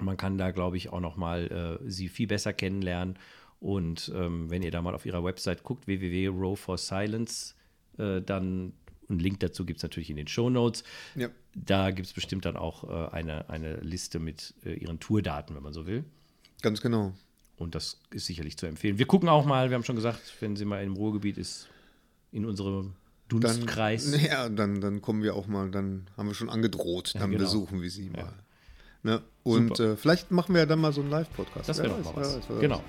man 0.00 0.16
kann 0.16 0.38
da, 0.38 0.50
glaube 0.50 0.76
ich, 0.78 0.90
auch 0.90 1.00
noch 1.00 1.16
mal 1.16 1.78
äh, 1.84 1.90
sie 1.90 2.08
viel 2.08 2.26
besser 2.28 2.52
kennenlernen. 2.54 3.16
Und 3.60 4.10
ähm, 4.14 4.48
wenn 4.50 4.62
ihr 4.62 4.70
da 4.70 4.80
mal 4.82 4.94
auf 4.94 5.04
ihrer 5.06 5.22
Website 5.24 5.62
guckt, 5.64 5.86
www.row 5.86 6.58
for 6.58 6.78
Silence, 6.78 7.54
äh, 7.98 8.20
dann 8.20 8.72
einen 9.08 9.18
Link 9.18 9.40
dazu 9.40 9.64
gibt 9.64 9.78
es 9.78 9.82
natürlich 9.82 10.10
in 10.10 10.16
den 10.16 10.28
Show 10.28 10.50
Notes. 10.50 10.84
Ja. 11.14 11.28
Da 11.54 11.90
gibt 11.90 12.08
es 12.08 12.12
bestimmt 12.12 12.44
dann 12.44 12.56
auch 12.56 12.84
äh, 12.84 13.14
eine, 13.14 13.48
eine 13.48 13.76
Liste 13.76 14.18
mit 14.18 14.54
äh, 14.64 14.74
ihren 14.74 15.00
Tourdaten, 15.00 15.54
wenn 15.54 15.62
man 15.62 15.72
so 15.72 15.86
will. 15.86 16.04
Ganz 16.62 16.80
genau. 16.80 17.12
Und 17.56 17.74
das 17.74 18.00
ist 18.10 18.26
sicherlich 18.26 18.56
zu 18.56 18.66
empfehlen. 18.66 18.98
Wir 18.98 19.06
gucken 19.06 19.28
auch 19.28 19.44
mal, 19.44 19.70
wir 19.70 19.76
haben 19.76 19.84
schon 19.84 19.96
gesagt, 19.96 20.20
wenn 20.40 20.56
sie 20.56 20.64
mal 20.64 20.82
im 20.82 20.94
Ruhrgebiet 20.94 21.38
ist, 21.38 21.68
in 22.32 22.44
unserem 22.44 22.94
Dann, 23.28 23.40
Dunstkreis. 23.40 24.20
ja, 24.26 24.48
dann, 24.48 24.80
dann 24.80 25.00
kommen 25.00 25.22
wir 25.22 25.36
auch 25.36 25.46
mal, 25.46 25.70
dann 25.70 26.08
haben 26.16 26.26
wir 26.26 26.34
schon 26.34 26.50
angedroht, 26.50 27.14
dann 27.14 27.30
genau. 27.30 27.44
besuchen 27.44 27.80
wir 27.80 27.90
sie 27.90 28.10
mal. 28.10 28.32
Ne? 29.04 29.22
Und 29.44 29.78
äh, 29.78 29.96
vielleicht 29.96 30.30
machen 30.30 30.54
wir 30.54 30.62
ja 30.62 30.66
dann 30.66 30.80
mal 30.80 30.92
so 30.92 31.02
einen 31.02 31.10
Live-Podcast. 31.10 31.68
Das 31.68 31.78
wäre 31.78 31.90
doch 31.90 32.02
mal 32.02 32.16
was. 32.16 32.36
weiß. 32.36 32.60
Genau. 32.60 32.82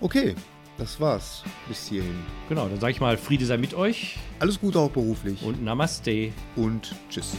Okay, 0.00 0.34
das 0.78 1.00
war's 1.00 1.42
bis 1.68 1.88
hierhin. 1.88 2.18
Genau, 2.48 2.68
dann 2.68 2.80
sage 2.80 2.92
ich 2.92 3.00
mal, 3.00 3.16
Friede 3.16 3.46
sei 3.46 3.56
mit 3.56 3.74
euch 3.74 4.18
Alles 4.38 4.60
Gute 4.60 4.78
auch 4.78 4.90
beruflich 4.90 5.42
und 5.42 5.62
Namaste. 5.62 6.32
und 6.56 6.94
tschüss. 7.08 7.36